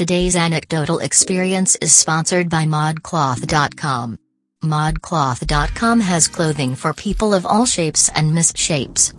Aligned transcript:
Today's 0.00 0.34
anecdotal 0.34 1.00
experience 1.00 1.76
is 1.82 1.94
sponsored 1.94 2.48
by 2.48 2.64
ModCloth.com. 2.64 4.18
ModCloth.com 4.64 6.00
has 6.00 6.26
clothing 6.26 6.74
for 6.74 6.94
people 6.94 7.34
of 7.34 7.44
all 7.44 7.66
shapes 7.66 8.08
and 8.14 8.32
misshapes. 8.32 9.12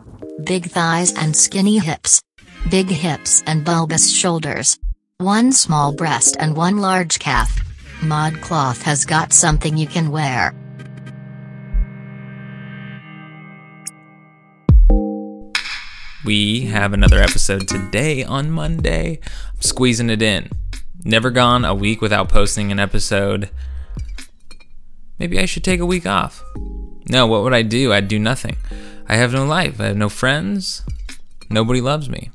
Big 0.44 0.72
thighs 0.72 1.14
and 1.14 1.36
skinny 1.36 1.78
hips. 1.78 2.24
Big 2.72 2.88
hips 2.88 3.44
and 3.46 3.64
bulbous 3.64 4.12
shoulders. 4.12 4.80
One 5.20 5.52
small 5.52 5.94
breast 5.94 6.36
and 6.40 6.58
one 6.58 6.78
large 6.78 7.20
calf. 7.20 7.60
ModCloth 8.00 8.82
has 8.82 9.06
got 9.06 9.34
something 9.34 9.78
you 9.78 9.86
can 9.86 10.10
wear. 10.10 10.61
We 16.24 16.66
have 16.66 16.94
another 16.94 17.20
episode 17.20 17.68
today 17.68 18.24
on 18.24 18.52
Monday. 18.52 19.20
I'm 19.56 19.62
squeezing 19.62 20.12
it 20.12 20.22
in. 20.22 20.52
Never 21.04 21.32
gone 21.32 21.66
a 21.66 21.74
week 21.74 22.00
without 22.00 22.30
posting 22.30 22.72
an 22.72 22.80
episode. 22.80 23.50
Maybe 25.18 25.40
I 25.40 25.46
should 25.46 25.64
take 25.64 25.80
a 25.80 25.86
week 25.86 26.06
off. 26.06 26.44
No, 27.10 27.26
what 27.26 27.42
would 27.42 27.56
I 27.56 27.64
do? 27.64 27.92
I'd 27.92 28.08
do 28.08 28.20
nothing. 28.20 28.58
I 29.08 29.16
have 29.16 29.34
no 29.34 29.46
life. 29.46 29.82
I 29.82 29.86
have 29.86 29.98
no 29.98 30.10
friends. 30.10 30.84
Nobody 31.50 31.82
loves 31.82 32.08
me. 32.08 32.30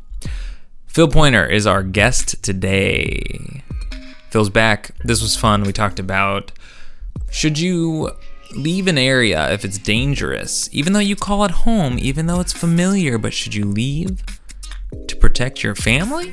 Phil 0.88 1.06
Pointer 1.06 1.46
is 1.46 1.64
our 1.64 1.84
guest 1.84 2.42
today. 2.42 3.62
Phil's 4.30 4.50
back. 4.50 4.90
This 5.04 5.22
was 5.22 5.36
fun. 5.36 5.62
We 5.62 5.72
talked 5.72 6.00
about 6.00 6.50
should 7.30 7.56
you 7.56 8.10
leave 8.52 8.86
an 8.86 8.98
area 8.98 9.52
if 9.52 9.64
it's 9.64 9.78
dangerous, 9.78 10.68
even 10.72 10.92
though 10.92 11.00
you 11.00 11.16
call 11.16 11.44
it 11.44 11.50
home, 11.50 11.98
even 11.98 12.26
though 12.26 12.40
it's 12.40 12.52
familiar, 12.52 13.18
but 13.18 13.32
should 13.32 13.54
you 13.54 13.64
leave 13.64 14.22
to 15.08 15.16
protect 15.16 15.62
your 15.62 15.74
family? 15.74 16.32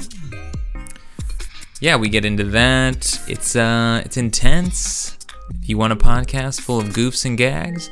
Yeah, 1.80 1.98
we 1.98 2.10
get 2.10 2.24
into 2.26 2.46
that. 2.46 3.22
It's 3.28 3.56
uh 3.56 4.02
it's 4.06 4.18
intense. 4.18 5.18
If 5.62 5.68
you 5.70 5.78
want 5.78 5.94
a 5.94 5.98
podcast 5.98 6.62
full 6.62 6.80
of 6.80 6.90
goofs 6.90 7.26
and 7.26 7.38
gags, 7.38 7.90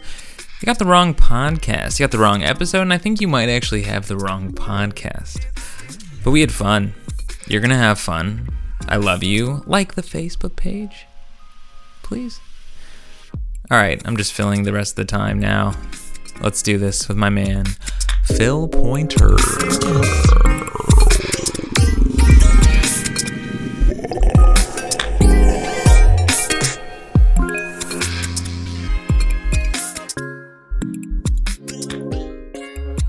you 0.61 0.65
got 0.65 0.79
the 0.79 0.85
wrong 0.85 1.13
podcast. 1.13 1.99
You 1.99 2.03
got 2.05 2.11
the 2.11 2.17
wrong 2.17 2.43
episode, 2.43 2.83
and 2.83 2.93
I 2.93 2.97
think 2.97 3.19
you 3.19 3.27
might 3.27 3.49
actually 3.49 3.83
have 3.83 4.07
the 4.07 4.15
wrong 4.15 4.51
podcast. 4.53 5.45
But 6.23 6.31
we 6.31 6.41
had 6.41 6.51
fun. 6.51 6.93
You're 7.47 7.61
gonna 7.61 7.77
have 7.77 7.99
fun. 7.99 8.47
I 8.87 8.97
love 8.97 9.23
you. 9.23 9.63
Like 9.65 9.95
the 9.95 10.01
Facebook 10.01 10.55
page, 10.55 11.05
please. 12.03 12.39
All 13.71 13.77
right, 13.77 14.01
I'm 14.03 14.17
just 14.17 14.33
filling 14.33 14.63
the 14.63 14.73
rest 14.73 14.91
of 14.91 14.95
the 14.97 15.05
time 15.05 15.39
now. 15.39 15.77
Let's 16.41 16.61
do 16.61 16.77
this 16.77 17.07
with 17.07 17.15
my 17.15 17.29
man, 17.29 17.63
Phil 18.25 18.67
Pointer. 18.67 19.35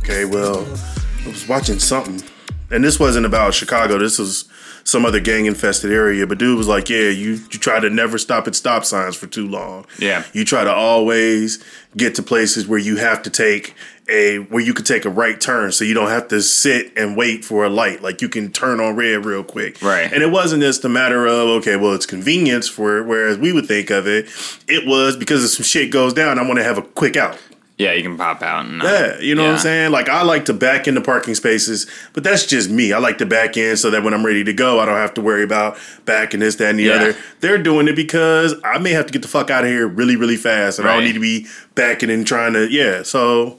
Okay, 0.04 0.26
well, 0.26 0.60
I 0.60 1.28
was 1.28 1.48
watching 1.48 1.80
something, 1.80 2.22
and 2.70 2.84
this 2.84 3.00
wasn't 3.00 3.26
about 3.26 3.52
Chicago. 3.52 3.98
This 3.98 4.16
was 4.16 4.44
some 4.84 5.04
other 5.04 5.20
gang 5.20 5.46
infested 5.46 5.92
area. 5.92 6.26
But 6.26 6.38
dude 6.38 6.58
was 6.58 6.68
like, 6.68 6.88
"Yeah, 6.88 7.08
you 7.08 7.32
you 7.32 7.58
try 7.58 7.80
to 7.80 7.90
never 7.90 8.18
stop 8.18 8.46
at 8.46 8.54
stop 8.54 8.84
signs 8.84 9.16
for 9.16 9.26
too 9.26 9.46
long. 9.46 9.86
Yeah. 9.98 10.24
you 10.32 10.44
try 10.44 10.64
to 10.64 10.72
always 10.72 11.62
get 11.96 12.14
to 12.16 12.22
places 12.22 12.66
where 12.66 12.78
you 12.78 12.96
have 12.96 13.22
to 13.22 13.30
take 13.30 13.74
a 14.08 14.38
where 14.38 14.62
you 14.62 14.74
could 14.74 14.86
take 14.86 15.04
a 15.04 15.10
right 15.10 15.40
turn, 15.40 15.72
so 15.72 15.84
you 15.84 15.94
don't 15.94 16.08
have 16.08 16.28
to 16.28 16.42
sit 16.42 16.92
and 16.96 17.16
wait 17.16 17.44
for 17.44 17.64
a 17.64 17.68
light. 17.68 18.02
Like 18.02 18.20
you 18.20 18.28
can 18.28 18.50
turn 18.52 18.80
on 18.80 18.96
red 18.96 19.24
real 19.24 19.44
quick. 19.44 19.80
Right. 19.82 20.12
And 20.12 20.22
it 20.22 20.30
wasn't 20.30 20.62
just 20.62 20.84
a 20.84 20.88
matter 20.88 21.26
of 21.26 21.48
okay, 21.60 21.76
well, 21.76 21.92
it's 21.94 22.06
convenience 22.06 22.68
for 22.68 23.02
whereas 23.02 23.38
we 23.38 23.52
would 23.52 23.66
think 23.66 23.90
of 23.90 24.06
it. 24.06 24.26
It 24.68 24.86
was 24.86 25.16
because 25.16 25.44
if 25.44 25.50
some 25.50 25.64
shit 25.64 25.92
goes 25.92 26.12
down, 26.12 26.38
I 26.38 26.42
want 26.42 26.58
to 26.58 26.64
have 26.64 26.78
a 26.78 26.82
quick 26.82 27.16
out. 27.16 27.38
Yeah, 27.78 27.94
you 27.94 28.02
can 28.02 28.16
pop 28.16 28.42
out 28.42 28.66
and 28.66 28.80
uh, 28.82 28.84
Yeah, 28.86 29.18
you 29.18 29.34
know 29.34 29.44
what. 29.44 29.52
I'm 29.54 29.58
saying? 29.58 29.90
Like 29.90 30.08
I 30.08 30.22
like 30.22 30.44
to 30.44 30.52
back 30.52 30.86
into 30.86 31.00
parking 31.00 31.34
spaces, 31.34 31.90
but 32.12 32.22
that's 32.22 32.46
just 32.46 32.70
me. 32.70 32.92
I 32.92 32.98
like 32.98 33.18
to 33.18 33.26
back 33.26 33.56
in 33.56 33.76
so 33.76 33.90
that 33.90 34.04
when 34.04 34.14
I'm 34.14 34.24
ready 34.24 34.44
to 34.44 34.52
go, 34.52 34.78
I 34.78 34.84
don't 34.84 34.96
have 34.96 35.14
to 35.14 35.20
worry 35.22 35.42
about 35.42 35.76
backing 36.04 36.40
this, 36.40 36.56
that, 36.56 36.70
and 36.70 36.78
the 36.78 36.84
Yeah. 36.84 36.92
other. 36.94 37.16
They're 37.40 37.58
doing 37.58 37.88
it 37.88 37.96
because 37.96 38.54
I 38.62 38.78
may 38.78 38.90
have 38.90 39.06
to 39.06 39.12
get 39.12 39.22
the 39.22 39.28
fuck 39.28 39.50
out 39.50 39.64
of 39.64 39.70
here 39.70 39.88
really, 39.88 40.16
really 40.16 40.36
fast, 40.36 40.78
and 40.78 40.88
I 40.88 40.94
don't 40.94 41.04
need 41.04 41.14
to 41.14 41.20
be 41.20 41.46
backing 41.74 42.10
and 42.10 42.26
trying 42.26 42.52
to. 42.52 42.70
Yeah, 42.70 43.02
so 43.02 43.58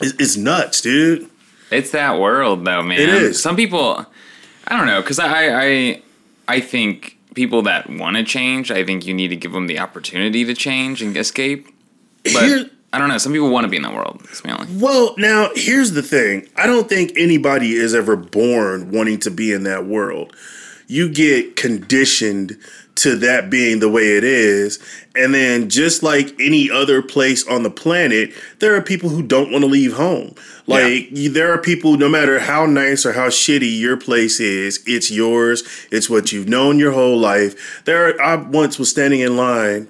it's, 0.00 0.12
it's 0.20 0.36
nuts, 0.36 0.80
dude. 0.82 1.28
It's 1.70 1.90
that 1.90 2.20
world, 2.20 2.64
though, 2.64 2.82
man. 2.82 3.00
It 3.00 3.08
is. 3.08 3.42
Some 3.42 3.56
people, 3.56 4.06
I 4.68 4.76
don't 4.76 4.86
know, 4.86 5.00
because 5.00 5.18
I, 5.18 5.48
I, 5.48 6.02
I 6.46 6.60
think 6.60 7.18
people 7.34 7.62
that 7.62 7.90
want 7.90 8.16
to 8.18 8.22
change, 8.22 8.70
I 8.70 8.84
think 8.84 9.04
you 9.04 9.14
need 9.14 9.28
to 9.28 9.36
give 9.36 9.50
them 9.52 9.66
the 9.66 9.80
opportunity 9.80 10.44
to 10.44 10.54
change 10.54 11.02
and 11.02 11.16
escape. 11.16 11.66
But 12.22 12.44
Here- 12.44 12.70
I 12.92 12.98
don't 12.98 13.08
know. 13.08 13.18
Some 13.18 13.32
people 13.32 13.50
want 13.50 13.64
to 13.64 13.68
be 13.68 13.76
in 13.76 13.82
that 13.82 13.94
world. 13.94 14.22
Well, 14.80 15.14
now 15.18 15.50
here's 15.54 15.92
the 15.92 16.02
thing. 16.02 16.48
I 16.56 16.66
don't 16.66 16.88
think 16.88 17.12
anybody 17.16 17.72
is 17.72 17.94
ever 17.94 18.16
born 18.16 18.90
wanting 18.90 19.18
to 19.20 19.30
be 19.30 19.52
in 19.52 19.64
that 19.64 19.86
world. 19.86 20.34
You 20.86 21.12
get 21.12 21.56
conditioned 21.56 22.56
to 22.96 23.14
that 23.16 23.50
being 23.50 23.78
the 23.80 23.90
way 23.90 24.16
it 24.16 24.24
is. 24.24 24.78
And 25.14 25.34
then 25.34 25.68
just 25.68 26.02
like 26.02 26.34
any 26.40 26.70
other 26.70 27.02
place 27.02 27.46
on 27.46 27.62
the 27.62 27.70
planet, 27.70 28.32
there 28.58 28.74
are 28.74 28.80
people 28.80 29.10
who 29.10 29.22
don't 29.22 29.52
want 29.52 29.62
to 29.62 29.68
leave 29.70 29.92
home. 29.94 30.34
Like 30.66 31.10
you, 31.10 31.28
there 31.28 31.52
are 31.52 31.58
people 31.58 31.96
no 31.96 32.08
matter 32.08 32.40
how 32.40 32.66
nice 32.66 33.04
or 33.04 33.12
how 33.12 33.28
shitty 33.28 33.78
your 33.78 33.96
place 33.96 34.40
is, 34.40 34.82
it's 34.86 35.10
yours. 35.10 35.62
It's 35.90 36.10
what 36.10 36.32
you've 36.32 36.48
known 36.48 36.78
your 36.78 36.92
whole 36.92 37.18
life. 37.18 37.84
There 37.84 38.08
are, 38.08 38.20
I 38.20 38.36
once 38.36 38.78
was 38.78 38.90
standing 38.90 39.20
in 39.20 39.36
line 39.36 39.88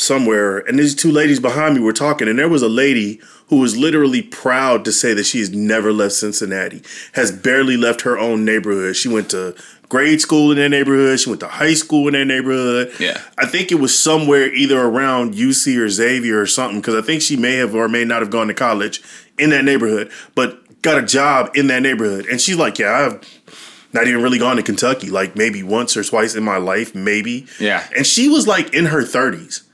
somewhere, 0.00 0.58
and 0.58 0.78
these 0.78 0.94
two 0.94 1.12
ladies 1.12 1.40
behind 1.40 1.74
me 1.74 1.80
were 1.80 1.92
talking, 1.92 2.28
and 2.28 2.38
there 2.38 2.48
was 2.48 2.62
a 2.62 2.68
lady 2.68 3.20
who 3.48 3.58
was 3.58 3.76
literally 3.76 4.22
proud 4.22 4.84
to 4.84 4.92
say 4.92 5.12
that 5.12 5.26
she 5.26 5.38
has 5.40 5.50
never 5.50 5.92
left 5.92 6.14
Cincinnati, 6.14 6.82
has 7.12 7.30
barely 7.30 7.76
left 7.76 8.00
her 8.02 8.18
own 8.18 8.44
neighborhood. 8.44 8.96
She 8.96 9.08
went 9.08 9.30
to 9.30 9.54
grade 9.88 10.20
school 10.20 10.52
in 10.52 10.58
that 10.58 10.70
neighborhood, 10.70 11.20
she 11.20 11.28
went 11.28 11.40
to 11.40 11.48
high 11.48 11.74
school 11.74 12.08
in 12.08 12.14
that 12.14 12.24
neighborhood. 12.24 12.92
Yeah. 12.98 13.20
I 13.38 13.46
think 13.46 13.70
it 13.70 13.76
was 13.76 13.96
somewhere 13.96 14.52
either 14.54 14.80
around 14.80 15.34
UC 15.34 15.76
or 15.76 15.88
Xavier 15.88 16.40
or 16.40 16.46
something, 16.46 16.80
because 16.80 16.94
I 16.94 17.02
think 17.02 17.22
she 17.22 17.36
may 17.36 17.56
have 17.56 17.74
or 17.74 17.88
may 17.88 18.04
not 18.04 18.22
have 18.22 18.30
gone 18.30 18.48
to 18.48 18.54
college 18.54 19.02
in 19.38 19.50
that 19.50 19.64
neighborhood, 19.64 20.10
but 20.34 20.82
got 20.82 21.02
a 21.02 21.06
job 21.06 21.50
in 21.54 21.66
that 21.66 21.82
neighborhood. 21.82 22.26
And 22.26 22.40
she's 22.40 22.56
like, 22.56 22.78
Yeah, 22.78 23.10
I've 23.10 23.42
not 23.92 24.06
even 24.06 24.22
really 24.22 24.38
gone 24.38 24.56
to 24.56 24.62
Kentucky, 24.62 25.10
like 25.10 25.36
maybe 25.36 25.62
once 25.62 25.96
or 25.96 26.04
twice 26.04 26.36
in 26.36 26.44
my 26.44 26.56
life, 26.58 26.94
maybe. 26.94 27.46
Yeah. 27.58 27.84
And 27.96 28.06
she 28.06 28.28
was 28.28 28.46
like 28.46 28.72
in 28.72 28.86
her 28.86 29.02
30s. 29.02 29.64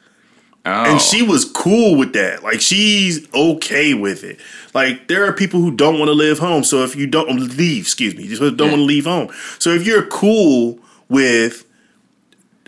Oh. 0.66 0.92
And 0.92 1.00
she 1.00 1.22
was 1.22 1.44
cool 1.44 1.96
with 1.96 2.12
that. 2.14 2.42
Like 2.42 2.60
she's 2.60 3.32
okay 3.32 3.94
with 3.94 4.24
it. 4.24 4.40
Like 4.74 5.06
there 5.06 5.24
are 5.24 5.32
people 5.32 5.60
who 5.60 5.70
don't 5.70 5.98
want 5.98 6.08
to 6.08 6.12
live 6.14 6.40
home. 6.40 6.64
So 6.64 6.82
if 6.82 6.96
you 6.96 7.06
don't 7.06 7.30
um, 7.30 7.36
leave, 7.36 7.84
excuse 7.84 8.16
me, 8.16 8.26
just 8.26 8.40
don't 8.40 8.58
Yeah. 8.58 8.64
want 8.66 8.80
to 8.80 8.84
leave 8.84 9.04
home. 9.04 9.28
So 9.60 9.70
if 9.70 9.86
you're 9.86 10.04
cool 10.06 10.80
with 11.08 11.64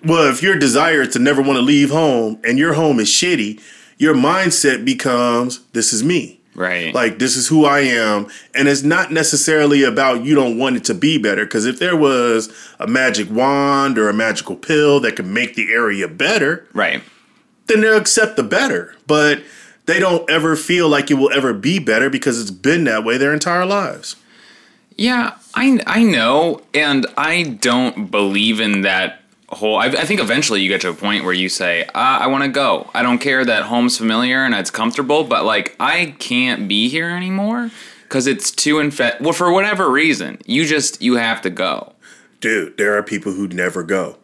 well, 0.05 0.31
if 0.31 0.43
your 0.43 0.57
desire 0.57 1.03
is 1.03 1.09
to 1.15 1.19
never 1.19 1.43
want 1.43 1.57
to 1.57 1.63
leave 1.63 1.91
home 1.91 2.39
and 2.45 2.57
your 2.57 2.75
home 2.75 3.01
is 3.01 3.09
shitty, 3.09 3.61
your 3.99 4.15
mindset 4.15 4.85
becomes 4.85 5.59
this 5.73 5.93
is 5.93 6.05
me. 6.05 6.41
Right. 6.55 6.95
Like 6.95 7.19
this 7.19 7.37
is 7.37 7.49
who 7.49 7.65
I 7.65 7.81
am, 7.81 8.27
and 8.55 8.67
it's 8.69 8.83
not 8.83 9.13
necessarily 9.13 9.85
about 9.85 10.25
you 10.25 10.35
don't 10.35 10.59
want 10.59 10.77
it 10.77 10.85
to 10.87 10.95
be 10.95 11.17
better. 11.19 11.45
Because 11.45 11.67
if 11.67 11.79
there 11.79 11.97
was 11.97 12.53
a 12.81 12.87
magic 12.89 13.31
wand 13.31 13.97
or 13.99 14.09
a 14.09 14.15
magical 14.15 14.57
pill 14.57 14.99
that 15.01 15.15
could 15.17 15.27
make 15.27 15.55
the 15.55 15.73
area 15.73 16.09
better, 16.09 16.67
right. 16.73 17.03
Then 17.69 17.81
they'll 17.81 17.97
accept 17.97 18.37
the 18.37 18.43
better. 18.43 18.95
But 19.07 19.43
they 19.87 19.99
don't 19.99 20.29
ever 20.29 20.57
feel 20.57 20.89
like 20.89 21.11
it 21.11 21.15
will 21.15 21.33
ever 21.33 21.53
be 21.53 21.79
better 21.79 22.11
because 22.11 22.41
it's 22.41 22.51
been 22.51 22.85
that 22.85 23.05
way 23.05 23.17
their 23.17 23.33
entire 23.33 23.65
lives. 23.65 24.17
Yeah, 24.97 25.37
I 25.55 25.81
I 25.87 26.03
know, 26.03 26.63
and 26.75 27.07
I 27.17 27.43
don't 27.45 28.11
believe 28.11 28.61
in 28.61 28.83
that 28.83 29.23
whole. 29.49 29.77
I, 29.77 29.87
I 29.87 30.05
think 30.05 30.21
eventually 30.21 30.61
you 30.61 30.69
get 30.69 30.81
to 30.83 30.91
a 30.91 30.95
point 30.95 31.25
where 31.25 31.33
you 31.33 31.49
say, 31.49 31.85
uh, 31.85 31.91
"I 31.95 32.27
want 32.27 32.45
to 32.45 32.51
go. 32.51 32.91
I 32.95 33.03
don't 33.03 33.19
care 33.19 33.45
that 33.45 33.65
home's 33.65 33.97
familiar 33.97 34.45
and 34.45 34.55
it's 34.55 34.71
comfortable, 34.71 35.25
but 35.25 35.45
like 35.45 35.77
I 35.79 36.17
can't 36.19 36.69
be 36.69 36.89
here 36.89 37.11
anymore 37.11 37.71
because 38.03 38.27
it's 38.27 38.51
too 38.51 38.79
infect. 38.81 39.21
Well, 39.21 39.33
for 39.33 39.53
whatever 39.53 39.91
reason, 39.91 40.39
you 40.47 40.67
just 40.67 41.01
you 41.01 41.15
have 41.15 41.43
to 41.43 41.51
go. 41.51 41.93
Dude, 42.41 42.77
there 42.77 42.97
are 42.97 43.03
people 43.03 43.33
who 43.33 43.49
never 43.49 43.83
go. 43.83 44.17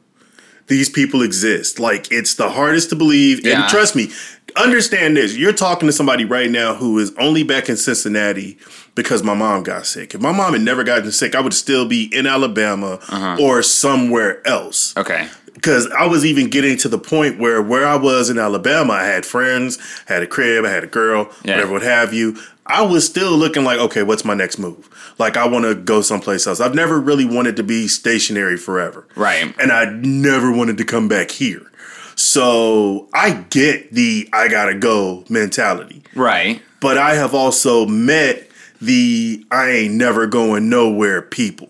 These 0.67 0.91
people 0.91 1.23
exist. 1.23 1.79
Like 1.79 2.11
it's 2.11 2.35
the 2.37 2.49
hardest 2.51 2.91
to 2.91 2.97
believe. 2.97 3.45
Yeah. 3.47 3.61
And 3.63 3.69
trust 3.71 3.95
me, 3.95 4.11
understand 4.57 5.17
this. 5.17 5.37
You're 5.37 5.53
talking 5.53 5.87
to 5.89 5.93
somebody 5.93 6.25
right 6.25 6.51
now 6.51 6.75
who 6.75 6.99
is 6.99 7.13
only 7.19 7.43
back 7.43 7.69
in 7.69 7.77
Cincinnati 7.77 8.59
because 8.95 9.23
my 9.23 9.35
mom 9.35 9.63
got 9.63 9.87
sick. 9.87 10.15
If 10.15 10.21
my 10.21 10.33
mom 10.33 10.53
had 10.53 10.63
never 10.63 10.85
gotten 10.85 11.11
sick, 11.13 11.35
I 11.35 11.41
would 11.41 11.55
still 11.55 11.87
be 11.87 12.05
in 12.17 12.27
Alabama 12.27 12.99
Uh-huh. 13.09 13.37
or 13.41 13.63
somewhere 13.63 14.47
else. 14.47 14.97
Okay. 14.97 15.29
because 15.55 15.87
I 15.93 16.05
was 16.07 16.27
even 16.27 16.51
getting 16.51 16.77
to 16.79 16.89
the 16.89 16.99
point 16.99 17.39
where 17.39 17.63
where 17.63 17.87
I 17.87 17.97
was 17.97 18.29
in 18.29 18.39
Alabama, 18.39 18.93
I 18.95 19.05
had 19.05 19.25
friends, 19.25 19.79
had 20.07 20.23
a 20.23 20.27
crib, 20.27 20.65
I 20.65 20.69
had 20.71 20.83
a 20.85 20.89
girl, 20.89 21.31
Yeah. 21.45 21.53
whatever 21.55 21.73
what 21.75 21.83
have 21.83 22.13
you. 22.13 22.37
I 22.67 22.83
was 22.83 23.05
still 23.05 23.37
looking 23.37 23.65
like, 23.65 23.79
okay, 23.79 24.03
what's 24.03 24.25
my 24.25 24.35
next 24.35 24.59
move? 24.59 24.89
Like, 25.19 25.37
I 25.37 25.47
want 25.47 25.65
to 25.67 25.75
go 25.75 26.01
someplace 26.01 26.47
else. 26.47 26.61
I've 26.61 26.75
never 26.75 26.99
really 26.99 27.27
wanted 27.27 27.57
to 27.57 27.63
be 27.63 27.89
stationary 27.89 28.57
forever. 28.57 29.07
Right. 29.17 29.55
And 29.61 29.71
I 29.71 29.91
never 29.91 30.51
wanted 30.51 30.79
to 30.79 30.85
come 30.85 31.09
back 31.09 31.31
here. 31.31 31.71
So 32.17 33.09
I 33.13 33.33
get 33.51 33.93
the 33.93 34.29
I 34.33 34.49
gotta 34.49 34.75
go 34.75 35.25
mentality. 35.29 36.03
Right. 36.15 36.63
But 36.81 36.97
I 36.97 37.15
have 37.15 37.35
also 37.35 37.87
met 37.87 38.49
the 38.81 39.45
I 39.51 39.71
ain't 39.71 39.95
never 39.95 40.27
going 40.27 40.69
nowhere 40.69 41.23
people. 41.23 41.69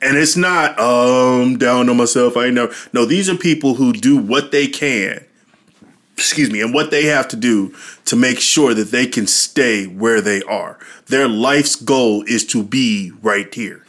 And 0.00 0.16
it's 0.16 0.36
not 0.36 0.78
um 0.78 1.58
down 1.58 1.88
on 1.88 1.96
myself, 1.96 2.36
I 2.36 2.46
ain't 2.46 2.54
never 2.54 2.74
no, 2.92 3.04
these 3.04 3.28
are 3.28 3.36
people 3.36 3.74
who 3.74 3.92
do 3.92 4.16
what 4.16 4.52
they 4.52 4.66
can 4.66 5.24
excuse 6.16 6.50
me, 6.50 6.60
and 6.60 6.72
what 6.72 6.90
they 6.90 7.04
have 7.06 7.28
to 7.28 7.36
do 7.36 7.74
to 8.06 8.16
make 8.16 8.40
sure 8.40 8.74
that 8.74 8.90
they 8.90 9.06
can 9.06 9.26
stay 9.26 9.84
where 9.86 10.20
they 10.20 10.42
are. 10.42 10.78
Their 11.06 11.28
life's 11.28 11.76
goal 11.76 12.22
is 12.26 12.46
to 12.46 12.62
be 12.62 13.12
right 13.22 13.52
here. 13.52 13.84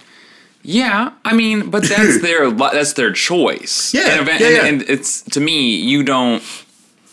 Yeah, 0.63 1.12
I 1.24 1.33
mean, 1.36 1.69
but 1.69 1.83
that's 1.88 2.22
their 2.22 2.50
that's 2.51 2.94
their 2.94 3.12
choice. 3.13 3.94
Yeah, 3.94 4.19
and, 4.19 4.27
yeah, 4.27 4.50
yeah. 4.50 4.66
and 4.66 4.81
it's 4.83 5.22
to 5.24 5.39
me, 5.39 5.75
you 5.75 6.04
don't, 6.04 6.42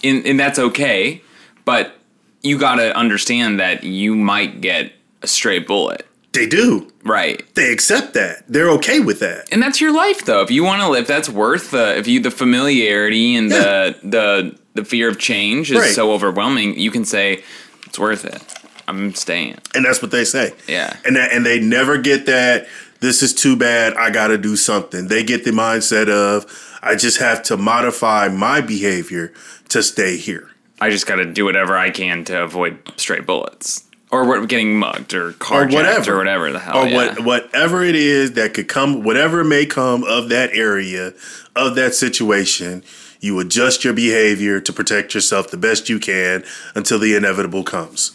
and, 0.03 0.25
and 0.27 0.41
that's 0.41 0.59
okay. 0.59 1.23
But 1.65 1.95
you 2.43 2.59
got 2.59 2.77
to 2.77 2.97
understand 2.97 3.61
that 3.61 3.85
you 3.85 4.17
might 4.17 4.61
get 4.61 4.93
a 5.23 5.29
stray 5.29 5.61
bullet, 5.61 6.05
They 6.33 6.47
do. 6.47 6.91
right? 7.05 7.41
They 7.55 7.71
accept 7.71 8.15
that. 8.15 8.43
They're 8.49 8.71
okay 8.71 8.99
with 8.99 9.21
that. 9.21 9.47
And 9.53 9.63
that's 9.63 9.81
your 9.81 9.93
life, 9.93 10.25
though. 10.25 10.41
If 10.43 10.51
you 10.51 10.65
want 10.65 10.83
to 10.83 10.89
live, 10.89 11.07
that's 11.07 11.29
worth 11.29 11.71
the 11.71 11.97
if 11.97 12.09
you 12.09 12.19
the 12.21 12.33
familiarity 12.33 13.37
and 13.37 13.51
the 13.53 13.97
the 14.03 14.59
the 14.75 14.85
fear 14.85 15.09
of 15.09 15.19
change 15.19 15.71
is 15.71 15.79
Right. 15.79 15.95
so 15.95 16.13
overwhelming. 16.13 16.79
You 16.79 16.91
can 16.91 17.05
say 17.05 17.43
it's 17.87 17.99
worth 17.99 18.25
it. 18.25 18.43
I'm 18.89 19.15
staying. 19.15 19.59
And 19.75 19.85
that's 19.85 20.03
what 20.03 20.11
they 20.11 20.25
say. 20.25 20.53
Yeah. 20.67 20.97
And 21.05 21.17
that, 21.17 21.33
and 21.33 21.47
they 21.47 21.61
never 21.61 21.99
get 21.99 22.27
that 22.27 22.67
this 23.03 23.21
is 23.21 23.35
too 23.35 23.57
bad, 23.57 23.95
I 23.95 24.11
got 24.11 24.29
to 24.29 24.39
do 24.39 24.57
something. 24.57 25.09
They 25.09 25.25
get 25.25 25.45
the 25.45 25.51
mindset 25.51 26.09
of 26.09 26.47
I 26.83 26.95
just 26.95 27.19
have 27.19 27.43
to 27.45 27.57
modify 27.57 28.29
my 28.29 28.61
behavior 28.61 29.33
to 29.71 29.83
stay 29.83 30.17
here. 30.17 30.49
I 30.81 30.89
just 30.91 31.07
got 31.07 31.17
to 31.17 31.27
do 31.27 31.45
whatever 31.45 31.77
I 31.77 31.91
can 31.91 32.25
to 32.25 32.43
avoid 32.43 32.79
stray 32.97 33.21
bullets 33.21 33.85
or 34.11 34.47
getting 34.47 34.79
mugged 34.79 35.15
or 35.15 35.33
carjacked 35.33 35.73
or 35.73 35.77
whatever. 35.77 36.17
whatever, 36.19 36.53
the 36.53 36.59
hell. 36.61 36.79
or 36.79 36.87
yeah. 36.87 36.97
what 36.97 37.25
whatever 37.25 37.83
it 37.83 37.97
is 37.97 38.33
that 38.33 38.55
could 38.55 38.69
come 38.69 39.03
whatever 39.03 39.43
may 39.43 39.67
come 39.67 40.05
of 40.05 40.29
that 40.29 40.51
area 40.53 41.13
of 41.57 41.75
that 41.75 41.95
situation 41.95 42.85
you 43.23 43.41
adjust 43.41 43.85
your 43.85 43.95
behavior 43.95 44.61
to 44.61 44.73
protect 44.73 45.15
yourself 45.15 45.51
the 45.51 45.57
best 45.57 45.89
you 45.89 45.99
can 45.99 46.45
until 46.75 46.99
the 46.99 47.15
inevitable 47.17 47.63
comes 47.65 48.11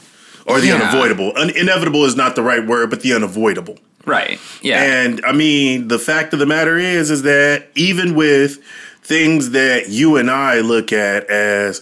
or 0.46 0.60
the 0.60 0.68
Yeah. 0.68 0.76
unavoidable 0.76 1.34
Un- 1.36 1.50
inevitable 1.50 2.06
is 2.06 2.16
not 2.16 2.36
the 2.36 2.44
right 2.44 2.64
word 2.66 2.90
but 2.92 3.02
the 3.02 3.14
unavoidable 3.14 3.80
Right. 4.06 4.40
Yeah. 4.62 4.82
and 4.84 5.22
i 5.26 5.32
mean 5.32 5.88
the 5.88 5.98
fact 6.00 6.34
of 6.34 6.40
the 6.40 6.46
matter 6.46 6.78
is 6.78 7.10
is 7.10 7.24
that 7.24 7.68
even 7.76 8.14
with 8.16 8.60
things 9.02 9.52
that 9.52 9.90
you 9.90 10.18
and 10.18 10.30
i 10.30 10.60
look 10.60 10.94
at 10.94 11.26
as 11.30 11.82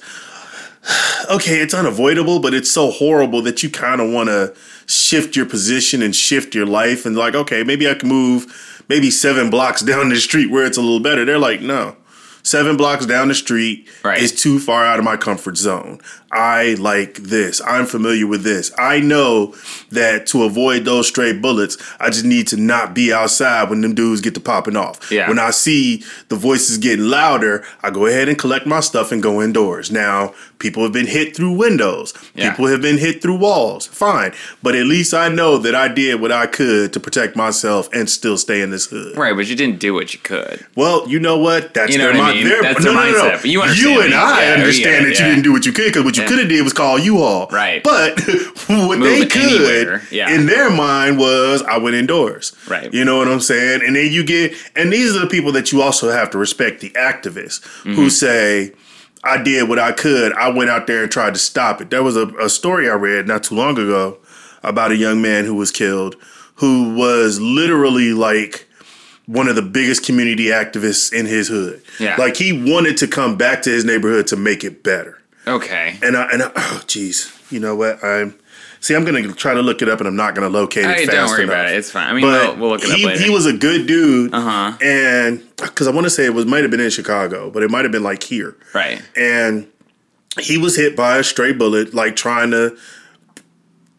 okay, 1.31 1.61
it's 1.61 1.73
unavoidable, 1.73 2.39
but 2.39 2.53
it's 2.53 2.69
so 2.69 2.91
horrible 2.91 3.41
that 3.41 3.63
you 3.63 3.71
kind 3.71 3.99
of 3.99 4.11
want 4.11 4.29
to 4.29 4.53
shift 4.85 5.35
your 5.35 5.47
position 5.47 6.03
and 6.03 6.15
shift 6.15 6.53
your 6.53 6.67
life 6.67 7.07
and 7.07 7.15
like, 7.15 7.33
okay, 7.33 7.63
maybe 7.63 7.89
I 7.89 7.95
can 7.95 8.07
move 8.07 8.83
maybe 8.87 9.09
seven 9.09 9.49
blocks 9.49 9.81
down 9.91 10.09
the 10.09 10.17
street 10.17 10.51
where 10.51 10.63
it's 10.63 10.77
a 10.77 10.81
little 10.81 10.99
better. 10.99 11.25
They're 11.25 11.39
like, 11.39 11.59
no. 11.61 11.95
Seven 12.45 12.77
blocks 12.77 13.07
down 13.07 13.27
the 13.27 13.33
street 13.33 13.87
Right. 14.03 14.21
is 14.21 14.31
too 14.31 14.59
far 14.59 14.85
out 14.85 14.99
of 14.99 15.03
my 15.03 15.17
comfort 15.17 15.57
zone. 15.57 15.99
I 16.35 16.75
like 16.79 17.15
this. 17.15 17.61
I'm 17.65 17.85
familiar 17.85 18.27
with 18.27 18.43
this. 18.43 18.71
I 18.77 18.99
know 18.99 19.55
that 19.91 20.27
to 20.27 20.43
avoid 20.43 20.83
those 20.83 21.07
stray 21.07 21.31
bullets, 21.31 21.77
I 21.99 22.09
just 22.09 22.25
need 22.25 22.47
to 22.49 22.57
not 22.57 22.93
be 22.93 23.13
outside 23.13 23.69
when 23.69 23.81
them 23.81 23.95
dudes 23.95 24.19
get 24.21 24.33
to 24.33 24.41
popping 24.41 24.75
off. 24.75 25.09
Yeah. 25.11 25.29
When 25.29 25.39
I 25.39 25.51
see 25.51 26.03
the 26.27 26.35
voices 26.35 26.77
getting 26.77 27.05
louder, 27.05 27.63
I 27.81 27.89
go 27.89 28.05
ahead 28.05 28.27
and 28.27 28.37
collect 28.37 28.65
my 28.65 28.81
stuff 28.81 29.11
and 29.13 29.23
go 29.23 29.41
indoors. 29.41 29.91
Now, 29.91 30.33
people 30.59 30.83
have 30.83 30.91
been 30.91 31.07
hit 31.07 31.35
through 31.35 31.53
windows. 31.53 32.13
Yeah. 32.33 32.49
People 32.49 32.67
have 32.67 32.81
been 32.81 32.97
hit 32.97 33.21
through 33.21 33.37
walls. 33.37 33.87
Fine. 33.87 34.33
But 34.61 34.75
at 34.75 34.85
least 34.87 35.13
I 35.13 35.29
know 35.29 35.57
that 35.59 35.73
I 35.73 35.87
did 35.87 36.19
what 36.19 36.31
I 36.33 36.47
could 36.47 36.91
to 36.93 36.99
protect 36.99 37.35
myself 37.37 37.87
and 37.93 38.09
still 38.09 38.37
stay 38.37 38.61
in 38.61 38.71
this 38.71 38.87
hood. 38.87 39.15
right, 39.17 39.33
but 39.35 39.47
you 39.47 39.55
didn't 39.55 39.79
do 39.79 39.93
what 39.93 40.13
you 40.13 40.19
could. 40.19 40.65
Well, 40.75 41.07
you 41.07 41.19
know 41.19 41.37
what? 41.37 41.73
That's 41.73 41.93
You 41.93 41.99
know 41.99 42.11
their 42.11 42.17
what 42.21 42.31
I 42.31 42.33
mean? 42.33 42.47
Their, 42.49 42.61
That's 42.61 42.83
no, 42.83 42.93
their 42.93 42.93
no, 42.93 43.11
no, 43.11 43.11
no. 43.11 43.29
mindset. 43.31 43.41
But 43.41 43.49
you 43.49 43.61
understand 43.61 43.93
You 43.95 44.01
and 44.01 44.09
me. 44.09 44.15
I 44.17 44.45
Yeah, 44.49 44.53
understand 44.55 45.03
yeah, 45.05 45.09
that 45.09 45.19
you 45.19 45.25
didn't 45.25 45.43
do 45.43 45.53
what 45.53 45.65
you 45.65 45.71
could 45.71 45.85
because 45.85 46.03
what 46.03 46.17
you 46.17 46.24
Could 46.27 46.39
have 46.39 46.49
did 46.49 46.61
was 46.63 46.73
call 46.73 46.97
you 46.99 47.21
all. 47.21 47.47
Right. 47.47 47.83
But 47.83 48.19
what 48.67 48.99
they 48.99 49.25
could. 49.25 50.01
Yeah. 50.11 50.29
in 50.33 50.45
their 50.45 50.69
mind 50.69 51.17
was 51.17 51.61
I 51.63 51.77
went 51.77 51.95
indoors. 51.95 52.55
Right. 52.67 52.93
You 52.93 53.05
know 53.05 53.17
what 53.17 53.27
I'm 53.27 53.39
saying? 53.39 53.81
And 53.85 53.95
then 53.95 54.11
you 54.11 54.23
get 54.23 54.53
and 54.75 54.91
these 54.91 55.15
are 55.15 55.19
the 55.19 55.27
people 55.27 55.51
that 55.53 55.71
you 55.71 55.81
also 55.81 56.11
have 56.11 56.29
to 56.31 56.37
respect 56.37 56.81
the 56.81 56.89
activists 56.91 57.61
Mm-hmm. 57.85 57.93
who 57.93 58.09
say 58.09 58.73
I 59.23 59.41
did 59.41 59.67
what 59.69 59.79
I 59.79 59.91
could. 59.91 60.33
I 60.33 60.49
went 60.49 60.69
out 60.69 60.85
there 60.87 61.03
and 61.03 61.11
tried 61.11 61.33
to 61.33 61.39
stop 61.39 61.81
it. 61.81 61.89
There 61.89 62.03
was 62.03 62.15
a, 62.15 62.27
a 62.37 62.49
story 62.49 62.89
I 62.89 62.93
read 62.93 63.27
not 63.27 63.43
too 63.43 63.55
long 63.55 63.77
ago 63.77 64.17
about 64.63 64.91
a 64.91 64.95
young 64.95 65.21
man 65.21 65.45
who 65.45 65.55
was 65.55 65.71
killed 65.71 66.15
who 66.55 66.95
was 66.95 67.39
literally 67.41 68.13
like 68.13 68.67
one 69.25 69.47
of 69.47 69.55
the 69.55 69.61
biggest 69.61 70.05
community 70.05 70.45
activists 70.45 71.11
in 71.11 71.25
his 71.25 71.47
hood. 71.47 71.81
Yeah. 71.99 72.15
Like 72.17 72.37
he 72.37 72.53
wanted 72.71 72.95
to 72.97 73.07
come 73.07 73.35
back 73.37 73.63
to 73.63 73.69
his 73.71 73.83
neighborhood 73.83 74.27
to 74.27 74.35
make 74.37 74.63
it 74.63 74.83
better. 74.83 75.19
Okay. 75.47 75.97
And 76.01 76.15
I 76.17 76.29
and 76.31 76.43
I, 76.43 76.51
oh 76.55 76.81
jeez, 76.85 77.51
you 77.51 77.59
know 77.59 77.75
what? 77.75 78.03
I'm 78.03 78.35
see. 78.79 78.95
I'm 78.95 79.05
gonna 79.05 79.31
try 79.33 79.53
to 79.53 79.61
look 79.61 79.81
it 79.81 79.89
up, 79.89 79.99
and 79.99 80.07
I'm 80.07 80.15
not 80.15 80.35
gonna 80.35 80.49
locate 80.49 80.85
it 80.85 80.95
Hey, 80.97 81.05
fast 81.05 81.11
don't 81.11 81.29
worry 81.29 81.43
enough. 81.43 81.53
about 81.55 81.69
it. 81.73 81.77
It's 81.77 81.91
fine. 81.91 82.07
I 82.09 82.13
mean, 82.13 82.21
But 82.21 82.57
we'll, 82.57 82.61
we'll 82.61 82.69
look 82.71 82.83
it 82.83 82.91
he, 82.95 83.03
up 83.03 83.11
later. 83.11 83.23
he 83.23 83.29
was 83.29 83.45
a 83.45 83.53
good 83.53 83.87
dude, 83.87 84.33
Uh-huh. 84.33 84.77
and 84.81 85.43
because 85.57 85.87
I 85.87 85.91
want 85.91 86.05
to 86.05 86.09
say 86.09 86.25
it 86.25 86.33
was 86.33 86.45
might 86.45 86.61
have 86.63 86.71
been 86.71 86.79
in 86.79 86.89
Chicago, 86.89 87.49
but 87.51 87.63
it 87.63 87.69
might 87.69 87.83
have 87.85 87.91
been 87.91 88.03
like 88.03 88.23
here, 88.23 88.55
right. 88.73 89.01
and 89.15 89.67
he 90.39 90.57
was 90.57 90.75
hit 90.75 90.95
by 90.97 91.17
a 91.17 91.23
stray 91.23 91.53
bullet, 91.53 91.93
like 91.93 92.15
trying 92.15 92.51
to 92.51 92.75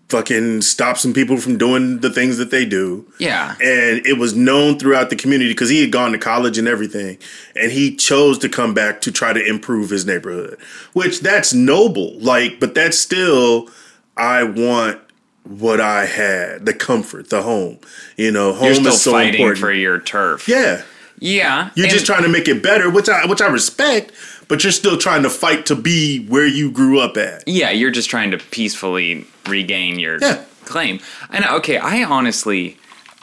fucking 0.08 0.62
stop 0.62 0.96
some 0.96 1.12
people 1.12 1.36
from 1.36 1.58
doing 1.58 1.98
the 1.98 2.10
things 2.10 2.36
that 2.38 2.50
they 2.52 2.64
do 2.64 3.04
Yeah. 3.18 3.52
and 3.60 4.06
it 4.06 4.18
was 4.18 4.34
known 4.36 4.78
throughout 4.78 5.10
the 5.10 5.16
community 5.16 5.50
because 5.50 5.68
he 5.68 5.80
had 5.80 5.90
gone 5.90 6.12
to 6.12 6.18
college 6.18 6.58
and 6.58 6.68
everything 6.68 7.18
and 7.56 7.72
he 7.72 7.96
chose 7.96 8.38
to 8.38 8.48
come 8.48 8.72
back 8.72 9.00
to 9.00 9.10
try 9.10 9.32
to 9.32 9.44
improve 9.44 9.90
his 9.90 10.06
neighborhood 10.06 10.58
which 10.92 11.20
that's 11.20 11.52
noble 11.52 12.16
like 12.20 12.60
but 12.60 12.72
that's 12.74 12.96
still 12.96 13.68
i 14.16 14.44
want 14.44 15.00
what 15.42 15.80
i 15.80 16.06
had 16.06 16.64
the 16.66 16.72
comfort 16.74 17.28
the 17.30 17.42
home 17.42 17.76
you 18.16 18.30
know 18.30 18.52
home 18.52 18.86
is 18.86 19.02
so 19.02 19.10
fighting 19.12 19.34
important 19.34 19.58
for 19.58 19.72
your 19.72 19.98
turf. 19.98 20.46
yeah 20.48 20.82
Yeah. 21.18 21.70
you're 21.74 21.86
and- 21.86 21.92
just 21.92 22.06
trying 22.06 22.22
to 22.22 22.28
make 22.28 22.46
it 22.46 22.62
better 22.62 22.88
which 22.90 23.08
i 23.08 23.26
which 23.26 23.40
i 23.40 23.48
respect 23.48 24.12
but 24.48 24.62
you're 24.62 24.72
still 24.72 24.96
trying 24.96 25.22
to 25.22 25.30
fight 25.30 25.66
to 25.66 25.74
be 25.76 26.24
where 26.26 26.46
you 26.46 26.70
grew 26.70 27.00
up 27.00 27.16
at 27.16 27.44
Yeah, 27.46 27.70
you're 27.70 27.90
just 27.90 28.10
trying 28.10 28.30
to 28.32 28.38
peacefully 28.38 29.26
regain 29.48 29.98
your 29.98 30.18
Yeah. 30.20 30.42
claim. 30.64 31.00
And 31.30 31.44
okay, 31.44 31.78
I 31.78 32.04
honestly, 32.04 32.76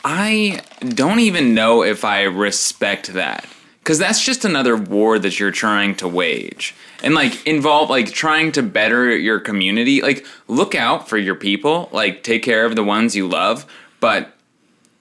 I 0.03 0.61
don't 0.81 1.19
even 1.19 1.53
know 1.53 1.83
if 1.83 2.03
I 2.03 2.23
respect 2.23 3.13
that. 3.13 3.45
Because 3.79 3.99
that's 3.99 4.23
just 4.23 4.45
another 4.45 4.77
war 4.77 5.19
that 5.19 5.39
you're 5.41 5.51
trying 5.51 5.95
to 5.95 6.07
wage. 6.07 6.73
And 7.03 7.13
like 7.13 7.45
involve 7.45 7.89
like 7.89 8.13
trying 8.13 8.53
to 8.53 8.63
better 8.63 9.13
your 9.13 9.41
community. 9.41 10.01
Like 10.01 10.25
look 10.47 10.73
out 10.73 11.09
for 11.09 11.17
your 11.17 11.35
people. 11.35 11.89
Like 11.91 12.23
take 12.23 12.43
care 12.43 12.65
of 12.65 12.77
the 12.77 12.83
ones 12.83 13.13
you 13.13 13.27
love. 13.27 13.65
But 13.99 14.33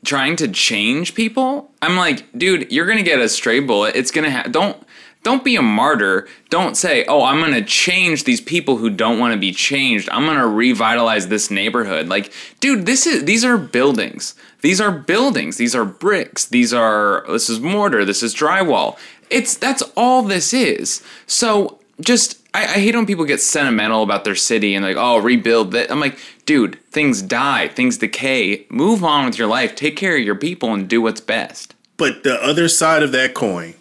trying 0.04 0.34
to 0.36 0.48
change 0.48 1.14
people, 1.14 1.70
I'm 1.80 1.94
like, 1.96 2.24
dude, 2.36 2.72
you're 2.72 2.86
gonna 2.86 3.04
get 3.04 3.20
a 3.20 3.28
stray 3.28 3.60
bullet. 3.60 3.94
It's 3.94 4.10
gonna 4.10 4.32
ha- 4.32 4.48
don't 4.50 4.76
don't 5.22 5.44
be 5.44 5.56
a 5.56 5.62
martyr. 5.62 6.26
Don't 6.50 6.76
say, 6.76 7.04
oh, 7.06 7.24
I'm 7.24 7.40
gonna 7.40 7.64
change 7.64 8.24
these 8.24 8.40
people 8.40 8.76
who 8.76 8.90
don't 8.90 9.18
want 9.18 9.32
to 9.34 9.38
be 9.38 9.52
changed. 9.52 10.08
I'm 10.10 10.26
gonna 10.26 10.46
revitalize 10.46 11.28
this 11.28 11.50
neighborhood. 11.50 12.08
Like, 12.08 12.32
dude, 12.60 12.86
this 12.86 13.06
is 13.06 13.24
these 13.24 13.44
are 13.44 13.56
buildings. 13.56 14.34
These 14.62 14.80
are 14.80 14.90
buildings. 14.90 15.56
These 15.56 15.74
are 15.74 15.84
bricks. 15.84 16.46
These 16.46 16.72
are 16.72 17.24
this 17.28 17.48
is 17.48 17.60
mortar. 17.60 18.04
This 18.04 18.22
is 18.22 18.34
drywall. 18.34 18.98
It's 19.30 19.56
that's 19.56 19.82
all 19.96 20.22
this 20.22 20.52
is. 20.52 21.02
So 21.26 21.78
just 22.00 22.40
I, 22.54 22.62
I 22.64 22.78
hate 22.80 22.94
when 22.94 23.06
people 23.06 23.24
get 23.24 23.40
sentimental 23.40 24.02
about 24.02 24.24
their 24.24 24.34
city 24.34 24.74
and 24.74 24.84
like, 24.84 24.96
oh, 24.98 25.18
rebuild 25.18 25.72
that. 25.72 25.90
I'm 25.90 26.00
like, 26.00 26.18
dude, 26.46 26.80
things 26.90 27.22
die, 27.22 27.68
things 27.68 27.98
decay. 27.98 28.66
Move 28.70 29.04
on 29.04 29.26
with 29.26 29.38
your 29.38 29.48
life. 29.48 29.74
Take 29.76 29.96
care 29.96 30.16
of 30.16 30.22
your 30.22 30.34
people 30.34 30.74
and 30.74 30.88
do 30.88 31.00
what's 31.00 31.20
best. 31.20 31.74
But 31.96 32.24
the 32.24 32.42
other 32.42 32.68
side 32.68 33.04
of 33.04 33.12
that 33.12 33.34
coin 33.34 33.74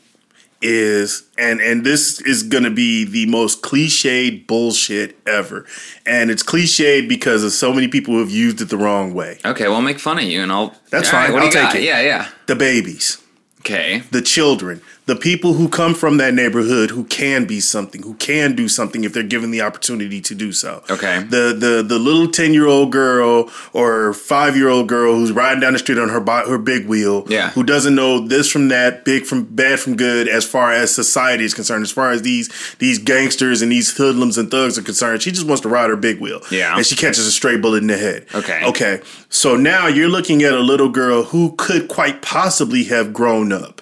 is 0.61 1.23
and 1.37 1.59
and 1.59 1.83
this 1.85 2.21
is 2.21 2.43
going 2.43 2.63
to 2.63 2.69
be 2.71 3.03
the 3.03 3.25
most 3.25 3.61
cliched 3.61 4.45
bullshit 4.47 5.17
ever. 5.27 5.65
And 6.05 6.29
it's 6.31 6.43
cliched 6.43 7.07
because 7.09 7.43
of 7.43 7.51
so 7.51 7.73
many 7.73 7.87
people 7.87 8.13
who 8.13 8.19
have 8.19 8.31
used 8.31 8.61
it 8.61 8.65
the 8.69 8.77
wrong 8.77 9.13
way. 9.13 9.39
Okay, 9.45 9.65
well, 9.67 9.75
I'll 9.75 9.81
make 9.81 9.99
fun 9.99 10.17
of 10.17 10.23
you 10.23 10.41
and 10.41 10.51
I'll. 10.51 10.75
That's 10.89 11.11
right, 11.11 11.27
fine, 11.27 11.31
do 11.31 11.37
I'll 11.39 11.45
you 11.47 11.53
got? 11.53 11.71
take 11.71 11.81
it. 11.81 11.85
Yeah, 11.85 12.01
yeah. 12.01 12.29
The 12.47 12.55
babies. 12.55 13.17
Okay. 13.61 13.99
the 14.09 14.23
children, 14.23 14.81
the 15.07 15.15
people 15.15 15.53
who 15.53 15.67
come 15.67 15.95
from 15.95 16.17
that 16.17 16.33
neighborhood 16.33 16.91
who 16.91 17.03
can 17.05 17.45
be 17.45 17.59
something, 17.59 18.03
who 18.03 18.13
can 18.15 18.55
do 18.55 18.67
something 18.67 19.03
if 19.03 19.13
they're 19.13 19.23
given 19.23 19.49
the 19.49 19.61
opportunity 19.61 20.21
to 20.21 20.35
do 20.35 20.51
so. 20.51 20.83
Okay. 20.89 21.23
The 21.23 21.55
the 21.57 21.83
the 21.85 21.97
little 21.97 22.27
ten 22.27 22.53
year 22.53 22.67
old 22.67 22.91
girl 22.91 23.49
or 23.73 24.13
five 24.13 24.55
year 24.55 24.69
old 24.69 24.87
girl 24.87 25.15
who's 25.15 25.31
riding 25.31 25.59
down 25.59 25.73
the 25.73 25.79
street 25.79 25.97
on 25.97 26.09
her 26.09 26.21
her 26.47 26.57
big 26.59 26.87
wheel. 26.87 27.25
Yeah. 27.27 27.49
Who 27.51 27.63
doesn't 27.63 27.95
know 27.95 28.19
this 28.19 28.49
from 28.51 28.67
that, 28.67 29.03
big 29.03 29.25
from 29.25 29.43
bad 29.43 29.79
from 29.79 29.95
good, 29.95 30.27
as 30.27 30.45
far 30.45 30.71
as 30.71 30.93
society 30.93 31.45
is 31.45 31.53
concerned, 31.53 31.83
as 31.83 31.91
far 31.91 32.11
as 32.11 32.21
these 32.21 32.75
these 32.77 32.99
gangsters 32.99 33.61
and 33.61 33.71
these 33.71 33.95
hoodlums 33.95 34.37
and 34.37 34.51
thugs 34.51 34.77
are 34.77 34.83
concerned. 34.83 35.23
She 35.23 35.31
just 35.31 35.47
wants 35.47 35.61
to 35.61 35.69
ride 35.69 35.89
her 35.89 35.95
big 35.95 36.19
wheel. 36.19 36.41
Yeah. 36.51 36.77
And 36.77 36.85
she 36.85 36.95
catches 36.95 37.25
a 37.25 37.31
stray 37.31 37.57
bullet 37.57 37.81
in 37.81 37.87
the 37.87 37.97
head. 37.97 38.27
Okay. 38.35 38.63
Okay. 38.65 39.01
So 39.29 39.55
now 39.57 39.87
you're 39.87 40.09
looking 40.09 40.43
at 40.43 40.53
a 40.53 40.59
little 40.59 40.89
girl 40.89 41.23
who 41.23 41.55
could 41.57 41.87
quite 41.87 42.21
possibly 42.21 42.83
have 42.85 43.13
grown 43.13 43.51
up 43.51 43.81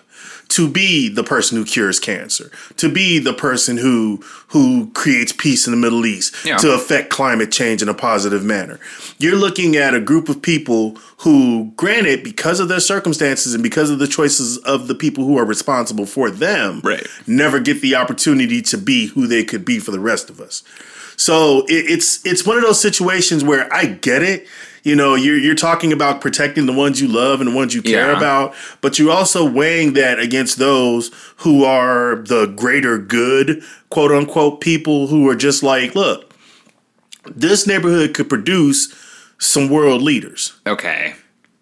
to 0.50 0.68
be 0.68 1.08
the 1.10 1.24
person 1.24 1.58
who 1.58 1.63
cures 1.65 2.00
cancer, 2.00 2.51
to 2.77 2.89
be 2.91 3.20
the 3.20 3.34
person 3.34 3.77
who 3.77 4.24
who 4.48 4.89
creates 4.96 5.32
peace 5.32 5.68
in 5.68 5.72
the 5.72 5.77
Middle 5.77 6.06
East, 6.08 6.34
Yeah. 6.44 6.58
to 6.58 6.72
affect 6.72 7.10
climate 7.12 7.51
change 7.51 7.82
in 7.84 7.89
a 7.89 7.94
positive 7.94 8.44
manner. 8.44 8.79
You're 9.20 9.36
looking 9.36 9.75
at 9.75 9.94
a 9.94 10.00
group 10.00 10.27
of 10.27 10.41
people 10.41 10.98
who, 11.18 11.72
granted, 11.75 12.24
because 12.24 12.60
of 12.60 12.68
their 12.68 12.79
circumstances 12.79 13.53
and 13.53 13.62
because 13.62 13.91
of 13.91 14.00
the 14.00 14.08
choices 14.08 14.58
of 14.60 14.88
the 14.88 14.96
people 14.96 15.24
who 15.24 15.38
are 15.38 15.46
responsible 15.46 16.08
for 16.08 16.32
them, 16.32 16.82
Right. 16.84 17.06
never 17.27 17.60
get 17.60 17.82
the 17.82 17.94
opportunity 17.96 18.62
to 18.63 18.77
be 18.77 19.08
who 19.08 19.27
they 19.27 19.44
could 19.44 19.63
be 19.65 19.77
for 19.79 19.91
the 19.91 20.00
rest 20.00 20.29
of 20.32 20.39
us. 20.41 20.63
So 21.15 21.65
it, 21.68 21.86
it's 21.91 22.20
it's 22.25 22.46
one 22.46 22.58
of 22.58 22.63
those 22.63 22.79
situations 22.82 23.44
where 23.44 23.72
I 23.74 23.86
get 23.86 24.24
it. 24.24 24.48
You 24.83 24.95
know, 24.95 25.15
you're 25.15 25.38
you're 25.38 25.55
talking 25.55 25.91
about 25.91 26.21
protecting 26.21 26.65
the 26.65 26.74
ones 26.74 27.01
you 27.01 27.07
love 27.07 27.41
and 27.41 27.51
the 27.51 27.55
ones 27.55 27.74
you 27.75 27.81
care 27.81 28.12
Yeah. 28.12 28.17
about, 28.17 28.55
but 28.81 28.98
you're 28.98 29.12
also 29.12 29.50
weighing 29.50 29.93
that 29.93 30.19
against 30.19 30.57
those 30.57 31.12
who 31.38 31.63
are 31.65 32.15
the 32.25 32.45
greater 32.48 32.98
good, 32.98 33.63
quote 33.89 34.12
unquote, 34.12 34.62
people 34.62 35.07
who 35.07 35.27
are 35.29 35.36
just 35.36 35.63
like, 35.63 35.95
look, 35.95 36.33
this 37.36 37.67
neighborhood 37.67 38.13
could 38.13 38.29
produce 38.29 38.93
some 39.38 39.69
world 39.69 40.01
leaders. 40.01 40.53
Okay. 40.65 41.13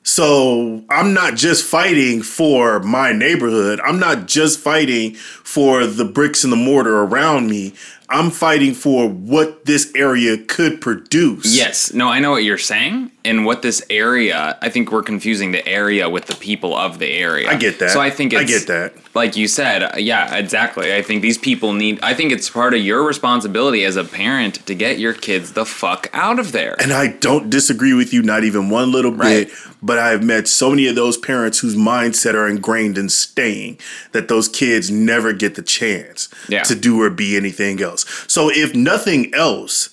So 0.03 0.85
I'm 0.89 1.13
not 1.13 1.35
just 1.35 1.65
fighting 1.65 2.21
for 2.21 2.79
my 2.79 3.11
neighborhood. 3.11 3.81
I'm 3.83 3.99
not 3.99 4.25
just 4.25 4.57
fighting 4.59 5.15
for 5.15 5.85
the 5.85 6.05
bricks 6.05 6.45
and 6.45 6.53
the 6.53 6.57
mortar 6.57 7.01
around 7.03 7.49
me. 7.49 7.73
I'm 8.09 8.31
fighting 8.31 8.73
for 8.73 9.09
what 9.09 9.65
this 9.65 9.91
area 9.93 10.37
could 10.37 10.79
produce. 10.79 11.55
Yes. 11.57 11.93
No, 11.93 12.07
I 12.07 12.19
know 12.19 12.31
what 12.31 12.43
you're 12.45 12.57
saying. 12.57 13.11
And 13.25 13.45
what 13.45 13.61
this 13.61 13.85
area, 13.89 14.57
I 14.61 14.69
think 14.69 14.89
we're 14.93 15.03
confusing 15.03 15.51
the 15.51 15.67
area 15.67 16.09
with 16.09 16.27
the 16.27 16.35
people 16.35 16.73
of 16.73 16.99
the 16.99 17.07
area. 17.11 17.49
I 17.49 17.55
get 17.55 17.79
that. 17.79 17.89
So 17.91 17.99
I 17.99 18.09
think 18.09 18.33
I 18.33 18.45
get 18.45 18.67
that. 18.67 18.93
Like 19.13 19.35
you 19.35 19.49
said, 19.49 19.83
uh, 19.83 19.91
yeah, 19.97 20.35
exactly. 20.37 20.95
I 20.95 21.01
think 21.01 21.21
these 21.21 21.37
people 21.37 21.73
need, 21.73 21.99
I 22.01 22.13
think 22.13 22.31
it's 22.31 22.49
part 22.49 22.73
of 22.73 22.79
your 22.79 23.03
responsibility 23.05 23.83
as 23.83 23.97
a 23.97 24.05
parent 24.05 24.65
to 24.67 24.73
get 24.73 24.97
your 24.99 25.11
kids 25.13 25.51
the 25.53 25.65
fuck 25.65 26.09
out 26.13 26.39
of 26.39 26.53
there. 26.53 26.77
And 26.79 26.93
I 26.93 27.07
don't 27.07 27.49
disagree 27.49 27.93
with 27.93 28.13
you, 28.13 28.21
not 28.21 28.45
even 28.45 28.69
one 28.69 28.93
little 28.93 29.11
Right. 29.11 29.47
bit. 29.49 29.57
But 29.81 29.99
I've 29.99 30.23
met 30.23 30.47
so 30.47 30.69
many 30.71 30.87
of 30.87 30.95
those 30.95 31.17
parents 31.17 31.59
whose 31.59 31.75
mindset 31.75 32.33
are 32.33 32.47
ingrained 32.47 32.97
in 32.97 33.09
staying 33.09 33.77
that 34.13 34.27
those 34.27 34.47
kids 34.47 34.89
never 34.89 35.33
get 35.33 35.55
the 35.55 35.61
chance 35.61 36.29
Yeah. 36.47 36.63
to 36.63 36.73
do 36.75 37.01
or 37.01 37.09
be 37.09 37.35
anything 37.35 37.81
else. 37.81 37.96
So, 38.27 38.49
if 38.49 38.75
nothing 38.75 39.33
else, 39.33 39.89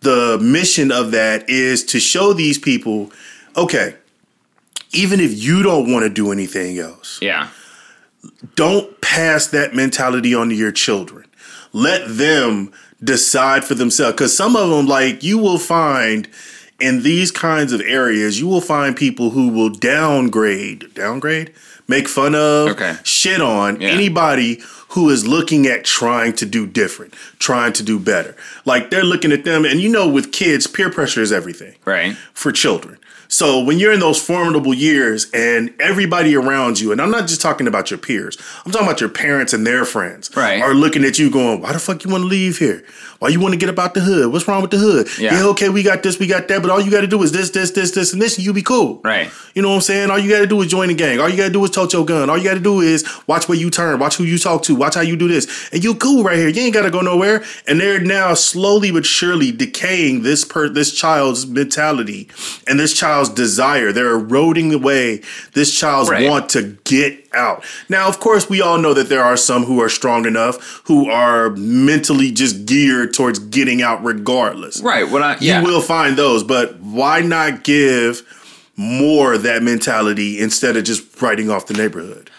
the 0.00 0.38
mission 0.40 0.90
of 0.92 1.10
that 1.10 1.48
is 1.48 1.84
to 1.86 2.00
show 2.00 2.32
these 2.32 2.58
people 2.58 3.10
okay, 3.56 3.94
even 4.92 5.20
if 5.20 5.32
you 5.36 5.62
don't 5.62 5.90
want 5.92 6.04
to 6.04 6.08
do 6.08 6.30
anything 6.32 6.78
else, 6.78 7.18
Yeah. 7.20 7.48
don't 8.56 9.00
pass 9.00 9.46
that 9.48 9.74
mentality 9.74 10.34
on 10.34 10.48
to 10.48 10.54
your 10.54 10.72
children. 10.72 11.26
Let 11.72 12.02
them 12.16 12.72
decide 13.02 13.64
for 13.64 13.74
themselves. 13.74 14.14
Because 14.14 14.36
some 14.36 14.56
of 14.56 14.70
them, 14.70 14.86
like 14.86 15.22
you 15.22 15.38
will 15.38 15.58
find 15.58 16.28
in 16.80 17.02
these 17.02 17.30
kinds 17.30 17.72
of 17.72 17.80
areas, 17.82 18.40
you 18.40 18.46
will 18.46 18.60
find 18.60 18.96
people 18.96 19.30
who 19.30 19.48
will 19.48 19.70
downgrade, 19.70 20.92
downgrade, 20.94 21.52
make 21.90 22.08
fun 22.08 22.34
of, 22.34 22.68
Okay. 22.70 22.96
shit 23.02 23.40
on 23.42 23.80
Yeah. 23.80 23.88
anybody 23.90 24.62
who 24.94 25.10
is 25.10 25.26
looking 25.26 25.66
at 25.66 25.84
trying 25.84 26.32
to 26.34 26.46
do 26.46 26.66
different, 26.66 27.12
trying 27.38 27.72
to 27.74 27.82
do 27.82 27.98
better. 27.98 28.34
Like 28.64 28.90
they're 28.90 29.04
looking 29.04 29.32
at 29.32 29.44
them, 29.44 29.64
and 29.64 29.80
you 29.80 29.88
know, 29.90 30.08
with 30.08 30.32
kids, 30.32 30.66
peer 30.66 30.88
pressure 30.90 31.20
is 31.22 31.32
everything 31.32 31.74
Right. 31.84 32.16
for 32.34 32.50
children. 32.52 32.96
So 33.32 33.60
when 33.62 33.78
you're 33.78 33.92
in 33.92 34.00
those 34.00 34.20
formidable 34.20 34.74
years 34.74 35.30
and 35.32 35.72
everybody 35.78 36.34
around 36.34 36.80
you, 36.80 36.90
and 36.90 37.00
I'm 37.00 37.12
not 37.12 37.28
just 37.28 37.40
talking 37.40 37.68
about 37.68 37.88
your 37.88 37.96
peers, 37.98 38.36
I'm 38.66 38.72
talking 38.72 38.88
about 38.88 39.00
your 39.00 39.08
parents 39.08 39.52
and 39.52 39.64
their 39.64 39.84
friends, 39.84 40.30
Right. 40.36 40.60
are 40.60 40.74
looking 40.74 41.04
at 41.04 41.16
you 41.18 41.30
going, 41.30 41.60
"Why 41.60 41.72
the 41.72 41.78
fuck 41.78 42.04
you 42.04 42.10
want 42.10 42.22
to 42.24 42.28
leave 42.28 42.58
here? 42.58 42.82
Why 43.20 43.28
you 43.28 43.38
want 43.38 43.52
to 43.52 43.58
get 43.58 43.68
about 43.68 43.94
the 43.94 44.00
hood? 44.00 44.32
What's 44.32 44.48
wrong 44.48 44.62
with 44.62 44.70
the 44.72 44.78
hood? 44.78 45.06
Yeah. 45.18 45.44
okay, 45.48 45.68
we 45.68 45.82
got 45.82 46.02
this, 46.02 46.18
we 46.18 46.26
got 46.26 46.48
that, 46.48 46.62
but 46.62 46.70
all 46.70 46.80
you 46.80 46.90
got 46.90 47.02
to 47.02 47.06
do 47.06 47.22
is 47.22 47.32
this, 47.32 47.50
this, 47.50 47.70
this, 47.72 47.90
this, 47.92 48.12
and 48.14 48.20
this, 48.20 48.36
and 48.36 48.44
you 48.46 48.52
be 48.52 48.62
cool, 48.62 49.00
Right. 49.04 49.30
You 49.54 49.62
know 49.62 49.68
what 49.68 49.74
I'm 49.76 49.80
saying? 49.82 50.10
All 50.10 50.18
you 50.18 50.30
got 50.30 50.38
to 50.40 50.46
do 50.46 50.60
is 50.62 50.68
join 50.68 50.88
the 50.88 50.94
gang. 50.94 51.20
All 51.20 51.28
you 51.28 51.36
got 51.36 51.46
to 51.46 51.52
do 51.52 51.62
is 51.64 51.70
tote 51.70 51.92
your 51.92 52.04
gun. 52.04 52.30
All 52.30 52.38
you 52.38 52.44
got 52.44 52.54
to 52.54 52.60
do 52.60 52.80
is 52.80 53.04
watch 53.26 53.48
where 53.48 53.58
you 53.58 53.68
turn, 53.70 53.98
watch 54.00 54.16
who 54.16 54.24
you 54.24 54.38
talk 54.38 54.62
to, 54.64 54.74
watch 54.74 54.94
how 54.94 55.00
you 55.02 55.16
do 55.16 55.28
this, 55.28 55.68
and 55.72 55.84
you 55.84 55.94
cool 55.94 56.24
right 56.24 56.36
here. 56.36 56.48
You 56.48 56.62
ain't 56.62 56.74
got 56.74 56.82
to 56.82 56.90
go 56.90 57.00
nowhere. 57.02 57.44
And 57.68 57.80
they're 57.80 58.00
now 58.00 58.34
slowly 58.34 58.90
but 58.90 59.04
surely 59.06 59.52
decaying 59.52 60.22
this 60.22 60.44
per 60.44 60.68
this 60.68 60.92
child's 60.92 61.46
mentality 61.46 62.28
and 62.66 62.80
this 62.80 62.94
child's 63.20 63.30
desire. 63.34 63.92
They're 63.92 64.12
eroding 64.14 64.72
away 64.72 65.20
this 65.52 65.76
child's 65.78 66.10
Right. 66.10 66.28
want 66.28 66.48
to 66.50 66.76
get 66.84 67.26
out. 67.34 67.64
Now, 67.88 68.08
of 68.08 68.18
course, 68.20 68.48
we 68.48 68.60
all 68.60 68.78
know 68.78 68.94
that 68.94 69.08
there 69.08 69.22
are 69.22 69.36
some 69.36 69.64
who 69.64 69.80
are 69.80 69.88
strong 69.88 70.26
enough 70.26 70.80
who 70.84 71.10
are 71.10 71.50
mentally 71.50 72.30
just 72.32 72.66
geared 72.66 73.14
towards 73.14 73.38
getting 73.38 73.82
out 73.82 74.02
regardless. 74.04 74.80
Right. 74.80 75.08
What 75.08 75.22
I, 75.22 75.36
yeah. 75.40 75.60
You 75.60 75.66
will 75.66 75.82
find 75.82 76.16
those, 76.16 76.42
but 76.42 76.80
why 76.80 77.20
not 77.20 77.62
give 77.64 78.22
more 78.76 79.34
of 79.34 79.42
that 79.42 79.62
mentality 79.62 80.40
instead 80.40 80.76
of 80.76 80.84
just 80.84 81.20
writing 81.20 81.50
off 81.50 81.66
the 81.66 81.74
neighborhood? 81.74 82.30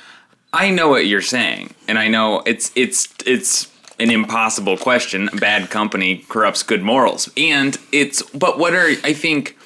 I 0.53 0.69
know 0.71 0.89
what 0.89 1.05
you're 1.05 1.21
saying, 1.21 1.73
and 1.87 1.97
I 1.97 2.07
know 2.09 2.41
it's 2.45 2.71
it's 2.75 3.07
it's 3.25 3.67
an 3.99 4.09
impossible 4.09 4.75
question. 4.75 5.29
Bad 5.35 5.69
company 5.69 6.25
corrupts 6.27 6.61
good 6.63 6.81
morals, 6.83 7.29
and 7.37 7.77
it's 7.93 8.21
but 8.33 8.57
what 8.59 8.73
are 8.73 8.89
I 9.03 9.13
think. 9.13 9.57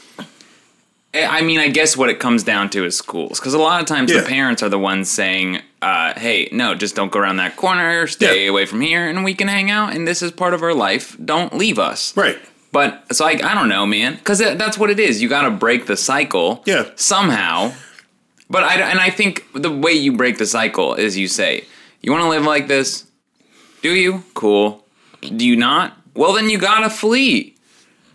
I 1.24 1.42
mean, 1.42 1.60
I 1.60 1.68
guess 1.70 1.96
what 1.96 2.10
it 2.10 2.20
comes 2.20 2.44
down 2.44 2.70
to 2.72 2.84
is 2.86 2.98
schools, 2.98 3.40
because 3.40 3.54
a 3.54 3.58
lot 3.60 3.80
of 3.82 3.88
times 3.88 4.12
Yeah. 4.12 4.22
the 4.22 4.28
parents 4.28 4.62
are 4.64 4.70
the 4.70 4.80
ones 4.80 5.10
saying, 5.10 5.62
uh, 5.82 6.14
"Hey, 6.18 6.50
no, 6.52 6.76
just 6.76 6.96
don't 6.96 7.12
go 7.12 7.20
around 7.20 7.38
that 7.38 7.56
corner. 7.56 8.08
Stay 8.08 8.44
Yeah. 8.44 8.50
away 8.50 8.66
from 8.66 8.82
here, 8.82 9.08
and 9.08 9.24
we 9.24 9.34
can 9.34 9.48
hang 9.48 9.72
out. 9.72 9.94
And 9.96 10.08
this 10.08 10.22
is 10.22 10.32
part 10.32 10.54
of 10.54 10.62
our 10.62 10.74
life. 10.74 11.16
Don't 11.24 11.56
leave 11.58 11.80
us." 11.80 12.14
Right. 12.16 12.38
But 12.72 13.06
so 13.14 13.26
I, 13.26 13.32
I 13.32 13.54
don't 13.54 13.70
know, 13.70 13.86
man, 13.86 14.16
because 14.16 14.40
that's 14.40 14.78
what 14.78 14.90
it 14.90 15.00
is. 15.00 15.22
You 15.22 15.30
got 15.30 15.44
to 15.44 15.52
break 15.52 15.86
the 15.86 15.96
cycle, 15.96 16.62
Yeah. 16.66 16.86
somehow. 16.96 17.72
But 18.50 18.64
I 18.64 18.76
and 18.76 19.00
I 19.00 19.10
think 19.10 19.46
the 19.54 19.72
way 19.72 19.94
you 19.94 20.12
break 20.12 20.38
the 20.38 20.46
cycle 20.46 20.94
is 20.96 21.18
you 21.18 21.28
say, 21.28 21.64
"You 22.02 22.12
want 22.12 22.24
to 22.24 22.30
live 22.30 22.44
like 22.44 22.68
this? 22.68 23.06
Do 23.82 23.92
you? 23.92 24.24
Cool. 24.34 24.86
Do 25.22 25.46
you 25.48 25.56
not? 25.56 25.98
Well, 26.16 26.34
then 26.34 26.50
you 26.50 26.58
gotta 26.58 26.90
flee. 26.90 27.55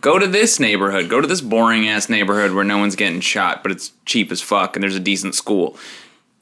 Go 0.01 0.17
to 0.19 0.27
this 0.27 0.59
neighborhood. 0.59 1.09
Go 1.09 1.21
to 1.21 1.27
this 1.27 1.41
boring 1.41 1.87
ass 1.87 2.09
neighborhood 2.09 2.51
where 2.53 2.63
no 2.63 2.77
one's 2.79 2.95
getting 2.95 3.21
shot, 3.21 3.61
but 3.63 3.71
it's 3.71 3.91
cheap 4.05 4.31
as 4.31 4.41
fuck, 4.41 4.75
and 4.75 4.83
there's 4.83 4.95
a 4.95 4.99
decent 4.99 5.35
school." 5.35 5.77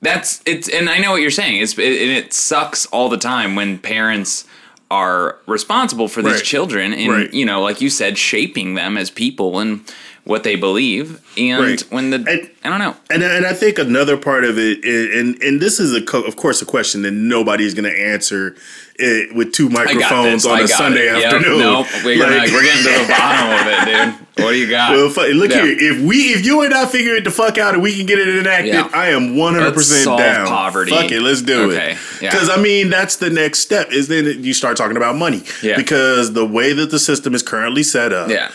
That's 0.01 0.41
it's, 0.45 0.69
and 0.69 0.89
I 0.89 0.97
know 0.99 1.11
what 1.11 1.21
you're 1.21 1.29
saying. 1.29 1.61
It's 1.61 1.77
it, 1.77 2.01
and 2.01 2.11
it 2.11 2.33
sucks 2.33 2.85
all 2.87 3.09
the 3.09 3.17
time 3.17 3.55
when 3.55 3.77
parents 3.79 4.45
are 4.89 5.37
responsible 5.45 6.07
for 6.07 6.21
these 6.23 6.35
Right. 6.35 6.43
children 6.43 6.93
and 6.93 7.11
Right. 7.11 7.33
you 7.33 7.45
know, 7.45 7.61
like 7.61 7.81
you 7.81 7.89
said, 7.89 8.17
shaping 8.17 8.75
them 8.75 8.97
as 8.97 9.11
people 9.11 9.59
and 9.59 9.81
what 10.29 10.43
they 10.43 10.55
believe. 10.55 11.19
And 11.37 11.61
Right. 11.63 11.83
when 11.89 12.11
the 12.11 12.17
And- 12.17 12.49
I 12.63 12.69
don't 12.69 12.79
know, 12.79 12.95
And 13.09 13.23
and 13.23 13.45
I 13.45 13.53
think 13.53 13.79
another 13.79 14.15
part 14.17 14.43
of 14.43 14.57
it, 14.59 14.83
is, 14.85 15.15
and 15.15 15.41
and 15.41 15.59
this 15.61 15.79
is 15.79 15.93
a 15.93 16.01
co- 16.01 16.21
of 16.21 16.35
course 16.35 16.61
a 16.61 16.65
question 16.65 17.01
that 17.03 17.11
nobody's 17.11 17.73
going 17.73 17.89
to 17.91 17.97
answer 17.99 18.55
it 19.01 19.33
with 19.33 19.53
two 19.53 19.69
microphones 19.69 20.45
on 20.45 20.59
I 20.59 20.61
a 20.63 20.67
Sunday 20.67 21.07
it. 21.07 21.17
Yep. 21.19 21.33
afternoon. 21.33 21.59
Nope, 21.59 21.87
we're, 22.03 22.17
Like- 22.19 22.51
we're 22.51 22.63
getting 22.63 22.83
to 22.83 22.99
the 22.99 23.05
bottom 23.07 23.49
of 23.59 23.73
it, 23.73 23.85
dude. 24.05 24.13
What 24.39 24.51
do 24.51 24.57
you 24.57 24.67
got? 24.69 24.91
Well, 24.93 25.09
fu- 25.09 25.21
look 25.33 25.51
Yeah. 25.51 25.65
here. 25.65 25.75
If 25.77 25.99
we, 25.99 26.15
if 26.33 26.45
you 26.45 26.61
and 26.61 26.73
I 26.73 26.85
figure 26.85 27.13
it 27.15 27.25
the 27.25 27.31
fuck 27.31 27.57
out 27.57 27.73
and 27.73 27.83
we 27.83 27.93
can 27.93 28.05
get 28.05 28.19
it 28.19 28.29
enacted, 28.29 28.73
Yeah. 28.73 28.87
I 28.93 29.09
am 29.09 29.35
one 29.35 29.53
hundred 29.53 29.73
percent 29.73 30.05
down. 30.17 30.47
poverty. 30.47 30.91
Fuck 30.91 31.11
it, 31.11 31.21
let's 31.21 31.41
do 31.41 31.71
Okay, 31.71 31.91
it. 31.91 31.97
yeah. 32.21 32.29
Because 32.31 32.49
I 32.49 32.55
mean, 32.55 32.89
that's 32.89 33.17
the 33.17 33.29
next 33.29 33.59
step. 33.59 33.91
Is 33.91 34.07
then 34.07 34.41
you 34.43 34.53
start 34.53 34.77
talking 34.77 34.95
about 34.95 35.17
money. 35.17 35.43
Yeah. 35.61 35.75
Because 35.75 36.31
the 36.33 36.45
way 36.45 36.71
that 36.71 36.89
the 36.89 36.99
system 36.99 37.35
is 37.35 37.41
currently 37.43 37.83
set 37.83 38.13
up, 38.13 38.29
yeah, 38.29 38.47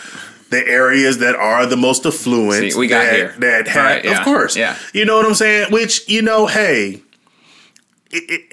the 0.55 0.67
areas 0.67 1.17
that 1.19 1.35
are 1.35 1.65
the 1.65 1.77
most 1.77 2.05
affluent, 2.05 2.71
See, 2.71 2.79
we 2.79 2.87
got 2.87 3.03
that, 3.03 3.13
here. 3.15 3.35
that 3.39 3.67
have, 3.67 3.85
Right, 3.85 4.05
yeah, 4.05 4.17
of 4.19 4.23
course, 4.25 4.55
yeah. 4.55 4.77
You 4.93 5.05
know 5.05 5.17
what 5.17 5.25
I'm 5.25 5.35
saying? 5.35 5.71
Which 5.71 6.07
you 6.09 6.21
know, 6.21 6.47
hey. 6.47 7.01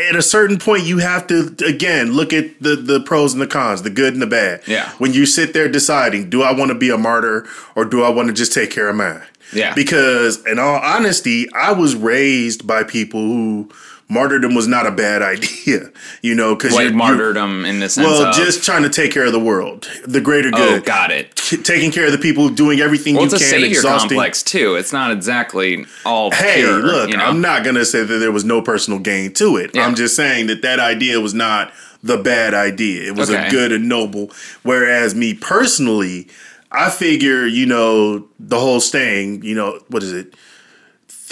At 0.08 0.16
a 0.16 0.22
certain 0.22 0.58
point, 0.58 0.84
you 0.84 0.98
have 0.98 1.28
to 1.28 1.54
again 1.64 2.12
look 2.14 2.32
at 2.32 2.60
the 2.60 2.74
the 2.74 3.00
pros 3.00 3.32
and 3.32 3.40
the 3.40 3.46
cons, 3.46 3.82
the 3.82 3.90
good 3.90 4.12
and 4.12 4.20
the 4.20 4.26
bad. 4.26 4.62
Yeah. 4.66 4.90
When 4.98 5.12
you 5.12 5.24
sit 5.24 5.52
there 5.52 5.68
deciding, 5.68 6.30
do 6.30 6.42
I 6.42 6.52
want 6.52 6.70
to 6.72 6.74
be 6.74 6.90
a 6.90 6.98
martyr 6.98 7.46
or 7.76 7.84
do 7.84 8.02
I 8.02 8.08
want 8.08 8.26
to 8.26 8.34
just 8.34 8.52
take 8.52 8.72
care 8.72 8.88
of 8.88 8.96
mine? 8.96 9.22
Yeah. 9.52 9.72
Because 9.74 10.44
in 10.46 10.58
all 10.58 10.80
honesty, 10.80 11.46
I 11.52 11.72
was 11.72 11.94
raised 11.94 12.66
by 12.66 12.82
people 12.82 13.20
who 13.20 13.70
martyrdom 14.12 14.54
was 14.54 14.68
not 14.68 14.86
a 14.86 14.90
bad 14.90 15.22
idea. 15.34 15.90
You 16.22 16.34
know, 16.34 16.54
because 16.54 16.74
Like 16.74 16.92
martyrdom 16.94 17.64
in 17.64 17.80
this. 17.80 17.96
Well, 17.96 18.26
of 18.28 18.34
just 18.34 18.62
trying 18.64 18.82
to 18.82 18.88
take 18.90 19.12
care 19.12 19.24
of 19.24 19.32
the 19.32 19.40
world, 19.40 19.88
the 20.06 20.20
greater 20.20 20.50
oh, 20.52 20.56
good. 20.56 20.84
got 20.84 21.10
it. 21.10 21.34
Taking 21.64 21.90
care 21.90 22.06
of 22.06 22.12
the 22.12 22.18
people, 22.18 22.48
doing 22.48 22.80
everything 22.80 23.14
Well, 23.14 23.24
you 23.24 23.32
it's 23.32 23.34
a 23.34 23.38
can, 23.38 23.48
savior 23.48 23.66
exhausting. 23.68 24.10
complex 24.10 24.42
too. 24.42 24.74
It's 24.76 24.92
not 24.92 25.10
exactly 25.10 25.84
all 26.06 26.30
Hey, 26.30 26.56
pure. 26.62 26.78
look, 26.82 27.10
you 27.10 27.16
know? 27.16 27.24
I'm 27.24 27.40
not 27.40 27.64
gonna 27.64 27.84
say 27.84 28.04
that 28.04 28.18
there 28.18 28.32
was 28.32 28.44
no 28.44 28.62
personal 28.62 28.98
gain 29.00 29.32
to 29.34 29.56
it. 29.56 29.70
Yeah. 29.74 29.86
I'm 29.86 29.94
just 29.94 30.14
saying 30.16 30.46
that 30.48 30.62
that 30.62 30.78
idea 30.80 31.20
was 31.20 31.34
not 31.34 31.72
the 32.02 32.16
bad 32.18 32.54
idea. 32.54 33.02
It 33.06 33.16
was 33.16 33.30
Okay. 33.30 33.46
a 33.46 33.50
good 33.50 33.70
and 33.72 33.88
noble. 33.88 34.30
Whereas 34.62 35.14
me 35.14 35.34
personally, 35.34 36.28
I 36.70 36.88
figure, 36.90 37.46
you 37.46 37.66
know, 37.66 38.26
the 38.40 38.58
whole 38.58 38.80
saying, 38.80 39.42
you 39.44 39.54
know, 39.54 39.78
what 39.88 40.02
is 40.02 40.12
it? 40.12 40.34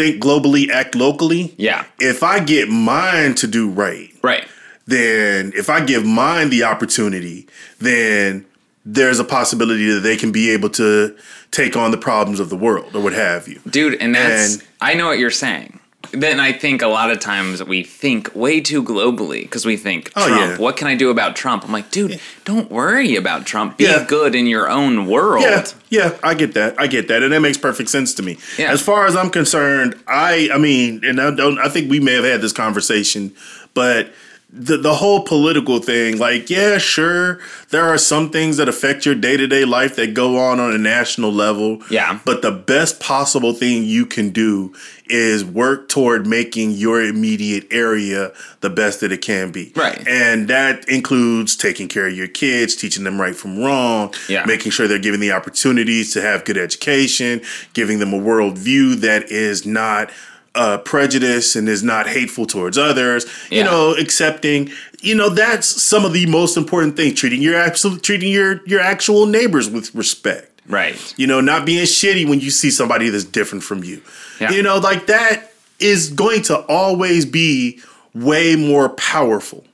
Think 0.01 0.23
globally, 0.23 0.71
act 0.71 0.95
locally. 0.95 1.53
Yeah. 1.59 1.85
If 1.99 2.23
I 2.23 2.41
get 2.41 2.71
mine 2.71 3.35
to 3.35 3.47
do 3.47 3.69
right, 3.69 4.09
Right. 4.23 4.47
then 4.87 5.53
if 5.55 5.69
I 5.69 5.85
give 5.85 6.07
mine 6.07 6.49
the 6.49 6.63
opportunity, 6.63 7.47
then 7.81 8.47
there's 8.87 9.19
a 9.19 9.25
possibility 9.25 9.93
that 9.93 10.01
they 10.01 10.17
can 10.17 10.33
be 10.33 10.49
able 10.53 10.71
to 10.71 11.15
take 11.51 11.77
on 11.77 11.91
the 11.91 11.99
problems 11.99 12.41
of 12.41 12.49
the 12.49 12.57
world 12.57 12.97
or 12.97 13.03
what 13.03 13.13
have 13.13 13.47
you. 13.47 13.61
Dude, 13.69 13.97
and 14.01 14.15
that's 14.15 14.55
And- 14.55 14.63
I 14.81 14.95
know 14.95 15.07
what 15.07 15.19
you're 15.19 15.31
saying. 15.31 15.80
Then 16.13 16.41
I 16.41 16.53
think 16.53 16.83
a 16.83 16.89
lot 16.89 17.11
of 17.11 17.21
times 17.21 17.63
we 17.63 17.85
think 17.85 18.35
way 18.35 18.61
too 18.61 18.83
globally 18.83 19.43
because 19.43 19.65
we 19.67 19.77
think 19.77 20.11
Oh, 20.17 20.27
Trump. 20.27 20.41
yeah. 20.41 20.57
What 20.59 20.77
can 20.77 20.89
I 20.89 20.97
do 20.97 21.11
about 21.11 21.37
Trump? 21.37 21.63
I'm 21.65 21.71
like, 21.73 21.91
dude, 21.91 22.19
don't 22.45 22.71
worry 22.71 23.15
about 23.17 23.47
Trump. 23.47 23.77
Be 23.77 23.85
Yeah. 23.85 24.05
good 24.09 24.35
in 24.35 24.47
your 24.47 24.69
own 24.69 25.07
world. 25.07 25.43
Yeah, 25.45 25.67
yeah, 25.91 26.13
I 26.23 26.35
get 26.35 26.55
that. 26.55 26.75
I 26.81 26.87
get 26.89 27.07
that, 27.09 27.23
and 27.23 27.33
that 27.33 27.41
makes 27.41 27.59
perfect 27.59 27.91
sense 27.91 28.13
to 28.15 28.23
me. 28.23 28.39
As 28.59 28.81
far 28.83 29.07
as 29.07 29.15
I'm 29.15 29.31
concerned, 29.31 29.95
I, 30.09 30.49
I 30.53 30.59
mean, 30.59 31.03
and 31.05 31.21
I 31.21 31.31
don't. 31.33 31.59
I 31.59 31.69
think 31.69 31.91
we 31.91 32.01
may 32.01 32.15
have 32.15 32.25
had 32.25 32.41
this 32.41 32.53
conversation, 32.53 33.33
but 33.75 34.11
the 34.53 34.77
the 34.77 34.95
whole 34.95 35.23
political 35.23 35.79
thing, 35.79 36.19
like, 36.19 36.51
yeah, 36.51 36.79
sure, 36.79 37.39
there 37.69 37.85
are 37.85 37.99
some 37.99 38.31
things 38.31 38.57
that 38.57 38.69
affect 38.69 39.07
your 39.07 39.15
day 39.15 39.37
to 39.37 39.47
day 39.47 39.65
life 39.65 39.95
that 39.97 40.13
go 40.15 40.39
on 40.39 40.59
on 40.59 40.73
a 40.75 40.79
national 40.79 41.33
level. 41.33 41.83
Yeah. 41.91 42.19
but 42.25 42.43
the 42.43 42.51
best 42.51 42.99
possible 43.01 43.53
thing 43.53 43.85
you 43.85 44.07
can 44.07 44.31
do 44.31 44.73
is 45.07 45.45
work 45.45 45.89
toward 45.89 46.25
making 46.27 46.71
your 46.73 47.03
immediate 47.03 47.67
area 47.73 48.33
the 48.61 48.71
best 48.71 49.01
that 49.01 49.11
it 49.11 49.21
can 49.23 49.51
be. 49.51 49.73
Right. 49.75 50.07
And 50.07 50.47
that 50.49 50.89
includes 50.89 51.57
taking 51.57 51.89
care 51.89 52.07
of 52.07 52.13
your 52.17 52.29
kids, 52.29 52.77
teaching 52.77 53.03
them 53.05 53.21
right 53.21 53.35
from 53.35 53.59
wrong, 53.59 54.15
Yeah. 54.29 54.45
making 54.47 54.71
sure 54.73 54.87
they're 54.87 54.99
given 55.01 55.19
the 55.21 55.33
opportunities 55.33 56.13
to 56.15 56.23
have 56.23 56.45
good 56.45 56.57
education, 56.59 57.41
giving 57.73 57.99
them 57.99 58.13
a 58.13 58.19
worldview 58.21 58.97
that 59.01 59.31
is 59.33 59.67
not 59.67 60.11
uh, 60.55 60.79
prejudice 60.79 61.55
and 61.57 61.69
is 61.69 61.83
not 61.83 62.09
hateful 62.09 62.45
towards 62.47 62.77
others. 62.77 63.25
You 63.51 63.59
Yeah. 63.59 63.65
know, 63.65 63.95
accepting. 63.95 64.71
You 65.01 65.15
know, 65.15 65.29
that's 65.29 65.67
some 65.67 66.05
of 66.05 66.13
the 66.13 66.27
most 66.27 66.57
important 66.57 66.97
things. 66.97 67.19
Treating 67.19 67.41
your 67.43 67.57
absolute, 67.57 68.03
treating 68.03 68.31
your 68.33 68.61
your 68.67 68.81
actual 68.81 69.27
neighbors 69.27 69.71
with 69.71 69.95
respect. 69.95 70.61
Right. 70.69 70.97
You 71.17 71.27
know, 71.27 71.41
not 71.41 71.65
being 71.67 71.85
shitty 71.85 72.29
when 72.29 72.41
you 72.41 72.51
see 72.51 72.71
somebody 72.71 73.09
that's 73.11 73.25
different 73.25 73.65
from 73.65 73.83
you. 73.85 74.03
Yeah. 74.41 74.51
You 74.53 74.63
know, 74.63 74.79
like 74.79 75.07
that 75.07 75.53
is 75.79 76.11
going 76.11 76.43
to 76.43 76.59
always 76.67 77.25
be 77.25 77.81
way 78.15 78.57
more 78.57 78.89
powerful. 78.91 79.65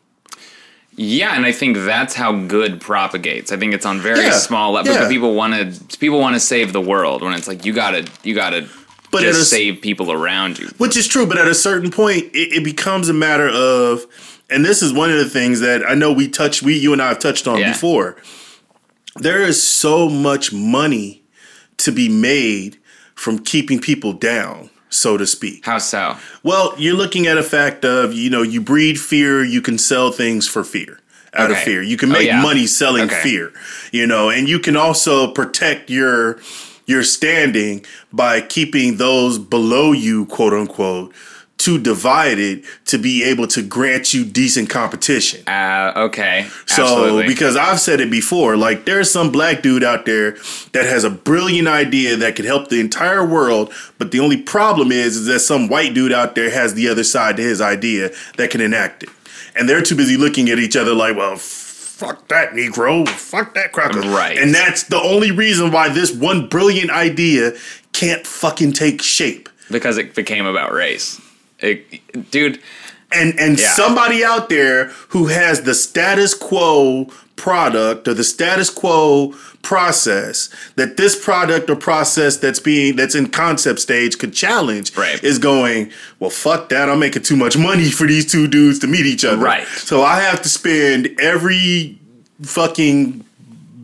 Yeah, 0.99 1.37
and 1.37 1.45
I 1.45 1.53
think 1.53 1.77
that's 1.79 2.15
how 2.15 2.33
good 2.33 2.81
propagates. 2.81 3.53
I 3.53 3.59
think 3.59 3.75
it's 3.75 3.85
on 3.85 4.01
very 4.01 4.21
Yeah, 4.21 4.31
small 4.39 4.73
level. 4.73 4.95
yeah. 4.95 5.09
People 5.09 5.35
want 5.35 5.53
to 5.55 5.99
people 5.99 6.21
want 6.21 6.35
to 6.37 6.41
save 6.41 6.73
the 6.73 6.81
world 6.81 7.21
when 7.23 7.35
it's 7.35 7.47
like 7.49 7.67
you 7.67 7.73
gotta 7.75 8.07
you 8.23 8.35
gotta 8.35 8.67
But 9.11 9.23
just 9.23 9.39
is- 9.41 9.51
save 9.51 9.81
people 9.81 10.11
around 10.13 10.59
you. 10.59 10.69
Which 10.79 10.97
is 10.97 11.07
true, 11.07 11.27
but 11.27 11.39
at 11.39 11.47
a 11.49 11.55
certain 11.55 11.91
point, 11.91 12.25
it, 12.35 12.53
it 12.59 12.65
becomes 12.65 13.09
a 13.09 13.13
matter 13.15 13.49
of, 13.49 14.05
and 14.51 14.65
this 14.65 14.83
is 14.83 14.93
one 14.93 15.11
of 15.11 15.19
the 15.19 15.29
things 15.29 15.61
that 15.61 15.89
I 15.89 15.95
know 15.95 16.13
we 16.13 16.29
touched, 16.29 16.63
we, 16.63 16.75
you 16.77 16.93
and 16.93 17.01
I 17.01 17.09
have 17.09 17.19
touched 17.19 17.47
on 17.47 17.59
Yeah. 17.61 17.73
before. 17.73 18.17
There 19.17 19.43
is 19.43 19.63
so 19.63 20.09
much 20.09 20.53
money 20.53 21.23
to 21.79 21.93
be 21.93 22.09
made 22.09 22.79
from 23.15 23.39
keeping 23.39 23.79
people 23.81 24.13
down, 24.13 24.69
so 24.91 25.17
to 25.17 25.27
speak. 25.27 25.65
How 25.65 25.79
so? 25.79 26.17
Well, 26.43 26.75
you're 26.77 26.97
looking 26.97 27.27
at 27.27 27.39
a 27.39 27.43
fact 27.43 27.85
of, 27.85 28.13
you 28.13 28.29
know, 28.29 28.43
you 28.43 28.61
breed 28.61 29.01
fear, 29.01 29.43
you 29.45 29.63
can 29.63 29.79
sell 29.79 30.11
things 30.13 30.47
for 30.47 30.65
fear. 30.65 31.01
Out 31.33 31.51
of 31.51 31.59
fear. 31.59 31.83
You 31.83 31.99
can 31.99 32.09
Oh, 32.11 32.13
make 32.15 32.27
yeah. 32.29 32.41
money 32.41 32.67
selling 32.67 33.05
Okay. 33.05 33.21
fear. 33.23 33.53
You 33.93 34.07
know, 34.07 34.31
and 34.31 34.49
you 34.49 34.59
can 34.59 34.75
also 34.75 35.31
protect 35.33 35.91
your 35.91 36.39
your 36.87 37.03
standing 37.03 37.85
by 38.13 38.41
keeping 38.41 38.97
those 38.97 39.39
below 39.39 39.93
you, 39.93 40.27
quote 40.27 40.55
unquote, 40.55 41.13
too 41.59 41.79
divided 41.79 42.65
to 42.85 42.99
be 42.99 43.25
able 43.25 43.47
to 43.47 43.63
grant 43.63 44.13
you 44.13 44.25
decent 44.25 44.69
competition. 44.69 45.47
Uh, 45.49 45.93
okay. 45.97 46.47
So, 46.67 46.83
Absolutely. 46.83 47.27
because 47.27 47.57
I've 47.57 47.81
said 47.81 48.01
it 48.01 48.11
before, 48.11 48.57
like 48.57 48.85
there's 48.85 49.11
some 49.11 49.33
black 49.33 49.63
dude 49.63 49.83
out 49.83 50.05
there 50.05 50.33
that 50.73 50.85
has 50.85 51.03
a 51.03 51.11
brilliant 51.11 51.67
idea 51.67 52.17
that 52.17 52.37
could 52.37 52.45
help 52.45 52.69
the 52.69 52.79
entire 52.79 53.25
world, 53.25 53.73
but 53.99 54.11
the 54.11 54.21
only 54.21 54.37
problem 54.37 54.93
is, 54.93 55.17
is 55.17 55.27
that 55.27 55.41
some 55.41 55.69
white 55.69 55.95
dude 55.95 56.13
out 56.13 56.35
there 56.35 56.51
has 56.51 56.75
the 56.75 56.89
other 56.89 57.05
side 57.05 57.37
to 57.39 57.43
his 57.43 57.61
idea 57.61 58.11
that 58.37 58.51
can 58.51 58.61
enact 58.61 59.03
it. 59.03 59.09
And 59.59 59.69
they're 59.69 59.83
too 59.83 59.97
busy 59.97 60.19
looking 60.19 60.51
at 60.51 60.59
each 60.59 60.77
other 60.77 60.95
like, 60.95 61.17
well, 61.17 61.37
fuck 61.97 62.29
that 62.29 62.53
Negro, 62.53 63.09
fuck 63.09 63.55
that 63.55 63.73
cracker. 63.73 64.01
Right. 64.01 64.37
And 64.37 64.55
that's 64.55 64.85
the 64.85 65.01
only 65.01 65.31
reason 65.31 65.71
why 65.73 65.89
this 65.89 66.13
one 66.13 66.47
brilliant 66.49 66.91
idea 66.91 67.53
can't 67.93 68.27
fucking 68.27 68.73
take 68.73 69.01
shape. 69.03 69.49
because 69.71 69.99
it 69.99 70.15
became 70.15 70.47
about 70.47 70.73
race. 70.73 71.21
It, 71.59 72.31
dude, 72.31 72.61
and 73.11 73.39
and 73.41 73.59
Yeah. 73.59 73.73
somebody 73.75 74.23
out 74.23 74.49
there 74.49 74.89
who 75.09 75.27
has 75.27 75.63
the 75.63 75.75
status 75.75 76.35
quo 76.35 77.11
product 77.37 78.09
or 78.09 78.15
the 78.15 78.25
status 78.25 78.71
quo 78.71 79.35
process 79.63 80.49
that 80.77 80.97
this 80.97 81.23
product 81.23 81.69
or 81.69 81.77
process 81.77 82.37
that's 82.39 82.59
being 82.61 82.97
that's 82.97 83.15
in 83.15 83.27
concept 83.29 83.79
stage 83.81 84.19
could 84.19 84.33
challenge 84.33 84.97
Right. 84.97 85.23
is 85.23 85.39
going 85.39 85.91
well 86.19 86.31
fuck 86.31 86.71
that 86.71 86.89
i'm 86.89 86.99
making 86.99 87.23
too 87.25 87.37
much 87.37 87.57
money 87.59 87.91
for 87.91 88.07
these 88.07 88.31
two 88.31 88.47
dudes 88.49 88.79
to 88.81 88.87
meet 88.87 89.05
each 89.07 89.25
other 89.25 89.37
Right. 89.43 89.67
so 89.67 90.03
i 90.03 90.21
have 90.21 90.41
to 90.43 90.49
spend 90.49 91.15
every 91.21 91.99
fucking 92.43 93.25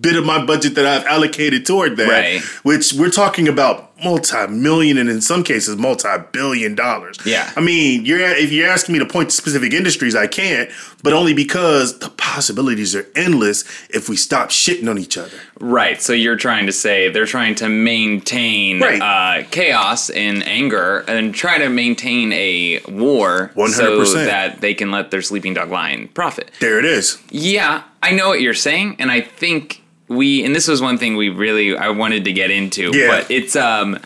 bit 0.01 0.17
of 0.17 0.25
my 0.25 0.45
budget 0.45 0.75
that 0.77 0.87
i've 0.87 1.07
allocated 1.07 1.67
toward 1.67 1.97
that 1.99 2.09
Right. 2.09 2.41
which 2.65 2.93
we're 2.95 3.11
talking 3.11 3.49
about 3.49 3.92
multi-million 4.03 4.99
and 4.99 5.09
in 5.09 5.21
some 5.21 5.43
cases 5.43 5.77
multi-billion 5.77 6.75
dollars 6.75 7.19
Yeah. 7.25 7.51
I 7.57 7.61
mean, 7.61 8.05
you're 8.05 8.21
if 8.21 8.51
you're 8.53 8.69
asking 8.69 8.95
me 8.95 8.99
to 8.99 9.07
point 9.07 9.31
to 9.31 9.37
specific 9.37 9.73
industries, 9.73 10.15
I 10.15 10.27
can't, 10.27 10.71
but 11.03 11.13
only 11.13 11.35
because 11.35 11.99
the 11.99 12.09
possibilities 12.11 12.95
are 12.95 13.07
endless 13.15 13.65
if 13.91 14.09
we 14.09 14.17
stop 14.17 14.49
shitting 14.51 14.89
on 14.89 14.99
each 14.99 15.17
other. 15.17 15.37
right. 15.61 16.01
So 16.03 16.13
you're 16.13 16.37
trying 16.37 16.67
to 16.67 16.73
say 16.73 17.09
they're 17.11 17.27
trying 17.27 17.55
to 17.57 17.69
maintain 17.69 18.81
Right. 18.81 19.01
uh, 19.01 19.47
chaos 19.51 20.11
and 20.11 20.47
anger 20.47 21.05
and 21.09 21.35
try 21.35 21.59
to 21.59 21.69
maintain 21.69 22.33
a 22.33 22.81
war 22.89 23.53
100%. 23.55 24.07
so 24.07 24.25
that 24.25 24.61
they 24.61 24.75
can 24.75 24.91
let 24.91 25.11
their 25.11 25.23
sleeping 25.23 25.55
dog 25.55 25.71
lion 25.71 26.09
profit. 26.09 26.51
There 26.61 26.79
it 26.79 26.85
is. 26.85 27.19
Yeah, 27.31 27.83
I 28.03 28.13
know 28.13 28.29
what 28.29 28.41
you're 28.41 28.55
saying, 28.55 28.97
and 28.99 29.11
I 29.11 29.21
think 29.21 29.83
we 30.15 30.45
and 30.45 30.55
this 30.55 30.69
was 30.69 30.81
one 30.81 30.99
thing 30.99 31.17
we 31.17 31.29
really 31.29 31.77
I 31.77 31.89
wanted 31.91 32.25
to 32.25 32.33
get 32.33 32.51
into, 32.51 32.91
Yeah. 32.95 33.09
but 33.09 33.31
it's 33.31 33.57
um 33.57 33.99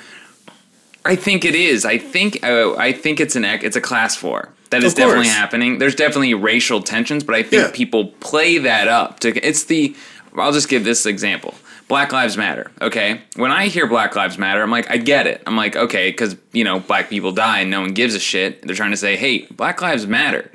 I 1.05 1.14
think 1.16 1.45
it 1.45 1.55
is. 1.55 1.85
I 1.85 1.99
think 1.99 2.45
uh, 2.45 2.75
I 2.77 2.92
think 2.92 3.21
it's 3.21 3.37
an 3.37 3.45
it's 3.45 3.77
a 3.77 3.81
class 3.81 4.21
war. 4.23 4.49
That 4.71 4.83
is 4.83 4.95
definitely 4.95 5.29
happening. 5.29 5.79
There's 5.79 5.95
definitely 5.95 6.35
racial 6.35 6.83
tensions, 6.83 7.23
but 7.23 7.35
I 7.37 7.42
think 7.45 7.62
Yeah. 7.62 7.71
people 7.73 8.07
play 8.21 8.59
that 8.59 8.88
up 8.88 9.21
to 9.21 9.29
it's 9.47 9.64
the 9.64 9.95
I'll 10.37 10.53
just 10.53 10.69
give 10.69 10.85
this 10.85 11.07
example. 11.07 11.55
Black 11.88 12.11
Lives 12.11 12.37
Matter, 12.37 12.71
okay? 12.83 13.21
When 13.37 13.53
I 13.53 13.69
hear 13.69 13.87
Black 13.87 14.16
Lives 14.16 14.37
Matter, 14.38 14.61
I'm 14.61 14.73
like, 14.73 14.90
I 14.90 14.97
get 14.97 15.29
it. 15.29 15.40
I'm 15.47 15.57
like, 15.57 15.77
okay, 15.77 16.11
because, 16.11 16.35
you 16.53 16.64
know, 16.64 16.81
black 16.81 17.09
people 17.09 17.31
die 17.31 17.61
and 17.61 17.71
no 17.71 17.81
one 17.81 17.95
gives 17.95 18.16
a 18.16 18.19
shit. 18.19 18.61
They're 18.66 18.75
trying 18.75 18.90
to 18.90 18.97
say, 18.97 19.14
hey, 19.14 19.47
Black 19.53 19.81
Lives 19.81 20.05
Matter 20.05 20.51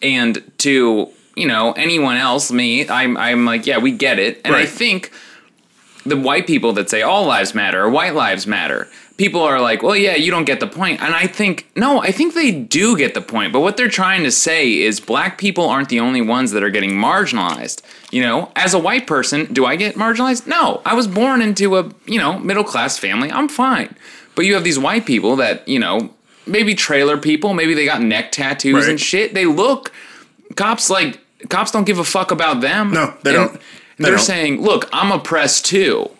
and 0.00 0.42
to 0.58 1.10
you 1.36 1.46
know 1.46 1.72
anyone 1.72 2.16
else 2.16 2.50
me 2.50 2.88
i'm 2.88 3.16
i'm 3.16 3.44
like 3.44 3.66
yeah 3.66 3.78
we 3.78 3.90
get 3.92 4.18
it. 4.18 4.40
And 4.44 4.54
i 4.54 4.66
think 4.66 5.10
the 6.06 6.16
white 6.16 6.46
people 6.46 6.72
that 6.72 6.88
say 6.90 7.02
all 7.02 7.26
lives 7.26 7.54
matter 7.54 7.82
or 7.82 7.90
white 7.90 8.14
lives 8.14 8.46
matter 8.46 8.88
people 9.18 9.42
are 9.42 9.60
like 9.60 9.82
well 9.82 9.94
yeah 9.94 10.14
you 10.16 10.30
don't 10.30 10.44
get 10.46 10.60
the 10.60 10.66
point. 10.66 11.00
And 11.02 11.14
i 11.14 11.26
think 11.26 11.70
no 11.76 12.00
i 12.02 12.10
think 12.10 12.34
they 12.34 12.50
do 12.50 12.96
get 12.96 13.12
the 13.14 13.20
point. 13.20 13.52
But 13.52 13.60
what 13.60 13.76
they're 13.76 13.88
trying 13.88 14.22
to 14.24 14.30
say 14.30 14.72
is 14.80 14.98
black 14.98 15.36
people 15.38 15.68
aren't 15.68 15.90
the 15.90 16.00
only 16.00 16.22
ones 16.22 16.52
that 16.52 16.62
are 16.62 16.70
getting 16.70 16.92
marginalized. 16.92 17.82
You 18.10 18.22
know 18.22 18.50
as 18.56 18.72
a 18.74 18.78
white 18.78 19.06
person 19.06 19.52
do 19.52 19.66
i 19.66 19.76
get 19.76 19.94
marginalized? 19.94 20.46
No. 20.46 20.80
I 20.86 20.94
was 20.94 21.06
born 21.06 21.42
into 21.42 21.76
a 21.76 21.90
you 22.06 22.18
know 22.18 22.38
middle 22.38 22.64
class 22.64 22.98
family. 22.98 23.30
I'm 23.30 23.48
fine. 23.48 23.94
But 24.34 24.46
you 24.46 24.54
have 24.54 24.64
these 24.64 24.78
white 24.78 25.04
people 25.04 25.36
that 25.36 25.68
you 25.68 25.78
know 25.78 26.10
maybe 26.46 26.74
trailer 26.74 27.18
people 27.18 27.52
maybe 27.52 27.74
they 27.74 27.84
got 27.84 28.00
neck 28.00 28.32
tattoos 28.32 28.74
Right. 28.84 28.88
and 28.88 28.98
shit. 29.00 29.34
They 29.34 29.44
look 29.44 29.92
cops 30.60 30.90
like 30.90 31.18
cops 31.48 31.70
don't 31.72 31.84
give 31.90 31.98
a 31.98 32.04
fuck 32.04 32.30
about 32.30 32.60
them. 32.60 32.92
No, 32.92 33.06
they 33.22 33.34
And 33.34 33.38
don't. 33.50 33.52
They 33.98 34.04
they're 34.04 34.16
don't. 34.16 34.24
saying, 34.32 34.62
"Look, 34.62 34.88
I'm 34.92 35.10
oppressed 35.18 35.66
too," 35.66 36.10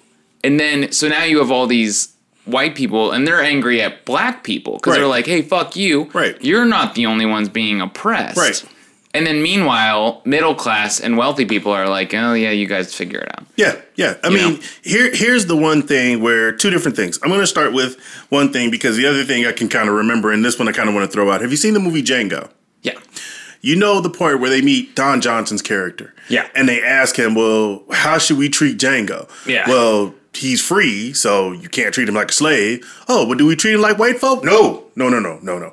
and 0.45 0.59
then 0.61 0.93
so 0.93 1.09
now 1.09 1.25
you 1.25 1.39
have 1.39 1.51
all 1.51 1.67
these 1.67 2.09
white 2.47 2.75
people 2.75 3.13
and 3.13 3.27
they're 3.27 3.43
angry 3.43 3.81
at 3.83 4.05
black 4.05 4.43
people 4.45 4.75
because 4.75 4.93
Right. 4.93 4.99
they're 4.99 5.07
like, 5.19 5.27
"Hey, 5.27 5.43
fuck 5.43 5.77
you! 5.77 6.09
Right. 6.13 6.37
You're 6.41 6.65
not 6.65 6.95
the 6.95 7.07
only 7.07 7.27
ones 7.27 7.49
being 7.49 7.81
oppressed." 7.81 8.37
Right. 8.39 8.65
And 9.13 9.27
then 9.27 9.43
meanwhile, 9.43 10.23
middle 10.25 10.55
class 10.55 11.01
and 11.01 11.17
wealthy 11.17 11.45
people 11.45 11.73
are 11.73 11.89
like, 11.89 12.15
"Oh 12.15 12.33
yeah, 12.35 12.51
you 12.61 12.67
guys 12.67 12.95
figure 12.95 13.19
it 13.21 13.29
out." 13.37 13.45
Yeah, 13.57 13.75
yeah. 13.97 14.15
I 14.25 14.29
You 14.29 14.35
mean, 14.37 14.53
know? 14.55 14.61
here 14.83 15.11
here's 15.15 15.47
the 15.47 15.57
one 15.57 15.83
thing 15.83 16.21
where 16.23 16.53
two 16.53 16.71
different 16.71 16.97
things. 16.97 17.19
I'm 17.23 17.29
going 17.29 17.41
to 17.41 17.47
start 17.57 17.73
with 17.73 17.97
one 18.31 18.53
thing 18.53 18.71
because 18.71 18.97
the 18.97 19.07
other 19.07 19.25
thing 19.25 19.47
I 19.47 19.53
can 19.53 19.69
kind 19.69 19.89
of 19.89 19.95
remember, 19.97 20.31
and 20.33 20.45
this 20.45 20.59
one 20.59 20.69
I 20.69 20.73
kind 20.73 20.89
of 20.89 20.95
want 20.95 21.05
to 21.11 21.13
throw 21.15 21.31
out. 21.31 21.41
Have 21.41 21.51
you 21.51 21.57
seen 21.57 21.75
the 21.75 21.81
movie 21.81 22.03
Django? 22.03 22.49
Yeah. 22.83 22.93
You 23.61 23.77
know 23.77 24.01
the 24.01 24.11
part 24.11 24.41
where 24.41 24.49
they 24.51 24.63
meet 24.63 24.95
Don 24.97 25.21
Johnson's 25.21 25.63
character. 25.63 26.15
Yeah. 26.29 26.49
And 26.55 26.69
they 26.69 26.83
ask 26.83 27.17
him, 27.19 27.35
well, 27.35 27.83
how 27.93 28.19
should 28.19 28.39
we 28.39 28.49
treat 28.49 28.79
Django? 28.79 29.29
Yeah. 29.47 29.69
Well, 29.69 30.15
he's 30.33 30.63
free, 30.67 31.13
so 31.13 31.53
you 31.53 31.69
can't 31.69 31.93
treat 31.93 32.09
him 32.09 32.15
like 32.15 32.31
a 32.31 32.33
slave. 32.33 32.87
Oh, 33.09 33.27
but 33.29 33.37
do 33.39 33.47
we 33.47 33.57
treat 33.57 33.75
him 33.75 33.81
like 33.81 33.99
white 33.99 34.19
folk? 34.19 34.45
No, 34.45 34.85
no, 34.97 35.09
no, 35.09 35.19
no, 35.19 35.39
no, 35.43 35.59
no. 35.59 35.73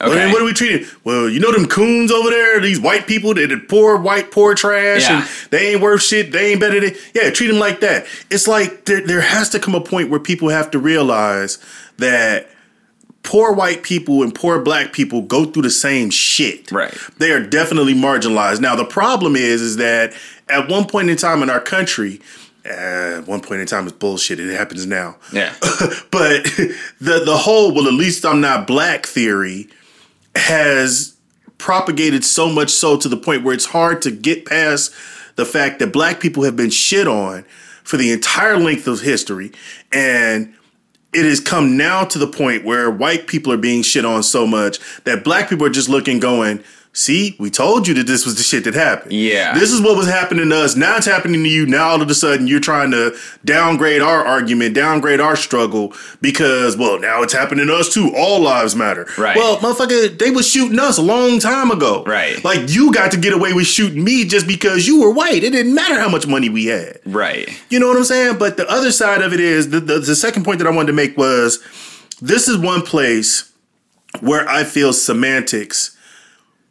Well, 0.00 0.10
then 0.10 0.18
Okay. 0.26 0.32
what 0.32 0.42
are 0.42 0.44
we 0.44 0.52
treating? 0.52 0.86
Well, 1.04 1.28
you 1.28 1.38
know 1.38 1.52
them 1.52 1.66
coons 1.68 2.10
over 2.10 2.28
there, 2.28 2.58
these 2.60 2.80
white 2.80 3.06
people 3.06 3.34
that 3.34 3.52
are 3.52 3.56
poor 3.58 3.96
white, 3.96 4.32
poor 4.32 4.52
trash, 4.56 5.02
Yeah. 5.02 5.20
and 5.20 5.28
they 5.50 5.68
ain't 5.72 5.80
worth 5.80 6.02
shit. 6.02 6.32
They 6.32 6.50
ain't 6.50 6.60
better 6.60 6.80
than 6.80 6.94
yeah. 7.14 7.30
Treat 7.30 7.46
them 7.46 7.60
like 7.60 7.78
that. 7.80 8.06
It's 8.28 8.48
like 8.48 8.84
there, 8.86 9.00
there 9.06 9.20
has 9.20 9.48
to 9.50 9.60
come 9.60 9.76
a 9.76 9.80
point 9.80 10.10
where 10.10 10.18
people 10.18 10.48
have 10.48 10.72
to 10.72 10.78
realize 10.80 11.58
that 11.98 12.50
poor 13.22 13.52
white 13.52 13.82
people 13.82 14.22
and 14.22 14.34
poor 14.34 14.60
black 14.60 14.92
people 14.92 15.22
go 15.22 15.44
through 15.44 15.62
the 15.62 15.70
same 15.70 16.10
shit. 16.10 16.70
Right. 16.72 16.96
They 17.18 17.30
are 17.32 17.44
definitely 17.44 17.94
marginalized. 17.94 18.60
Now 18.60 18.74
the 18.76 18.84
problem 18.84 19.36
is, 19.36 19.62
is 19.62 19.76
that 19.76 20.12
at 20.48 20.68
one 20.68 20.86
point 20.86 21.10
in 21.10 21.16
time 21.16 21.42
in 21.42 21.50
our 21.50 21.60
country. 21.60 22.20
Uh, 22.64 23.18
at 23.18 23.26
one 23.26 23.40
point 23.40 23.60
in 23.60 23.66
time, 23.66 23.88
it's 23.88 23.96
bullshit. 23.96 24.38
It 24.38 24.56
happens 24.56 24.86
now 24.86 25.16
Yeah. 25.32 25.52
but 26.12 26.44
the 27.00 27.22
the 27.24 27.36
whole 27.36 27.74
well 27.74 27.88
at 27.88 27.92
least 27.92 28.24
I'm 28.24 28.40
not 28.40 28.68
black 28.68 29.04
theory 29.04 29.68
has 30.36 31.16
propagated 31.58 32.24
so 32.24 32.48
much 32.48 32.70
so 32.70 32.96
to 32.96 33.08
the 33.08 33.16
point 33.16 33.42
where 33.42 33.52
it's 33.52 33.66
hard 33.66 34.00
to 34.02 34.12
get 34.12 34.46
past 34.46 34.92
the 35.34 35.44
fact 35.44 35.78
that 35.80 35.92
black 35.92 36.20
people 36.20 36.44
have 36.44 36.54
been 36.54 36.70
shit 36.70 37.08
on 37.08 37.44
for 37.82 37.96
the 37.96 38.12
entire 38.12 38.56
length 38.58 38.86
of 38.86 39.00
history 39.00 39.50
and 39.92 40.54
it 41.12 41.24
has 41.24 41.40
come 41.40 41.76
now 41.76 42.04
to 42.04 42.18
the 42.18 42.26
point 42.26 42.64
where 42.64 42.90
white 42.90 43.26
people 43.26 43.52
are 43.52 43.58
being 43.58 43.82
shit 43.82 44.04
on 44.04 44.22
so 44.22 44.46
much 44.46 44.78
that 45.04 45.24
black 45.24 45.48
people 45.48 45.66
are 45.66 45.70
just 45.70 45.88
looking 45.88 46.18
going 46.18 46.62
See, 46.94 47.36
we 47.38 47.48
told 47.48 47.88
you 47.88 47.94
that 47.94 48.06
this 48.06 48.26
was 48.26 48.36
the 48.36 48.42
shit 48.42 48.64
that 48.64 48.74
happened. 48.74 49.14
Yeah. 49.14 49.54
This 49.58 49.72
is 49.72 49.80
what 49.80 49.96
was 49.96 50.06
happening 50.06 50.50
to 50.50 50.56
us. 50.56 50.76
Now 50.76 50.98
it's 50.98 51.06
happening 51.06 51.42
to 51.42 51.48
you. 51.48 51.64
Now 51.64 51.88
all 51.88 52.02
of 52.02 52.10
a 52.10 52.14
sudden 52.14 52.46
you're 52.46 52.60
trying 52.60 52.90
to 52.90 53.16
downgrade 53.46 54.02
our 54.02 54.22
argument, 54.26 54.74
downgrade 54.74 55.18
our 55.18 55.34
struggle 55.34 55.94
because, 56.20 56.76
well, 56.76 57.00
now 57.00 57.22
it's 57.22 57.32
happening 57.32 57.66
to 57.68 57.74
us 57.74 57.92
too. 57.94 58.12
All 58.14 58.40
lives 58.40 58.76
matter. 58.76 59.08
Right. 59.16 59.34
Well, 59.38 59.56
motherfucker, 59.56 60.18
they 60.18 60.30
was 60.30 60.46
shooting 60.46 60.78
us 60.78 60.98
a 60.98 61.02
long 61.02 61.38
time 61.38 61.70
ago. 61.70 62.04
Right. 62.04 62.44
Like 62.44 62.68
you 62.68 62.92
got 62.92 63.10
to 63.12 63.16
get 63.16 63.32
away 63.32 63.54
with 63.54 63.66
shooting 63.66 64.04
me 64.04 64.26
just 64.26 64.46
because 64.46 64.86
you 64.86 65.00
were 65.00 65.10
white. 65.10 65.42
It 65.42 65.52
didn't 65.52 65.74
matter 65.74 65.98
how 65.98 66.10
much 66.10 66.26
money 66.26 66.50
we 66.50 66.66
had. 66.66 67.00
right. 67.06 67.48
You 67.70 67.80
know 67.80 67.88
what 67.88 67.96
I'm 67.96 68.04
saying? 68.04 68.36
But 68.36 68.58
the 68.58 68.68
other 68.70 68.92
side 68.92 69.22
of 69.22 69.32
it 69.32 69.40
is 69.40 69.70
the, 69.70 69.80
the, 69.80 69.98
the 69.98 70.14
second 70.14 70.44
point 70.44 70.58
that 70.58 70.66
I 70.66 70.70
wanted 70.70 70.88
to 70.88 70.92
make 70.92 71.16
was 71.16 71.58
this 72.20 72.48
is 72.48 72.58
one 72.58 72.82
place 72.82 73.50
where 74.20 74.46
I 74.46 74.64
feel 74.64 74.92
semantics 74.92 75.91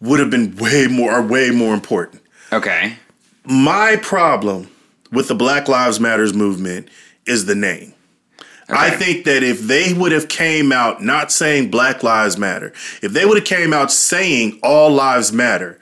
would 0.02 0.20
have 0.20 0.30
been 0.30 0.56
way 0.56 0.88
more 0.88 1.12
are 1.12 1.22
way 1.22 1.52
more 1.52 1.74
important. 1.74 2.22
Okay. 2.52 2.98
My 3.46 3.98
problem 4.02 4.70
with 5.12 5.28
the 5.28 5.36
Black 5.36 5.68
Lives 5.68 6.00
Matters 6.00 6.34
movement 6.34 6.90
is 7.26 7.46
the 7.46 7.56
name. 7.56 7.94
I 8.74 8.90
think 8.90 9.26
that 9.26 9.44
if 9.44 9.60
they 9.60 9.94
would 9.94 10.14
have 10.14 10.30
came 10.30 10.72
out 10.72 11.04
not 11.04 11.32
saying 11.32 11.72
Black 11.72 12.04
Lives 12.04 12.38
Matter, 12.38 12.72
if 13.02 13.12
they 13.12 13.26
would 13.26 13.38
have 13.38 13.46
came 13.46 13.74
out 13.74 13.92
saying 13.92 14.60
all 14.64 14.90
lives 14.90 15.34
matter, 15.34 15.78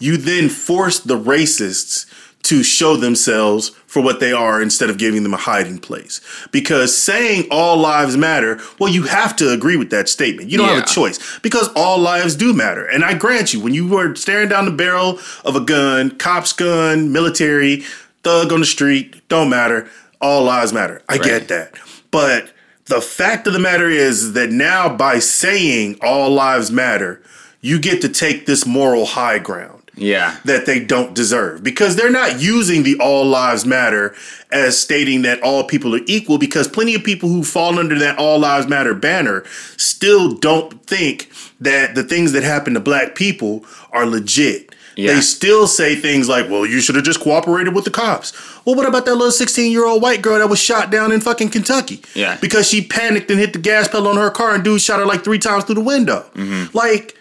you 0.00 0.16
then 0.16 0.48
force 0.48 0.98
the 0.98 1.16
racists 1.16 2.06
to 2.42 2.62
show 2.62 2.96
themselves 2.96 3.68
for 3.86 4.02
what 4.02 4.18
they 4.18 4.32
are 4.32 4.60
instead 4.60 4.90
of 4.90 4.98
giving 4.98 5.22
them 5.22 5.34
a 5.34 5.38
hiding 5.38 5.78
place. 5.78 6.20
Because 6.50 6.96
saying 6.96 7.46
all 7.50 7.76
lives 7.76 8.16
matter, 8.16 8.60
well, 8.78 8.92
you 8.92 9.04
have 9.04 9.36
to 9.36 9.50
agree 9.52 9.76
with 9.76 9.90
that 9.90 10.08
statement. 10.08 10.50
You 10.50 10.58
don't 10.58 10.68
have 10.68 10.82
a 10.82 10.86
choice 10.86 11.38
because 11.40 11.68
all 11.76 11.98
lives 11.98 12.34
do 12.34 12.52
matter. 12.52 12.84
And 12.86 13.04
I 13.04 13.14
grant 13.14 13.52
you, 13.52 13.60
when 13.60 13.74
you 13.74 13.86
were 13.86 14.14
staring 14.16 14.48
down 14.48 14.64
the 14.64 14.70
barrel 14.72 15.18
of 15.44 15.54
a 15.56 15.60
gun, 15.60 16.18
cop's 16.18 16.52
gun, 16.52 17.12
military, 17.12 17.84
thug 18.24 18.52
on 18.52 18.60
the 18.60 18.66
street, 18.66 19.28
don't 19.28 19.48
matter. 19.50 19.88
All 20.20 20.44
lives 20.44 20.72
matter. 20.72 21.02
I 21.08 21.14
Right. 21.16 21.24
get 21.24 21.48
that. 21.48 21.74
But 22.10 22.50
the 22.86 23.00
fact 23.00 23.46
of 23.46 23.52
the 23.52 23.58
matter 23.58 23.88
is 23.88 24.32
that 24.32 24.50
now 24.50 24.88
by 24.88 25.18
saying 25.18 25.98
all 26.02 26.30
lives 26.30 26.70
matter, 26.70 27.22
you 27.60 27.78
get 27.78 28.00
to 28.00 28.08
take 28.08 28.46
this 28.46 28.66
moral 28.66 29.06
high 29.06 29.38
ground 29.38 29.81
Yeah. 29.94 30.38
that 30.44 30.66
they 30.66 30.80
don't 30.80 31.14
deserve 31.14 31.62
because 31.62 31.96
they're 31.96 32.10
not 32.10 32.40
using 32.40 32.82
the 32.82 32.98
all 32.98 33.24
lives 33.26 33.66
matter 33.66 34.14
as 34.50 34.78
stating 34.78 35.22
that 35.22 35.42
all 35.42 35.64
people 35.64 35.94
are 35.94 36.00
equal 36.06 36.38
because 36.38 36.66
plenty 36.66 36.94
of 36.94 37.04
people 37.04 37.28
who 37.28 37.44
fall 37.44 37.78
under 37.78 37.98
that 37.98 38.18
all 38.18 38.38
lives 38.38 38.66
matter 38.66 38.94
banner 38.94 39.44
still 39.76 40.34
don't 40.34 40.84
think 40.86 41.30
that 41.60 41.94
the 41.94 42.02
things 42.02 42.32
that 42.32 42.42
happen 42.42 42.74
to 42.74 42.80
black 42.80 43.14
people 43.14 43.64
are 43.92 44.06
legit. 44.06 44.74
Yeah. 44.96 45.14
They 45.14 45.20
still 45.20 45.66
say 45.66 45.96
things 45.96 46.28
like, 46.28 46.50
well, 46.50 46.66
you 46.66 46.80
should 46.80 46.96
have 46.96 47.04
just 47.04 47.20
cooperated 47.20 47.74
with 47.74 47.84
the 47.84 47.90
cops. 47.90 48.32
Well, 48.64 48.74
what 48.74 48.86
about 48.86 49.04
that 49.06 49.14
little 49.14 49.32
16 49.32 49.72
year 49.72 49.86
old 49.86 50.02
white 50.02 50.22
girl 50.22 50.38
that 50.38 50.48
was 50.48 50.58
shot 50.58 50.90
down 50.90 51.12
in 51.12 51.20
fucking 51.20 51.50
Kentucky? 51.50 52.02
Yeah. 52.14 52.36
Because 52.40 52.68
she 52.68 52.84
panicked 52.84 53.30
and 53.30 53.38
hit 53.38 53.52
the 53.52 53.58
gas 53.58 53.88
pedal 53.88 54.08
on 54.08 54.16
her 54.16 54.30
car 54.30 54.54
and 54.54 54.64
dude 54.64 54.80
shot 54.80 55.00
her 55.00 55.06
like 55.06 55.24
three 55.24 55.38
times 55.38 55.64
through 55.64 55.76
the 55.76 55.80
window. 55.80 56.26
Mm-hmm. 56.34 56.76
Like, 56.76 57.16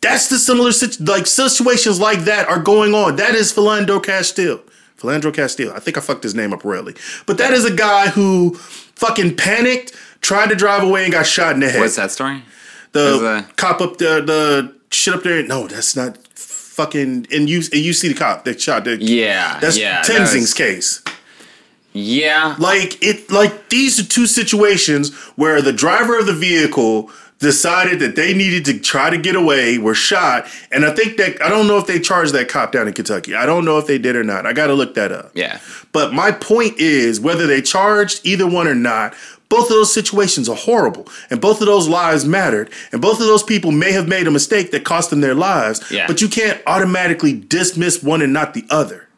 that's 0.00 0.28
the 0.28 0.38
similar 0.38 0.72
situ- 0.72 1.04
like 1.04 1.26
situations 1.26 1.98
like 2.00 2.20
that 2.20 2.48
are 2.48 2.60
going 2.60 2.94
on. 2.94 3.16
That 3.16 3.34
is 3.34 3.52
Philandro 3.52 4.02
Castile. 4.02 4.60
Philandro 4.98 5.32
Castile. 5.34 5.72
I 5.72 5.78
think 5.80 5.96
I 5.96 6.00
fucked 6.00 6.22
his 6.24 6.34
name 6.34 6.52
up 6.52 6.64
royally. 6.64 6.94
But 7.26 7.38
that 7.38 7.52
is 7.52 7.64
a 7.64 7.74
guy 7.74 8.08
who 8.08 8.54
fucking 8.54 9.36
panicked, 9.36 9.94
tried 10.20 10.48
to 10.50 10.54
drive 10.56 10.82
away, 10.82 11.04
and 11.04 11.12
got 11.12 11.26
shot 11.26 11.54
in 11.54 11.60
the 11.60 11.68
head. 11.70 11.80
What's 11.80 11.96
that 11.96 12.10
story? 12.10 12.42
The 12.92 13.18
that- 13.18 13.56
cop 13.56 13.80
up 13.80 13.98
there, 13.98 14.20
the 14.20 14.74
shit 14.90 15.14
up 15.14 15.22
there. 15.22 15.42
No, 15.46 15.66
that's 15.68 15.94
not 15.94 16.16
fucking. 16.36 17.26
And 17.32 17.48
you, 17.50 17.58
and 17.58 17.74
you 17.80 17.92
see 17.92 18.08
the 18.08 18.14
cop 18.14 18.44
that 18.44 18.60
shot. 18.60 18.84
The, 18.84 18.96
Yeah. 19.00 19.58
that's 19.60 19.78
yeah. 19.78 20.02
that 20.02 20.06
Tensing's 20.06 20.42
was- 20.42 20.54
case. 20.54 21.02
Yeah. 21.92 22.54
Like 22.58 23.02
it 23.02 23.30
like 23.30 23.70
these 23.70 23.98
are 23.98 24.04
two 24.04 24.26
situations 24.26 25.12
where 25.36 25.60
the 25.62 25.72
driver 25.72 26.18
of 26.18 26.26
the 26.26 26.32
vehicle 26.34 27.10
decided 27.38 28.00
that 28.00 28.16
they 28.16 28.34
needed 28.34 28.64
to 28.64 28.78
try 28.78 29.10
to 29.10 29.18
get 29.18 29.36
away, 29.36 29.78
were 29.78 29.94
shot, 29.94 30.46
and 30.72 30.84
I 30.84 30.94
think 30.94 31.16
that 31.18 31.40
I 31.42 31.48
don't 31.48 31.66
know 31.66 31.78
if 31.78 31.86
they 31.86 32.00
charged 32.00 32.32
that 32.34 32.48
cop 32.48 32.72
down 32.72 32.88
in 32.88 32.94
Kentucky. 32.94 33.34
I 33.34 33.46
don't 33.46 33.64
know 33.64 33.78
if 33.78 33.86
they 33.86 33.98
did 33.98 34.16
or 34.16 34.24
not. 34.24 34.46
I 34.46 34.52
got 34.52 34.66
to 34.66 34.74
look 34.74 34.94
that 34.94 35.12
up. 35.12 35.30
Yeah. 35.34 35.60
But 35.92 36.12
my 36.12 36.32
point 36.32 36.78
is 36.78 37.20
whether 37.20 37.46
they 37.46 37.62
charged 37.62 38.26
either 38.26 38.46
one 38.46 38.66
or 38.66 38.74
not, 38.74 39.14
both 39.48 39.64
of 39.64 39.70
those 39.70 39.92
situations 39.92 40.48
are 40.48 40.56
horrible, 40.56 41.08
and 41.30 41.40
both 41.40 41.60
of 41.60 41.66
those 41.66 41.88
lives 41.88 42.24
mattered, 42.24 42.70
and 42.92 43.00
both 43.00 43.20
of 43.20 43.26
those 43.26 43.42
people 43.42 43.70
may 43.70 43.92
have 43.92 44.08
made 44.08 44.26
a 44.26 44.30
mistake 44.30 44.72
that 44.72 44.84
cost 44.84 45.10
them 45.10 45.20
their 45.20 45.34
lives. 45.34 45.90
Yeah. 45.90 46.06
But 46.06 46.20
you 46.20 46.28
can't 46.28 46.60
automatically 46.66 47.32
dismiss 47.32 48.02
one 48.02 48.20
and 48.20 48.32
not 48.32 48.54
the 48.54 48.64
other. 48.68 49.08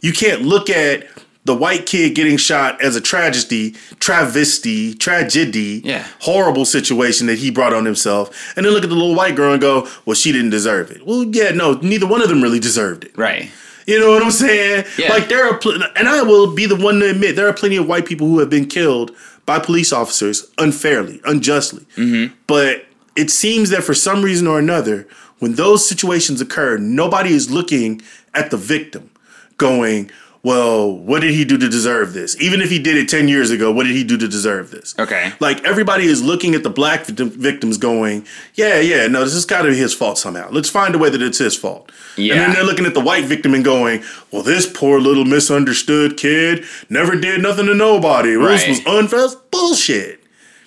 You 0.00 0.12
can't 0.12 0.42
look 0.42 0.70
at 0.70 1.08
the 1.48 1.54
white 1.54 1.86
kid 1.86 2.14
getting 2.14 2.36
shot 2.36 2.80
as 2.82 2.94
a 2.94 3.00
tragedy, 3.00 3.74
travesty, 4.00 4.94
tragedy, 4.94 5.80
Yeah. 5.84 6.04
horrible 6.20 6.64
situation 6.64 7.26
that 7.28 7.38
he 7.38 7.50
brought 7.50 7.72
on 7.72 7.84
himself, 7.84 8.30
and 8.56 8.64
then 8.66 8.72
look 8.74 8.84
at 8.84 8.90
the 8.90 8.96
little 8.96 9.14
white 9.14 9.34
girl 9.36 9.52
and 9.52 9.60
go, 9.60 9.88
"Well, 10.04 10.14
she 10.14 10.30
didn't 10.32 10.50
deserve 10.50 10.90
it." 10.90 11.06
Well, 11.06 11.24
yeah, 11.30 11.50
no, 11.50 11.78
neither 11.82 12.06
one 12.06 12.20
of 12.22 12.28
them 12.28 12.42
really 12.42 12.58
deserved 12.60 13.04
it. 13.04 13.12
Right. 13.16 13.50
You 13.86 13.98
know 13.98 14.10
what 14.10 14.22
I'm 14.22 14.30
saying? 14.30 14.84
Yeah. 14.98 15.08
Like 15.08 15.28
there 15.30 15.44
are, 15.48 15.56
pl- 15.56 15.82
and 15.96 16.08
I 16.08 16.20
will 16.22 16.48
be 16.54 16.66
the 16.66 16.76
one 16.76 17.00
to 17.00 17.08
admit 17.08 17.36
there 17.36 17.48
are 17.48 17.52
plenty 17.54 17.76
of 17.76 17.86
white 17.88 18.04
people 18.04 18.26
who 18.28 18.38
have 18.40 18.50
been 18.50 18.66
killed 18.66 19.12
by 19.46 19.58
police 19.58 19.92
officers 19.94 20.46
unfairly, 20.58 21.22
unjustly. 21.24 21.86
Mm-hmm. 21.96 22.34
But 22.46 22.84
it 23.16 23.30
seems 23.30 23.70
that 23.70 23.82
for 23.82 23.94
some 23.94 24.20
reason 24.22 24.46
or 24.46 24.58
another, 24.58 25.06
when 25.38 25.54
those 25.54 25.88
situations 25.88 26.40
occur, 26.42 26.76
nobody 26.76 27.32
is 27.32 27.50
looking 27.50 28.02
at 28.34 28.50
the 28.50 28.58
victim, 28.58 29.08
going, 29.56 30.10
"Well, 30.48 30.90
what 31.08 31.20
did 31.24 31.32
he 31.34 31.44
do 31.44 31.56
to 31.58 31.68
deserve 31.68 32.12
this?" 32.14 32.30
Even 32.40 32.60
if 32.60 32.70
he 32.70 32.78
did 32.78 32.96
it 32.96 33.08
ten 33.08 33.28
years 33.28 33.50
ago, 33.50 33.66
what 33.72 33.84
did 33.86 33.94
he 33.96 34.04
do 34.04 34.16
to 34.16 34.28
deserve 34.28 34.70
this? 34.70 34.94
Okay. 34.98 35.32
Like 35.40 35.58
everybody 35.64 36.04
is 36.14 36.22
looking 36.22 36.54
at 36.54 36.62
the 36.62 36.70
black 36.80 37.06
victims, 37.06 37.76
going, 37.78 38.24
"Yeah, 38.54 38.80
yeah, 38.80 39.06
no, 39.08 39.24
this 39.24 39.34
has 39.34 39.44
got 39.44 39.62
to 39.62 39.70
be 39.70 39.76
his 39.76 39.92
fault 39.94 40.16
somehow. 40.18 40.48
Let's 40.50 40.70
find 40.70 40.94
a 40.94 40.98
way 40.98 41.10
that 41.10 41.22
it's 41.22 41.38
his 41.38 41.56
fault." 41.56 41.90
Yeah. 42.16 42.32
And 42.32 42.40
then 42.42 42.50
they're 42.54 42.64
looking 42.70 42.86
at 42.86 42.94
the 42.94 43.00
white 43.10 43.24
victim 43.26 43.52
and 43.54 43.64
going, 43.64 44.02
"Well, 44.30 44.42
this 44.42 44.66
poor 44.66 45.00
little 45.00 45.24
misunderstood 45.24 46.16
kid 46.16 46.64
never 46.88 47.14
did 47.16 47.42
nothing 47.42 47.66
to 47.66 47.74
nobody. 47.74 48.36
Well, 48.36 48.48
This 48.52 48.62
Right. 48.62 48.70
was 48.70 48.80
unfair. 48.86 49.28
Bullshit." 49.50 50.14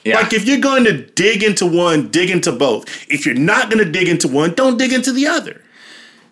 Yeah. 0.04 0.16
Like 0.20 0.34
if 0.34 0.46
you're 0.48 0.58
going 0.72 0.84
to 0.86 0.94
dig 0.94 1.44
into 1.44 1.66
one, 1.66 2.10
dig 2.10 2.30
into 2.32 2.52
both. 2.52 2.86
If 3.08 3.26
you're 3.26 3.36
not 3.36 3.70
going 3.70 3.84
to 3.86 3.92
dig 3.92 4.08
into 4.08 4.28
one, 4.28 4.54
don't 4.56 4.78
dig 4.78 4.92
into 4.94 5.12
the 5.12 5.28
other. 5.28 5.62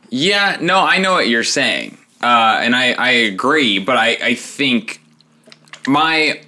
Yeah, 0.10 0.58
no, 0.60 0.80
I 0.80 0.98
know 0.98 1.14
what 1.14 1.28
you're 1.30 1.44
saying, 1.44 1.98
uh, 2.22 2.60
and 2.62 2.76
I, 2.76 2.92
I 2.94 3.10
agree. 3.12 3.80
But 3.80 3.98
I, 3.98 4.18
I 4.22 4.36
think 4.36 5.02
my 5.88 6.40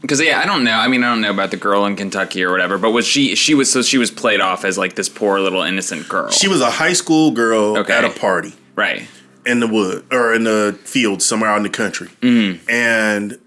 Because 0.00 0.20
yeah, 0.20 0.40
I 0.40 0.46
don't 0.46 0.64
know. 0.64 0.72
I 0.76 0.88
mean, 0.88 1.02
I 1.04 1.08
don't 1.08 1.20
know 1.20 1.30
about 1.30 1.50
the 1.50 1.56
girl 1.56 1.86
in 1.86 1.96
Kentucky 1.96 2.42
or 2.44 2.50
whatever. 2.50 2.78
But 2.78 2.90
was 2.90 3.06
she? 3.06 3.34
She 3.34 3.54
was 3.54 3.70
so 3.70 3.82
she 3.82 3.98
was 3.98 4.10
played 4.10 4.40
off 4.40 4.64
as 4.64 4.76
like 4.76 4.94
this 4.96 5.08
poor 5.08 5.40
little 5.40 5.62
innocent 5.62 6.08
girl. 6.08 6.30
She 6.30 6.48
was 6.48 6.60
a 6.60 6.70
high 6.70 6.92
school 6.92 7.30
girl 7.30 7.78
Okay. 7.78 7.92
at 7.92 8.04
a 8.04 8.10
party 8.10 8.52
right. 8.76 9.06
in 9.46 9.60
the 9.60 9.66
wood 9.66 10.04
or 10.10 10.34
in 10.34 10.44
the 10.44 10.78
field 10.84 11.22
somewhere 11.22 11.50
out 11.50 11.56
in 11.58 11.62
the 11.62 11.70
country, 11.70 12.08
mm. 12.20 12.58
and 12.68 13.38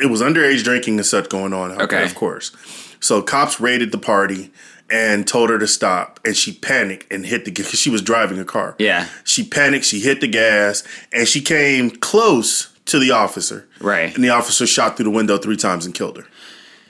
it 0.00 0.06
was 0.10 0.20
underage 0.22 0.62
drinking 0.62 0.98
and 0.98 1.06
such 1.06 1.28
going 1.28 1.52
on. 1.52 1.80
Okay. 1.82 2.02
of 2.04 2.14
course. 2.14 2.52
So 3.00 3.20
cops 3.22 3.60
raided 3.60 3.92
the 3.92 3.98
party 3.98 4.50
and 4.90 5.26
told 5.26 5.50
her 5.50 5.58
to 5.58 5.66
stop, 5.66 6.20
and 6.24 6.36
she 6.36 6.52
panicked 6.52 7.12
and 7.12 7.26
hit 7.26 7.44
the 7.44 7.50
gas 7.50 7.66
because 7.66 7.80
she 7.80 7.90
was 7.90 8.02
driving 8.02 8.38
a 8.38 8.44
car. 8.44 8.76
Yeah. 8.78 9.08
She 9.24 9.44
panicked. 9.46 9.84
She 9.84 10.00
hit 10.00 10.20
the 10.20 10.28
gas, 10.28 10.82
and 11.12 11.26
she 11.26 11.40
came 11.40 11.90
close 11.90 12.72
to 12.86 12.98
the 13.00 13.10
officer. 13.10 13.66
Right. 13.80 14.14
And 14.14 14.22
the 14.22 14.28
officer 14.30 14.66
shot 14.66 14.96
through 14.96 15.04
the 15.04 15.10
window 15.10 15.38
three 15.38 15.56
times 15.56 15.86
and 15.86 15.94
killed 15.94 16.18
her. 16.18 16.26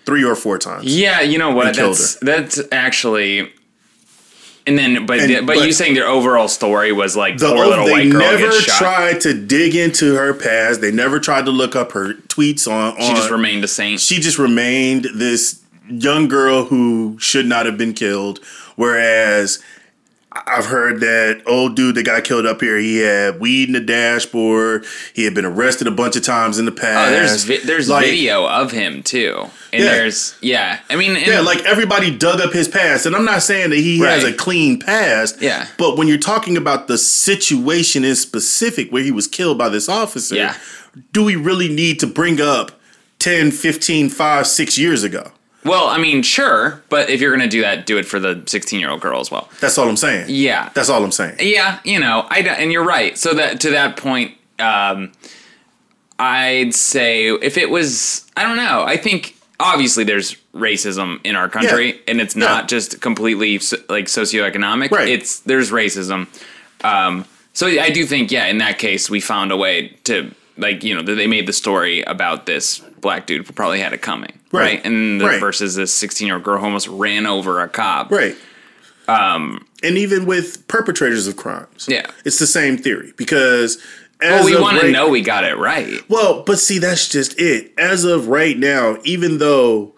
Three 0.04 0.22
or 0.24 0.34
four 0.36 0.58
times. 0.58 0.84
Yeah, 0.96 1.20
you 1.22 1.38
know 1.38 1.50
what? 1.50 1.74
That's 1.74 2.16
that's 2.20 2.60
actually. 2.70 3.50
And 4.68 4.76
then, 4.76 5.06
but 5.06 5.20
And- 5.20 5.46
but, 5.46 5.56
but- 5.58 5.66
you 5.66 5.72
saying 5.72 5.94
their 5.94 6.08
overall 6.08 6.48
story 6.48 6.90
was 6.92 7.16
like 7.16 7.38
The 7.38 7.54
poor 7.54 7.66
little 7.66 7.84
they 7.86 7.92
white 7.92 8.10
girl 8.10 8.20
never 8.20 8.50
gets 8.50 8.64
shot. 8.64 8.78
tried 8.78 9.20
to 9.20 9.32
dig 9.32 9.76
into 9.76 10.16
her 10.16 10.34
past. 10.34 10.80
They 10.80 10.90
never 10.90 11.20
tried 11.20 11.44
to 11.44 11.52
look 11.52 11.76
up 11.76 11.92
her 11.92 12.14
tweets 12.28 12.66
on. 12.70 12.94
on 12.94 13.00
She 13.00 13.14
just 13.14 13.30
remained 13.30 13.62
a 13.62 13.68
saint. 13.68 14.00
she 14.00 14.18
just 14.18 14.38
remained 14.38 15.06
this 15.14 15.60
young 15.88 16.28
girl 16.28 16.64
who 16.64 17.16
should 17.20 17.46
not 17.46 17.66
have 17.66 17.78
been 17.78 17.94
killed. 17.94 18.40
Whereas 18.76 19.62
I've 20.46 20.66
heard 20.66 21.00
that 21.00 21.42
old 21.46 21.76
dude 21.76 21.94
that 21.94 22.02
got 22.04 22.24
killed 22.24 22.44
up 22.44 22.60
here, 22.60 22.76
he 22.76 22.98
had 22.98 23.40
weed 23.40 23.68
in 23.68 23.72
the 23.72 23.80
dashboard. 23.80 24.84
He 25.14 25.24
had 25.24 25.34
been 25.34 25.46
arrested 25.46 25.86
a 25.86 25.90
bunch 25.90 26.14
of 26.14 26.24
times 26.24 26.58
in 26.58 26.66
the 26.66 26.72
past. 26.72 27.08
Oh, 27.08 27.10
there's 27.10 27.44
vi- 27.44 27.64
there's 27.64 27.88
Like, 27.88 28.04
video 28.04 28.46
of 28.46 28.70
him 28.70 29.02
too, 29.02 29.48
and 29.72 29.82
Yeah. 29.82 29.92
there's 29.92 30.34
yeah. 30.42 30.80
I 30.90 30.96
mean, 30.96 31.16
Yeah, 31.16 31.40
like 31.40 31.64
everybody 31.64 32.10
dug 32.10 32.42
up 32.42 32.52
his 32.52 32.68
past, 32.68 33.06
and 33.06 33.16
I'm 33.16 33.24
not 33.24 33.42
saying 33.42 33.70
that 33.70 33.78
he 33.78 33.98
has 34.00 34.24
a 34.24 34.32
clean 34.32 34.78
past. 34.78 35.36
Yeah. 35.40 35.66
but 35.78 35.96
when 35.96 36.06
you're 36.06 36.18
talking 36.18 36.58
about 36.58 36.86
the 36.86 36.98
situation 36.98 38.04
in 38.04 38.14
specific 38.14 38.90
where 38.90 39.02
he 39.02 39.10
was 39.10 39.26
killed 39.26 39.56
by 39.56 39.70
this 39.70 39.88
officer, 39.88 40.34
Yeah. 40.34 40.54
do 41.14 41.24
we 41.24 41.34
really 41.36 41.68
need 41.68 41.98
to 42.00 42.06
bring 42.06 42.42
up 42.42 42.78
10, 43.18 43.50
15, 43.50 44.10
5, 44.10 44.46
6 44.46 44.76
years 44.76 45.02
ago? 45.02 45.32
Well, 45.66 45.86
I 45.88 45.98
mean, 45.98 46.22
sure, 46.22 46.82
but 46.88 47.10
if 47.10 47.20
you're 47.20 47.30
gonna 47.36 47.48
do 47.48 47.60
that, 47.62 47.86
do 47.86 47.98
it 47.98 48.04
for 48.06 48.18
the 48.18 48.42
16 48.46 48.78
year 48.80 48.90
old 48.90 49.00
girl 49.00 49.20
as 49.20 49.30
well. 49.30 49.48
That's 49.60 49.76
all 49.78 49.88
I'm 49.88 49.96
saying. 49.96 50.26
Yeah, 50.28 50.70
That's 50.74 50.88
all 50.88 51.02
I'm 51.04 51.12
saying. 51.12 51.36
Yeah, 51.40 51.80
you 51.84 51.98
know, 52.00 52.26
I 52.30 52.38
and 52.40 52.72
you're 52.72 52.84
right. 52.84 53.16
So 53.18 53.34
that 53.34 53.60
to 53.60 53.70
that 53.70 53.96
point, 53.96 54.32
um, 54.58 55.12
I'd 56.18 56.74
say 56.74 57.26
if 57.28 57.58
it 57.58 57.70
was, 57.70 58.26
I 58.36 58.42
don't 58.44 58.56
know. 58.56 58.82
I 58.86 58.96
think 58.96 59.36
obviously 59.60 60.04
there's 60.04 60.36
racism 60.54 61.20
in 61.24 61.36
our 61.36 61.48
country, 61.48 61.88
Yeah. 61.88 61.98
and 62.08 62.20
it's 62.20 62.36
not 62.36 62.62
Yeah. 62.62 62.66
just 62.68 63.00
completely 63.02 63.58
like 63.88 64.06
socioeconomic. 64.06 64.90
Right. 64.90 65.08
It's 65.08 65.40
there's 65.40 65.70
racism. 65.70 66.26
Um, 66.84 67.24
so 67.52 67.66
I 67.66 67.90
do 67.90 68.04
think, 68.06 68.30
yeah, 68.30 68.46
in 68.46 68.58
that 68.58 68.78
case, 68.78 69.08
we 69.10 69.20
found 69.20 69.52
a 69.52 69.56
way 69.56 69.88
to 70.04 70.30
like 70.58 70.82
you 70.82 70.94
know 70.94 71.02
they 71.02 71.26
made 71.26 71.46
the 71.46 71.52
story 71.52 72.02
about 72.02 72.46
this 72.46 72.80
black 73.06 73.26
dude 73.28 73.46
probably 73.54 73.78
had 73.78 73.92
it 73.92 74.02
coming, 74.02 74.32
right? 74.50 74.60
Right. 74.62 74.84
And 74.84 75.20
the, 75.20 75.26
Right. 75.26 75.40
versus 75.40 75.76
this 75.76 75.94
16 75.94 76.26
year 76.26 76.34
old 76.36 76.42
girl 76.44 76.58
who 76.58 76.64
almost 76.64 76.88
ran 76.88 77.24
over 77.24 77.62
a 77.62 77.68
cop, 77.68 78.10
Right. 78.10 78.34
Um, 79.08 79.64
and 79.84 79.96
even 79.96 80.26
with 80.26 80.66
perpetrators 80.66 81.28
of 81.28 81.36
crimes, 81.36 81.86
Yeah. 81.88 82.06
it's 82.24 82.38
the 82.38 82.46
same 82.46 82.76
theory 82.76 83.12
because. 83.16 83.78
As 84.22 84.44
Well, 84.44 84.44
we 84.46 84.60
want 84.60 84.80
to 84.80 84.90
know 84.90 85.08
we 85.10 85.20
got 85.20 85.44
it 85.44 85.56
right. 85.58 86.00
Well, 86.08 86.42
but 86.46 86.58
see, 86.58 86.78
that's 86.78 87.06
just 87.06 87.38
it. 87.38 87.70
As 87.78 88.02
of 88.04 88.28
right 88.28 88.58
now, 88.58 88.96
even 89.04 89.36
though 89.38 89.94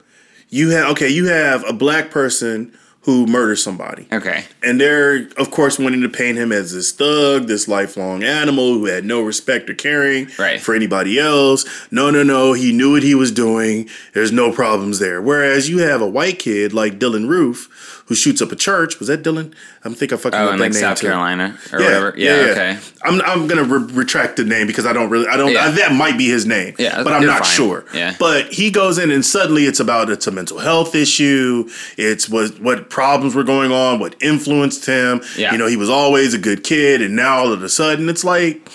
you 0.51 0.71
have 0.71 0.91
okay, 0.91 1.09
you 1.09 1.27
have 1.27 1.65
a 1.69 1.73
black 1.73 2.11
person 2.11 2.73
who 3.09 3.25
murders 3.27 3.63
somebody. 3.65 4.07
Okay. 4.13 4.45
And 4.63 4.79
they're, 4.79 5.29
of 5.39 5.51
course, 5.51 5.79
wanting 5.79 6.03
to 6.03 6.11
paint 6.11 6.37
him 6.37 6.53
as 6.53 6.75
this 6.75 6.93
thug, 6.93 7.47
this 7.47 7.67
lifelong 7.67 8.23
animal 8.23 8.75
who 8.75 8.85
had 8.85 9.07
no 9.07 9.23
respect 9.23 9.71
or 9.71 9.75
caring 9.75 10.29
Right. 10.39 10.61
for 10.61 10.75
anybody 10.75 11.19
else. 11.19 11.65
No, 11.91 12.11
no, 12.11 12.23
no. 12.23 12.53
He 12.53 12.71
knew 12.71 12.93
what 12.93 13.03
he 13.03 13.15
was 13.15 13.33
doing. 13.33 13.89
There's 14.13 14.31
no 14.31 14.53
problems 14.53 14.99
there. 14.99 15.23
Whereas 15.23 15.71
you 15.71 15.79
have 15.79 16.03
a 16.03 16.07
white 16.07 16.39
kid 16.39 16.75
like 16.75 16.99
Dylann 16.99 17.29
Roof 17.31 17.98
who 18.09 18.15
shoots 18.15 18.41
up 18.43 18.51
a 18.51 18.57
church. 18.57 18.99
Was 18.99 19.09
that 19.09 19.23
Dylann? 19.23 19.53
I 19.85 19.91
think 19.93 20.13
I 20.13 20.17
fucking 20.17 20.39
Oh, 20.39 20.53
in 20.53 20.59
like 20.59 20.73
name 20.73 20.81
South 20.81 20.99
too. 20.99 21.07
Carolina 21.09 21.57
or 21.73 21.79
whatever. 21.79 22.15
Yeah, 22.17 22.33
okay. 22.51 22.79
I'm 23.05 23.21
I'm 23.23 23.47
gonna 23.47 23.65
re- 23.65 23.93
retract 23.93 24.37
the 24.37 24.45
name 24.45 24.67
because 24.67 24.87
I 24.87 24.93
don't 24.93 25.11
really 25.11 25.29
I 25.29 25.37
don't 25.37 25.53
Yeah. 25.53 25.67
uh, 25.67 25.71
that 25.73 25.93
might 25.93 26.17
be 26.19 26.27
his 26.29 26.47
name. 26.47 26.75
Yeah, 26.79 27.03
but 27.05 27.13
I'm 27.13 27.27
not 27.27 27.41
fine. 27.45 27.49
sure. 27.55 27.85
Yeah. 27.95 28.17
But 28.19 28.53
he 28.53 28.71
goes 28.71 28.99
in 28.99 29.11
and 29.11 29.25
suddenly 29.25 29.67
it's 29.67 29.79
about 29.81 30.11
it's 30.11 30.27
a 30.27 30.31
mental 30.31 30.59
health 30.59 30.95
issue. 30.95 31.69
It's 31.97 32.29
what 32.29 32.59
what 32.61 32.91
problems 32.91 33.35
were 33.35 33.45
going 33.45 33.73
on, 33.73 33.99
what 34.01 34.17
influenced 34.23 34.87
him. 34.87 35.21
Yeah. 35.37 35.53
You 35.53 35.59
know, 35.59 35.67
he 35.67 35.77
was 35.77 35.91
always 35.91 36.33
a 36.35 36.39
good 36.39 36.65
kid, 36.65 37.03
and 37.03 37.15
now 37.15 37.39
all 37.39 37.53
of 37.53 37.63
a 37.63 37.69
sudden 37.69 38.09
it's 38.09 38.25
like 38.25 38.69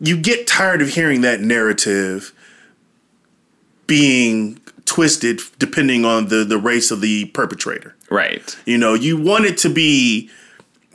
you 0.00 0.16
get 0.16 0.46
tired 0.46 0.80
of 0.82 0.88
hearing 0.90 1.22
that 1.22 1.40
narrative 1.40 2.32
being 3.86 4.58
twisted 4.84 5.40
depending 5.58 6.04
on 6.04 6.28
the 6.28 6.44
the 6.44 6.58
race 6.58 6.90
of 6.90 7.00
the 7.00 7.24
perpetrator. 7.26 7.94
Right. 8.10 8.56
You 8.66 8.76
know, 8.76 8.94
you 8.94 9.16
want 9.16 9.44
it 9.44 9.56
to 9.58 9.70
be, 9.70 10.28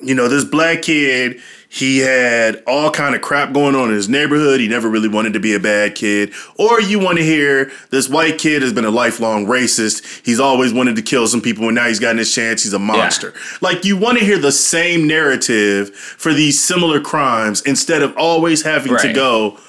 you 0.01 0.13
know, 0.13 0.27
this 0.27 0.43
black 0.43 0.81
kid, 0.81 1.39
he 1.69 1.99
had 1.99 2.61
all 2.67 2.91
kind 2.91 3.15
of 3.15 3.21
crap 3.21 3.53
going 3.53 3.75
on 3.75 3.89
in 3.89 3.95
his 3.95 4.07
neighborhood. 4.07 4.59
He 4.59 4.67
never 4.67 4.89
really 4.89 5.07
wanted 5.07 5.33
to 5.33 5.39
be 5.39 5.53
a 5.55 5.59
bad 5.59 5.95
kid. 5.95 6.33
Or 6.57 6.79
you 6.79 6.99
want 6.99 7.17
to 7.17 7.23
hear 7.23 7.71
this 7.89 8.07
white 8.07 8.37
kid 8.37 8.61
has 8.61 8.71
been 8.71 8.85
a 8.85 8.91
lifelong 8.91 9.45
racist. 9.45 10.25
He's 10.25 10.39
always 10.39 10.73
wanted 10.73 10.95
to 10.97 11.01
kill 11.01 11.27
some 11.27 11.41
people 11.41 11.65
and 11.65 11.75
now 11.75 11.87
he's 11.87 11.99
gotten 11.99 12.17
his 12.17 12.33
chance. 12.33 12.63
He's 12.63 12.73
a 12.73 12.79
monster. 12.79 13.33
Like 13.61 13.83
you 13.83 13.97
want 13.97 14.19
to 14.19 14.25
hear 14.25 14.37
the 14.37 14.51
same 14.51 15.07
narrative 15.07 15.95
for 15.95 16.33
these 16.33 16.61
similar 16.61 17.01
crimes 17.01 17.61
instead 17.61 18.01
of 18.01 18.15
always 18.17 18.63
having 18.63 18.97
to 18.97 19.13
go, 19.13 19.59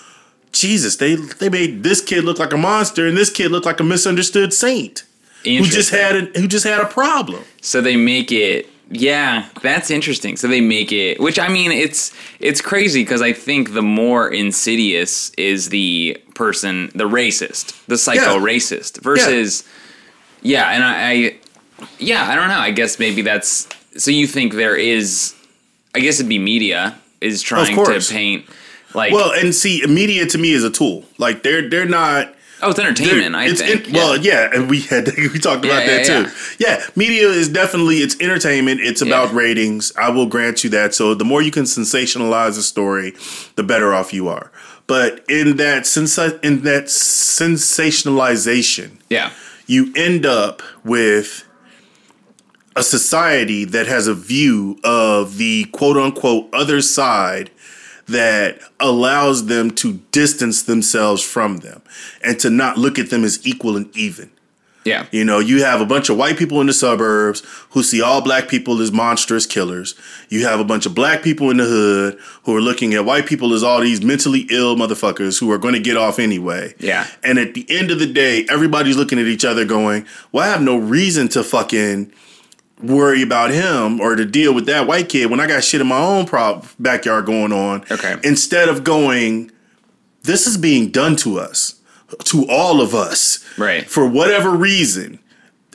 Jesus, 0.52 0.96
they 0.96 1.14
they 1.16 1.48
made 1.48 1.82
this 1.82 2.02
kid 2.02 2.24
look 2.24 2.38
like 2.38 2.52
a 2.52 2.56
monster 2.56 3.06
and 3.06 3.16
this 3.16 3.30
kid 3.30 3.50
look 3.50 3.64
like 3.64 3.80
a 3.80 3.84
misunderstood 3.84 4.52
saint 4.52 5.05
who 5.46 5.64
just 5.64 5.90
had 5.90 6.16
a, 6.16 6.40
who 6.40 6.46
just 6.48 6.64
had 6.66 6.80
a 6.80 6.86
problem. 6.86 7.42
So 7.60 7.80
they 7.80 7.96
make 7.96 8.30
it. 8.32 8.68
Yeah, 8.88 9.48
that's 9.62 9.90
interesting. 9.90 10.36
So 10.36 10.46
they 10.46 10.60
make 10.60 10.92
it, 10.92 11.18
which 11.18 11.38
I 11.40 11.48
mean, 11.48 11.72
it's 11.72 12.12
it's 12.38 12.60
crazy 12.60 13.02
because 13.02 13.20
I 13.20 13.32
think 13.32 13.72
the 13.74 13.82
more 13.82 14.28
insidious 14.28 15.30
is 15.30 15.70
the 15.70 16.22
person, 16.34 16.92
the 16.94 17.08
racist, 17.08 17.84
the 17.86 17.98
psycho 17.98 18.34
Yeah. 18.36 18.40
racist, 18.46 19.00
versus 19.02 19.64
yeah. 20.42 20.70
and 20.70 20.84
I, 20.84 21.10
I 21.10 21.36
yeah, 21.98 22.28
I 22.30 22.36
don't 22.36 22.48
know. 22.48 22.58
I 22.58 22.70
guess 22.70 23.00
maybe 23.00 23.22
that's 23.22 23.68
so. 23.96 24.12
You 24.12 24.28
think 24.28 24.54
there 24.54 24.76
is? 24.76 25.34
I 25.94 25.98
guess 26.00 26.20
it'd 26.20 26.28
be 26.28 26.38
media 26.38 26.96
is 27.20 27.42
trying 27.42 27.74
to 27.74 28.00
paint 28.08 28.44
like 28.94 29.12
Well, 29.12 29.32
and 29.32 29.52
see, 29.52 29.82
media 29.88 30.26
to 30.26 30.38
me 30.38 30.52
is 30.52 30.62
a 30.62 30.70
tool. 30.70 31.04
Like 31.18 31.42
they're 31.42 31.68
they're 31.68 31.86
not. 31.86 32.35
Oh, 32.62 32.70
it's 32.70 32.78
entertainment. 32.78 33.34
I 33.36 33.46
it's 33.48 33.60
think. 33.60 33.88
in- 33.88 33.94
Well, 33.94 34.16
yeah, 34.16 34.50
and 34.52 34.68
we 34.70 34.80
had 34.82 35.08
we 35.18 35.38
talked 35.38 35.64
about 35.64 35.84
Yeah, 35.86 35.98
that 35.98 36.08
yeah, 36.08 36.22
too. 36.24 36.30
Yeah. 36.58 36.86
media 36.96 37.28
is 37.28 37.48
definitely 37.48 37.96
it's 37.98 38.18
entertainment. 38.20 38.80
It's 38.80 39.02
about 39.02 39.32
ratings. 39.32 39.92
I 39.96 40.10
will 40.10 40.26
grant 40.26 40.64
you 40.64 40.70
that. 40.70 40.94
So 40.94 41.14
the 41.14 41.24
more 41.24 41.42
you 41.42 41.50
can 41.50 41.64
sensationalize 41.64 42.58
a 42.58 42.62
story, 42.62 43.14
the 43.56 43.62
better 43.62 43.92
off 43.94 44.12
you 44.12 44.28
are. 44.28 44.50
But 44.86 45.24
in 45.28 45.56
that 45.56 45.82
sensa- 45.82 46.38
in 46.44 46.62
that 46.62 46.84
sensationalization, 47.86 48.90
yeah, 49.10 49.32
you 49.66 49.92
end 49.96 50.24
up 50.26 50.62
with 50.84 51.44
a 52.76 52.82
society 52.82 53.64
that 53.64 53.86
has 53.86 54.06
a 54.06 54.14
view 54.14 54.78
of 54.84 55.38
the 55.38 55.64
quote 55.72 55.96
unquote 55.96 56.48
other 56.52 56.80
side 56.82 57.50
that 58.08 58.60
allows 58.78 59.46
them 59.46 59.70
to 59.72 59.94
distance 60.12 60.62
themselves 60.62 61.22
from 61.22 61.58
them 61.58 61.82
and 62.22 62.38
to 62.40 62.50
not 62.50 62.78
look 62.78 62.98
at 62.98 63.10
them 63.10 63.24
as 63.24 63.44
equal 63.46 63.76
and 63.76 63.94
even. 63.96 64.30
yeah, 64.84 65.06
You 65.10 65.24
know, 65.24 65.40
you 65.40 65.64
have 65.64 65.80
a 65.80 65.84
bunch 65.86 66.08
of 66.08 66.16
white 66.16 66.38
people 66.38 66.60
in 66.60 66.68
the 66.68 66.72
suburbs 66.72 67.42
who 67.70 67.82
see 67.82 68.00
all 68.00 68.20
black 68.22 68.46
people 68.48 68.80
as 68.80 68.92
monstrous 68.92 69.44
killers. 69.44 69.96
You 70.28 70.46
have 70.46 70.60
a 70.60 70.64
bunch 70.64 70.86
of 70.86 70.94
black 70.94 71.24
people 71.24 71.50
in 71.50 71.56
the 71.56 71.64
hood 71.64 72.18
who 72.44 72.54
are 72.54 72.60
looking 72.60 72.94
at 72.94 73.04
white 73.04 73.26
people 73.26 73.52
as 73.52 73.64
all 73.64 73.80
these 73.80 74.00
mentally 74.04 74.46
ill 74.50 74.76
motherfuckers 74.76 75.40
who 75.40 75.50
are 75.50 75.58
going 75.58 75.74
to 75.74 75.80
get 75.80 75.96
off 75.96 76.20
anyway. 76.20 76.74
Yeah. 76.78 77.08
And 77.24 77.40
at 77.40 77.54
the 77.54 77.66
end 77.68 77.90
of 77.90 77.98
the 77.98 78.06
day, 78.06 78.46
everybody's 78.48 78.96
looking 78.96 79.18
at 79.18 79.26
each 79.26 79.44
other 79.44 79.64
going, 79.64 80.06
well, 80.30 80.44
I 80.44 80.52
have 80.52 80.62
no 80.62 80.76
reason 80.76 81.26
to 81.30 81.42
fucking 81.42 82.12
worry 82.82 83.22
about 83.22 83.50
him 83.50 84.00
or 84.00 84.16
to 84.16 84.24
deal 84.24 84.52
with 84.54 84.66
that 84.66 84.86
white 84.86 85.08
kid 85.08 85.30
when 85.30 85.40
I 85.40 85.46
got 85.46 85.64
shit 85.64 85.80
in 85.80 85.86
my 85.86 85.98
own 85.98 86.26
prob- 86.26 86.66
backyard 86.78 87.26
going 87.26 87.52
on. 87.52 87.84
Okay. 87.90 88.16
Instead 88.22 88.68
of 88.68 88.84
going, 88.84 89.50
this 90.22 90.46
is 90.46 90.56
being 90.58 90.90
done 90.90 91.16
to 91.16 91.38
us, 91.38 91.80
to 92.24 92.46
all 92.48 92.80
of 92.80 92.94
us 92.94 93.44
Right. 93.56 93.88
for 93.88 94.06
whatever 94.06 94.50
reason 94.50 95.18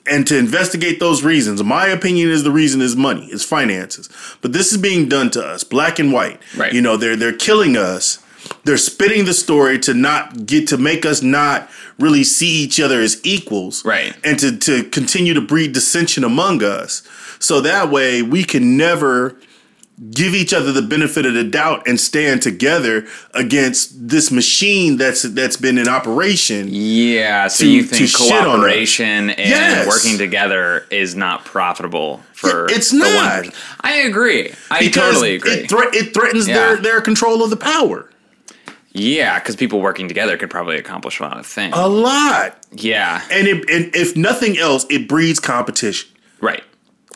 and 0.06 0.26
to 0.28 0.38
investigate 0.38 1.00
those 1.00 1.24
reasons. 1.24 1.64
My 1.64 1.88
opinion 1.88 2.30
is 2.30 2.44
the 2.44 2.52
reason 2.52 2.82
is 2.82 2.96
money, 2.96 3.26
is 3.32 3.44
finances. 3.44 4.08
But 4.42 4.54
this 4.54 4.72
is 4.72 4.78
being 4.78 5.10
done 5.10 5.30
to 5.32 5.44
us, 5.46 5.64
black 5.64 6.00
and 6.00 6.12
white. 6.14 6.40
Right. 6.56 6.72
You 6.74 6.82
know, 6.82 6.98
they're 6.98 7.16
they're 7.16 7.34
killing 7.34 7.78
us 7.78 8.18
they're 8.64 8.78
spinning 8.78 9.26
the 9.26 9.34
story 9.34 9.80
to 9.80 9.94
not 9.94 10.46
get 10.46 10.68
to 10.70 10.78
make 10.78 11.06
us 11.06 11.22
not 11.22 11.70
really 12.00 12.24
see 12.24 12.48
each 12.64 12.80
other 12.80 13.00
as 13.02 13.20
equals, 13.24 13.84
Right. 13.86 14.14
And 14.24 14.38
to 14.40 14.58
to 14.58 14.84
continue 14.86 15.34
to 15.34 15.42
breed 15.42 15.74
dissension 15.74 16.24
among 16.24 16.64
us, 16.64 17.04
so 17.40 17.62
that 17.62 17.90
way 17.90 18.22
we 18.22 18.44
can 18.44 18.78
never 18.78 19.36
give 20.16 20.34
each 20.34 20.52
other 20.52 20.72
the 20.72 20.82
benefit 20.82 21.28
of 21.28 21.36
the 21.36 21.44
doubt 21.44 21.84
and 21.88 22.00
stand 22.00 22.42
together 22.42 23.06
against 23.36 24.08
this 24.10 24.32
machine 24.32 24.98
that's 24.98 25.22
that's 25.22 25.58
been 25.58 25.78
in 25.78 25.88
operation. 25.88 26.68
Yeah, 26.72 27.48
so 27.48 27.64
to- 27.66 27.70
you 27.70 27.84
think 27.84 28.10
shit 28.10 28.20
on 28.32 28.32
us. 28.32 28.44
cooperation 28.46 29.30
and 29.30 29.50
Yes. 29.50 29.88
working 29.88 30.18
together 30.18 30.86
is 30.90 31.14
not 31.16 31.46
profitable 31.46 32.24
for 32.34 32.68
Yeah, 32.70 32.76
it's 32.78 32.92
not. 32.92 33.46
I 33.82 33.98
agree. 33.98 34.52
I 34.72 34.80
Because 34.80 35.04
totally 35.14 35.36
agree. 35.36 35.52
It, 35.52 35.70
thre- 35.70 35.94
it 35.94 36.14
threatens 36.16 36.48
Yeah. 36.48 36.56
their 36.56 36.78
their 36.78 37.02
control 37.02 37.44
of 37.44 37.52
the 37.52 37.58
power 37.58 38.08
yeah, 38.94 39.40
because 39.40 39.56
people 39.56 39.80
working 39.80 40.08
together 40.08 40.38
could 40.38 40.50
probably 40.50 40.78
accomplish 40.78 41.20
a 41.20 41.24
lot 41.24 41.38
of 41.38 41.46
things. 41.46 41.74
a 41.76 41.88
lot. 41.88 42.58
yeah, 42.72 43.22
And, 43.32 43.48
it, 43.48 43.70
and 43.70 43.96
if 43.96 44.16
nothing 44.18 44.58
else, 44.58 44.86
it 44.90 45.08
breeds 45.08 45.40
competition. 45.40 46.10
right. 46.42 46.64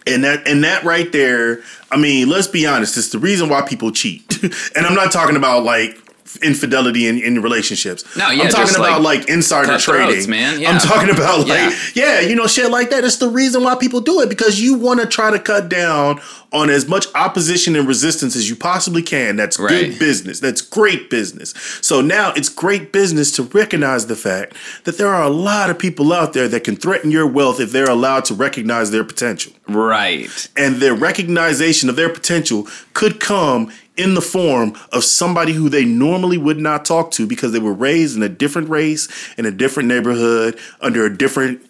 And 0.07 0.23
that 0.23 0.47
and 0.47 0.63
that 0.63 0.83
right 0.83 1.11
there, 1.11 1.61
I 1.89 1.97
mean, 1.97 2.29
let's 2.29 2.45
be 2.47 2.67
honest, 2.67 2.95
it's 2.95 3.09
the 3.09 3.17
reason 3.17 3.49
why 3.49 3.63
people 3.63 3.91
cheat. 3.91 4.43
and 4.75 4.85
I'm 4.85 4.93
not 4.93 5.11
talking 5.11 5.35
about 5.35 5.63
like 5.63 5.97
infidelity 6.43 7.07
in, 7.07 7.17
in 7.17 7.41
relationships. 7.41 8.03
No, 8.15 8.29
yeah, 8.29 8.43
I'm 8.43 8.49
talking 8.49 8.75
about 8.75 9.01
like, 9.01 9.21
like, 9.21 9.29
insider 9.29 9.77
trading. 9.79 10.29
man. 10.29 10.59
Yeah. 10.59 10.71
I'm 10.71 10.79
talking 10.79 11.09
about 11.09 11.47
like 11.47 11.73
Yeah. 11.95 12.19
yeah. 12.19 12.19
you 12.19 12.35
know, 12.35 12.45
shit 12.45 12.69
like 12.69 12.91
that. 12.91 13.03
It's 13.03 13.17
the 13.17 13.29
reason 13.29 13.63
why 13.63 13.75
people 13.75 13.99
do 13.99 14.21
it 14.21 14.29
because 14.29 14.61
you 14.61 14.75
want 14.77 14.99
to 15.01 15.07
try 15.07 15.31
to 15.31 15.39
cut 15.39 15.69
down 15.69 16.21
on 16.55 16.69
as 16.69 16.87
much 16.87 17.05
opposition 17.15 17.75
and 17.75 17.85
resistance 17.85 18.33
as 18.35 18.49
you 18.49 18.55
possibly 18.55 19.01
can. 19.01 19.35
That's 19.35 19.59
Right. 19.59 19.89
good 19.91 19.99
business. 19.99 20.39
That's 20.39 20.61
great 20.61 21.09
business. 21.09 21.53
So 21.81 21.99
now 21.99 22.31
it's 22.35 22.47
great 22.47 22.93
business 22.93 23.29
to 23.33 23.43
recognize 23.43 24.05
the 24.07 24.15
fact 24.15 24.53
that 24.85 24.97
there 24.97 25.09
are 25.13 25.23
a 25.23 25.29
lot 25.29 25.69
of 25.69 25.77
people 25.77 26.13
out 26.13 26.31
there 26.31 26.47
that 26.47 26.63
can 26.63 26.77
threaten 26.77 27.11
your 27.11 27.27
wealth 27.27 27.59
if 27.59 27.71
they're 27.73 27.89
allowed 27.89 28.23
to 28.25 28.33
recognize 28.33 28.89
their 28.91 29.03
potential 29.03 29.51
Right. 29.67 30.29
and 30.55 30.77
their 30.77 30.93
recognition 30.95 31.89
of 31.89 31.97
their 31.97 32.09
potential 32.09 32.67
could 32.93 33.19
come 33.19 33.67
in 33.97 34.13
the 34.13 34.21
form 34.21 34.73
of 34.93 35.03
somebody 35.03 35.53
who 35.53 35.67
they 35.69 35.83
normally 35.85 36.37
would 36.37 36.59
not 36.59 36.85
talk 36.85 37.11
to 37.11 37.27
because 37.27 37.51
they 37.51 37.59
were 37.59 37.73
raised 37.73 38.15
in 38.15 38.23
a 38.23 38.29
different 38.29 38.69
race, 38.69 39.07
in 39.37 39.45
a 39.45 39.51
different 39.51 39.87
neighborhood, 39.89 40.57
under 40.81 41.05
a 41.05 41.17
different 41.17 41.61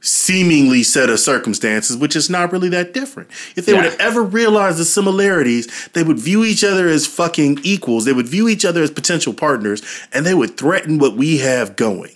seemingly 0.00 0.82
set 0.82 1.10
of 1.10 1.20
circumstances, 1.20 1.96
which 1.96 2.16
is 2.16 2.30
not 2.30 2.52
really 2.52 2.68
that 2.70 2.94
different. 2.94 3.28
If 3.56 3.66
they 3.66 3.72
Yeah. 3.72 3.82
would 3.82 3.90
have 3.90 4.00
ever 4.00 4.22
realized 4.22 4.78
the 4.78 4.84
similarities, 4.84 5.68
they 5.92 6.02
would 6.02 6.18
view 6.18 6.44
each 6.44 6.64
other 6.64 6.88
as 6.88 7.06
fucking 7.06 7.60
equals. 7.62 8.04
They 8.06 8.12
would 8.12 8.28
view 8.28 8.48
each 8.48 8.64
other 8.64 8.82
as 8.82 8.90
potential 8.90 9.34
partners, 9.34 9.82
and 10.12 10.24
they 10.24 10.34
would 10.34 10.56
threaten 10.56 10.98
what 10.98 11.16
we 11.16 11.38
have 11.38 11.76
going. 11.76 12.12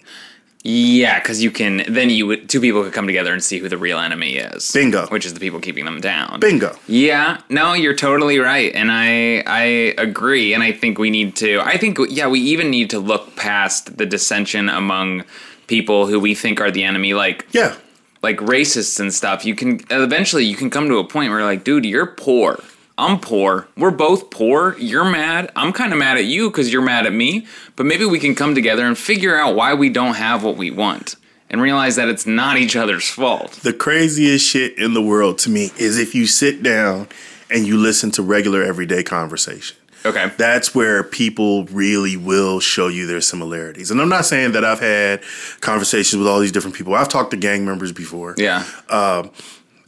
Yeah, 0.66 1.18
because 1.18 1.42
you 1.42 1.51
can 1.51 1.85
then 1.87 2.09
you 2.09 2.27
would 2.27 2.49
two 2.49 2.59
people 2.59 2.83
could 2.83 2.94
come 2.94 3.07
together 3.07 3.35
and 3.35 3.44
see 3.44 3.59
who 3.59 3.68
the 3.68 3.77
real 3.77 3.99
enemy 3.99 4.37
is. 4.37 4.70
Bingo. 4.73 5.07
Which 5.09 5.27
is 5.27 5.35
the 5.35 5.40
people 5.40 5.61
keeping 5.61 5.85
them 5.85 6.01
down. 6.01 6.40
Bingo. 6.40 6.75
Yeah, 6.88 7.37
no, 7.51 7.75
you're 7.75 7.94
totally 7.94 8.38
right, 8.38 8.75
and 8.75 8.90
I 8.90 9.42
I 9.47 9.94
agree, 9.99 10.55
and 10.55 10.62
I 10.62 10.73
think 10.73 10.99
we 10.99 11.11
need 11.11 11.37
to. 11.37 11.61
I 11.61 11.77
think 11.77 11.99
yeah, 12.09 12.29
we 12.29 12.40
even 12.40 12.70
need 12.70 12.88
to 12.90 12.99
look 12.99 13.37
past 13.37 13.99
the 13.99 14.07
dissension 14.07 14.70
among 14.70 15.25
people 15.66 16.07
who 16.07 16.18
we 16.20 16.35
think 16.35 16.61
are 16.61 16.70
the 16.70 16.85
enemy, 16.85 17.14
like 17.14 17.46
Yeah. 17.53 17.74
like 18.22 18.38
racists 18.38 18.98
and 19.00 19.12
stuff. 19.12 19.44
You 19.44 19.55
can 19.55 19.81
eventually 19.90 20.44
you 20.44 20.57
can 20.57 20.70
come 20.70 20.88
to 20.88 20.98
a 20.98 21.05
point 21.05 21.31
where 21.31 21.42
like, 21.44 21.64
dude, 21.64 21.85
you're 21.85 22.07
poor. 22.07 22.59
I'm 22.96 23.18
poor. 23.18 23.66
We're 23.77 23.90
both 23.90 24.31
poor. 24.31 24.77
You're 24.79 25.05
mad. 25.05 25.50
I'm 25.57 25.72
kind 25.72 25.92
of 25.92 25.98
mad 25.98 26.16
at 26.16 26.27
you 26.27 26.48
because 26.48 26.72
you're 26.72 26.81
mad 26.83 27.07
at 27.07 27.12
me. 27.12 27.44
But 27.74 27.87
maybe 27.87 28.05
we 28.05 28.20
can 28.20 28.35
come 28.37 28.55
together 28.55 28.87
and 28.87 28.96
figure 28.96 29.37
out 29.37 29.57
why 29.57 29.74
we 29.74 29.88
don't 29.88 30.14
have 30.14 30.44
what 30.44 30.57
we 30.57 30.70
want, 30.70 31.16
and 31.50 31.61
realize 31.61 31.96
that 31.96 32.09
it's 32.09 32.24
not 32.24 32.57
each 32.57 32.77
other's 32.77 33.09
fault. 33.09 33.50
The 33.64 33.72
craziest 33.72 34.46
shit 34.46 34.79
in 34.79 34.94
the 34.94 35.03
world 35.03 35.38
to 35.40 35.50
me 35.50 35.72
is 35.77 35.98
if 35.98 36.14
you 36.14 36.27
sit 36.29 36.62
down 36.62 37.09
and 37.50 37.66
you 37.66 37.77
listen 37.77 38.12
to 38.12 38.22
regular 38.22 38.62
everyday 38.62 39.03
conversation. 39.03 39.77
Okay. 40.05 40.31
That's 40.37 40.75
where 40.75 41.03
people 41.03 41.64
really 41.67 42.17
will 42.17 42.61
show 42.61 42.88
you 42.88 43.07
their 43.07 43.21
similarities. 43.23 43.90
And 43.90 44.01
I'm 44.01 44.09
not 44.09 44.27
saying 44.27 44.53
that 44.53 44.64
I've 44.64 44.81
had 44.81 45.23
conversations 45.61 46.19
with 46.19 46.29
all 46.29 46.40
these 46.40 46.53
different 46.53 46.77
people. 46.77 46.95
I've 46.95 47.09
talked 47.09 47.31
to 47.31 47.37
gang 47.37 47.64
members 47.64 47.90
before. 47.90 48.35
Yeah. 48.37 48.64
Um, 48.90 49.31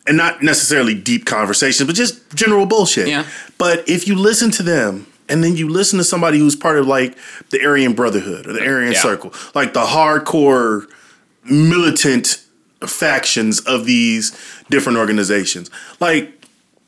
and 0.07 0.16
not 0.16 0.42
necessarily 0.42 0.94
deep 0.94 1.26
conversations, 1.26 1.87
but 1.87 1.96
just 1.96 2.35
general 2.35 2.64
bullshit. 2.64 3.09
Yeah. 3.09 3.26
But 3.59 3.88
if 3.88 4.07
you 4.09 4.14
listen 4.14 4.50
to 4.52 4.62
them 4.62 5.07
and 5.29 5.42
then 5.42 5.57
you 5.57 5.68
listen 5.68 5.98
to 5.98 6.05
somebody 6.05 6.38
who's 6.38 6.57
part 6.57 6.79
of 6.79 6.87
like 6.87 7.18
the 7.50 7.62
Aryan 7.64 7.92
Brotherhood 7.92 8.46
or 8.46 8.52
the 8.52 8.64
Aryan 8.64 8.92
Yeah. 8.92 9.00
Circle, 9.00 9.33
like 9.55 9.74
the 9.74 9.85
hardcore 9.85 10.87
militant 11.44 12.42
factions 12.87 13.61
of 13.61 13.87
these 13.87 14.37
different 14.70 14.98
organizations. 14.98 15.70
Like 16.00 16.36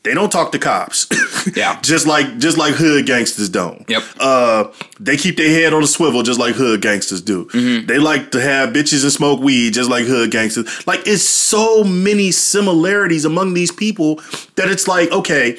they 0.09 0.15
don't 0.15 0.31
talk 0.33 0.53
to 0.53 0.59
cops. 0.59 1.07
Yeah. 1.55 1.81
just 1.81 2.07
like 2.07 2.39
just 2.39 2.59
like 2.59 2.75
hood 2.75 3.07
gangsters 3.07 3.49
don't. 3.49 3.89
Yep. 3.89 4.03
Uh 4.21 4.65
they 5.01 5.17
keep 5.17 5.37
their 5.37 5.49
head 5.49 5.73
on 5.73 5.83
a 5.83 5.87
swivel 5.87 6.23
just 6.23 6.39
like 6.39 6.55
hood 6.57 6.83
gangsters 6.83 7.23
do. 7.23 7.47
Mm-hmm. 7.47 7.87
They 7.87 7.99
like 7.99 8.33
to 8.33 8.41
have 8.41 8.71
bitches 8.71 9.03
and 9.03 9.13
smoke 9.13 9.41
weed 9.41 9.73
just 9.73 9.89
like 9.89 10.05
hood 10.05 10.31
gangsters. 10.31 10.87
Like 10.87 11.07
it's 11.07 11.23
so 11.23 11.85
many 11.85 12.33
similarities 12.33 13.25
among 13.25 13.55
these 13.55 13.71
people 13.73 14.17
that 14.57 14.69
it's 14.69 14.87
like, 14.89 15.11
okay, 15.11 15.59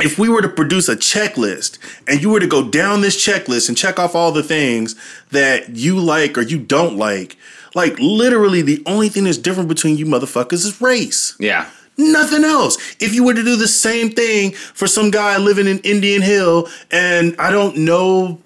if 0.00 0.18
we 0.18 0.28
were 0.28 0.42
to 0.42 0.48
produce 0.48 0.88
a 0.88 0.96
checklist 0.96 1.78
and 2.06 2.20
you 2.22 2.30
were 2.30 2.40
to 2.40 2.46
go 2.46 2.68
down 2.68 3.00
this 3.00 3.16
checklist 3.16 3.68
and 3.68 3.76
check 3.76 3.98
off 3.98 4.14
all 4.14 4.30
the 4.32 4.42
things 4.44 4.94
that 5.30 5.70
you 5.70 5.98
like 5.98 6.38
or 6.38 6.42
you 6.42 6.58
don't 6.58 6.96
like, 6.96 7.36
like 7.74 7.98
literally 7.98 8.62
the 8.62 8.82
only 8.86 9.08
thing 9.08 9.24
that's 9.24 9.38
different 9.38 9.68
between 9.68 9.96
you 9.96 10.06
motherfuckers 10.06 10.64
is 10.64 10.80
race. 10.80 11.34
Yeah. 11.40 11.68
Nothing 12.00 12.44
else. 12.44 12.76
If 13.00 13.14
you 13.14 13.24
were 13.24 13.34
to 13.34 13.44
do 13.44 13.56
the 13.56 13.68
same 13.68 14.10
thing 14.10 14.52
for 14.52 14.86
some 14.86 15.10
guy 15.10 15.36
living 15.36 15.66
in 15.66 15.78
Indian 15.80 16.22
Hill 16.22 16.68
and 16.90 17.36
I 17.38 17.50
don't 17.50 17.76
know 17.78 18.38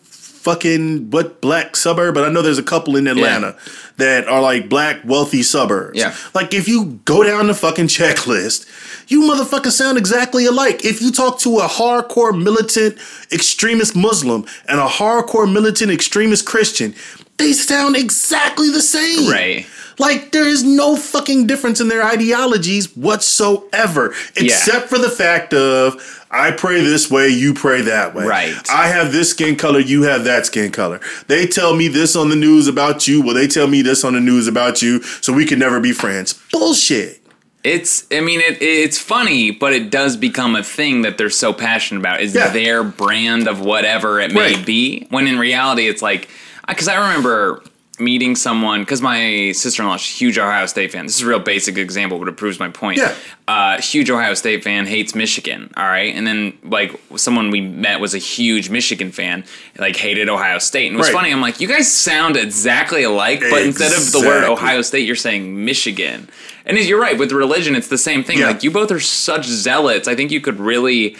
fucking 0.45 1.11
what 1.11 1.41
black 1.41 1.75
suburb, 1.75 2.15
but 2.15 2.25
I 2.25 2.29
know 2.29 2.43
there's 2.43 2.59
a 2.59 2.63
couple 2.63 2.97
in 2.97 3.07
Atlanta 3.07 3.57
that 3.97 4.29
are 4.29 4.43
like 4.43 4.69
black 4.69 5.01
wealthy 5.05 5.43
suburbs. 5.43 5.99
Yeah. 5.99 6.15
Like 6.35 6.53
if 6.53 6.69
you 6.69 7.01
go 7.07 7.25
down 7.25 7.47
the 7.47 7.55
fucking 7.55 7.87
checklist, 7.87 8.67
you 9.11 9.23
motherfuckers 9.23 9.73
sound 9.73 9.97
exactly 9.97 10.45
alike. 10.45 10.85
If 10.85 11.01
you 11.01 11.13
talk 11.13 11.39
to 11.41 11.59
a 11.59 11.67
hardcore 11.67 12.39
militant 12.41 12.99
extremist 13.33 13.97
Muslim 13.97 14.45
and 14.69 14.81
a 14.81 14.87
hardcore 14.87 15.51
militant 15.51 15.91
extremist 15.91 16.45
Christian, 16.45 16.95
they 17.39 17.53
sound 17.53 17.97
exactly 17.97 18.71
the 18.71 18.83
same. 18.83 19.31
Right. 19.31 19.67
Like 19.99 20.33
there 20.33 20.47
is 20.47 20.63
no 20.65 20.97
fucking 20.97 21.47
difference 21.47 21.81
in 21.81 21.89
their 21.89 22.05
ideologies 22.05 22.95
whatsoever, 22.97 24.15
except 24.37 24.89
for 24.89 24.99
the 24.99 25.11
fact 25.11 25.53
of 25.55 26.21
I 26.31 26.51
pray 26.51 26.81
this 26.83 27.09
way, 27.11 27.29
you 27.29 27.55
pray 27.55 27.83
that 27.83 28.13
way. 28.15 28.25
Right. 28.27 28.55
I 28.69 28.89
have 28.89 29.13
this 29.13 29.31
skin 29.31 29.55
color, 29.57 29.79
you 29.79 30.03
have 30.03 30.25
that 30.25 30.47
skin 30.47 30.73
color. 30.73 31.01
They 31.29 31.47
tell 31.47 31.77
me 31.77 31.87
this 31.87 32.17
on 32.17 32.29
the 32.29 32.35
news 32.37 32.67
about 32.67 33.07
you, 33.07 33.23
well, 33.23 33.35
they 33.35 33.47
tell 33.47 33.69
me 33.69 33.83
this 33.83 34.03
on 34.05 34.15
the 34.15 34.21
news 34.21 34.49
about 34.49 34.83
you, 34.83 35.01
so 35.03 35.33
we 35.33 35.45
can 35.47 35.61
never 35.61 35.79
be 35.79 35.93
friends. 35.93 36.35
Bullshit. 36.51 37.21
It's, 37.63 38.05
I 38.13 38.21
mean, 38.21 38.41
it, 38.41 38.61
it's 38.61 38.99
funny, 38.99 39.51
but 39.53 39.73
it 39.73 39.91
does 39.91 40.17
become 40.17 40.55
a 40.57 40.63
thing 40.63 41.03
that 41.03 41.17
they're 41.17 41.31
so 41.31 41.53
passionate 41.53 42.01
about. 42.01 42.21
Is 42.21 42.35
Yeah. 42.35 42.49
their 42.49 42.83
brand 42.85 43.47
of 43.49 43.61
whatever 43.61 44.21
it 44.21 44.33
may 44.35 44.55
Right. 44.57 44.67
be? 44.67 45.07
When 45.11 45.27
in 45.29 45.39
reality, 45.39 45.87
it's 45.89 46.03
like, 46.03 46.29
because 46.69 46.89
I 46.89 46.97
remember 46.97 47.63
meeting 48.01 48.35
someone, 48.35 48.81
because 48.81 49.01
my 49.01 49.53
sister-in-law 49.53 49.93
law's 49.93 50.01
a 50.03 50.05
huge 50.05 50.37
Ohio 50.39 50.67
State 50.67 50.91
fan. 50.91 51.07
This 51.07 51.17
is 51.17 51.23
a 51.23 51.27
real 51.29 51.39
basic 51.39 51.79
example, 51.79 52.19
but 52.19 52.27
it 52.29 52.37
proves 52.37 52.59
my 52.59 52.69
point. 52.69 52.99
Yeah. 52.99 53.15
Uh, 53.47 53.81
huge 53.81 54.11
Ohio 54.11 54.35
State 54.35 54.65
fan, 54.65 54.87
hates 54.87 55.15
Michigan. 55.15 55.73
All 55.77 55.85
right. 55.85 56.15
And 56.15 56.27
then, 56.27 56.59
like, 56.65 56.99
someone 57.17 57.51
we 57.51 57.61
met 57.61 58.01
was 58.01 58.15
a 58.15 58.19
huge 58.19 58.69
Michigan 58.69 59.13
fan, 59.13 59.45
like, 59.79 59.97
hated 59.97 60.29
Ohio 60.29 60.59
State. 60.59 60.87
And 60.89 60.97
it 60.97 60.99
was 60.99 61.09
Right. 61.09 61.15
funny. 61.15 61.33
I'm 61.33 61.41
like, 61.41 61.61
you 61.61 61.69
guys 61.69 61.93
sound 61.93 62.37
exactly 62.37 63.03
alike, 63.05 63.41
but 63.49 63.63
instead 63.63 63.93
of 63.93 64.11
the 64.13 64.21
word 64.21 64.45
Ohio 64.45 64.83
State, 64.83 65.07
you're 65.07 65.15
saying 65.15 65.65
Michigan. 65.65 66.29
And 66.67 66.79
you're 66.79 67.01
right 67.01 67.17
with 67.19 67.31
religion, 67.33 67.77
it's 67.77 67.89
the 67.89 67.99
same 67.99 68.25
thing. 68.25 68.39
Yeah. 68.39 68.49
Like 68.49 68.63
you 68.63 68.71
both 68.71 68.91
are 68.91 69.01
such 69.01 69.45
zealots. 69.47 70.09
I 70.09 70.15
think 70.15 70.31
you 70.33 70.41
could 70.41 70.59
really 70.59 71.17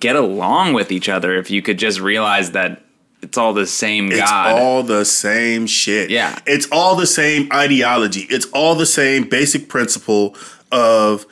get 0.00 0.16
along 0.16 0.72
with 0.72 0.90
each 0.90 1.08
other 1.08 1.36
if 1.36 1.50
you 1.50 1.62
could 1.62 1.78
just 1.78 2.00
realize 2.00 2.50
that 2.52 2.81
it's 3.22 3.38
all 3.38 3.52
the 3.54 3.66
same 3.66 4.10
It's 4.12 4.30
all 4.30 4.82
the 4.82 5.04
same 5.04 5.66
shit. 5.66 6.10
Yeah. 6.10 6.38
It's 6.46 6.66
all 6.72 6.96
the 6.96 7.06
same 7.06 7.48
ideology. 7.52 8.26
It's 8.28 8.46
all 8.52 8.74
the 8.74 8.86
same 8.86 9.28
basic 9.28 9.68
principle 9.68 10.36
of, 10.70 11.24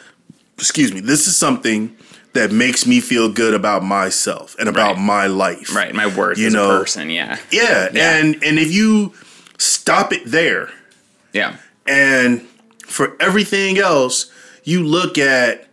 excuse 0.57 0.93
me, 0.95 1.01
this 1.01 1.27
is 1.27 1.37
something 1.37 1.97
that 2.33 2.53
makes 2.53 2.87
me 2.87 3.01
feel 3.01 3.29
good 3.33 3.55
about 3.55 3.83
myself 3.83 4.55
and 4.61 4.69
about 4.69 4.95
Right. 4.97 5.03
my 5.05 5.27
life. 5.27 5.75
right, 5.75 5.93
my 5.93 6.07
worth 6.07 6.39
You 6.39 6.47
as 6.47 6.53
know, 6.55 6.77
a 6.77 6.79
person. 6.79 7.11
Yeah, 7.11 7.39
Yeah, 7.51 7.89
Yeah. 7.93 8.17
and 8.19 8.37
and 8.45 8.59
if 8.59 8.71
you 8.73 9.13
stop 9.59 10.13
it 10.13 10.23
there, 10.27 10.71
yeah, 11.33 11.57
and 11.87 12.43
for 12.87 13.17
everything 13.19 13.79
else, 13.79 14.31
you 14.63 14.85
look 14.85 15.19
at 15.19 15.67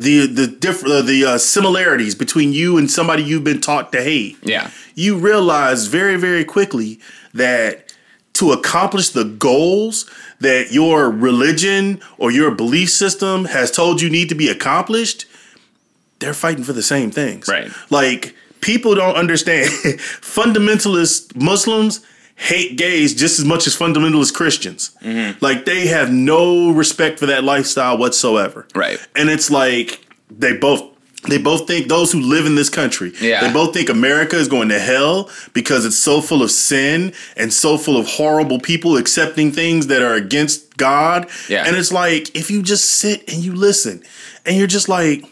the 0.00 0.26
the 0.26 0.46
different 0.46 0.94
uh, 0.94 1.02
the 1.02 1.24
uh, 1.24 1.38
similarities 1.38 2.14
between 2.14 2.52
you 2.52 2.78
and 2.78 2.90
somebody 2.90 3.22
you've 3.22 3.44
been 3.44 3.60
taught 3.60 3.92
to 3.92 4.02
hate. 4.02 4.38
Yeah. 4.42 4.70
You 4.94 5.18
realize 5.18 5.86
very 5.86 6.16
very 6.16 6.44
quickly 6.44 7.00
that 7.34 7.92
to 8.34 8.52
accomplish 8.52 9.10
the 9.10 9.24
goals 9.24 10.10
that 10.40 10.72
your 10.72 11.10
religion 11.10 12.00
or 12.16 12.30
your 12.30 12.50
belief 12.50 12.90
system 12.90 13.44
has 13.44 13.70
told 13.70 14.00
you 14.00 14.08
need 14.08 14.30
to 14.30 14.34
be 14.34 14.48
accomplished, 14.48 15.26
they're 16.20 16.32
fighting 16.32 16.64
for 16.64 16.72
the 16.72 16.82
same 16.82 17.10
things. 17.10 17.46
Right. 17.48 17.70
Like 17.90 18.34
people 18.62 18.94
don't 18.94 19.16
understand 19.16 19.68
fundamentalist 20.22 21.36
Muslims 21.36 22.04
hate 22.40 22.76
gays 22.78 23.14
just 23.14 23.38
as 23.38 23.44
much 23.44 23.66
as 23.66 23.76
fundamentalist 23.76 24.32
Christians. 24.32 24.96
Mm-hmm. 25.02 25.44
Like 25.44 25.66
they 25.66 25.86
have 25.88 26.10
no 26.10 26.70
respect 26.70 27.18
for 27.18 27.26
that 27.26 27.44
lifestyle 27.44 27.98
whatsoever. 27.98 28.66
Right. 28.74 28.98
And 29.14 29.28
it's 29.28 29.50
like 29.50 30.04
they 30.30 30.56
both 30.56 30.82
they 31.28 31.36
both 31.36 31.66
think 31.66 31.88
those 31.88 32.10
who 32.12 32.20
live 32.22 32.46
in 32.46 32.54
this 32.54 32.70
country, 32.70 33.12
Yeah. 33.20 33.46
they 33.46 33.52
both 33.52 33.74
think 33.74 33.90
America 33.90 34.36
is 34.36 34.48
going 34.48 34.70
to 34.70 34.78
hell 34.78 35.28
because 35.52 35.84
it's 35.84 35.98
so 35.98 36.22
full 36.22 36.42
of 36.42 36.50
sin 36.50 37.12
and 37.36 37.52
so 37.52 37.76
full 37.76 37.98
of 37.98 38.06
horrible 38.06 38.58
people 38.58 38.96
accepting 38.96 39.52
things 39.52 39.88
that 39.88 40.00
are 40.00 40.14
against 40.14 40.78
God. 40.78 41.28
Yeah. 41.50 41.66
And 41.66 41.76
it's 41.76 41.92
like 41.92 42.34
if 42.34 42.50
you 42.50 42.62
just 42.62 42.86
sit 42.86 43.30
and 43.30 43.44
you 43.44 43.54
listen 43.54 44.02
and 44.46 44.56
you're 44.56 44.66
just 44.66 44.88
like, 44.88 45.26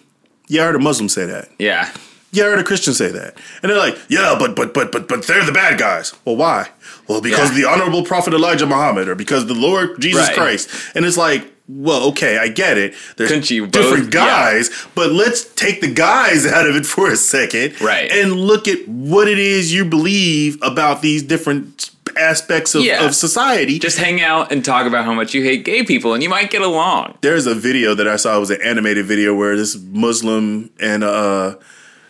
yeah, 0.46 0.64
I 0.64 0.66
heard 0.66 0.74
a 0.74 0.78
Muslim 0.78 1.08
say 1.08 1.24
that. 1.24 1.48
Yeah. 1.58 1.90
Yeah, 2.30 2.44
I 2.44 2.46
heard 2.48 2.58
a 2.58 2.64
Christian 2.64 2.92
say 2.94 3.10
that. 3.10 3.36
And 3.62 3.70
they're 3.70 3.78
like, 3.78 3.98
yeah, 4.08 4.36
but 4.38 4.54
but 4.54 4.74
but 4.74 4.92
but 4.92 5.08
but 5.08 5.26
they're 5.26 5.44
the 5.44 5.52
bad 5.52 5.78
guys. 5.78 6.14
Well, 6.24 6.36
why? 6.36 6.68
Well, 7.08 7.20
because 7.22 7.50
Yeah. 7.50 7.62
the 7.62 7.68
honorable 7.70 8.04
prophet 8.04 8.34
Elijah 8.34 8.66
Muhammad 8.66 9.08
or 9.08 9.14
because 9.14 9.46
the 9.46 9.54
Lord 9.54 9.98
Jesus 10.00 10.28
Right. 10.28 10.36
Christ. 10.36 10.68
And 10.94 11.06
it's 11.06 11.16
like, 11.16 11.50
well, 11.68 12.04
okay, 12.10 12.38
I 12.38 12.48
get 12.48 12.76
it. 12.78 12.94
There's 13.16 13.30
different 13.30 13.72
both- 13.72 13.96
yeah. 14.04 14.10
guys, 14.10 14.70
but 14.94 15.12
let's 15.12 15.44
take 15.44 15.80
the 15.80 15.92
guys 15.92 16.46
out 16.56 16.66
of 16.66 16.76
it 16.76 16.84
for 16.86 17.10
a 17.10 17.16
second. 17.16 17.80
Right. 17.80 18.10
And 18.10 18.32
look 18.34 18.68
at 18.68 18.86
what 18.88 19.26
it 19.28 19.38
is 19.38 19.72
you 19.72 19.84
believe 19.86 20.58
about 20.62 21.00
these 21.02 21.22
different 21.22 21.90
aspects 22.18 22.74
of, 22.74 22.82
Yeah. 22.84 23.04
of 23.06 23.14
society. 23.14 23.78
Just 23.78 23.98
hang 23.98 24.20
out 24.20 24.50
and 24.52 24.64
talk 24.64 24.86
about 24.86 25.04
how 25.04 25.14
much 25.14 25.34
you 25.34 25.42
hate 25.44 25.64
gay 25.64 25.82
people, 25.82 26.14
and 26.14 26.22
you 26.22 26.28
might 26.28 26.50
get 26.50 26.62
along. 26.62 27.16
there's 27.22 27.46
a 27.46 27.54
video 27.54 27.94
that 27.94 28.08
I 28.08 28.16
saw 28.16 28.36
it 28.36 28.40
was 28.40 28.50
an 28.50 28.60
animated 28.62 29.06
video 29.06 29.34
where 29.34 29.56
this 29.56 29.78
Muslim 29.92 30.70
and 30.80 31.04
uh 31.04 31.54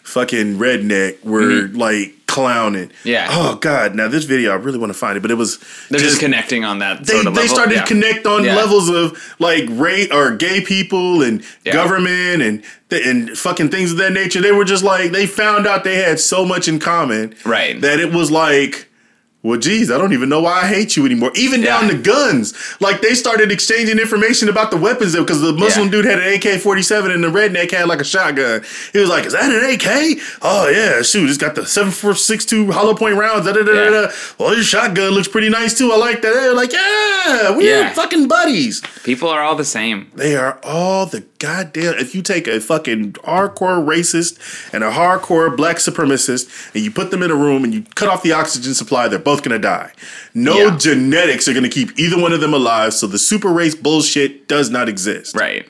fucking 0.09 0.56
redneck 0.59 1.22
were 1.24 1.68
like 1.68 2.14
clowning. 2.26 2.88
Mm-hmm. 2.88 3.09
Yeah. 3.09 3.26
Oh 3.30 3.56
god. 3.56 3.94
Now 3.94 4.09
this 4.09 4.24
video 4.24 4.52
I 4.52 4.56
really 4.56 4.78
want 4.78 4.92
to 4.92 4.98
find 4.98 5.16
it, 5.16 5.20
but 5.20 5.30
it 5.30 5.34
was 5.34 5.59
They're 5.90 5.98
just, 6.00 6.20
connecting 6.20 6.64
on 6.64 6.78
that 6.80 7.04
they, 7.04 7.14
sort 7.14 7.26
of 7.26 7.34
they 7.34 7.46
started 7.46 7.74
Yeah. 7.74 7.80
to 7.82 7.86
connect 7.86 8.26
on 8.26 8.44
Yeah. 8.44 8.54
levels 8.56 8.88
of 8.88 9.18
like 9.38 9.64
rate 9.70 10.12
or 10.12 10.32
gay 10.36 10.61
people 10.61 11.22
and 11.22 11.42
Yeah. 11.64 11.72
government 11.72 12.42
and 12.42 12.62
and 12.90 13.36
fucking 13.36 13.68
things 13.70 13.92
of 13.92 13.98
that 13.98 14.12
nature. 14.12 14.40
They 14.40 14.52
were 14.52 14.64
just 14.64 14.84
like 14.84 15.12
they 15.12 15.26
found 15.26 15.66
out 15.66 15.84
they 15.84 15.96
had 15.96 16.20
so 16.20 16.44
much 16.44 16.68
in 16.68 16.78
common, 16.78 17.34
Right. 17.44 17.80
That 17.80 18.00
it 18.00 18.12
was 18.12 18.30
like, 18.30 18.88
well, 19.43 19.59
geez, 19.59 19.91
I 19.91 19.99
don't 19.99 20.12
even 20.12 20.28
know 20.28 20.41
why 20.41 20.62
I 20.62 20.66
hate 20.66 20.97
you 20.97 21.07
anymore. 21.07 21.30
Even 21.36 21.61
down 21.61 21.84
Yeah. 21.84 21.93
to 21.93 21.97
guns, 21.99 22.55
like 22.80 23.01
they 23.03 23.14
started 23.14 23.53
exchanging 23.53 23.99
information 23.99 24.49
about 24.49 24.70
the 24.72 24.76
weapons 24.76 25.14
because 25.14 25.41
the 25.41 25.53
Muslim 25.53 25.86
Yeah. 25.86 25.91
dude 25.93 26.05
had 26.07 26.18
an 26.18 26.32
AK 26.34 26.59
forty 26.59 26.82
seven 26.82 27.12
and 27.12 27.22
the 27.22 27.28
redneck 27.28 27.70
had 27.70 27.86
like 27.89 28.01
a 28.01 28.05
shotgun. 28.05 28.62
He 28.93 28.99
was 28.99 29.09
like, 29.09 29.26
"Is 29.26 29.32
that 29.34 29.45
an 29.51 29.70
AK? 29.70 30.20
Oh 30.43 30.68
yeah, 30.68 31.03
shoot, 31.03 31.28
it's 31.28 31.39
got 31.39 31.55
the 31.55 31.64
seven 31.66 31.93
four 31.93 32.14
six 32.16 32.45
two 32.45 32.70
hollow 32.72 32.95
point 32.95 33.16
rounds." 33.16 33.47
Da, 33.47 33.53
da, 33.53 33.62
da, 33.62 33.72
Yeah. 33.72 33.91
da. 33.91 34.09
Well, 34.39 34.55
your 34.55 34.64
shotgun 34.64 35.11
looks 35.12 35.28
pretty 35.28 35.49
nice 35.51 35.72
too. 35.78 35.93
I 35.93 35.97
like 35.97 36.20
that. 36.22 36.34
They're 36.34 36.55
like, 36.55 36.72
"Yeah, 36.72 37.51
we're 37.51 37.62
Yeah. 37.82 37.93
fucking 37.93 38.26
buddies." 38.28 38.82
People 39.05 39.28
are 39.28 39.43
all 39.43 39.55
the 39.55 39.64
same. 39.64 40.09
They 40.16 40.34
are 40.36 40.59
all 40.64 41.07
the 41.07 41.22
goddamn. 41.39 41.95
If 41.95 42.14
you 42.14 42.22
take 42.22 42.47
a 42.47 42.61
fucking 42.61 43.12
hardcore 43.14 43.84
racist 43.84 44.39
and 44.72 44.82
a 44.84 44.91
hardcore 44.91 45.57
black 45.57 45.76
supremacist 45.76 46.74
and 46.74 46.82
you 46.84 46.91
put 46.91 47.11
them 47.11 47.22
in 47.22 47.30
a 47.30 47.34
room 47.34 47.64
and 47.64 47.72
you 47.74 47.82
cut 47.95 48.09
off 48.09 48.22
the 48.22 48.32
oxygen 48.32 48.74
supply, 48.74 49.09
they're 49.09 49.18
both 49.18 49.43
gonna 49.43 49.59
die. 49.59 49.93
No 50.34 50.57
Yeah. 50.68 50.76
genetics 50.76 51.49
are 51.49 51.55
gonna 51.55 51.68
keep 51.68 51.99
either 51.99 52.18
one 52.20 52.32
of 52.32 52.41
them 52.41 52.55
alive, 52.55 52.95
so 52.95 53.07
the 53.07 53.18
super 53.18 53.49
race 53.49 53.74
bullshit 53.74 54.49
does 54.49 54.70
not 54.70 54.89
exist. 54.89 55.36
Right. 55.36 55.66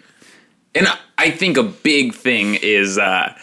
And 0.74 0.86
I 1.16 1.30
think 1.30 1.56
a 1.56 1.62
big 1.64 2.14
thing 2.14 2.54
is 2.56 2.98
uh, 2.98 3.34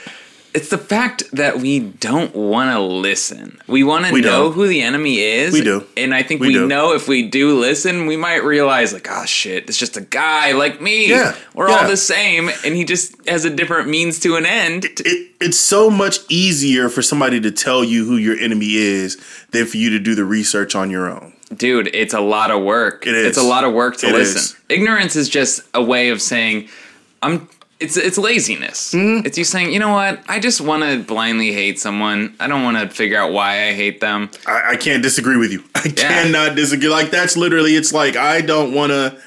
it's 0.55 0.69
the 0.69 0.77
fact 0.77 1.23
that 1.33 1.57
we 1.59 1.79
don't 1.79 2.33
want 2.33 2.71
to 2.71 2.79
listen. 2.79 3.59
We 3.67 3.83
want 3.83 4.05
to 4.05 4.11
know 4.13 4.21
don't. 4.21 4.53
who 4.53 4.67
the 4.67 4.81
enemy 4.81 5.19
is. 5.19 5.53
We 5.53 5.61
do. 5.61 5.85
And 5.97 6.13
I 6.15 6.23
think 6.23 6.39
We 6.41 6.57
we, 6.57 6.65
know 6.65 6.93
if 6.93 7.07
we 7.07 7.27
do 7.27 7.59
listen, 7.59 8.05
we 8.05 8.15
might 8.17 8.43
realize, 8.43 8.93
like, 8.93 9.07
oh 9.09 9.25
shit, 9.25 9.67
it's 9.67 9.77
just 9.77 9.97
a 9.97 10.01
guy 10.01 10.53
like 10.53 10.81
me. 10.81 11.09
Yeah, 11.09 11.35
We're 11.53 11.69
yeah. 11.69 11.75
all 11.81 11.87
the 11.87 11.97
same. 11.97 12.49
And 12.65 12.75
he 12.75 12.85
just 12.85 13.13
has 13.27 13.43
a 13.45 13.49
different 13.49 13.89
means 13.89 14.19
to 14.21 14.37
an 14.37 14.45
end. 14.45 14.85
It, 14.85 15.31
it's 15.41 15.57
so 15.57 15.89
much 15.89 16.19
easier 16.29 16.87
for 16.89 17.01
somebody 17.01 17.39
to 17.41 17.51
tell 17.51 17.83
you 17.83 18.05
who 18.05 18.15
your 18.15 18.37
enemy 18.39 18.75
is 18.75 19.17
than 19.51 19.65
for 19.65 19.77
you 19.77 19.89
to 19.91 19.99
do 19.99 20.15
the 20.15 20.25
research 20.25 20.73
on 20.75 20.89
your 20.89 21.09
own. 21.09 21.33
Dude, 21.55 21.87
it's 21.93 22.13
a 22.13 22.21
lot 22.21 22.49
of 22.49 22.63
work. 22.63 23.05
It 23.05 23.13
is. 23.13 23.27
It's 23.27 23.37
a 23.37 23.43
lot 23.43 23.63
of 23.65 23.73
work 23.73 23.97
to 23.97 24.07
It 24.07 24.13
listen. 24.13 24.37
is. 24.37 24.55
Ignorance 24.69 25.15
is 25.15 25.29
just 25.29 25.61
a 25.73 25.83
way 25.83 26.09
of 26.09 26.21
saying, 26.21 26.69
I'm. 27.21 27.49
It's 27.85 27.97
it's 27.97 28.17
laziness. 28.17 28.93
Mm-hmm. 28.93 29.27
It's 29.27 29.37
you 29.37 29.43
saying, 29.43 29.71
you 29.71 29.77
know 29.79 29.91
what? 29.91 30.19
I 30.27 30.39
just 30.39 30.59
want 30.59 30.81
to 30.81 31.03
blindly 31.03 31.51
hate 31.51 31.79
someone. 31.79 32.35
I 32.39 32.47
don't 32.47 32.63
want 32.63 32.77
to 32.77 32.89
figure 32.89 33.19
out 33.19 33.31
why 33.31 33.67
I 33.67 33.73
hate 33.73 34.01
them. 34.01 34.31
I, 34.47 34.71
I 34.71 34.75
can't 34.75 35.03
disagree 35.03 35.37
with 35.37 35.51
you. 35.51 35.63
I 35.75 35.89
cannot 35.89 36.55
disagree. 36.55 36.89
Like 36.89 37.11
that's 37.11 37.37
literally. 37.37 37.75
It's 37.75 37.93
like 37.93 38.15
I 38.15 38.41
don't 38.41 38.73
want 38.73 38.91
to 38.91 39.21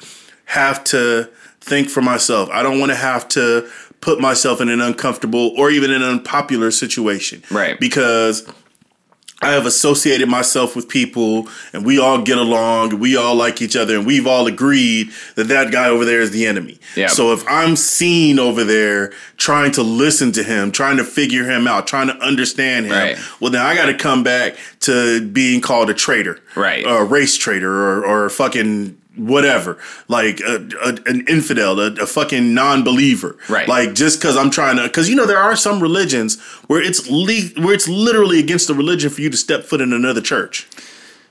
have 0.46 0.82
to 0.84 1.30
think 1.60 1.88
for 1.88 2.02
myself. 2.02 2.48
I 2.50 2.64
don't 2.64 2.80
want 2.80 2.90
to 2.90 2.96
have 2.96 3.28
to 3.28 3.70
put 4.00 4.20
myself 4.20 4.60
in 4.60 4.68
an 4.68 4.80
uncomfortable 4.80 5.52
or 5.56 5.70
even 5.70 5.92
an 5.92 6.02
unpopular 6.02 6.72
situation. 6.72 7.44
Right. 7.52 7.78
Because 7.78 8.44
I 9.40 9.52
have 9.52 9.66
associated 9.66 10.28
myself 10.28 10.74
with 10.74 10.88
people, 10.88 11.48
and 11.72 11.84
we 11.86 11.98
all 12.00 12.20
get 12.22 12.38
along, 12.38 12.90
and 12.90 13.00
we 13.00 13.16
all 13.16 13.36
like 13.36 13.62
each 13.62 13.76
other, 13.76 13.96
and 13.96 14.04
we've 14.04 14.26
all 14.26 14.48
agreed 14.48 15.12
that 15.36 15.44
that 15.44 15.70
guy 15.70 15.88
over 15.88 16.04
there 16.04 16.20
is 16.20 16.32
the 16.32 16.44
enemy. 16.44 16.80
Yeah. 16.96 17.06
So 17.06 17.32
if 17.32 17.44
I'm 17.48 17.76
seen 17.76 18.40
over 18.40 18.64
there 18.64 19.12
trying 19.36 19.70
to 19.72 19.82
listen 19.84 20.32
to 20.32 20.42
him, 20.42 20.72
trying 20.72 20.96
to 20.96 21.04
figure 21.04 21.44
him 21.44 21.68
out, 21.68 21.86
trying 21.86 22.08
to 22.08 22.16
understand 22.16 22.86
him, 22.86 22.92
Right. 22.92 23.18
well 23.38 23.52
then 23.52 23.62
I 23.64 23.76
got 23.76 23.86
to 23.86 23.94
come 23.94 24.24
back 24.24 24.56
to 24.80 25.24
being 25.24 25.60
called 25.60 25.88
a 25.88 25.94
traitor, 25.94 26.40
Right. 26.56 26.84
Or 26.84 27.02
a 27.02 27.04
race 27.04 27.36
traitor, 27.36 27.70
or 27.72 28.04
or 28.04 28.30
fucking 28.30 28.96
whatever, 29.18 29.76
like 30.08 30.40
a, 30.40 30.66
a, 30.82 30.98
an 31.06 31.24
infidel, 31.28 31.78
a, 31.80 31.92
a 31.94 32.06
fucking 32.06 32.54
non-believer, 32.54 33.36
Right. 33.48 33.68
Like 33.68 33.94
just 33.94 34.20
because 34.20 34.36
I'm 34.36 34.50
trying 34.50 34.76
to, 34.76 34.84
because 34.84 35.08
you 35.08 35.16
know 35.16 35.26
there 35.26 35.38
are 35.38 35.56
some 35.56 35.80
religions 35.80 36.40
where 36.68 36.80
it's 36.82 37.08
le- 37.10 37.62
where 37.64 37.74
it's 37.74 37.88
literally 37.88 38.38
against 38.38 38.66
the 38.68 38.74
religion 38.74 39.10
for 39.10 39.20
you 39.20 39.30
to 39.30 39.36
step 39.36 39.64
foot 39.64 39.80
in 39.80 39.92
another 39.92 40.20
church. 40.20 40.66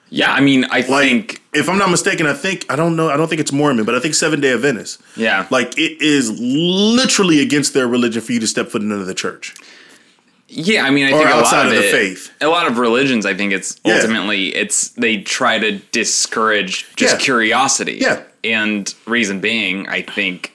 Yeah, 0.09 0.31
I 0.31 0.39
mean, 0.39 0.63
I 0.71 0.79
Like, 0.81 0.87
think 0.87 1.41
if 1.53 1.67
I'm 1.67 1.77
not 1.77 1.89
mistaken, 1.89 2.27
I 2.27 2.33
think 2.33 2.65
I 2.69 2.75
don't 2.77 2.95
know, 2.95 3.09
I 3.09 3.17
don't 3.17 3.27
think 3.27 3.41
it's 3.41 3.51
Mormon, 3.51 3.83
but 3.85 3.93
I 3.93 3.99
think 3.99 4.13
Seven 4.15 4.39
Day 4.39 4.53
Adventist. 4.53 5.01
Yeah. 5.17 5.47
like 5.49 5.77
it 5.77 6.01
is 6.01 6.31
literally 6.39 7.41
against 7.41 7.73
their 7.73 7.87
religion 7.87 8.21
for 8.21 8.31
you 8.31 8.39
to 8.39 8.47
step 8.47 8.67
foot 8.69 8.81
in 8.81 8.91
another 8.91 9.13
church. 9.13 9.53
Yeah, 10.47 10.83
I 10.85 10.89
mean, 10.91 11.05
I 11.05 11.11
Or 11.11 11.17
think 11.19 11.29
a 11.29 11.37
lot 11.37 11.65
of 11.65 11.71
of, 11.71 11.77
the 11.77 11.87
it- 11.87 11.91
faith. 11.91 12.31
A 12.41 12.47
lot 12.47 12.67
of 12.67 12.77
religions, 12.77 13.25
I 13.25 13.33
think 13.33 13.53
it's 13.53 13.79
Yeah. 13.85 13.95
ultimately 13.95 14.55
it's 14.55 14.89
they 14.89 15.17
try 15.17 15.59
to 15.59 15.79
discourage 15.91 16.85
just 16.95 17.15
Yeah. 17.15 17.19
curiosity. 17.25 17.97
Yeah. 18.01 18.21
and 18.43 18.93
reason 19.05 19.41
being, 19.41 19.89
I 19.89 20.03
think 20.03 20.53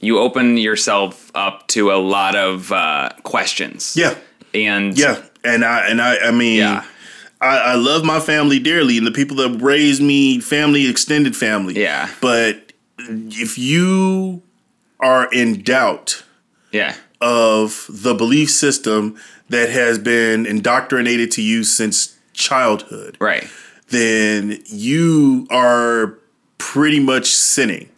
you 0.00 0.18
open 0.18 0.58
yourself 0.58 1.30
up 1.34 1.66
to 1.68 1.90
a 1.90 1.96
lot 1.96 2.34
of 2.36 2.70
uh, 2.72 3.08
questions. 3.22 3.94
Yeah, 3.96 4.16
and 4.52 4.98
yeah, 4.98 5.22
and 5.42 5.64
I 5.64 5.86
and 5.88 6.02
I, 6.02 6.16
I 6.18 6.30
mean, 6.30 6.58
Yeah. 6.58 6.84
I, 7.40 7.56
I 7.58 7.74
love 7.76 8.04
my 8.04 8.20
family 8.20 8.58
dearly 8.58 8.98
and 8.98 9.06
the 9.06 9.12
people 9.12 9.36
that 9.38 9.62
raised 9.62 10.02
me, 10.02 10.40
family, 10.40 10.86
extended 10.90 11.34
family. 11.36 11.80
Yeah. 11.80 12.08
but 12.20 12.72
if 12.98 13.56
you 13.56 14.42
are 15.00 15.32
in 15.32 15.62
doubt 15.62 16.22
yeah, 16.70 16.94
of 17.22 17.86
the 17.88 18.14
belief 18.14 18.50
system 18.50 19.16
that 19.48 19.70
has 19.70 19.98
been 19.98 20.44
indoctrinated 20.44 21.30
to 21.30 21.42
you 21.42 21.62
since 21.62 22.18
childhood, 22.32 23.16
right. 23.20 23.48
then 23.88 24.60
you 24.66 25.46
are 25.50 26.18
pretty 26.58 27.00
much 27.00 27.26
sinning. 27.26 27.88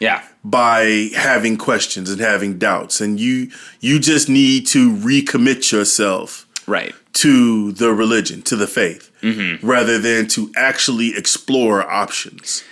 Yeah, 0.00 0.22
by 0.42 1.08
having 1.14 1.56
questions 1.56 2.10
and 2.10 2.20
having 2.20 2.58
doubts. 2.58 3.00
And 3.00 3.18
you 3.18 3.50
you 3.80 3.98
just 3.98 4.28
need 4.28 4.66
to 4.68 4.94
recommit 4.96 5.72
yourself 5.72 6.46
right. 6.66 6.92
to 7.14 7.72
the 7.72 7.94
religion 7.94 8.42
to 8.42 8.56
the 8.56 8.66
faith 8.66 9.10
mm-hmm. 9.22 9.66
rather 9.66 9.98
than 9.98 10.26
to 10.28 10.52
actually 10.56 11.16
explore 11.16 11.88
options. 11.90 12.64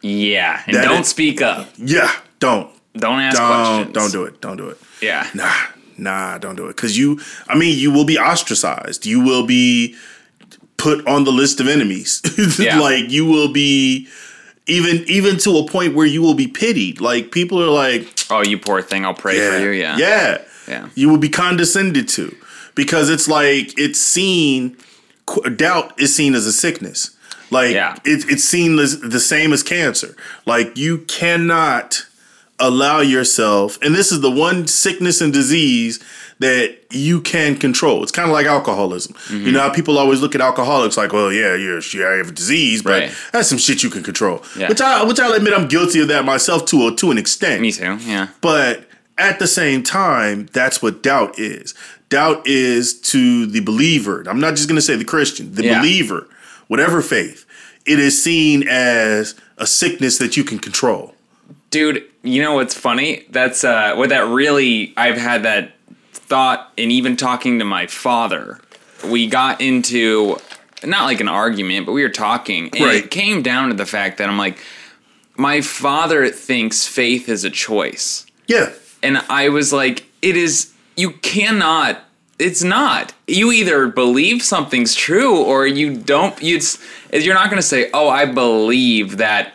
Yeah, 0.00 0.62
and 0.66 0.74
That 0.74 0.84
don't 0.86 1.02
is- 1.02 1.08
speak 1.08 1.42
up. 1.42 1.68
yeah. 1.76 2.10
Don't. 2.40 2.70
Don't 2.94 3.20
ask 3.20 3.36
don't. 3.36 3.84
questions. 3.84 3.94
don't 3.94 4.10
do 4.12 4.24
it. 4.24 4.40
Don't 4.40 4.56
do 4.56 4.68
it 4.70 4.78
Yeah, 5.00 5.28
nah 5.34 5.54
nah 5.98 6.38
don't 6.38 6.56
do 6.56 6.64
it 6.66 6.76
because 6.76 6.96
you 6.96 7.20
i 7.48 7.54
mean 7.54 7.76
you 7.78 7.90
will 7.90 8.06
be 8.06 8.16
ostracized 8.16 9.04
you 9.04 9.20
will 9.20 9.44
be 9.46 9.94
put 10.78 11.06
on 11.06 11.24
the 11.24 11.30
list 11.30 11.60
of 11.60 11.68
enemies 11.68 12.22
Yeah. 12.58 12.80
like 12.80 13.10
you 13.10 13.26
will 13.26 13.52
be 13.52 14.08
even 14.66 15.04
even 15.08 15.36
to 15.38 15.58
a 15.58 15.66
point 15.68 15.94
where 15.94 16.06
you 16.06 16.22
will 16.22 16.34
be 16.34 16.46
pitied. 16.46 17.00
Like 17.00 17.32
people 17.32 17.60
are 17.60 17.70
like, 17.70 18.06
Oh, 18.30 18.42
you 18.42 18.56
poor 18.56 18.80
thing. 18.82 19.04
I'll 19.04 19.14
pray 19.14 19.36
for 19.36 19.58
you. 19.58 19.70
Yeah. 19.70 19.96
yeah, 19.98 20.38
Yeah. 20.68 20.88
You 20.94 21.08
will 21.08 21.18
be 21.18 21.28
condescended 21.28 22.06
to 22.10 22.34
because 22.76 23.10
it's 23.10 23.26
like 23.26 23.76
it's 23.78 23.98
seen. 24.00 24.76
Doubt 25.56 26.00
is 26.00 26.14
seen 26.14 26.34
as 26.36 26.46
a 26.46 26.52
sickness. 26.52 27.16
Like 27.50 27.72
Yeah. 27.72 27.96
it, 28.04 28.30
it's 28.30 28.44
seen 28.44 28.78
as 28.78 29.00
the 29.00 29.18
same 29.20 29.52
as 29.52 29.62
cancer. 29.64 30.14
Like 30.46 30.76
you 30.78 30.98
cannot 30.98 32.06
allow 32.60 33.00
yourself, 33.00 33.78
and 33.82 33.94
this 33.94 34.12
is 34.12 34.20
the 34.20 34.30
one 34.30 34.66
sickness 34.66 35.20
and 35.20 35.32
disease 35.32 35.98
that 36.38 36.78
you 36.90 37.20
can 37.20 37.56
control. 37.56 38.02
It's 38.02 38.12
kind 38.12 38.28
of 38.28 38.32
like 38.32 38.46
alcoholism. 38.46 39.12
Mm-hmm. 39.14 39.46
You 39.46 39.52
know, 39.52 39.60
how 39.60 39.70
people 39.74 39.98
always 39.98 40.20
look 40.22 40.34
at 40.34 40.40
alcoholics 40.40 40.96
like, 40.96 41.12
well, 41.12 41.30
yeah, 41.32 41.54
you're, 41.54 41.80
you 41.80 42.00
have 42.02 42.28
a 42.28 42.32
disease, 42.32 42.82
but 42.82 42.90
Right. 43.02 43.12
that's 43.32 43.48
some 43.48 43.58
shit 43.58 43.82
you 43.82 43.90
can 43.90 44.02
control. 44.02 44.42
Yeah. 44.56 44.68
Which 44.68 44.80
I, 44.80 45.04
which 45.04 45.20
I'll 45.20 45.32
admit, 45.34 45.52
I'm 45.52 45.68
guilty 45.68 46.00
of 46.00 46.08
that 46.08 46.24
myself 46.24 46.64
to 46.66 46.88
a, 46.88 46.96
to 46.96 47.10
an 47.10 47.18
extent. 47.18 47.60
Me 47.60 47.72
too. 47.72 47.96
Yeah. 48.00 48.28
But 48.40 48.86
at 49.18 49.38
the 49.38 49.46
same 49.46 49.82
time, 49.82 50.48
that's 50.54 50.80
what 50.82 51.02
doubt 51.02 51.38
is. 51.38 51.74
Doubt 52.08 52.46
is 52.46 52.98
to 53.02 53.44
the 53.46 53.60
believer. 53.60 54.24
I'm 54.26 54.40
not 54.40 54.54
just 54.56 54.66
going 54.68 54.76
to 54.76 54.82
say 54.82 54.96
the 54.96 55.04
Christian, 55.04 55.54
the 55.54 55.64
Yeah. 55.64 55.78
believer, 55.80 56.26
whatever 56.68 57.02
faith. 57.02 57.44
It 57.84 57.98
is 57.98 58.20
seen 58.22 58.66
as 58.66 59.34
a 59.58 59.66
sickness 59.66 60.16
that 60.18 60.36
you 60.38 60.44
can 60.44 60.58
control. 60.58 61.14
Dude, 61.70 62.04
you 62.22 62.42
know 62.42 62.54
what's 62.54 62.74
funny? 62.74 63.24
That's 63.30 63.64
uh 63.64 63.94
what 63.94 64.08
that 64.10 64.26
really 64.26 64.92
I've 64.96 65.16
had 65.16 65.44
that 65.44 65.72
thought 66.12 66.72
and 66.76 66.90
even 66.92 67.16
talking 67.16 67.58
to 67.58 67.64
my 67.64 67.86
father. 67.86 68.58
We 69.08 69.26
got 69.26 69.60
into 69.60 70.38
not 70.84 71.04
like 71.04 71.20
an 71.20 71.28
argument, 71.28 71.86
but 71.86 71.92
we 71.92 72.02
were 72.02 72.08
talking 72.08 72.70
and 72.72 72.80
Right. 72.84 73.04
it 73.04 73.10
came 73.10 73.42
down 73.42 73.68
to 73.68 73.74
the 73.74 73.86
fact 73.86 74.18
that 74.18 74.28
I'm 74.28 74.38
like 74.38 74.58
my 75.36 75.60
father 75.62 76.28
thinks 76.28 76.86
faith 76.86 77.28
is 77.28 77.44
a 77.44 77.50
choice. 77.50 78.26
Yeah. 78.46 78.72
And 79.02 79.18
I 79.30 79.48
was 79.48 79.72
like, 79.72 80.04
it 80.20 80.36
is, 80.36 80.72
you 80.96 81.12
cannot, 81.12 81.98
it's 82.38 82.62
not. 82.62 83.14
You 83.26 83.50
either 83.50 83.86
believe 83.88 84.42
something's 84.42 84.94
true 84.94 85.42
or 85.42 85.66
you 85.66 85.96
don't, 85.96 86.34
it's, 86.42 86.78
you're 87.10 87.32
not 87.32 87.48
going 87.48 87.56
to 87.62 87.66
say, 87.66 87.88
oh, 87.94 88.08
I 88.10 88.26
believe 88.26 89.16
that 89.16 89.54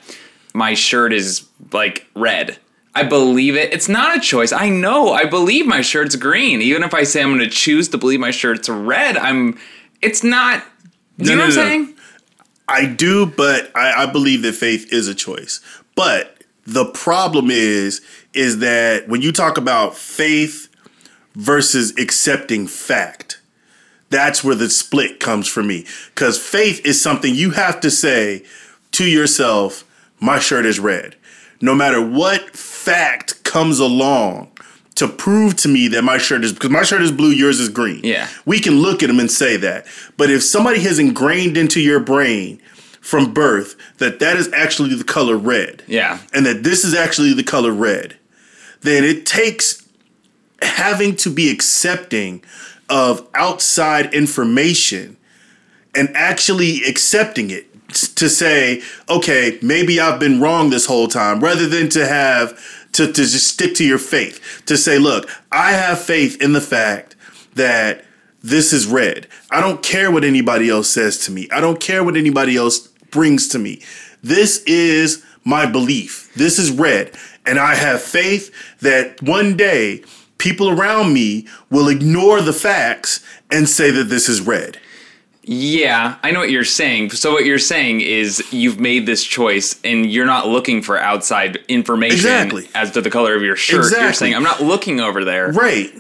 my 0.55 0.73
shirt 0.73 1.13
is 1.13 1.47
like 1.71 2.07
red. 2.15 2.57
I 2.95 3.03
believe 3.03 3.55
it. 3.57 3.73
It's 3.73 3.89
not 3.89 4.15
a 4.15 4.21
choice. 4.21 4.53
I 4.53 4.69
know. 4.69 5.11
I 5.11 5.25
believe 5.25 5.67
my 5.67 5.81
shirt's 5.81 6.15
green. 6.15 6.61
Even 6.61 6.81
if 6.81 6.93
I 6.93 7.03
say 7.03 7.21
I'm 7.21 7.35
going 7.35 7.39
to 7.41 7.49
choose 7.53 7.89
to 7.89 7.97
believe 7.97 8.21
my 8.21 8.31
shirt's 8.31 8.69
red, 8.69 9.17
I'm, 9.17 9.59
it's 10.01 10.23
not, 10.23 10.63
do 11.19 11.29
you 11.29 11.35
No, 11.35 11.41
know 11.41 11.49
what 11.49 11.57
I'm 11.57 11.63
no. 11.65 11.69
saying? 11.69 11.93
I 12.69 12.85
do, 12.85 13.25
but 13.25 13.69
I, 13.75 14.03
I 14.03 14.05
believe 14.05 14.43
that 14.43 14.53
faith 14.53 14.91
is 14.93 15.09
a 15.09 15.13
choice. 15.13 15.59
But 15.93 16.41
the 16.65 16.85
problem 16.85 17.51
is, 17.51 18.01
is 18.33 18.59
that 18.59 19.09
when 19.09 19.21
you 19.21 19.33
talk 19.33 19.57
about 19.57 19.95
faith 19.95 20.69
versus 21.35 21.91
accepting 21.99 22.65
fact, 22.65 23.41
that's 24.09 24.41
where 24.43 24.55
the 24.55 24.69
split 24.69 25.19
comes 25.19 25.47
for 25.47 25.61
me. 25.61 25.85
Because 26.13 26.39
faith 26.39 26.79
is 26.85 26.99
something 27.01 27.35
you 27.35 27.51
have 27.51 27.81
to 27.81 27.91
say 27.91 28.43
to 28.91 29.05
yourself, 29.05 29.83
my 30.20 30.39
shirt 30.39 30.66
is 30.66 30.80
red. 30.80 31.16
No 31.61 31.74
matter 31.76 32.01
what 32.05 32.55
fact 32.55 33.43
comes 33.43 33.80
along 33.80 34.51
to 34.95 35.07
prove 35.07 35.55
to 35.57 35.68
me 35.68 35.88
that 35.89 36.03
my 36.03 36.18
shirt 36.18 36.43
is, 36.43 36.53
because 36.53 36.70
my 36.70 36.84
shirt 36.84 37.01
is 37.01 37.11
blue, 37.11 37.30
yours 37.32 37.59
is 37.59 37.70
green. 37.70 38.01
Yeah. 38.03 38.28
We 38.45 38.59
can 38.59 38.80
look 38.82 39.03
at 39.03 39.07
them 39.07 39.20
and 39.20 39.30
say 39.30 39.57
that. 39.57 39.86
But 40.18 40.30
if 40.32 40.43
somebody 40.43 40.80
has 40.82 40.99
ingrained 40.99 41.57
into 41.57 41.82
your 41.82 41.99
brain 41.99 42.61
from 43.01 43.34
birth 43.34 43.76
that 43.97 44.20
that 44.20 44.38
is 44.38 44.51
actually 44.53 44.95
the 44.95 45.03
color 45.03 45.38
red, 45.38 45.84
Yeah. 45.88 46.20
and 46.34 46.45
that 46.45 46.63
this 46.63 46.84
is 46.86 46.93
actually 46.95 47.34
the 47.34 47.43
color 47.43 47.72
red, 47.72 48.16
then 48.82 49.03
it 49.03 49.26
takes 49.26 49.86
having 50.61 51.16
to 51.18 51.30
be 51.30 51.51
accepting 51.51 52.43
of 52.89 53.28
outside 53.34 54.13
information 54.13 55.18
and 55.93 56.09
actually 56.16 56.84
accepting 56.84 57.49
it 57.51 57.68
to 57.95 58.29
say, 58.29 58.81
okay, 59.09 59.57
maybe 59.61 59.99
I've 59.99 60.19
been 60.19 60.39
wrong 60.39 60.69
this 60.69 60.85
whole 60.85 61.07
time, 61.07 61.39
rather 61.43 61.67
than 61.67 61.89
to 61.89 62.05
have 62.05 62.57
to, 62.93 63.07
to 63.07 63.13
just 63.13 63.47
stick 63.47 63.75
to 63.75 63.85
your 63.85 63.97
faith, 63.97 64.63
to 64.67 64.77
say, 64.77 64.97
look, 64.99 65.29
I 65.51 65.71
have 65.71 65.99
faith 65.99 66.41
in 66.41 66.53
the 66.53 66.61
fact 66.61 67.15
that 67.55 68.05
this 68.43 68.71
is 68.71 68.85
red. 68.85 69.27
I 69.49 69.59
don't 69.59 69.81
care 69.81 70.11
what 70.11 70.23
anybody 70.23 70.69
else 70.69 70.89
says 70.89 71.17
to 71.25 71.31
me. 71.31 71.49
I 71.51 71.59
don't 71.59 71.79
care 71.79 72.03
what 72.03 72.15
anybody 72.15 72.55
else 72.55 72.87
brings 73.09 73.47
to 73.49 73.59
me. 73.59 73.81
This 74.21 74.63
is 74.65 75.25
my 75.43 75.65
belief. 75.65 76.31
This 76.35 76.59
is 76.59 76.71
red. 76.71 77.11
And 77.45 77.59
I 77.59 77.75
have 77.75 78.01
faith 78.01 78.53
that 78.81 79.21
one 79.21 79.57
day 79.57 80.03
people 80.37 80.69
around 80.69 81.13
me 81.13 81.47
will 81.69 81.87
ignore 81.87 82.41
the 82.41 82.53
facts 82.53 83.25
and 83.51 83.67
say 83.67 83.89
that 83.91 84.05
this 84.05 84.29
is 84.29 84.41
red. 84.41 84.79
Yeah, 85.47 86.17
I 86.23 86.31
know 86.31 86.39
what 86.39 86.49
you're 86.49 86.63
saying. 86.63 87.11
So 87.11 87.31
what 87.31 87.45
you're 87.45 87.59
saying 87.59 88.01
is 88.01 88.43
you've 88.51 88.79
made 88.79 89.05
this 89.05 89.23
choice 89.23 89.79
and 89.83 90.05
you're 90.11 90.25
not 90.25 90.47
looking 90.47 90.81
for 90.81 90.97
outside 90.97 91.57
information 91.67 92.15
Exactly. 92.15 92.67
as 92.73 92.91
to 92.91 93.01
the 93.01 93.11
color 93.11 93.35
of 93.35 93.43
your 93.43 93.55
shirt. 93.55 93.73
You're 93.75 93.83
Exactly. 93.83 94.13
saying 94.15 94.35
I'm 94.35 94.43
not 94.43 94.61
looking 94.61 94.99
over 94.99 95.23
there. 95.23 95.51
Right. 95.51 95.91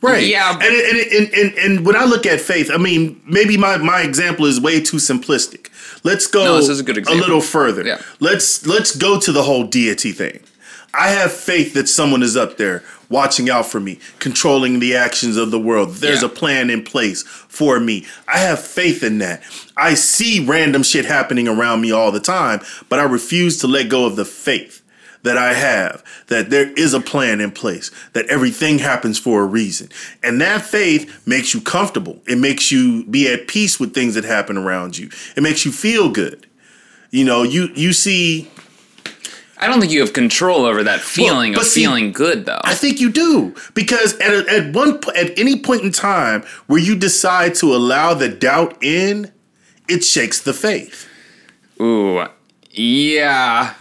Right. 0.00 0.26
Yeah. 0.26 0.52
And, 0.52 0.62
and, 0.62 0.98
and, 1.12 1.34
and, 1.34 1.58
and 1.58 1.86
when 1.86 1.94
I 1.96 2.04
look 2.04 2.24
at 2.26 2.40
faith, 2.40 2.70
I 2.72 2.76
mean, 2.78 3.20
maybe 3.26 3.56
my, 3.58 3.76
my 3.76 4.00
example 4.00 4.46
is 4.46 4.60
way 4.60 4.80
too 4.80 4.96
simplistic. 4.98 5.68
Let's 6.04 6.26
go 6.26 6.44
No, 6.44 6.56
this 6.56 6.68
is 6.68 6.80
a 6.80 6.82
good 6.82 6.96
example. 6.98 7.20
a 7.20 7.22
little 7.22 7.40
further. 7.42 7.84
Yeah. 7.84 8.00
Let's 8.20 8.66
let's 8.66 8.94
go 8.96 9.18
to 9.20 9.32
the 9.32 9.42
whole 9.42 9.64
deity 9.66 10.12
thing. 10.12 10.40
I 10.94 11.08
have 11.08 11.32
faith 11.32 11.74
that 11.74 11.88
someone 11.88 12.22
is 12.22 12.36
up 12.36 12.56
there 12.56 12.82
watching 13.08 13.48
out 13.50 13.66
for 13.66 13.80
me, 13.80 13.98
controlling 14.18 14.80
the 14.80 14.94
actions 14.96 15.36
of 15.36 15.50
the 15.50 15.58
world. 15.60 15.94
There's 15.96 16.22
Yeah. 16.22 16.26
a 16.26 16.30
plan 16.30 16.70
in 16.70 16.82
place 16.82 17.24
for 17.48 17.78
me. 17.80 18.04
I 18.28 18.38
have 18.38 18.60
faith 18.64 19.02
in 19.02 19.18
that. 19.18 19.42
I 19.76 19.94
see 19.94 20.40
random 20.40 20.82
shit 20.82 21.04
happening 21.04 21.48
around 21.48 21.80
me 21.80 21.92
all 21.92 22.10
the 22.12 22.20
time, 22.20 22.60
but 22.88 22.98
I 22.98 23.02
refuse 23.04 23.58
to 23.58 23.66
let 23.66 23.88
go 23.88 24.04
of 24.06 24.16
the 24.16 24.24
faith 24.24 24.82
that 25.22 25.36
I 25.36 25.54
have 25.54 26.04
that 26.28 26.50
there 26.50 26.70
is 26.76 26.94
a 26.94 27.00
plan 27.00 27.40
in 27.40 27.50
place, 27.50 27.90
that 28.12 28.26
everything 28.26 28.78
happens 28.78 29.18
for 29.18 29.42
a 29.42 29.46
reason. 29.46 29.88
And 30.22 30.40
that 30.40 30.64
faith 30.64 31.10
makes 31.26 31.52
you 31.52 31.60
comfortable. 31.60 32.22
It 32.28 32.38
makes 32.38 32.70
you 32.70 33.04
be 33.04 33.28
at 33.28 33.48
peace 33.48 33.80
with 33.80 33.92
things 33.92 34.14
that 34.14 34.22
happen 34.24 34.56
around 34.56 34.96
you. 34.98 35.10
It 35.36 35.42
makes 35.42 35.64
you 35.64 35.72
feel 35.72 36.10
good. 36.10 36.46
You 37.10 37.24
know, 37.24 37.42
you 37.42 37.70
you 37.74 37.92
see 37.92 38.48
I 39.58 39.68
don't 39.68 39.80
think 39.80 39.92
you 39.92 40.00
have 40.00 40.12
control 40.12 40.66
over 40.66 40.82
that 40.84 41.00
feeling 41.00 41.52
but 41.52 41.62
of 41.62 41.66
see, 41.66 41.82
feeling 41.82 42.12
good 42.12 42.44
though. 42.44 42.60
I 42.62 42.74
think 42.74 43.00
you 43.00 43.10
do 43.10 43.54
because 43.74 44.14
at 44.18 44.32
a, 44.32 44.52
at 44.52 44.74
one 44.74 45.00
at 45.16 45.38
any 45.38 45.58
point 45.58 45.82
in 45.82 45.92
time 45.92 46.42
where 46.66 46.78
you 46.78 46.96
decide 46.96 47.54
to 47.56 47.74
allow 47.74 48.14
the 48.14 48.28
doubt 48.28 48.76
in, 48.82 49.32
it 49.88 50.04
shakes 50.04 50.40
the 50.42 50.52
faith. 50.52 51.08
Ooh. 51.80 52.26
Yeah. 52.70 53.74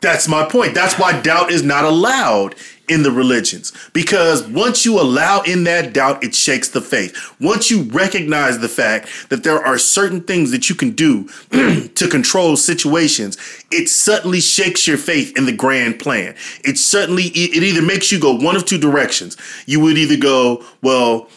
That's 0.00 0.28
my 0.28 0.44
point. 0.44 0.74
That's 0.74 0.98
why 0.98 1.20
doubt 1.20 1.50
is 1.50 1.62
not 1.62 1.84
allowed 1.84 2.54
in 2.88 3.02
the 3.02 3.10
religions 3.10 3.72
because 3.92 4.46
once 4.46 4.84
you 4.84 5.00
allow 5.00 5.40
in 5.42 5.64
that 5.64 5.92
doubt, 5.92 6.22
it 6.22 6.34
shakes 6.34 6.68
the 6.68 6.80
faith. 6.80 7.34
Once 7.40 7.70
you 7.70 7.82
recognize 7.84 8.58
the 8.58 8.68
fact 8.68 9.08
that 9.30 9.42
there 9.42 9.64
are 9.64 9.78
certain 9.78 10.20
things 10.20 10.52
that 10.52 10.68
you 10.68 10.74
can 10.74 10.90
do 10.90 11.24
to 11.88 12.08
control 12.08 12.56
situations, 12.56 13.36
it 13.70 13.88
suddenly 13.88 14.40
shakes 14.40 14.86
your 14.86 14.98
faith 14.98 15.36
in 15.36 15.46
the 15.46 15.56
grand 15.56 15.98
plan. 15.98 16.34
It 16.62 16.78
certainly 16.78 17.24
it 17.24 17.56
it 17.56 17.62
either 17.62 17.82
makes 17.82 18.12
you 18.12 18.20
go 18.20 18.36
one 18.36 18.54
of 18.54 18.66
two 18.66 18.78
directions. 18.78 19.36
You 19.66 19.80
would 19.80 19.96
either 19.96 20.16
go, 20.16 20.64
well, 20.82 21.28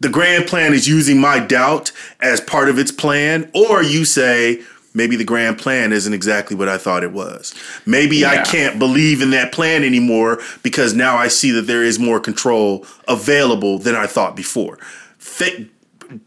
the 0.00 0.08
grand 0.08 0.46
plan 0.46 0.74
is 0.74 0.86
using 0.86 1.20
my 1.20 1.38
doubt 1.38 1.92
as 2.20 2.40
part 2.40 2.68
of 2.68 2.78
its 2.78 2.92
plan, 2.92 3.50
or 3.54 3.82
you 3.82 4.04
say, 4.04 4.62
maybe 4.98 5.16
the 5.16 5.24
grand 5.24 5.56
plan 5.56 5.92
isn't 5.92 6.12
exactly 6.12 6.54
what 6.54 6.68
I 6.68 6.76
thought 6.76 7.02
it 7.02 7.12
was. 7.12 7.54
Maybe 7.86 8.26
I 8.26 8.42
can't 8.42 8.78
believe 8.78 9.22
in 9.22 9.30
that 9.30 9.52
plan 9.52 9.82
anymore 9.84 10.40
because 10.62 10.92
now 10.92 11.16
I 11.16 11.28
see 11.28 11.50
that 11.52 11.62
there 11.62 11.82
is 11.82 11.98
more 11.98 12.20
control 12.20 12.84
available 13.06 13.78
than 13.78 13.94
I 13.94 14.06
thought 14.06 14.36
before. 14.36 14.76
Fa- 15.16 15.66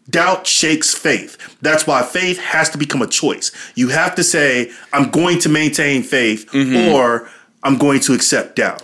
doubt 0.09 0.47
shakes 0.47 0.93
faith. 0.93 1.37
That's 1.61 1.85
why 1.85 2.01
faith 2.03 2.39
has 2.39 2.69
to 2.71 2.77
become 2.77 3.01
a 3.01 3.07
choice. 3.07 3.51
You 3.75 3.89
have 3.89 4.15
to 4.15 4.23
say, 4.23 4.71
I'm 4.93 5.11
going 5.11 5.39
to 5.39 5.49
maintain 5.49 6.01
faith 6.01 6.49
mm-hmm. 6.51 6.93
or 6.93 7.29
I'm 7.63 7.77
going 7.77 7.99
to 8.01 8.13
accept 8.13 8.55
doubt. 8.55 8.83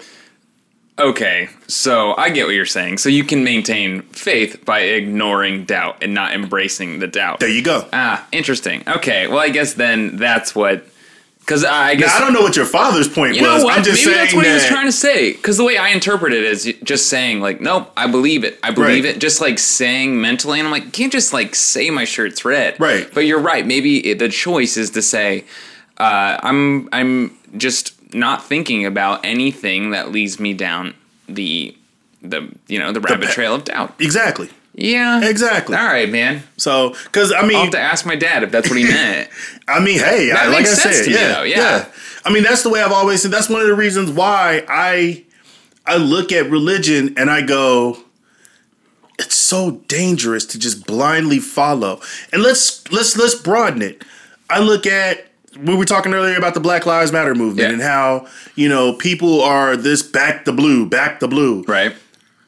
Okay. 0.99 1.49
So 1.67 2.15
I 2.17 2.29
get 2.31 2.45
what 2.47 2.55
you're 2.55 2.65
saying. 2.65 2.97
So 2.97 3.09
you 3.09 3.23
can 3.23 3.43
maintain 3.43 4.01
faith 4.01 4.65
by 4.65 4.79
ignoring 4.79 5.65
doubt 5.65 5.97
and 6.01 6.13
not 6.13 6.33
embracing 6.33 6.99
the 6.99 7.07
doubt. 7.07 7.39
There 7.39 7.49
you 7.49 7.61
go. 7.61 7.87
Ah, 7.93 8.27
interesting. 8.31 8.83
Okay. 8.87 9.27
Well, 9.27 9.39
I 9.39 9.49
guess 9.49 9.73
then 9.73 10.17
that's 10.17 10.55
what. 10.55 10.85
Because 11.39 11.63
I 11.63 11.95
guess 11.95 12.09
Now, 12.09 12.17
I 12.17 12.19
don't 12.19 12.33
know 12.33 12.41
what 12.41 12.57
your 12.57 12.65
father's 12.65 13.07
point 13.07 13.35
You 13.37 13.41
was. 13.43 13.61
know 13.61 13.65
what? 13.67 13.77
I'm 13.77 13.83
just 13.83 14.03
saying. 14.03 14.17
Maybe 14.17 14.17
saying 14.17 14.25
that's 14.25 14.35
what 14.35 14.43
that, 14.43 14.49
he 14.49 14.53
was 14.55 14.65
trying 14.65 14.85
to 14.87 14.91
say. 14.91 15.31
Because 15.31 15.55
the 15.55 15.63
way 15.63 15.77
I 15.77 15.89
interpret 15.89 16.33
it 16.33 16.43
is 16.43 16.73
just 16.83 17.07
saying, 17.07 17.39
like, 17.39 17.61
nope, 17.61 17.89
I 17.95 18.07
believe 18.07 18.43
it. 18.43 18.59
I 18.63 18.71
believe 18.71 19.05
Right. 19.05 19.15
it. 19.15 19.19
Just 19.19 19.39
like 19.39 19.57
saying 19.57 20.19
mentally, 20.19 20.59
and 20.59 20.67
I'm 20.67 20.73
like, 20.73 20.83
you 20.85 20.91
can't 20.91 21.11
just 21.11 21.31
like 21.31 21.55
say 21.55 21.89
my 21.89 22.03
shirt's 22.03 22.43
red. 22.43 22.77
Right. 22.81 23.07
But 23.13 23.21
you're 23.21 23.39
right. 23.39 23.65
Maybe 23.65 24.13
the 24.13 24.27
choice 24.27 24.75
is 24.75 24.89
to 24.91 25.01
say, 25.01 25.45
uh, 25.99 26.37
I'm 26.43 26.89
I'm 26.91 27.37
just 27.55 27.93
not 28.13 28.43
thinking 28.45 28.85
about 28.85 29.25
anything 29.25 29.91
that 29.91 30.11
leads 30.11 30.39
me 30.39 30.53
down 30.53 30.93
the 31.27 31.75
the 32.21 32.49
you 32.67 32.79
know 32.79 32.91
the 32.91 32.99
rabbit 33.01 33.27
pa- 33.27 33.33
trail 33.33 33.55
of 33.55 33.65
doubt. 33.65 33.93
Exactly. 33.99 34.49
Yeah, 34.79 35.27
Exactly. 35.27 35.75
All 35.75 35.85
right, 35.85 36.07
man. 36.07 36.43
So, 36.57 36.89
because 37.05 37.31
I 37.33 37.41
mean, 37.47 37.55
I'll 37.57 37.63
have 37.63 37.71
to 37.71 37.79
ask 37.79 38.05
my 38.05 38.15
dad 38.15 38.43
if 38.43 38.51
that's 38.51 38.69
what 38.69 38.77
he 38.77 38.83
meant. 38.87 39.27
I 39.67 39.79
mean, 39.79 39.97
hey, 39.97 40.29
I, 40.31 40.35
That 40.35 40.49
like 40.49 40.57
makes 40.59 40.85
I 40.85 40.91
said, 40.91 41.03
to 41.05 41.09
me, 41.09 41.15
yeah, 41.15 41.41
yeah. 41.43 41.85
I 42.23 42.31
mean, 42.31 42.43
that's 42.43 42.61
the 42.61 42.69
way 42.69 42.83
I've 42.83 42.91
always 42.91 43.23
said. 43.23 43.31
That's 43.31 43.49
one 43.49 43.61
of 43.61 43.67
the 43.67 43.73
reasons 43.73 44.11
why 44.11 44.63
I 44.69 45.25
I 45.87 45.95
look 45.97 46.31
at 46.31 46.51
religion 46.51 47.15
and 47.17 47.27
I 47.31 47.41
go, 47.41 47.97
it's 49.17 49.35
so 49.35 49.71
dangerous 49.87 50.45
to 50.47 50.59
just 50.59 50.85
blindly 50.85 51.39
follow. 51.39 51.99
And 52.31 52.43
let's 52.43 52.89
let's 52.91 53.17
let's 53.17 53.33
broaden 53.33 53.81
it. 53.81 54.03
I 54.47 54.59
look 54.59 54.85
at 54.85 55.26
we 55.63 55.75
were 55.75 55.85
talking 55.85 56.13
earlier 56.13 56.37
about 56.37 56.53
the 56.53 56.59
Black 56.59 56.85
Lives 56.85 57.11
Matter 57.11 57.35
movement 57.35 57.67
Yeah. 57.67 57.73
and 57.73 57.81
how 57.81 58.27
you 58.55 58.69
know 58.69 58.93
people 58.93 59.41
are 59.41 59.75
this 59.77 60.03
back 60.03 60.45
the 60.45 60.53
blue, 60.53 60.85
back 60.87 61.19
the 61.19 61.27
blue. 61.27 61.63
right. 61.63 61.95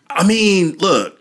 I 0.10 0.26
mean, 0.26 0.76
look, 0.80 1.20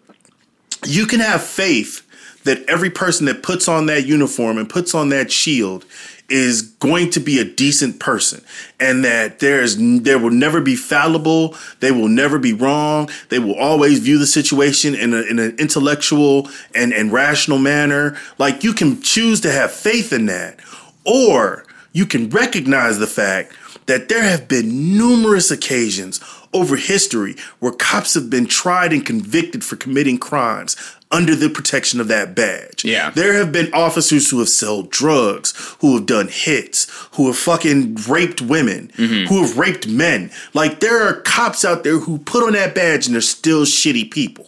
you 0.87 1.07
can 1.07 1.21
have 1.21 1.43
faith 1.43 2.03
that 2.45 2.63
every 2.69 2.89
person 2.91 3.27
that 3.27 3.43
puts 3.43 3.69
on 3.69 3.87
that 3.87 4.07
uniform 4.07 4.57
and 4.57 4.69
puts 4.69 4.95
on 4.95 5.11
that 5.11 5.31
shield 5.31 5.85
is 6.31 6.63
going 6.63 7.11
to 7.11 7.21
be 7.21 7.39
a 7.39 7.45
decent 7.45 7.99
person 8.01 8.43
and 8.79 9.03
that 9.05 9.39
there's 9.41 9.77
there 9.79 10.19
will 10.19 10.31
never 10.31 10.61
be 10.61 10.77
fallible 10.77 11.55
they 11.81 11.91
will 11.91 12.09
never 12.09 12.39
be 12.39 12.53
wrong 12.53 13.09
they 13.31 13.39
will 13.39 13.55
always 13.55 13.99
view 13.99 14.19
the 14.19 14.27
situation 14.27 14.95
in, 14.95 15.15
a, 15.15 15.23
in 15.23 15.39
an 15.39 15.57
intellectual 15.59 16.47
and, 16.75 16.93
and 16.93 17.13
rational 17.13 17.57
manner 17.59 18.15
like 18.37 18.63
you 18.63 18.75
can 18.75 19.01
choose 19.01 19.41
to 19.41 19.51
have 19.51 19.71
faith 19.73 20.13
in 20.13 20.27
that 20.27 20.59
or 21.07 21.65
you 21.99 22.07
can 22.07 22.31
recognize 22.31 23.01
the 23.01 23.09
fact 23.09 23.53
that 23.87 24.09
there 24.09 24.23
have 24.23 24.47
been 24.47 24.97
numerous 24.97 25.51
occasions 25.51 26.21
over 26.53 26.77
history 26.77 27.35
where 27.59 27.73
cops 27.73 28.15
have 28.15 28.31
been 28.31 28.47
tried 28.47 28.93
and 28.93 29.05
convicted 29.05 29.65
for 29.65 29.75
committing 29.75 30.17
crimes 30.17 30.77
under 31.11 31.35
the 31.35 31.51
protection 31.51 32.01
of 32.01 32.07
that 32.07 32.37
badge. 32.37 32.85
Yeah. 32.85 33.11
There 33.11 33.33
have 33.33 33.51
been 33.51 33.75
officers 33.75 34.31
who 34.31 34.39
have 34.39 34.49
sold 34.49 34.91
drugs, 34.91 35.77
who 35.81 35.97
have 35.97 36.07
done 36.07 36.29
hits, 36.29 36.87
who 37.15 37.27
have 37.27 37.37
fucking 37.37 37.97
raped 38.09 38.41
women, 38.41 38.93
mm-hmm. 38.97 39.27
who 39.27 39.43
have 39.43 39.59
raped 39.59 39.89
men. 39.89 40.31
Like 40.55 40.79
there 40.79 41.03
are 41.03 41.21
cops 41.23 41.65
out 41.65 41.83
there 41.83 41.99
who 41.99 42.19
put 42.19 42.45
on 42.45 42.53
that 42.53 42.77
badge 42.77 43.07
and 43.07 43.15
they're 43.15 43.23
still 43.23 43.65
shitty 43.65 44.09
people. 44.13 44.48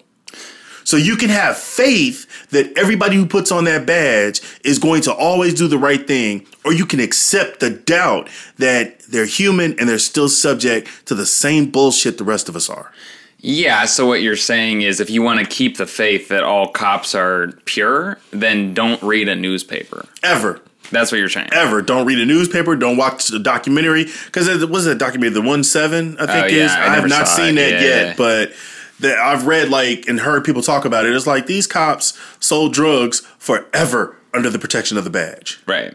So 0.91 0.97
you 0.97 1.17
can 1.17 1.31
have 1.31 1.57
faith 1.57 2.27
that 2.51 2.77
everybody 2.77 3.15
who 3.15 3.25
puts 3.27 3.53
on 3.53 3.63
that 3.65 3.87
badge 3.87 4.41
is 4.65 4.81
going 4.81 5.03
to 5.03 5.15
always 5.15 5.55
do 5.55 5.69
the 5.69 5.79
right 5.79 6.05
thing, 6.05 6.47
or 6.65 6.73
you 6.73 6.85
can 6.85 6.99
accept 6.99 7.61
the 7.61 7.71
doubt 7.71 8.29
that 8.59 8.99
they're 9.03 9.25
human 9.25 9.79
and 9.79 9.89
they're 9.89 10.01
still 10.01 10.29
subject 10.29 10.89
to 11.07 11.15
the 11.15 11.27
same 11.27 11.71
bullshit 11.71 12.19
the 12.19 12.25
rest 12.25 12.49
of 12.49 12.57
us 12.57 12.69
are. 12.69 12.91
Yeah, 13.39 13.85
so 13.87 14.05
what 14.05 14.21
you're 14.21 14.35
saying 14.37 14.83
is 14.83 14.99
if 14.99 15.09
you 15.11 15.23
want 15.23 15.39
to 15.39 15.47
keep 15.47 15.77
the 15.77 15.87
faith 15.87 16.29
that 16.29 16.43
all 16.43 16.67
cops 16.73 17.15
are 17.15 17.53
pure, 17.67 18.19
then 18.33 18.75
don't 18.75 19.01
read 19.03 19.29
a 19.29 19.37
newspaper. 19.37 20.07
Ever. 20.25 20.61
That's 20.91 21.13
what 21.13 21.19
you're 21.19 21.29
saying. 21.29 21.51
Ever. 21.53 21.83
Don't 21.83 22.05
read 22.05 22.19
a 22.19 22.27
newspaper. 22.27 22.75
Don't 22.75 22.97
watch 22.97 23.31
a 23.31 23.39
documentary. 23.39 24.07
Because 24.27 24.49
it 24.49 24.69
was 24.69 24.87
a 24.87 24.95
documentary, 24.97 25.35
the 25.41 25.49
one 25.49 25.63
seven, 25.63 26.17
I 26.19 26.27
think 26.27 26.45
Oh, 26.45 26.49
yeah, 26.49 26.65
is. 26.65 26.73
I 26.73 26.87
I, 26.87 26.95
have 26.97 27.09
not 27.09 27.29
seen 27.29 27.57
it. 27.57 27.71
that 27.71 27.73
Yeah. 27.81 27.87
yet, 28.09 28.17
but 28.17 28.53
that 29.01 29.19
I've 29.19 29.47
read 29.47 29.69
like 29.69 30.07
and 30.09 30.21
heard 30.21 30.45
people 30.45 30.63
talk 30.63 30.85
about 30.85 31.07
it. 31.07 31.15
It's 31.15 31.27
like 31.27 31.47
these 31.47 31.67
cops 31.67 32.19
sold 32.39 32.73
drugs 32.73 33.21
forever 33.39 34.17
under 34.33 34.51
the 34.51 34.59
protection 34.59 34.97
of 34.97 35.05
the 35.05 35.11
badge. 35.11 35.61
Right. 35.67 35.95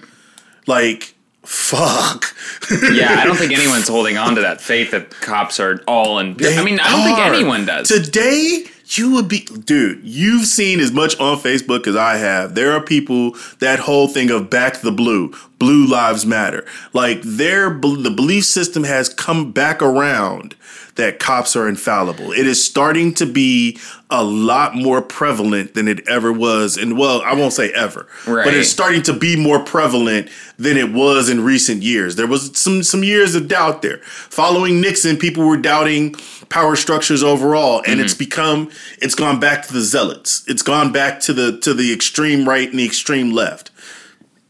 Like, 0.68 1.16
fuck. 1.44 2.26
Yeah, 2.92 3.20
I 3.20 3.26
don't 3.26 3.36
think 3.38 3.54
anyone's 3.54 3.88
holding 3.88 4.18
on 4.18 4.36
to 4.36 4.42
that 4.42 4.62
faith 4.62 4.92
that 4.92 5.12
cops 5.12 5.60
are 5.60 5.82
all 5.88 6.20
in. 6.20 6.36
I 6.44 6.64
mean, 6.64 6.80
I 6.80 6.90
don't 6.90 7.04
think 7.04 7.20
anyone 7.20 7.66
does. 7.66 7.88
Today, 7.88 8.66
you 8.88 9.12
would 9.14 9.28
be, 9.28 9.46
dude. 9.46 10.04
You've 10.04 10.46
seen 10.46 10.80
as 10.80 10.92
much 10.92 11.20
on 11.20 11.38
Facebook 11.38 11.88
as 11.88 11.96
I 11.96 12.18
have. 12.18 12.56
There 12.56 12.72
are 12.72 12.82
people 12.82 13.36
that 13.60 13.80
whole 13.80 14.08
thing 14.08 14.30
of 14.30 14.50
back 14.50 14.82
the 14.82 14.92
blue, 14.92 15.34
blue 15.60 15.86
lives 15.86 16.26
matter. 16.26 16.66
Like 16.94 17.22
their 17.22 17.70
the 17.70 18.14
belief 18.16 18.46
system 18.46 18.84
has 18.84 19.10
come 19.10 19.52
back 19.52 19.82
around 19.82 20.56
that 20.96 21.20
cops 21.20 21.56
are 21.56 21.68
infallible. 21.68 22.32
It 22.32 22.48
is 22.48 22.64
starting 22.64 23.14
to 23.16 23.26
be 23.26 23.78
a 24.10 24.24
lot 24.24 24.76
more 24.76 25.02
prevalent 25.02 25.74
than 25.74 25.88
it 25.88 26.08
ever 26.08 26.32
was. 26.32 26.78
And 26.78 26.98
well, 26.98 27.22
I 27.22 27.34
won't 27.34 27.54
say 27.54 27.72
ever, 27.72 28.08
Right. 28.26 28.46
but 28.46 28.54
it's 28.54 28.70
starting 28.70 29.02
to 29.04 29.14
be 29.14 29.36
more 29.36 29.60
prevalent 29.60 30.30
than 30.58 30.78
it 30.78 30.94
was 30.94 31.30
in 31.30 31.44
recent 31.44 31.84
years. 31.84 32.16
There 32.16 32.28
was 32.28 32.58
some 32.58 32.82
some 32.82 33.04
years 33.04 33.36
of 33.36 33.48
doubt 33.48 33.82
there. 33.82 33.98
Following 34.04 34.80
Nixon, 34.80 35.18
people 35.18 35.46
were 35.46 35.58
doubting 35.58 36.16
power 36.50 36.76
structures 36.76 37.24
overall, 37.24 37.84
and 37.86 38.00
it's 38.00 38.14
mm-hmm. 38.14 38.20
become 38.20 38.72
it's 39.02 39.16
gone 39.16 39.40
back 39.40 39.68
to 39.68 39.74
the 39.74 39.82
zealots. 39.82 40.44
It's 40.48 40.62
gone 40.62 40.92
back 40.94 41.20
to 41.22 41.34
the 41.34 41.60
to 41.60 41.74
the 41.74 41.94
extreme 41.94 42.48
right 42.48 42.70
and 42.70 42.80
the 42.80 42.86
extreme 42.86 43.32
left. 43.34 43.70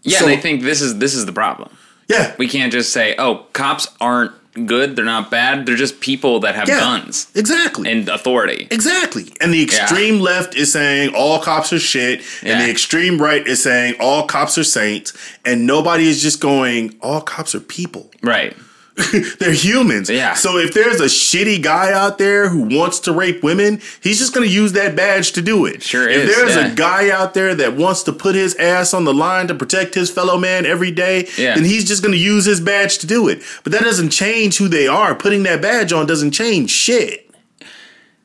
yeah, 0.03 0.19
so- 0.19 0.25
and 0.25 0.33
I 0.33 0.37
think 0.37 0.61
this 0.61 0.81
is 0.81 0.99
this 0.99 1.15
is 1.15 1.25
the 1.25 1.33
problem. 1.33 1.75
Yeah. 2.07 2.35
We 2.37 2.47
can't 2.47 2.71
just 2.71 2.93
say, 2.93 3.15
"Oh, 3.17 3.47
cops 3.53 3.87
aren't 3.99 4.31
good. 4.65 4.95
They're 4.95 5.05
not 5.05 5.29
bad. 5.29 5.65
They're 5.65 5.75
just 5.75 5.99
people 5.99 6.39
that 6.41 6.55
have 6.55 6.67
yeah. 6.69 6.79
guns 6.79 7.27
Exactly. 7.35 7.91
and 7.91 8.07
authority." 8.09 8.67
Exactly. 8.71 9.33
And 9.41 9.53
the 9.53 9.61
extreme 9.63 10.19
left 10.19 10.55
is 10.55 10.71
saying 10.71 11.13
all 11.15 11.39
cops 11.39 11.73
are 11.73 11.79
shit, 11.79 12.19
and 12.41 12.49
Yeah. 12.59 12.65
the 12.65 12.71
extreme 12.71 13.21
right 13.21 13.45
is 13.45 13.61
saying 13.61 13.95
all 13.99 14.23
cops 14.27 14.57
are 14.57 14.63
saints, 14.63 15.13
and 15.43 15.65
nobody 15.67 16.07
is 16.07 16.21
just 16.21 16.39
going, 16.39 16.95
all 17.01 17.21
cops 17.21 17.53
are 17.53 17.59
people. 17.59 18.11
Right. 18.21 18.55
They're 19.39 19.51
humans. 19.51 20.09
Yeah. 20.09 20.35
So 20.35 20.57
if 20.57 20.73
there's 20.73 21.01
a 21.01 21.05
shitty 21.05 21.61
guy 21.61 21.91
out 21.91 22.17
there 22.17 22.47
who 22.47 22.61
wants 22.61 22.99
to 23.01 23.11
rape 23.11 23.43
women, 23.43 23.81
he's 24.01 24.19
just 24.19 24.33
going 24.33 24.47
to 24.47 24.53
use 24.53 24.71
that 24.73 24.95
badge 24.95 25.33
to 25.33 25.41
do 25.41 25.65
it. 25.65 25.83
Sure 25.83 26.07
if 26.07 26.29
is, 26.29 26.35
there's 26.35 26.55
yeah. 26.55 26.71
a 26.71 26.75
guy 26.75 27.09
out 27.09 27.33
there 27.33 27.53
that 27.55 27.75
wants 27.75 28.03
to 28.03 28.13
put 28.13 28.35
his 28.35 28.55
ass 28.55 28.93
on 28.93 29.03
the 29.03 29.13
line 29.13 29.47
to 29.47 29.55
protect 29.55 29.95
his 29.95 30.09
fellow 30.09 30.37
man 30.37 30.65
every 30.65 30.91
day, 30.91 31.27
Yeah. 31.37 31.55
then 31.55 31.65
he's 31.65 31.85
just 31.85 32.03
going 32.03 32.13
to 32.13 32.17
use 32.17 32.45
his 32.45 32.61
badge 32.61 32.99
to 32.99 33.07
do 33.07 33.27
it. 33.27 33.41
But 33.63 33.73
that 33.73 33.81
doesn't 33.81 34.11
change 34.11 34.57
who 34.57 34.69
they 34.69 34.87
are. 34.87 35.13
Putting 35.13 35.43
that 35.43 35.61
badge 35.61 35.91
on 35.91 36.05
doesn't 36.05 36.31
change 36.31 36.69
shit. 36.71 37.29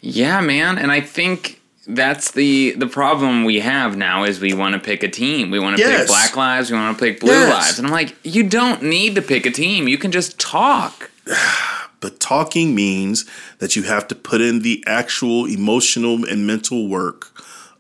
Yeah, 0.01 0.41
man, 0.41 0.79
and 0.79 0.91
I 0.93 1.01
think 1.01 1.60
that's 1.95 2.31
the 2.33 2.73
the 2.73 2.87
problem 2.87 3.45
we 3.45 3.61
have 3.61 3.97
now 3.97 4.25
is 4.25 4.41
we 4.41 4.53
want 4.55 4.75
to 4.75 4.79
pick 4.81 5.03
a 5.03 5.09
team. 5.09 5.51
We 5.51 5.59
want 5.59 5.77
to 5.77 5.83
pick 5.83 6.07
Black 6.07 6.37
Lives. 6.37 6.71
We 6.71 6.77
want 6.77 6.97
to 6.99 7.05
pick 7.05 7.21
Blue 7.21 7.33
Yes. 7.33 7.53
Lives, 7.53 7.79
and 7.79 7.87
I'm 7.87 7.93
like, 7.93 8.17
you 8.25 8.43
don't 8.49 8.83
need 8.83 9.15
to 9.17 9.23
pick 9.23 9.47
a 9.47 9.51
team. 9.51 9.89
You 9.89 9.99
can 9.99 10.11
just 10.13 10.39
talk. 10.39 11.11
But 12.03 12.19
talking 12.19 12.75
means 12.75 13.27
that 13.59 13.77
you 13.77 13.83
have 13.83 14.09
to 14.09 14.15
put 14.15 14.41
in 14.41 14.61
the 14.61 14.83
actual 14.87 15.45
emotional 15.45 16.25
and 16.25 16.47
mental 16.47 16.89
work 16.89 17.27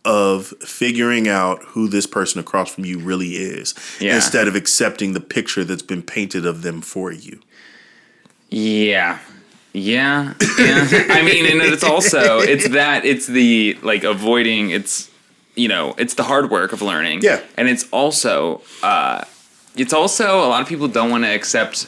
of 0.04 0.48
figuring 0.60 1.26
out 1.26 1.62
who 1.68 1.88
this 1.88 2.06
person 2.06 2.38
across 2.38 2.74
from 2.74 2.84
you 2.84 2.98
really 2.98 3.28
is 3.36 3.74
Yeah. 3.98 4.16
instead 4.16 4.46
of 4.46 4.54
accepting 4.54 5.14
the 5.14 5.20
picture 5.20 5.64
that's 5.64 5.80
been 5.80 6.02
painted 6.02 6.44
of 6.44 6.60
them 6.60 6.82
for 6.82 7.10
you. 7.10 7.40
Yeah. 8.50 9.20
Yeah. 9.72 10.34
Yeah. 10.58 10.88
I 11.10 11.22
mean, 11.22 11.46
and 11.46 11.62
it's 11.62 11.84
also 11.84 12.38
it's 12.40 12.68
that 12.70 13.04
it's 13.04 13.26
the 13.26 13.78
like 13.82 14.04
avoiding 14.04 14.70
it's 14.70 15.10
you 15.56 15.68
know, 15.68 15.94
it's 15.98 16.14
the 16.14 16.22
hard 16.22 16.50
work 16.50 16.72
of 16.72 16.82
learning. 16.82 17.20
Yeah. 17.22 17.40
And 17.56 17.68
it's 17.68 17.88
also 17.90 18.62
uh 18.82 19.24
it's 19.76 19.92
also 19.92 20.38
a 20.40 20.48
lot 20.48 20.62
of 20.62 20.68
people 20.68 20.88
don't 20.88 21.10
want 21.10 21.24
to 21.24 21.30
accept 21.30 21.86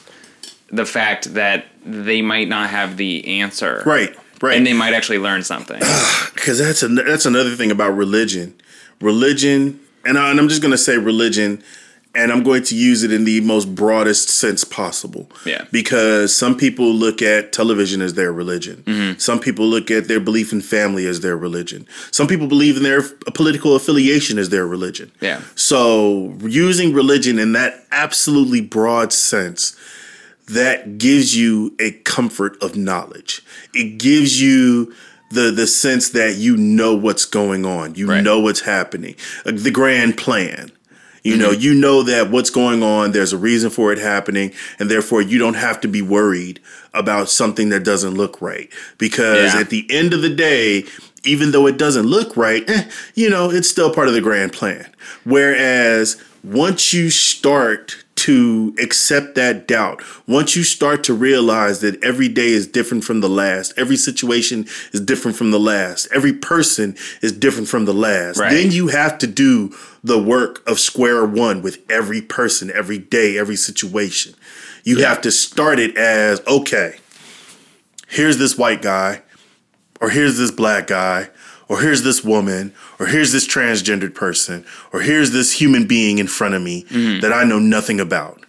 the 0.71 0.87
fact 0.87 1.35
that 1.35 1.67
they 1.85 2.23
might 2.23 2.49
not 2.49 2.71
have 2.71 2.97
the 2.97 3.41
answer. 3.41 3.83
Right, 3.85 4.17
right. 4.41 4.57
And 4.57 4.67
they 4.67 4.73
might 4.73 4.95
actually 4.95 5.19
learn 5.19 5.43
something. 5.43 5.79
because 6.35 6.59
that's 6.59 6.83
an, 6.83 6.95
that's 6.95 7.27
another 7.27 7.55
thing 7.55 7.71
about 7.71 7.91
religion. 7.91 8.55
Religion, 9.01 9.81
and, 10.05 10.17
I, 10.17 10.31
and 10.31 10.39
I'm 10.39 10.49
just 10.49 10.63
going 10.63 10.73
to 10.73 10.79
say 10.79 10.97
religion, 10.97 11.63
and 12.15 12.31
I'm 12.31 12.43
going 12.43 12.63
to 12.65 12.75
use 12.77 13.03
it 13.03 13.13
in 13.13 13.25
the 13.25 13.41
most 13.41 13.75
broadest 13.75 14.29
sense 14.29 14.65
possible. 14.65 15.31
Yeah. 15.47 15.65
Because 15.73 16.35
some 16.35 16.57
people 16.57 16.93
look 16.93 17.23
at 17.23 17.53
television 17.53 18.03
as 18.03 18.15
their 18.15 18.33
religion. 18.33 18.83
Mm-hmm. 18.87 19.19
Some 19.19 19.41
people 19.41 19.67
look 19.67 19.91
at 19.91 20.09
their 20.09 20.21
belief 20.21 20.53
in 20.53 20.61
family 20.61 21.07
as 21.07 21.21
their 21.21 21.37
religion. 21.37 21.87
Some 22.11 22.27
people 22.27 22.47
believe 22.49 22.77
in 22.77 22.83
their 22.83 23.03
political 23.35 23.75
affiliation 23.77 24.39
as 24.39 24.51
their 24.51 24.67
religion. 24.67 25.11
Yeah. 25.21 25.41
So 25.55 26.37
using 26.43 26.93
religion 26.93 27.39
in 27.39 27.53
that 27.53 27.85
absolutely 27.91 28.61
broad 28.61 29.13
sense 29.13 29.75
that 30.49 30.99
gives 30.99 31.37
you 31.37 31.75
a 31.81 31.93
comfort 32.05 32.63
of 32.63 32.77
knowledge. 32.77 33.43
It 33.73 33.99
gives 33.99 34.41
you 34.43 34.93
the 35.31 35.51
the 35.51 35.67
sense 35.67 36.11
that 36.11 36.37
you 36.37 36.59
know 36.59 36.95
what's 36.95 37.25
going 37.25 37.65
on. 37.65 37.95
You 37.95 38.07
Right. 38.07 38.23
know 38.23 38.39
what's 38.41 38.61
happening. 38.61 39.15
Uh, 39.47 39.53
The 39.55 39.71
grand 39.71 40.19
plan. 40.19 40.71
You 41.25 41.37
know, 41.37 41.53
you 41.53 41.73
know 41.75 42.03
that 42.03 42.31
what's 42.31 42.51
going 42.51 42.83
on, 42.83 43.13
there's 43.13 43.33
a 43.33 43.39
reason 43.39 43.71
for 43.71 43.93
it 43.93 43.99
happening, 43.99 44.53
and 44.81 44.91
therefore 44.91 45.23
you 45.23 45.39
don't 45.39 45.55
have 45.55 45.81
to 45.83 45.89
be 45.89 46.03
worried 46.03 46.59
about 46.95 47.29
something 47.31 47.69
that 47.69 47.85
doesn't 47.85 48.15
look 48.15 48.43
right. 48.43 48.69
Because 48.99 49.55
Yeah. 49.55 49.61
at 49.61 49.71
the 49.71 49.87
end 49.89 50.15
of 50.15 50.23
the 50.23 50.29
day, 50.29 50.85
even 51.25 51.53
though 51.53 51.67
it 51.69 51.79
doesn't 51.79 52.07
look 52.07 52.37
right, 52.37 52.69
eh, 52.69 52.85
you 53.15 53.31
know, 53.31 53.51
it's 53.51 53.71
still 53.71 53.91
part 53.95 54.09
of 54.09 54.15
the 54.15 54.21
grand 54.21 54.53
plan. 54.53 54.87
Whereas 55.25 56.17
once 56.43 56.93
you 56.93 57.09
start 57.11 58.02
to 58.15 58.75
accept 58.81 59.35
that 59.35 59.67
doubt, 59.67 60.03
once 60.29 60.55
you 60.55 60.63
start 60.63 61.03
to 61.05 61.15
realize 61.15 61.81
that 61.81 62.03
every 62.05 62.29
day 62.29 62.49
is 62.49 62.67
different 62.67 63.03
from 63.05 63.21
the 63.21 63.29
last, 63.29 63.73
every 63.77 63.97
situation 63.97 64.67
is 64.93 65.01
different 65.01 65.37
from 65.37 65.51
the 65.51 65.59
last, 65.59 66.07
every 66.15 66.33
person 66.33 66.95
is 67.21 67.33
different 67.33 67.69
from 67.69 67.85
the 67.85 67.95
last, 67.95 68.39
Right. 68.39 68.53
then 68.53 68.71
you 68.71 68.89
have 68.89 69.19
to 69.19 69.27
do 69.27 69.75
the 70.05 70.19
work 70.23 70.63
of 70.69 70.79
square 70.79 71.25
one 71.25 71.63
with 71.63 71.79
every 71.91 72.21
person, 72.21 72.71
every 72.73 72.99
day, 72.99 73.39
every 73.39 73.57
situation. 73.57 74.35
You 74.85 74.99
have 74.99 75.21
to 75.23 75.31
start 75.31 75.79
it 75.79 75.97
as 75.97 76.41
okay, 76.47 76.97
here's 78.09 78.39
this 78.39 78.57
white 78.59 78.83
guy, 78.83 79.23
or 80.01 80.11
here's 80.11 80.37
this 80.39 80.51
black 80.51 80.87
guy, 80.87 81.31
or 81.69 81.81
here's 81.81 82.03
this 82.03 82.25
woman, 82.25 82.75
or 82.99 83.07
here's 83.07 83.33
this 83.33 83.47
transgendered 83.47 84.15
person, 84.15 84.65
or 84.93 85.01
here's 85.01 85.31
this 85.31 85.61
human 85.61 85.87
being 85.87 86.19
in 86.19 86.27
front 86.27 86.55
of 86.55 86.63
me 86.63 86.85
mm-hmm. 86.85 87.21
that 87.21 87.33
I 87.33 87.45
know 87.45 87.59
nothing 87.59 88.01
about. 88.01 88.45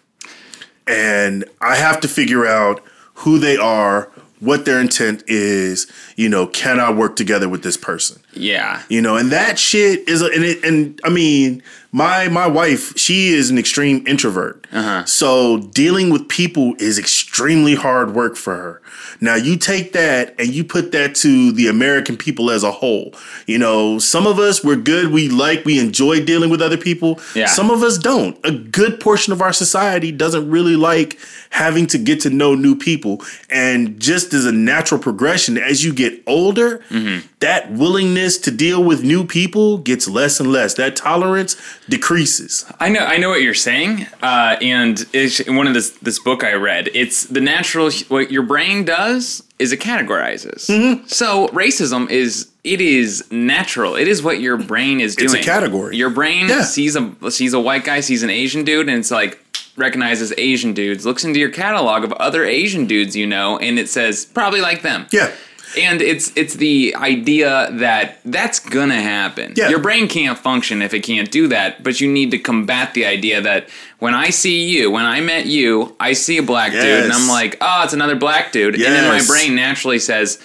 And 0.88 1.46
I 1.62 1.76
have 1.76 2.02
to 2.02 2.08
figure 2.08 2.46
out 2.46 2.84
who 3.16 3.40
they 3.40 3.58
are, 3.58 4.12
what 4.40 4.66
their 4.66 4.80
intent 4.80 5.24
is, 5.28 5.90
you 6.16 6.30
know, 6.30 6.48
can 6.48 6.80
I 6.80 6.92
work 6.92 7.16
together 7.16 7.50
with 7.50 7.64
this 7.64 7.78
person? 7.78 8.22
Yeah. 8.34 8.84
You 8.90 9.02
know, 9.02 9.18
and 9.18 9.32
that 9.32 9.60
shit 9.60 10.08
is, 10.08 10.22
a, 10.22 10.26
and 10.26 10.44
it, 10.44 10.64
and 10.64 11.00
I 11.04 11.10
mean, 11.10 11.64
my 11.94 12.28
my 12.28 12.48
wife, 12.48 12.98
she 12.98 13.30
is 13.30 13.52
an 13.52 13.60
extreme 13.60 14.06
introvert. 14.08 14.66
Uh-huh. 14.72 15.06
So 15.06 15.60
dealing 15.60 16.10
with 16.10 16.28
people 16.28 16.74
is 16.80 16.98
extremely 16.98 17.76
hard 17.76 18.16
work 18.16 18.36
for 18.36 18.56
her. 18.56 18.82
Now 19.22 19.36
you 19.36 19.58
take 19.58 19.94
that 19.94 20.34
and 20.40 20.50
you 20.50 20.64
put 20.64 20.92
that 20.92 21.14
to 21.18 21.52
the 21.52 21.68
American 21.68 22.18
people 22.18 22.50
as 22.50 22.64
a 22.64 22.72
whole. 22.72 23.14
You 23.46 23.60
know, 23.60 24.00
some 24.00 24.26
of 24.26 24.40
us 24.40 24.64
we're 24.64 24.76
good, 24.76 25.12
we 25.12 25.30
like, 25.30 25.66
we 25.66 25.80
enjoy 25.80 26.26
dealing 26.26 26.50
with 26.50 26.64
other 26.64 26.78
people. 26.78 27.20
Yeah. 27.36 27.46
Some 27.46 27.70
of 27.70 27.84
us 27.84 28.00
don't. 28.00 28.38
A 28.44 28.52
good 28.52 29.00
portion 29.00 29.32
of 29.32 29.42
our 29.42 29.54
society 29.54 30.12
doesn't 30.12 30.50
really 30.50 30.76
like 30.76 31.20
having 31.52 31.86
to 31.88 32.00
get 32.00 32.20
to 32.22 32.32
know 32.32 32.56
new 32.56 32.76
people. 32.76 33.22
And 33.52 34.00
just 34.00 34.34
as 34.34 34.46
a 34.46 34.52
natural 34.52 35.00
progression, 35.00 35.60
as 35.60 35.84
you 35.84 35.94
get 35.94 36.03
older, 36.28 36.80
Mm-hmm. 36.90 37.28
that 37.40 37.72
willingness 37.72 38.38
to 38.40 38.52
deal 38.52 38.84
with 38.84 39.04
new 39.04 39.24
people 39.26 39.78
gets 39.80 40.08
less 40.08 40.40
and 40.40 40.52
less. 40.52 40.74
That 40.76 40.96
tolerance 40.96 41.56
decreases. 41.90 42.66
I 42.80 42.90
know, 42.90 43.00
I 43.02 43.18
know 43.18 43.30
what 43.30 43.42
you're 43.42 43.54
saying, 43.54 44.08
uh, 44.22 44.58
and 44.62 45.06
it's 45.14 45.40
in 45.40 45.56
one 45.56 45.68
of 45.68 45.74
this 45.74 45.92
this 46.02 46.20
book 46.20 46.44
I 46.44 46.54
read. 46.54 46.90
It's 46.94 47.26
the 47.26 47.42
natural. 47.42 47.90
What 48.10 48.32
your 48.32 48.44
brain 48.44 48.86
does 48.86 49.44
is 49.60 49.72
it 49.72 49.80
categorizes. 49.80 50.68
Mm-hmm. 50.70 51.06
So 51.08 51.48
racism 51.50 52.10
is 52.10 52.50
it 52.64 52.82
is 52.82 53.24
natural. 53.32 53.96
It 53.96 54.08
is 54.08 54.22
what 54.24 54.40
your 54.40 54.58
brain 54.58 55.00
is 55.02 55.16
doing. 55.16 55.36
It's 55.36 55.46
a 55.48 55.50
category. 55.52 55.98
Your 55.98 56.10
brain 56.10 56.48
Yeah. 56.50 56.64
sees 56.64 56.96
a 56.96 57.12
sees 57.32 57.54
a 57.54 57.60
white 57.60 57.84
guy, 57.86 58.00
sees 58.02 58.24
an 58.24 58.30
Asian 58.30 58.64
dude, 58.64 58.90
and 58.90 58.98
it's 59.00 59.12
like 59.12 59.40
recognizes 59.76 60.32
Asian 60.38 60.74
dudes. 60.74 61.06
Looks 61.06 61.24
into 61.24 61.40
your 61.40 61.50
catalog 61.50 62.04
of 62.04 62.12
other 62.14 62.44
Asian 62.46 62.86
dudes 62.86 63.16
you 63.16 63.26
know, 63.28 63.58
and 63.58 63.80
it 63.80 63.90
says 63.90 64.26
probably 64.26 64.62
like 64.62 64.82
them. 64.82 65.08
Yeah. 65.12 65.32
And 65.78 66.02
it's 66.02 66.32
it's 66.36 66.54
the 66.56 66.96
idea 66.96 67.70
that 67.74 68.20
that's 68.26 68.60
gonna 68.60 69.02
happen. 69.02 69.54
Yeah. 69.56 69.70
Your 69.70 69.80
brain 69.80 70.08
can't 70.08 70.38
function 70.38 70.82
if 70.82 70.94
it 70.94 71.02
can't 71.02 71.32
do 71.32 71.48
that, 71.48 71.84
but 71.84 72.00
you 72.00 72.12
need 72.12 72.32
to 72.32 72.38
combat 72.38 72.94
the 72.94 73.06
idea 73.06 73.42
that 73.42 73.70
when 74.00 74.14
I 74.14 74.30
see 74.30 74.66
you, 74.66 74.92
when 74.92 75.06
I 75.06 75.22
met 75.22 75.46
you, 75.46 75.96
I 76.00 76.14
see 76.14 76.38
a 76.38 76.44
black 76.44 76.72
dude 76.74 77.04
and 77.06 77.12
I'm 77.14 77.28
like, 77.28 77.58
oh, 77.62 77.84
it's 77.84 77.94
another 77.94 78.16
black 78.16 78.52
dude. 78.52 78.76
And 78.76 78.84
then 78.84 79.08
my 79.08 79.26
brain 79.26 79.56
naturally 79.56 80.00
says, 80.00 80.40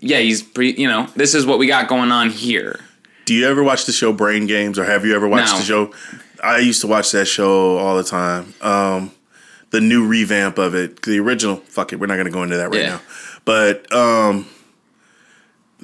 yeah, 0.00 0.18
he's 0.18 0.42
pre 0.42 0.72
you 0.72 0.88
know, 0.88 1.08
this 1.16 1.34
is 1.34 1.46
what 1.46 1.58
we 1.58 1.66
got 1.66 1.88
going 1.88 2.12
on 2.12 2.30
here. 2.30 2.80
Do 3.24 3.32
you 3.32 3.46
ever 3.48 3.62
watch 3.62 3.86
the 3.86 3.92
show 3.92 4.12
Brain 4.12 4.46
Games 4.46 4.78
or 4.78 4.84
have 4.84 5.06
you 5.06 5.14
ever 5.16 5.26
watched 5.26 5.52
No. 5.52 5.58
the 5.58 5.64
show? 5.64 5.94
I 6.42 6.58
used 6.58 6.82
to 6.82 6.86
watch 6.86 7.10
that 7.12 7.24
show 7.24 7.78
all 7.78 7.96
the 7.96 8.04
time. 8.04 8.52
Um, 8.60 9.12
the 9.70 9.80
new 9.80 10.06
revamp 10.06 10.58
of 10.58 10.74
it, 10.74 11.00
the 11.02 11.18
original, 11.20 11.56
fuck 11.56 11.92
it, 11.94 11.98
we're 11.98 12.06
not 12.06 12.14
going 12.16 12.26
to 12.26 12.30
go 12.30 12.42
into 12.42 12.58
that 12.58 12.68
right 12.70 12.80
Yeah. 12.82 12.88
now. 12.90 13.00
But 13.46 13.90
um, 13.94 14.46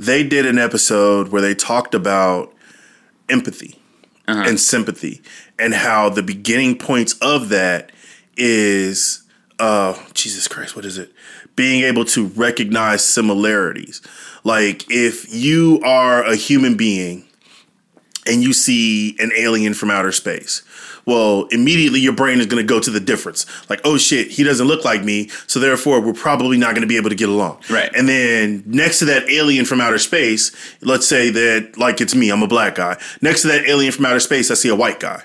they 0.07 0.22
did 0.24 0.46
an 0.46 0.59
episode 0.59 1.28
where 1.28 1.42
they 1.42 1.55
talked 1.55 1.94
about 1.94 2.53
empathy 3.28 3.78
Uh-huh. 4.26 4.44
and 4.48 4.59
sympathy 4.59 5.20
and 5.59 5.74
how 5.74 6.09
the 6.09 6.22
beginning 6.22 6.78
points 6.78 7.12
of 7.20 7.48
that 7.51 7.90
is 8.36 9.22
uh 9.59 9.94
Jesus 10.14 10.48
Christ, 10.48 10.74
what 10.76 10.84
is 10.84 10.96
it? 10.98 11.12
Being 11.57 11.82
able 11.84 12.05
to 12.07 12.26
recognize 12.28 13.05
similarities. 13.05 14.01
Like 14.44 14.84
if 14.88 15.32
you 15.32 15.80
are 15.84 16.24
a 16.24 16.36
human 16.36 16.76
being 16.76 17.24
and 18.26 18.42
you 18.42 18.53
see 18.53 19.16
an 19.18 19.30
alien 19.36 19.74
from 19.74 19.90
outer 19.90 20.12
space. 20.12 20.62
Well, 21.11 21.46
immediately 21.50 21.98
your 21.98 22.12
brain 22.12 22.38
is 22.38 22.46
going 22.46 22.64
to 22.64 22.66
go 22.66 22.78
to 22.78 22.88
the 22.88 23.00
difference. 23.00 23.44
Like, 23.68 23.80
oh 23.82 23.98
shit, 23.98 24.28
he 24.28 24.44
doesn't 24.44 24.68
look 24.68 24.84
like 24.84 25.02
me, 25.02 25.28
so 25.48 25.58
therefore 25.58 26.00
we're 26.00 26.12
probably 26.12 26.56
not 26.56 26.70
going 26.70 26.82
to 26.82 26.86
be 26.86 26.96
able 26.96 27.11
to 27.11 27.16
get 27.16 27.28
along. 27.28 27.58
Right. 27.68 27.90
And 27.96 28.08
then 28.08 28.62
next 28.64 29.00
to 29.00 29.06
that 29.06 29.28
alien 29.28 29.64
from 29.64 29.80
outer 29.80 29.98
space, 29.98 30.54
let's 30.82 31.08
say 31.08 31.30
that 31.30 31.76
like 31.76 32.00
it's 32.00 32.14
me, 32.14 32.30
I'm 32.30 32.44
a 32.44 32.46
black 32.46 32.76
guy. 32.76 32.96
Next 33.20 33.42
to 33.42 33.48
that 33.48 33.64
alien 33.66 33.90
from 33.90 34.06
outer 34.06 34.20
space, 34.20 34.52
I 34.52 34.54
see 34.54 34.68
a 34.68 34.76
white 34.76 35.00
guy. 35.00 35.24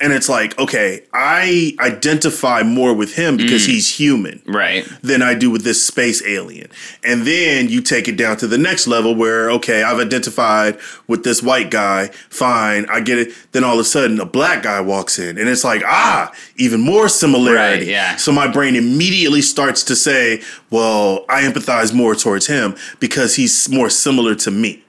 And 0.00 0.12
it's 0.12 0.28
like, 0.28 0.58
okay, 0.58 1.02
I 1.12 1.74
identify 1.80 2.62
more 2.62 2.92
with 2.92 3.14
him 3.14 3.36
because 3.36 3.64
he's 3.64 3.96
human 3.96 4.42
Right. 4.46 4.84
than 5.02 5.22
I 5.22 5.34
do 5.34 5.50
with 5.50 5.62
this 5.62 5.84
space 5.86 6.22
alien. 6.26 6.68
And 7.04 7.22
then 7.26 7.68
you 7.68 7.80
take 7.80 8.08
it 8.08 8.16
down 8.16 8.36
to 8.38 8.46
the 8.46 8.58
next 8.58 8.86
level 8.86 9.14
where, 9.14 9.50
okay, 9.52 9.82
I've 9.82 9.98
identified 10.00 10.78
with 11.06 11.22
this 11.24 11.42
white 11.42 11.70
guy, 11.70 12.08
fine, 12.28 12.86
I 12.90 13.00
get 13.00 13.18
it. 13.18 13.32
Then 13.52 13.64
all 13.64 13.74
of 13.74 13.80
a 13.80 13.84
sudden 13.84 14.20
a 14.20 14.26
black 14.26 14.62
guy 14.64 14.80
walks 14.80 15.18
in 15.18 15.38
and 15.38 15.48
it's 15.48 15.64
like, 15.64 15.82
ah, 15.86 16.32
even 16.56 16.80
more 16.80 17.08
similarity. 17.08 17.84
Right, 17.84 17.86
yeah. 17.88 18.16
So 18.16 18.32
my 18.32 18.50
brain 18.50 18.76
immediately 18.76 19.42
starts 19.42 19.82
to 19.84 19.96
say, 19.96 20.42
well, 20.70 21.24
I 21.28 21.42
empathize 21.42 21.94
more 21.94 22.14
towards 22.14 22.46
him 22.48 22.74
because 23.00 23.36
he's 23.36 23.68
more 23.70 23.88
similar 23.90 24.34
to 24.36 24.50
me. 24.50 24.83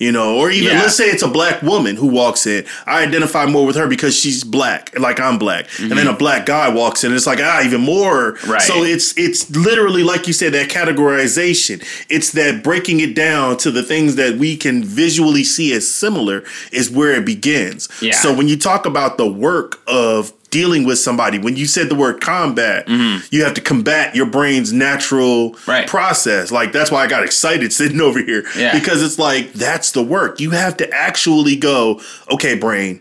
You 0.00 0.10
know, 0.12 0.36
or 0.36 0.50
even 0.50 0.70
Yeah. 0.72 0.82
let's 0.82 0.96
say 0.96 1.10
it's 1.10 1.22
a 1.22 1.28
black 1.28 1.60
woman 1.62 1.94
who 1.94 2.06
walks 2.06 2.46
in. 2.46 2.64
I 2.86 3.02
identify 3.02 3.44
more 3.46 3.66
with 3.66 3.76
her 3.76 3.86
because 3.86 4.18
she's 4.18 4.42
black, 4.42 4.98
like 4.98 5.20
I'm 5.20 5.36
black. 5.38 5.66
And 5.78 5.92
then 5.92 6.06
a 6.08 6.14
black 6.16 6.46
guy 6.46 6.68
walks 6.70 7.04
in, 7.04 7.10
and 7.10 7.16
it's 7.16 7.26
like 7.26 7.38
ah, 7.40 7.62
even 7.64 7.82
more. 7.82 8.32
Mm-hmm. 8.32 8.50
Right. 8.50 8.62
So 8.62 8.82
it's 8.82 9.16
it's 9.18 9.48
literally 9.50 10.02
like 10.02 10.26
you 10.26 10.32
said 10.32 10.54
that 10.54 10.70
categorization. 10.70 11.84
It's 12.08 12.32
that 12.32 12.62
breaking 12.64 13.00
it 13.00 13.14
down 13.14 13.58
to 13.58 13.70
the 13.70 13.82
things 13.82 14.16
that 14.16 14.38
we 14.38 14.56
can 14.56 14.82
visually 14.82 15.44
see 15.44 15.72
as 15.74 15.86
similar 15.92 16.44
is 16.72 16.90
where 16.90 17.12
it 17.12 17.26
begins. 17.26 17.88
Yeah. 18.00 18.14
So 18.14 18.34
when 18.34 18.48
you 18.48 18.56
talk 18.56 18.86
about 18.86 19.18
the 19.18 19.30
work 19.30 19.80
of 19.86 20.32
dealing 20.50 20.84
with 20.84 20.98
somebody, 20.98 21.38
when 21.38 21.56
you 21.56 21.66
said 21.66 21.88
the 21.88 21.94
word 21.94 22.20
combat, 22.20 22.88
you 22.88 23.44
have 23.44 23.54
to 23.54 23.60
combat 23.60 24.14
your 24.16 24.26
brain's 24.26 24.72
natural 24.72 25.50
Mm-hmm. 25.52 25.70
Right. 25.70 25.86
process. 25.88 26.50
Like 26.50 26.72
that's 26.72 26.90
why 26.90 27.04
I 27.04 27.06
got 27.06 27.22
excited 27.24 27.72
sitting 27.80 28.00
over 28.00 28.22
here 28.22 28.44
Yeah. 28.56 28.78
because 28.78 29.02
it's 29.02 29.18
like 29.18 29.52
that's 29.52 29.92
the 29.92 30.02
work. 30.02 30.40
You 30.40 30.50
have 30.50 30.76
to 30.78 30.90
actually 30.92 31.56
go, 31.56 32.00
okay, 32.30 32.54
brain, 32.56 33.00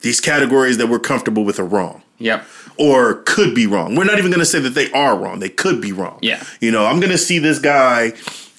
these 0.00 0.20
categories 0.20 0.78
that 0.78 0.88
we're 0.88 0.98
comfortable 1.00 1.44
with 1.44 1.58
are 1.58 1.64
wrong 1.64 2.02
Yep. 2.18 2.44
or 2.78 3.22
could 3.24 3.54
be 3.54 3.66
wrong. 3.66 3.94
We're 3.96 4.04
not 4.04 4.18
even 4.18 4.30
going 4.30 4.40
to 4.40 4.46
say 4.46 4.60
that 4.60 4.70
they 4.74 4.90
are 4.92 5.16
wrong. 5.16 5.40
They 5.40 5.48
could 5.48 5.80
be 5.80 5.92
wrong. 5.92 6.18
Yeah. 6.22 6.42
You 6.60 6.70
know, 6.70 6.86
I'm 6.86 7.00
going 7.00 7.12
to 7.12 7.18
see 7.18 7.38
this 7.38 7.58
guy 7.58 8.12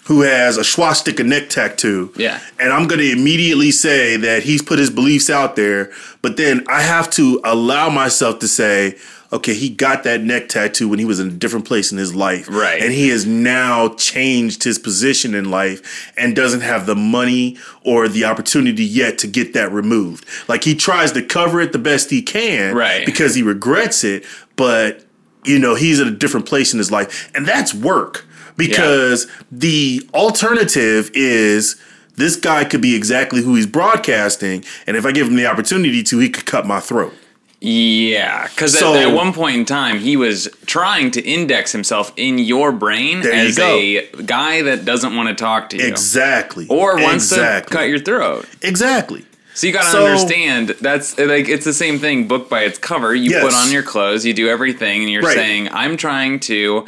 who 0.05 0.21
has 0.21 0.57
a 0.57 0.63
swastika 0.63 1.23
neck 1.23 1.49
tattoo. 1.49 2.13
Yeah. 2.15 2.39
And 2.59 2.71
I'm 2.71 2.87
going 2.87 3.01
to 3.01 3.11
immediately 3.11 3.71
say 3.71 4.17
that 4.17 4.43
he's 4.43 4.61
put 4.61 4.77
his 4.79 4.89
beliefs 4.91 5.29
out 5.29 5.55
there, 5.55 5.91
but 6.21 6.37
then 6.37 6.63
I 6.67 6.81
have 6.81 7.09
to 7.11 7.41
allow 7.43 7.89
myself 7.89 8.39
to 8.39 8.47
say, 8.47 8.97
okay, 9.33 9.55
he 9.55 9.67
got 9.67 10.03
that 10.03 10.21
neck 10.21 10.47
tattoo 10.47 10.87
when 10.87 10.99
he 10.99 11.05
was 11.05 11.19
in 11.19 11.27
a 11.27 11.31
different 11.31 11.65
place 11.65 11.91
in 11.91 11.97
his 11.97 12.13
life. 12.13 12.47
Right. 12.49 12.81
And 12.81 12.93
he 12.93 13.09
has 13.09 13.25
now 13.25 13.89
changed 13.95 14.63
his 14.63 14.77
position 14.77 15.33
in 15.33 15.49
life 15.49 16.13
and 16.15 16.35
doesn't 16.35 16.61
have 16.61 16.85
the 16.85 16.95
money 16.95 17.57
or 17.83 18.07
the 18.07 18.25
opportunity 18.25 18.85
yet 18.85 19.17
to 19.19 19.27
get 19.27 19.53
that 19.53 19.71
removed. 19.71 20.23
Like 20.47 20.63
he 20.63 20.75
tries 20.75 21.13
to 21.13 21.23
cover 21.23 21.59
it 21.61 21.71
the 21.73 21.79
best 21.79 22.11
he 22.11 22.21
can 22.21 22.75
Right. 22.75 23.05
because 23.07 23.33
he 23.33 23.41
regrets 23.41 24.03
it, 24.03 24.23
but 24.55 25.03
you 25.43 25.57
know, 25.57 25.73
he's 25.73 25.99
at 25.99 26.05
a 26.07 26.11
different 26.11 26.45
place 26.45 26.73
in 26.73 26.77
his 26.77 26.91
life. 26.91 27.31
And 27.35 27.45
that's 27.47 27.73
work 27.73 28.25
because 28.57 29.27
the 29.51 30.07
alternative 30.13 31.11
is 31.13 31.75
this 32.15 32.35
guy 32.35 32.63
could 32.63 32.81
be 32.81 32.95
exactly 32.95 33.41
who 33.41 33.55
he's 33.55 33.65
broadcasting. 33.67 34.63
And 34.87 34.95
if 34.95 35.05
I 35.05 35.11
give 35.11 35.27
him 35.27 35.35
the 35.35 35.45
opportunity 35.47 36.01
to, 36.03 36.19
he 36.19 36.29
could 36.29 36.45
cut 36.45 36.65
my 36.65 36.79
throat. 36.79 37.13
Yeah, 37.61 38.47
because 38.47 38.77
So- 38.77 38.93
at, 38.95 39.07
at 39.09 39.13
one 39.13 39.33
point 39.33 39.55
in 39.57 39.65
time, 39.65 39.99
he 39.99 40.17
was 40.17 40.47
trying 40.65 41.11
to 41.11 41.21
index 41.21 41.71
himself 41.71 42.11
in 42.15 42.37
your 42.37 42.71
brain 42.71 43.23
you 43.23 43.31
as 43.31 43.57
go. 43.57 43.77
a 43.77 44.07
guy 44.25 44.61
that 44.61 44.85
doesn't 44.85 45.15
want 45.15 45.29
to 45.29 45.35
talk 45.35 45.69
to 45.71 45.77
you 45.77 45.87
Exactly. 45.87 46.67
or 46.69 46.95
wants 46.97 47.31
exactly. 47.31 47.71
to 47.73 47.77
cut 47.81 47.89
your 47.89 47.99
throat. 47.99 48.47
Exactly. 48.61 49.25
So 49.55 49.67
you 49.67 49.73
got 49.73 49.83
to 49.85 49.91
So- 49.91 50.05
understand 50.05 50.75
that's 50.81 51.17
like 51.17 51.47
it's 51.47 51.63
the 51.65 51.73
same 51.73 51.97
thing. 51.97 52.27
Book 52.27 52.49
by 52.49 52.63
its 52.63 52.77
cover. 52.77 53.15
You 53.15 53.31
Yes. 53.31 53.41
put 53.43 53.53
on 53.53 53.71
your 53.71 53.83
clothes, 53.83 54.25
you 54.25 54.33
do 54.33 54.49
everything, 54.49 55.01
and 55.01 55.09
you're 55.09 55.21
Right. 55.23 55.33
saying, 55.35 55.69
"I'm 55.71 55.95
trying 55.97 56.41
to." 56.41 56.85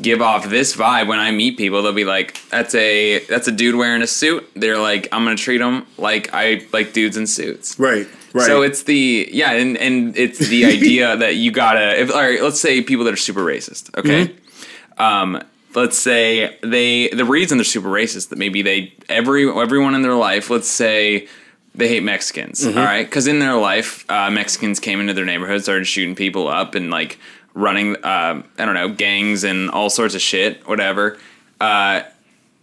Give 0.00 0.22
off 0.22 0.48
this 0.48 0.76
vibe 0.76 1.08
when 1.08 1.18
I 1.18 1.30
meet 1.30 1.56
people. 1.56 1.82
They'll 1.82 1.92
be 1.92 2.04
like, 2.04 2.38
"That's 2.50 2.74
a 2.74 3.24
that's 3.26 3.48
a 3.48 3.52
dude 3.52 3.74
wearing 3.74 4.02
a 4.02 4.06
suit." 4.06 4.48
They're 4.54 4.78
like, 4.78 5.08
"I'm 5.12 5.24
gonna 5.24 5.36
treat 5.36 5.58
them 5.58 5.86
like 5.98 6.30
I 6.32 6.66
like 6.72 6.92
dudes 6.92 7.16
in 7.16 7.26
suits." 7.26 7.78
Right. 7.78 8.06
Right. 8.32 8.46
So 8.46 8.62
it's 8.62 8.82
the 8.82 9.28
yeah, 9.32 9.52
and 9.52 9.76
and 9.78 10.16
it's 10.16 10.38
the 10.38 10.64
idea 10.76 11.16
that 11.16 11.36
you 11.36 11.50
gotta. 11.50 12.00
If, 12.00 12.10
all 12.12 12.20
right, 12.20 12.42
let's 12.42 12.60
say 12.60 12.82
people 12.82 13.04
that 13.06 13.14
are 13.14 13.18
super 13.18 13.44
racist. 13.44 13.96
Okay. 13.98 14.26
Mm-hmm. 14.26 15.02
Um, 15.02 15.42
let's 15.74 15.98
say 15.98 16.58
they 16.62 17.08
the 17.08 17.24
reason 17.24 17.58
they're 17.58 17.64
super 17.64 17.88
racist 17.88 18.30
that 18.30 18.38
maybe 18.38 18.62
they 18.62 18.92
every 19.08 19.48
everyone 19.48 19.94
in 19.94 20.02
their 20.02 20.14
life. 20.14 20.50
Let's 20.50 20.68
say 20.68 21.28
they 21.74 21.88
hate 21.88 22.02
Mexicans. 22.02 22.66
Mm-hmm. 22.66 22.78
all 22.78 22.84
right, 22.84 23.06
because 23.06 23.26
in 23.26 23.38
their 23.38 23.54
life, 23.54 24.04
uh, 24.10 24.30
Mexicans 24.30 24.80
came 24.80 25.00
into 25.00 25.12
their 25.12 25.26
neighborhood, 25.26 25.62
started 25.62 25.86
shooting 25.86 26.14
people 26.14 26.48
up, 26.48 26.74
and 26.74 26.90
like 26.90 27.18
running. 27.56 27.96
Uh, 28.04 28.42
I 28.58 28.64
don't 28.64 28.74
know 28.74 28.88
gangs 28.88 29.42
and 29.42 29.68
all 29.70 29.90
sorts 29.90 30.14
of 30.14 30.20
shit, 30.20 30.66
whatever. 30.68 31.18
Uh, 31.60 32.02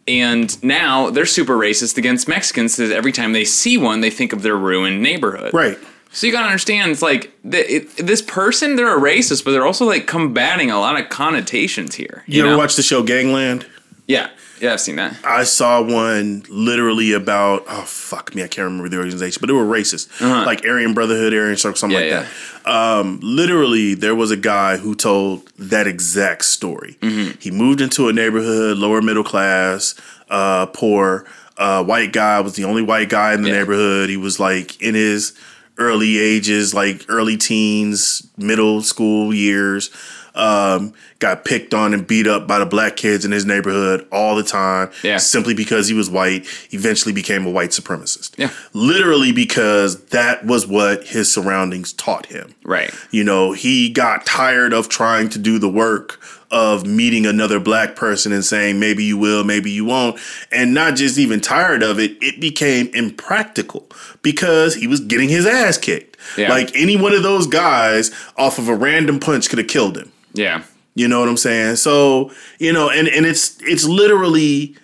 and 0.07 0.61
now 0.63 1.09
they're 1.09 1.25
super 1.25 1.57
racist 1.57 1.97
against 1.97 2.27
Mexicans 2.27 2.75
because 2.77 2.91
every 2.91 3.11
time 3.11 3.33
they 3.33 3.45
see 3.45 3.77
one, 3.77 4.01
they 4.01 4.09
think 4.09 4.31
of 4.33 4.41
their 4.41 4.55
ruined 4.55 5.01
neighborhood. 5.01 5.53
right. 5.53 5.77
So 6.15 6.27
you 6.27 6.31
gotta 6.33 6.45
understand, 6.45 6.91
it's 6.91 7.01
like 7.01 7.33
th- 7.49 7.65
it, 7.67 7.97
this 8.05 8.21
person, 8.21 8.75
they're 8.75 8.95
a 8.95 9.01
racist, 9.01 9.43
but 9.43 9.49
they're 9.51 9.65
also 9.65 9.85
like 9.85 10.05
combating 10.05 10.69
a 10.69 10.77
lot 10.79 10.99
of 10.99 11.09
connotations 11.09 11.95
here. 11.95 12.23
You, 12.27 12.35
You, 12.35 12.41
ever 12.43 12.51
know? 12.51 12.57
watch 12.59 12.75
the 12.75 12.83
show 12.83 13.01
Gangland? 13.01 13.65
Yeah, 14.07 14.29
yeah, 14.63 14.73
I've 14.73 14.81
seen 14.81 14.95
that. 14.95 15.15
I 15.23 15.43
saw 15.43 15.81
one 15.81 16.43
literally 16.49 17.11
about 17.13 17.65
oh 17.67 17.83
fuck 17.83 18.33
me, 18.33 18.41
I 18.43 18.47
can't 18.47 18.65
remember 18.65 18.89
the 18.89 18.97
organization, 18.97 19.39
but 19.41 19.47
they 19.47 19.53
were 19.53 19.65
racist, 19.65 20.07
like 20.21 20.65
Aryan 20.65 20.93
Brotherhood, 20.93 21.33
Aryan 21.33 21.57
Circle, 21.57 21.75
something 21.77 21.97
Uh-huh. 21.97 22.05
Yeah, 22.07 22.19
like 22.21 22.27
that. 22.63 22.71
Um, 22.99 23.19
literally, 23.21 23.93
there 23.93 24.15
was 24.15 24.31
a 24.31 24.37
guy 24.37 24.77
who 24.77 24.95
told 24.95 25.51
that 25.59 25.85
exact 25.85 26.45
story. 26.45 26.97
Mm-hmm. 27.01 27.39
He 27.39 27.51
moved 27.51 27.81
into 27.81 28.07
a 28.07 28.13
neighborhood, 28.13 28.77
lower 28.77 29.01
middle 29.01 29.23
class, 29.25 29.95
uh, 30.29 30.65
poor. 30.67 31.25
Uh, 31.57 31.83
white 31.83 32.11
guy 32.13 32.39
was 32.39 32.55
the 32.55 32.63
only 32.63 32.81
white 32.81 33.09
guy 33.09 33.33
in 33.33 33.41
the 33.43 33.49
Yeah. 33.49 33.59
neighborhood. 33.59 34.09
He 34.09 34.17
was 34.17 34.39
like 34.39 34.81
in 34.81 34.95
his 34.95 35.33
early 35.77 36.17
ages, 36.19 36.73
like 36.73 37.05
early 37.09 37.35
teens, 37.37 38.25
middle 38.37 38.81
school 38.81 39.33
years. 39.33 39.89
Um, 40.35 40.93
got 41.19 41.45
picked 41.45 41.75
on 41.75 41.93
and 41.93 42.07
beat 42.07 42.25
up 42.25 42.47
by 42.47 42.57
the 42.57 42.65
black 42.65 42.95
kids 42.95 43.23
in 43.23 43.31
his 43.31 43.45
neighborhood 43.45 44.07
all 44.11 44.35
the 44.35 44.43
time. 44.43 44.89
Yeah. 45.03 45.17
Simply 45.17 45.53
because 45.53 45.87
he 45.87 45.93
was 45.93 46.09
white, 46.09 46.47
eventually 46.71 47.13
became 47.13 47.45
a 47.45 47.51
white 47.51 47.69
supremacist. 47.69 48.37
Yeah. 48.37 48.49
Literally 48.73 49.31
because 49.31 50.05
that 50.05 50.43
was 50.45 50.65
what 50.65 51.05
his 51.05 51.31
surroundings 51.31 51.93
taught 51.93 52.25
him. 52.25 52.55
Right. 52.63 52.91
You 53.11 53.23
know, 53.23 53.51
he 53.51 53.89
got 53.89 54.25
tired 54.25 54.73
of 54.73 54.89
trying 54.89 55.29
to 55.29 55.39
do 55.39 55.59
the 55.59 55.69
work 55.69 56.19
of 56.53 56.85
meeting 56.85 57.25
another 57.25 57.59
black 57.59 57.95
person 57.95 58.31
and 58.31 58.45
saying, 58.45 58.79
maybe 58.79 59.03
you 59.03 59.17
will, 59.17 59.43
maybe 59.43 59.71
you 59.71 59.85
won't. 59.85 60.19
And 60.51 60.73
not 60.73 60.95
just 60.95 61.17
even 61.17 61.41
tired 61.41 61.81
of 61.81 61.99
it, 61.99 62.11
it 62.21 62.39
became 62.39 62.89
impractical 62.93 63.87
because 64.21 64.75
he 64.75 64.85
was 64.85 64.99
getting 64.99 65.29
his 65.29 65.47
ass 65.47 65.77
kicked. 65.77 66.15
Yeah. 66.37 66.49
Like 66.49 66.71
any 66.75 66.95
one 66.95 67.13
of 67.13 67.23
those 67.23 67.47
guys 67.47 68.11
off 68.37 68.59
of 68.59 68.69
a 68.69 68.75
random 68.75 69.19
punch 69.19 69.49
could 69.49 69.59
have 69.59 69.67
killed 69.67 69.97
him. 69.97 70.11
Yeah. 70.33 70.63
You 70.95 71.07
know 71.07 71.19
what 71.19 71.29
I'm 71.29 71.37
saying? 71.37 71.77
So, 71.77 72.31
you 72.59 72.71
know, 72.71 72.89
and, 72.89 73.07
and 73.07 73.25
it's 73.25 73.57
it's 73.61 73.85
literally 73.85 74.75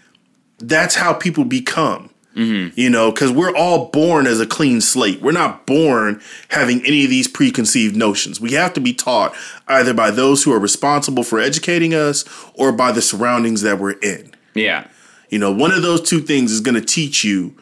that's 0.57 0.95
how 0.95 1.13
people 1.13 1.45
become. 1.45 2.09
Mm-hmm. 2.35 2.79
You 2.79 2.89
know, 2.89 3.11
because 3.11 3.31
we're 3.31 3.55
all 3.55 3.87
born 3.87 4.25
as 4.25 4.39
a 4.39 4.45
clean 4.45 4.81
slate. 4.81 5.21
We're 5.21 5.31
not 5.31 5.65
born 5.65 6.21
having 6.49 6.85
any 6.85 7.03
of 7.03 7.09
these 7.09 7.27
preconceived 7.27 7.95
notions. 7.95 8.39
We 8.39 8.53
have 8.53 8.73
to 8.75 8.79
be 8.79 8.93
taught 8.93 9.35
either 9.67 9.93
by 9.93 10.11
those 10.11 10.43
who 10.43 10.53
are 10.53 10.59
responsible 10.59 11.23
for 11.23 11.39
educating 11.39 11.93
us 11.93 12.23
or 12.53 12.71
by 12.71 12.91
the 12.91 13.01
surroundings 13.01 13.61
that 13.63 13.79
we're 13.79 13.99
in. 13.99 14.31
Yeah. 14.53 14.87
You 15.29 15.39
know, 15.39 15.51
one 15.51 15.71
of 15.71 15.81
those 15.81 16.07
two 16.07 16.21
things 16.21 16.51
is 16.51 16.61
going 16.61 16.75
to 16.75 16.85
teach 16.85 17.23
you 17.23 17.55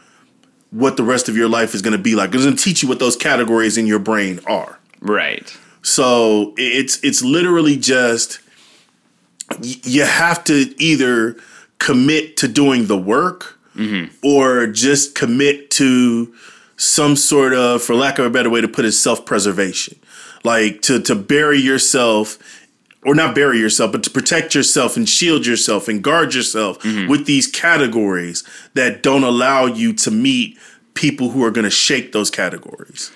what 0.72 0.98
the 0.98 1.04
rest 1.04 1.28
of 1.28 1.36
your 1.36 1.50
life 1.50 1.74
is 1.74 1.82
going 1.82 1.96
to 1.96 2.02
be 2.02 2.16
like. 2.16 2.34
It's 2.36 2.44
going 2.44 2.56
to 2.56 2.64
teach 2.64 2.84
you 2.84 2.90
what 2.90 3.00
those 3.00 3.16
categories 3.16 3.78
in 3.78 3.88
your 3.88 4.00
brain 4.00 4.42
are. 4.46 4.80
Right. 5.00 5.58
So 5.88 6.54
it's 6.58 7.02
it's 7.02 7.24
literally 7.24 7.78
just 7.78 8.42
you 9.62 10.04
have 10.04 10.44
to 10.44 10.76
either 10.84 11.38
commit 11.80 12.36
to 12.38 12.50
doing 12.50 12.88
the 12.88 12.98
work 12.98 13.58
mm-hmm. 13.74 14.14
or 14.22 14.68
just 14.68 15.16
commit 15.16 15.72
to 15.72 16.36
some 16.76 17.16
sort 17.16 17.54
of, 17.54 17.82
for 17.82 17.96
lack 17.96 18.20
of 18.20 18.26
a 18.26 18.30
better 18.30 18.50
way 18.50 18.60
to 18.60 18.68
put 18.68 18.84
it, 18.84 18.92
self 18.92 19.26
preservation. 19.26 19.98
Like 20.44 20.82
to 20.84 21.02
to 21.04 21.16
bury 21.16 21.60
yourself 21.60 22.38
or 23.06 23.16
not 23.16 23.34
bury 23.34 23.58
yourself, 23.58 23.94
but 23.94 24.04
to 24.04 24.10
protect 24.10 24.54
yourself 24.54 24.98
and 24.98 25.08
shield 25.08 25.46
yourself 25.46 25.88
and 25.88 26.04
guard 26.04 26.34
yourself 26.34 26.80
mm-hmm. 26.80 27.10
with 27.10 27.26
these 27.26 27.48
categories 27.48 28.44
that 28.74 29.04
don't 29.04 29.24
allow 29.24 29.68
you 29.68 29.94
to 29.94 30.12
meet 30.12 30.58
people 30.96 31.30
who 31.30 31.46
are 31.46 31.52
going 31.52 31.64
to 31.64 31.72
shake 31.72 32.12
those 32.12 32.30
categories. 32.30 33.10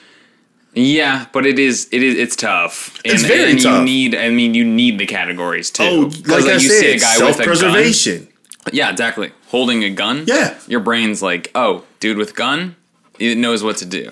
Yeah, 0.74 1.26
but 1.34 1.46
it 1.46 1.60
is 1.60 1.90
it 1.92 2.02
is 2.02 2.18
it's 2.18 2.36
tough. 2.36 3.00
And, 3.04 3.14
It's 3.14 3.24
very 3.24 3.52
and 3.52 3.62
tough. 3.62 3.80
You 3.80 3.84
need 3.86 4.16
I 4.16 4.30
mean 4.30 4.54
you 4.54 4.64
need 4.64 5.00
the 5.00 5.06
categories 5.06 5.70
too. 5.70 5.84
Oh, 5.84 6.12
like, 6.26 6.46
I 6.46 6.54
you 6.54 6.60
said, 6.60 7.00
self 7.02 7.38
preservation. 7.38 8.28
Yeah, 8.72 8.90
exactly. 8.92 9.32
Holding 9.48 9.84
a 9.84 9.90
gun. 9.90 10.26
Yeah. 10.28 10.58
Your 10.68 10.80
brain's 10.80 11.22
like, 11.22 11.52
oh, 11.56 11.84
dude 12.00 12.18
with 12.18 12.36
gun, 12.36 12.76
it 13.20 13.38
knows 13.38 13.64
what 13.64 13.78
to 13.78 13.86
do. 13.86 14.12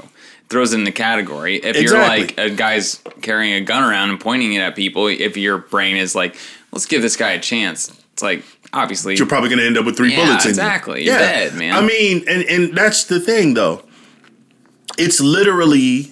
Throws 0.49 0.73
it 0.73 0.77
in 0.79 0.83
the 0.83 0.91
category. 0.91 1.57
If 1.57 1.79
you're 1.79 1.97
like 1.99 2.37
a 2.39 2.49
guy's 2.49 3.01
carrying 3.21 3.53
a 3.53 3.61
gun 3.61 3.83
around 3.83 4.09
and 4.09 4.19
pointing 4.19 4.53
it 4.53 4.59
at 4.59 4.75
people, 4.75 5.07
if 5.07 5.37
your 5.37 5.59
brain 5.59 5.95
is 5.95 6.15
like, 6.15 6.35
let's 6.71 6.87
give 6.87 7.03
this 7.03 7.15
guy 7.15 7.31
a 7.33 7.39
chance, 7.39 7.89
it's 8.13 8.23
like 8.23 8.43
obviously 8.73 9.15
you're 9.15 9.27
probably 9.27 9.49
going 9.49 9.59
to 9.59 9.65
end 9.67 9.77
up 9.77 9.85
with 9.85 9.95
three 9.95 10.11
Yeah, 10.11 10.25
bullets 10.25 10.45
in 10.45 10.49
exactly. 10.49 11.03
you. 11.05 11.11
You're 11.11 11.19
dead, 11.19 11.53
man. 11.53 11.73
I 11.73 11.81
mean, 11.85 12.23
and 12.27 12.43
and 12.43 12.75
that's 12.75 13.03
the 13.05 13.19
thing 13.19 13.53
though. 13.53 13.83
It's 14.97 15.21
literally 15.21 16.11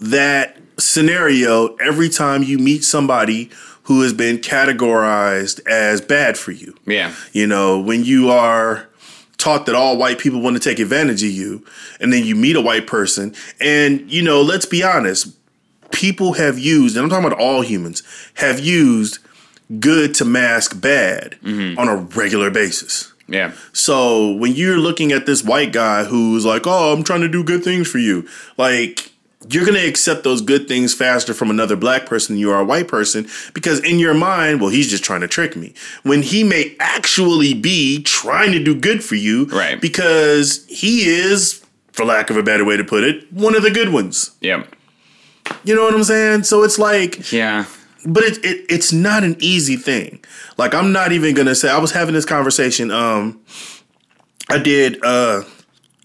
that 0.00 0.56
scenario 0.78 1.74
every 1.76 2.08
time 2.08 2.42
you 2.42 2.58
meet 2.58 2.84
somebody 2.84 3.50
who 3.84 4.02
has 4.02 4.12
been 4.12 4.38
categorized 4.38 5.66
as 5.66 6.00
bad 6.00 6.36
for 6.36 6.52
you. 6.52 6.76
yeah, 6.86 7.14
You 7.32 7.46
know, 7.46 7.80
when 7.80 8.04
you 8.04 8.30
are 8.30 8.86
taught 9.38 9.66
that 9.66 9.74
all 9.74 9.96
white 9.96 10.18
people 10.18 10.40
want 10.40 10.56
to 10.56 10.60
take 10.60 10.78
advantage 10.78 11.22
of 11.22 11.30
you, 11.30 11.64
and 12.00 12.12
then 12.12 12.24
you 12.24 12.34
meet 12.34 12.54
a 12.54 12.60
white 12.60 12.86
person, 12.86 13.34
and 13.60 14.10
you 14.10 14.22
know, 14.22 14.42
let's 14.42 14.66
be 14.66 14.82
honest, 14.82 15.34
people 15.90 16.34
have 16.34 16.58
used, 16.58 16.96
and 16.96 17.04
I'm 17.04 17.10
talking 17.10 17.26
about 17.26 17.40
all 17.40 17.62
humans, 17.62 18.02
have 18.34 18.60
used 18.60 19.20
good 19.80 20.14
to 20.16 20.24
mask 20.24 20.80
bad 20.80 21.36
mm-hmm. 21.42 21.78
on 21.78 21.88
a 21.88 21.96
regular 21.96 22.50
basis. 22.50 23.12
yeah, 23.26 23.52
So 23.72 24.32
when 24.34 24.52
you're 24.52 24.78
looking 24.78 25.12
at 25.12 25.26
this 25.26 25.44
white 25.44 25.72
guy 25.72 26.04
who's 26.04 26.44
like, 26.44 26.66
"Oh, 26.66 26.92
I'm 26.92 27.04
trying 27.04 27.20
to 27.22 27.28
do 27.28 27.42
good 27.42 27.64
things 27.64 27.88
for 27.88 27.98
you," 27.98 28.28
like 28.56 29.12
you're 29.48 29.64
gonna 29.64 29.78
accept 29.86 30.24
those 30.24 30.40
good 30.40 30.66
things 30.68 30.92
faster 30.94 31.32
from 31.32 31.48
another 31.50 31.76
black 31.76 32.06
person 32.06 32.34
than 32.34 32.40
you 32.40 32.50
are 32.50 32.60
a 32.60 32.64
white 32.64 32.88
person 32.88 33.26
because 33.54 33.78
in 33.80 33.98
your 33.98 34.12
mind, 34.14 34.60
well, 34.60 34.70
he's 34.70 34.90
just 34.90 35.04
trying 35.04 35.20
to 35.20 35.28
trick 35.28 35.54
me. 35.56 35.72
When 36.02 36.22
he 36.22 36.42
may 36.42 36.74
actually 36.80 37.54
be 37.54 38.02
trying 38.02 38.50
to 38.52 38.62
do 38.62 38.74
good 38.74 39.02
for 39.04 39.14
you, 39.14 39.44
Right. 39.46 39.80
Because 39.80 40.66
he 40.68 41.08
is, 41.08 41.64
for 41.92 42.04
lack 42.04 42.30
of 42.30 42.36
a 42.36 42.42
better 42.42 42.64
way 42.64 42.76
to 42.76 42.84
put 42.84 43.04
it, 43.04 43.32
one 43.32 43.54
of 43.54 43.62
the 43.62 43.70
good 43.70 43.90
ones. 43.90 44.32
yeah, 44.40 44.64
You 45.64 45.74
know 45.74 45.84
what 45.84 45.94
I'm 45.94 46.04
saying? 46.04 46.42
So 46.42 46.62
it's 46.64 46.78
like 46.78 47.30
yeah. 47.32 47.64
but 48.04 48.24
it, 48.24 48.44
it 48.44 48.66
it's 48.68 48.92
not 48.92 49.22
an 49.22 49.36
easy 49.38 49.76
thing. 49.76 50.18
Like 50.56 50.74
I'm 50.74 50.90
not 50.92 51.12
even 51.12 51.34
gonna 51.34 51.54
say 51.54 51.70
I 51.70 51.78
was 51.78 51.92
having 51.92 52.14
this 52.14 52.24
conversation. 52.26 52.90
Um, 52.90 53.40
I 54.50 54.58
did 54.58 55.02
uh 55.04 55.44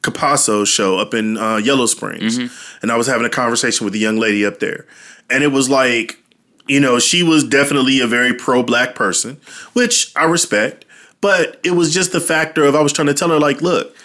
Capasso's 0.03 0.69
show 0.69 0.99
up 0.99 1.13
in 1.13 1.37
uh, 1.37 1.57
Yellow 1.57 1.85
Springs, 1.87 2.37
and 2.81 2.91
I 2.91 2.95
was 2.97 3.07
having 3.07 3.25
a 3.25 3.29
conversation 3.29 3.85
with 3.85 3.95
a 3.95 3.97
young 3.97 4.17
lady 4.17 4.45
up 4.45 4.59
there, 4.59 4.85
and 5.29 5.43
it 5.43 5.47
was 5.51 5.69
like, 5.69 6.19
you 6.67 6.79
know, 6.79 6.99
she 6.99 7.23
was 7.23 7.43
definitely 7.43 7.99
a 7.99 8.07
very 8.07 8.33
pro 8.33 8.61
black 8.63 8.93
person, 8.95 9.37
which 9.73 10.11
I 10.15 10.25
respect, 10.25 10.85
but 11.21 11.59
it 11.63 11.71
was 11.71 11.93
just 11.93 12.11
the 12.11 12.19
factor 12.21 12.63
of 12.65 12.75
I 12.75 12.81
was 12.81 12.93
trying 12.93 13.07
to 13.07 13.13
tell 13.13 13.29
her 13.29 13.39
like, 13.39 13.61
look, 13.61 13.95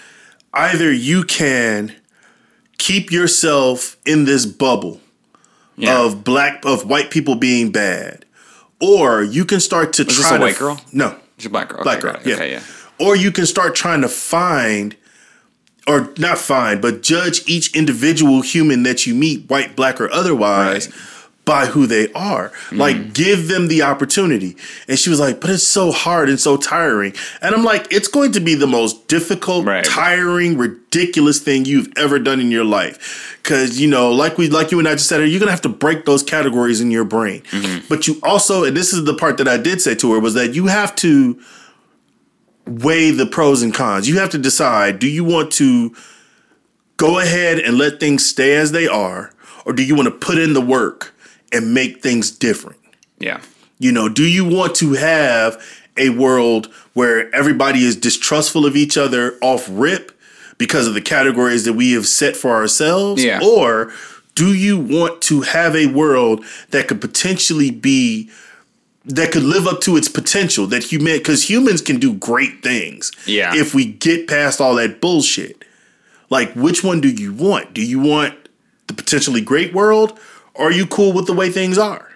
either 0.55 0.91
you 0.93 1.25
can 1.25 1.95
keep 2.79 3.11
yourself 3.11 3.97
in 4.07 4.25
this 4.25 4.47
bubble 4.47 5.01
Yeah. 5.77 6.01
of 6.05 6.25
black 6.25 6.65
of 6.65 6.87
white 6.89 7.11
people 7.11 7.35
being 7.35 7.71
bad, 7.73 8.25
or 8.81 9.23
you 9.23 9.45
can 9.45 9.61
start 9.61 9.93
to 9.95 10.05
this 10.05 10.21
try 10.21 10.37
a 10.37 10.39
to 10.39 10.45
white 10.45 10.59
girl? 10.59 10.81
No, 10.93 11.17
She's 11.37 11.47
a 11.47 11.51
black 11.51 11.69
girl. 11.69 11.83
black 11.83 11.99
Okay, 12.05 12.13
girl. 12.13 12.21
Yeah. 12.25 12.35
Okay, 12.35 12.51
yeah. 12.53 12.63
Or 13.01 13.15
you 13.17 13.31
can 13.31 13.47
start 13.47 13.77
trying 13.77 14.01
to 14.03 14.09
find, 14.09 14.97
or 15.89 16.13
not 16.19 16.39
fine, 16.39 16.81
but 16.81 17.03
judge 17.03 17.43
each 17.49 17.75
individual 17.75 18.43
human 18.43 18.83
that 18.85 19.07
you 19.07 19.15
meet, 19.15 19.49
white, 19.49 19.75
black, 19.75 20.01
or 20.01 20.11
otherwise. 20.13 20.87
Right. 20.89 20.95
Mm. 20.97 21.15
By 21.49 21.65
who 21.65 21.87
they 21.87 22.13
are. 22.13 22.53
Like, 22.73 23.15
give 23.15 23.49
them 23.49 23.69
the 23.69 23.81
opportunity. 23.81 24.55
And 24.87 24.99
she 24.99 25.09
was 25.09 25.19
like, 25.19 25.41
but 25.41 25.49
it's 25.49 25.67
so 25.67 25.93
hard 25.93 26.29
and 26.29 26.39
so 26.39 26.59
tiring. 26.59 27.15
And 27.41 27.55
I'm 27.55 27.65
like, 27.65 27.91
it's 27.91 28.07
going 28.07 28.33
to 28.33 28.41
be 28.41 28.55
the 28.55 28.67
most 28.67 29.09
difficult, 29.09 29.65
Right. 29.65 29.83
tiring, 29.83 30.59
ridiculous 30.59 31.41
thing 31.41 31.65
you've 31.65 31.89
ever 31.97 32.19
done 32.19 32.39
in 32.39 32.51
your 32.51 32.67
life. 32.67 33.39
Cause 33.45 33.79
you 33.81 33.89
know, 33.89 34.13
like 34.13 34.37
we 34.37 34.51
like 34.51 34.71
you 34.73 34.79
and 34.79 34.87
I 34.87 34.93
just 34.93 35.09
said, 35.09 35.27
you're 35.27 35.41
gonna 35.41 35.51
have 35.51 35.63
to 35.63 35.71
break 35.71 36.05
those 36.05 36.23
categories 36.23 36.83
in 36.83 36.91
your 36.91 37.05
brain. 37.05 37.43
But 37.89 38.07
you 38.07 38.21
also, 38.23 38.65
and 38.65 38.77
this 38.77 38.93
is 38.93 39.05
the 39.07 39.15
part 39.15 39.39
that 39.39 39.49
I 39.49 39.57
did 39.57 39.81
say 39.81 39.95
to 39.95 40.13
her, 40.13 40.21
was 40.21 40.35
that 40.35 40.53
you 40.55 40.67
have 40.67 40.95
to 40.97 41.41
weigh 42.69 43.11
the 43.11 43.27
pros 43.27 43.63
and 43.63 43.73
cons. 43.75 44.09
You 44.09 44.19
have 44.19 44.31
to 44.31 44.39
decide: 44.39 44.99
do 44.99 45.09
you 45.09 45.25
want 45.25 45.51
to 45.53 45.95
go 46.97 47.19
ahead 47.19 47.59
and 47.59 47.79
let 47.79 48.01
things 48.01 48.27
stay 48.27 48.55
as 48.57 48.73
they 48.73 48.87
are, 48.87 49.33
or 49.65 49.73
do 49.73 49.83
you 49.83 49.95
want 49.95 50.07
to 50.07 50.15
put 50.15 50.39
in 50.39 50.53
the 50.53 50.61
work 50.61 51.15
and 51.53 51.73
make 51.73 52.03
things 52.03 52.31
different? 52.31 52.79
Yeah. 53.19 53.41
You 53.79 53.93
know, 53.93 54.09
do 54.09 54.25
you 54.25 54.45
want 54.45 54.75
to 54.77 54.95
have 54.95 55.63
a 55.97 56.11
world 56.11 56.67
where 56.95 57.35
everybody 57.35 57.85
is 57.85 57.97
distrustful 57.97 58.67
of 58.67 58.77
each 58.77 58.97
other 58.97 59.39
off 59.41 59.67
rip 59.71 60.13
because 60.59 60.87
of 60.87 60.95
the 60.95 61.01
categories 61.01 61.65
that 61.65 61.75
we 61.75 61.93
have 61.93 62.07
set 62.07 62.37
for 62.37 62.51
ourselves? 62.51 63.25
Yeah. 63.25 63.41
Or 63.43 63.93
do 64.35 64.53
you 64.53 64.79
want 64.79 65.23
to 65.23 65.43
have 65.43 65.75
a 65.75 65.87
world 65.87 66.45
that 66.71 66.89
could 66.89 67.01
potentially 67.01 67.71
be 67.71 68.31
that 69.09 69.33
could 69.33 69.43
live 69.43 69.67
up 69.67 69.81
to 69.81 69.97
its 69.97 70.09
potential 70.09 70.67
that 70.69 70.85
human 70.85 71.17
because 71.19 71.49
humans 71.49 71.81
can 71.83 71.99
do 71.99 72.13
great 72.15 72.63
things 72.63 73.11
Yeah. 73.27 73.55
if 73.55 73.75
we 73.75 73.85
get 73.87 74.29
past 74.29 74.61
all 74.61 74.75
that 74.77 75.01
bullshit. 75.01 75.65
Like 76.31 76.53
which 76.53 76.85
one 76.85 77.01
do 77.01 77.09
you 77.09 77.33
want? 77.33 77.73
Do 77.75 77.83
you 77.83 77.99
want 77.99 78.35
the 78.87 78.95
potentially 78.95 79.41
great 79.41 79.73
world? 79.73 80.19
Or 80.55 80.69
are 80.69 80.73
you 80.73 80.87
cool 80.87 81.13
with 81.13 81.27
the 81.27 81.33
way 81.33 81.51
things 81.51 81.79
are? 81.79 82.09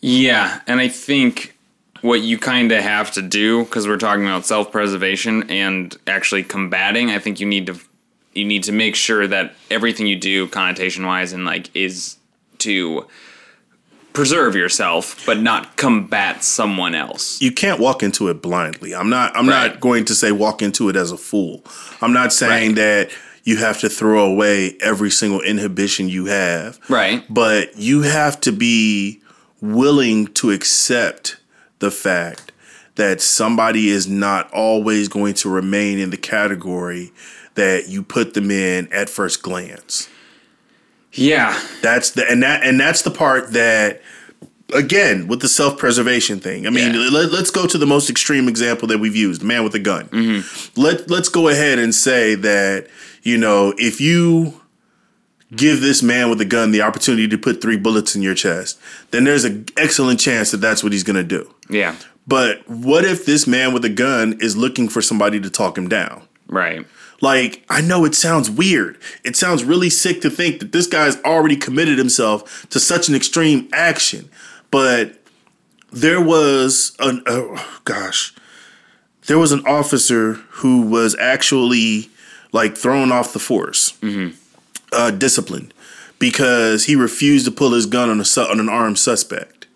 Yeah, 0.00 0.60
and 0.66 0.80
I 0.80 0.88
think 0.88 1.56
what 2.02 2.20
you 2.20 2.38
kind 2.38 2.70
of 2.72 2.82
have 2.82 3.10
to 3.12 3.22
do 3.22 3.64
because 3.64 3.88
we're 3.88 3.96
talking 3.96 4.24
about 4.26 4.44
self-preservation 4.46 5.48
and 5.50 5.96
actually 6.06 6.42
combating, 6.44 7.10
I 7.10 7.18
think 7.18 7.40
you 7.40 7.46
need 7.46 7.66
to 7.66 7.78
you 8.34 8.44
need 8.44 8.64
to 8.64 8.72
make 8.72 8.94
sure 8.94 9.26
that 9.26 9.54
everything 9.70 10.06
you 10.06 10.16
do 10.16 10.46
connotation-wise 10.48 11.32
and 11.32 11.46
like 11.46 11.74
is 11.74 12.16
to 12.58 13.06
preserve 14.16 14.56
yourself 14.56 15.22
but 15.26 15.38
not 15.40 15.76
combat 15.76 16.42
someone 16.42 16.94
else. 16.94 17.38
you 17.42 17.52
can't 17.52 17.78
walk 17.78 18.02
into 18.02 18.28
it 18.28 18.40
blindly. 18.40 18.94
I'm 18.94 19.10
not 19.10 19.36
I'm 19.36 19.46
Right. 19.48 19.72
not 19.72 19.80
going 19.80 20.06
to 20.06 20.14
say 20.14 20.32
walk 20.32 20.62
into 20.62 20.88
it 20.88 20.96
as 20.96 21.12
a 21.12 21.18
fool. 21.18 21.62
I'm 22.00 22.14
not 22.14 22.32
saying 22.32 22.70
Right. 22.70 22.76
that 22.76 23.10
you 23.44 23.58
have 23.58 23.78
to 23.80 23.88
throw 23.90 24.24
away 24.24 24.76
every 24.80 25.10
single 25.10 25.42
inhibition 25.42 26.08
you 26.08 26.26
have. 26.26 26.80
Right. 26.88 27.22
But 27.28 27.76
you 27.76 28.02
have 28.02 28.40
to 28.40 28.52
be 28.52 29.20
willing 29.60 30.26
to 30.28 30.50
accept 30.50 31.36
the 31.78 31.90
fact 31.90 32.52
that 32.94 33.20
somebody 33.20 33.88
is 33.90 34.08
not 34.08 34.50
always 34.52 35.08
going 35.08 35.34
to 35.34 35.50
remain 35.50 35.98
in 35.98 36.08
the 36.10 36.16
category 36.16 37.12
that 37.54 37.88
you 37.88 38.02
put 38.02 38.32
them 38.34 38.50
in 38.50 38.88
at 38.92 39.08
first 39.10 39.42
glance. 39.42 40.08
Yeah. 41.16 41.58
That's 41.82 42.12
the 42.12 42.30
and 42.30 42.42
that 42.42 42.62
and 42.62 42.78
that's 42.78 43.02
the 43.02 43.10
part 43.10 43.52
that 43.52 44.02
again 44.74 45.28
with 45.28 45.40
the 45.40 45.48
self-preservation 45.48 46.40
thing. 46.40 46.66
I 46.66 46.70
mean, 46.70 46.94
Yeah. 46.94 47.08
let, 47.10 47.32
us 47.32 47.50
go 47.50 47.66
to 47.66 47.78
the 47.78 47.86
most 47.86 48.10
extreme 48.10 48.48
example 48.48 48.88
that 48.88 48.98
we've 48.98 49.16
used, 49.16 49.42
man 49.42 49.64
with 49.64 49.74
a 49.74 49.78
gun. 49.78 50.08
Mm-hmm. 50.08 50.80
Let 50.80 51.08
let's 51.10 51.28
go 51.28 51.48
ahead 51.48 51.78
and 51.78 51.94
say 51.94 52.34
that, 52.34 52.88
you 53.22 53.38
know, 53.38 53.74
if 53.78 54.00
you 54.00 54.60
give 55.54 55.80
this 55.80 56.02
man 56.02 56.28
with 56.28 56.40
a 56.40 56.44
gun 56.44 56.72
the 56.72 56.82
opportunity 56.82 57.28
to 57.28 57.38
put 57.38 57.62
three 57.62 57.76
bullets 57.76 58.16
in 58.16 58.22
your 58.22 58.34
chest, 58.34 58.78
then 59.12 59.24
there's 59.24 59.44
an 59.44 59.64
excellent 59.76 60.18
chance 60.18 60.50
that 60.50 60.56
that's 60.58 60.82
what 60.82 60.92
he's 60.92 61.04
going 61.04 61.16
to 61.16 61.22
do. 61.22 61.48
Yeah. 61.70 61.94
But 62.26 62.68
what 62.68 63.04
if 63.04 63.24
this 63.24 63.46
man 63.46 63.72
with 63.72 63.84
a 63.84 63.88
gun 63.88 64.36
is 64.40 64.56
looking 64.56 64.88
for 64.88 65.00
somebody 65.00 65.38
to 65.40 65.48
talk 65.48 65.78
him 65.78 65.88
down? 65.88 66.22
Right. 66.48 66.84
Like, 67.20 67.64
I 67.70 67.80
know 67.80 68.04
it 68.04 68.14
sounds 68.14 68.50
weird. 68.50 68.98
It 69.24 69.36
sounds 69.36 69.64
really 69.64 69.88
sick 69.90 70.20
to 70.20 70.30
think 70.30 70.58
that 70.60 70.72
this 70.72 70.86
guy's 70.86 71.16
already 71.22 71.56
committed 71.56 71.96
himself 71.98 72.68
to 72.70 72.78
such 72.78 73.08
an 73.08 73.14
extreme 73.14 73.68
action. 73.72 74.28
But 74.70 75.18
there 75.92 76.20
was 76.20 76.94
an, 76.98 77.22
oh 77.26 77.80
gosh, 77.84 78.34
there 79.28 79.38
was 79.38 79.52
an 79.52 79.64
officer 79.66 80.34
who 80.50 80.82
was 80.82 81.16
actually 81.18 82.10
like 82.52 82.76
thrown 82.76 83.10
off 83.12 83.32
the 83.32 83.38
force, 83.38 83.94
uh, 84.92 85.10
disciplined, 85.10 85.72
because 86.18 86.84
he 86.84 86.96
refused 86.96 87.44
to 87.46 87.50
pull 87.50 87.72
his 87.72 87.86
gun 87.86 88.08
on 88.10 88.20
a 88.20 88.24
su- 88.24 88.42
on 88.42 88.60
an 88.60 88.68
armed 88.68 88.98
suspect 88.98 89.66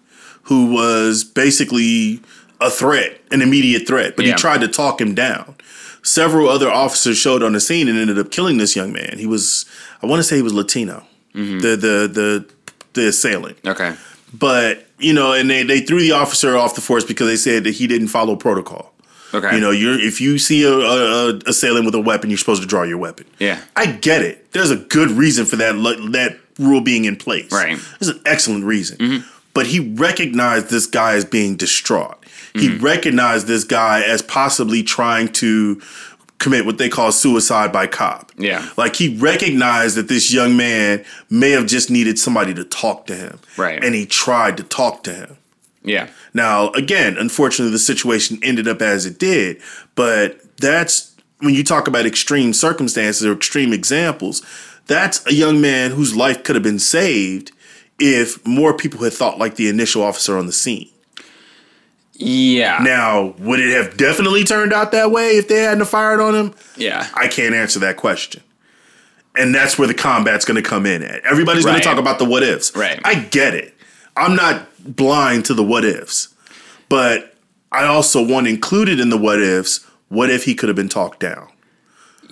who 0.44 0.66
was 0.72 1.24
basically 1.24 2.20
a 2.60 2.70
threat, 2.70 3.20
an 3.30 3.40
immediate 3.42 3.86
threat. 3.86 4.14
But 4.16 4.24
Yeah. 4.26 4.32
he 4.32 4.38
tried 4.38 4.60
to 4.60 4.68
talk 4.68 5.00
him 5.00 5.14
down. 5.14 5.54
Several 6.02 6.48
other 6.48 6.70
officers 6.70 7.18
showed 7.18 7.42
on 7.42 7.52
the 7.52 7.60
scene 7.60 7.88
and 7.88 7.98
ended 7.98 8.18
up 8.18 8.30
killing 8.30 8.56
this 8.58 8.74
young 8.74 8.92
man. 8.92 9.16
He 9.18 9.26
was, 9.26 9.66
I 10.02 10.06
want 10.06 10.20
to 10.20 10.24
say, 10.24 10.36
he 10.36 10.42
was 10.42 10.54
Latino, 10.54 11.04
mm-hmm. 11.34 11.60
the 11.60 11.76
the 11.76 12.08
the 12.08 12.46
the 12.94 13.08
assailant 13.08 13.58
Okay. 13.66 13.94
but 14.32 14.86
you 14.98 15.12
know, 15.12 15.32
and 15.32 15.48
they, 15.48 15.62
they 15.62 15.80
threw 15.80 16.00
the 16.00 16.12
officer 16.12 16.56
off 16.56 16.74
the 16.74 16.80
force 16.80 17.04
because 17.04 17.26
they 17.28 17.36
said 17.36 17.64
that 17.64 17.72
he 17.72 17.86
didn't 17.86 18.08
follow 18.08 18.36
protocol. 18.36 18.92
Okay. 19.32 19.54
You 19.54 19.60
know, 19.60 19.70
you're 19.70 19.98
if 19.98 20.20
you 20.20 20.38
see 20.38 20.64
a, 20.64 20.72
a, 20.72 21.28
a 21.30 21.36
assailant 21.46 21.86
with 21.86 21.94
a 21.94 22.00
weapon, 22.00 22.30
you're 22.30 22.38
supposed 22.38 22.62
to 22.62 22.68
draw 22.68 22.82
your 22.82 22.98
weapon. 22.98 23.26
Yeah. 23.38 23.62
I 23.76 23.86
get 23.86 24.22
it. 24.22 24.52
There's 24.52 24.70
a 24.70 24.76
good 24.76 25.10
reason 25.10 25.46
for 25.46 25.56
that 25.56 25.74
that 26.12 26.38
rule 26.58 26.80
being 26.80 27.04
in 27.04 27.16
place. 27.16 27.52
Right. 27.52 27.78
There's 27.98 28.14
an 28.14 28.20
excellent 28.26 28.64
reason. 28.64 28.98
Mm-hmm. 28.98 29.39
But 29.52 29.66
he 29.66 29.80
recognized 29.80 30.70
this 30.70 30.86
guy 30.86 31.14
as 31.14 31.24
being 31.24 31.56
distraught. 31.56 32.24
He 32.52 32.68
mm-hmm. 32.68 32.84
recognized 32.84 33.46
this 33.46 33.64
guy 33.64 34.02
as 34.02 34.22
possibly 34.22 34.82
trying 34.82 35.28
to 35.34 35.80
commit 36.38 36.64
what 36.64 36.78
they 36.78 36.88
call 36.88 37.12
suicide 37.12 37.72
by 37.72 37.86
cop. 37.86 38.32
Yeah. 38.36 38.68
Like 38.76 38.96
he 38.96 39.16
recognized 39.18 39.96
that 39.96 40.08
this 40.08 40.32
young 40.32 40.56
man 40.56 41.04
may 41.28 41.50
have 41.50 41.66
just 41.66 41.90
needed 41.90 42.18
somebody 42.18 42.54
to 42.54 42.64
talk 42.64 43.06
to 43.06 43.14
him. 43.14 43.38
Right. 43.56 43.82
And 43.82 43.94
he 43.94 44.06
tried 44.06 44.56
to 44.56 44.62
talk 44.62 45.04
to 45.04 45.12
him. 45.12 45.36
Yeah. 45.82 46.08
Now, 46.34 46.70
again, 46.70 47.16
unfortunately, 47.18 47.72
the 47.72 47.78
situation 47.78 48.38
ended 48.42 48.68
up 48.68 48.82
as 48.82 49.06
it 49.06 49.18
did, 49.18 49.60
but 49.94 50.40
that's 50.56 51.14
when 51.40 51.54
you 51.54 51.64
talk 51.64 51.88
about 51.88 52.06
extreme 52.06 52.52
circumstances 52.52 53.24
or 53.24 53.32
extreme 53.32 53.72
examples, 53.72 54.44
that's 54.86 55.26
a 55.26 55.32
young 55.32 55.60
man 55.60 55.92
whose 55.92 56.14
life 56.14 56.42
could 56.42 56.54
have 56.54 56.62
been 56.62 56.78
saved 56.78 57.52
if 58.00 58.44
more 58.46 58.74
people 58.74 59.04
had 59.04 59.12
thought 59.12 59.38
like 59.38 59.56
the 59.56 59.68
initial 59.68 60.02
officer 60.02 60.36
on 60.36 60.46
the 60.46 60.52
scene. 60.52 60.88
Yeah. 62.14 62.78
Now, 62.82 63.34
would 63.38 63.60
it 63.60 63.72
have 63.72 63.96
definitely 63.96 64.44
turned 64.44 64.72
out 64.72 64.92
that 64.92 65.10
way 65.10 65.36
if 65.36 65.48
they 65.48 65.62
hadn't 65.62 65.86
fired 65.86 66.20
on 66.20 66.34
him? 66.34 66.54
yeah. 66.76 67.08
I 67.14 67.28
can't 67.28 67.54
answer 67.54 67.78
that 67.80 67.96
question. 67.96 68.42
And 69.36 69.54
that's 69.54 69.78
where 69.78 69.86
the 69.86 69.94
combat's 69.94 70.44
going 70.44 70.60
to 70.62 70.68
come 70.68 70.86
in 70.86 71.02
at. 71.02 71.24
Everybody's 71.24 71.64
going 71.64 71.78
to 71.78 71.84
talk 71.84 71.98
about 71.98 72.18
the 72.18 72.24
what 72.24 72.42
ifs. 72.42 72.74
Right. 72.74 73.00
I 73.04 73.14
get 73.14 73.54
it. 73.54 73.74
I'm 74.16 74.34
not 74.34 74.66
blind 74.84 75.44
to 75.46 75.54
the 75.54 75.62
what 75.62 75.84
ifs. 75.84 76.34
But 76.88 77.34
I 77.70 77.84
also 77.84 78.26
want 78.26 78.48
included 78.48 78.98
in 78.98 79.10
the 79.10 79.16
what 79.16 79.40
ifs, 79.40 79.86
what 80.08 80.30
if 80.30 80.44
he 80.44 80.54
could 80.54 80.68
have 80.68 80.76
been 80.76 80.88
talked 80.88 81.20
down? 81.20 81.48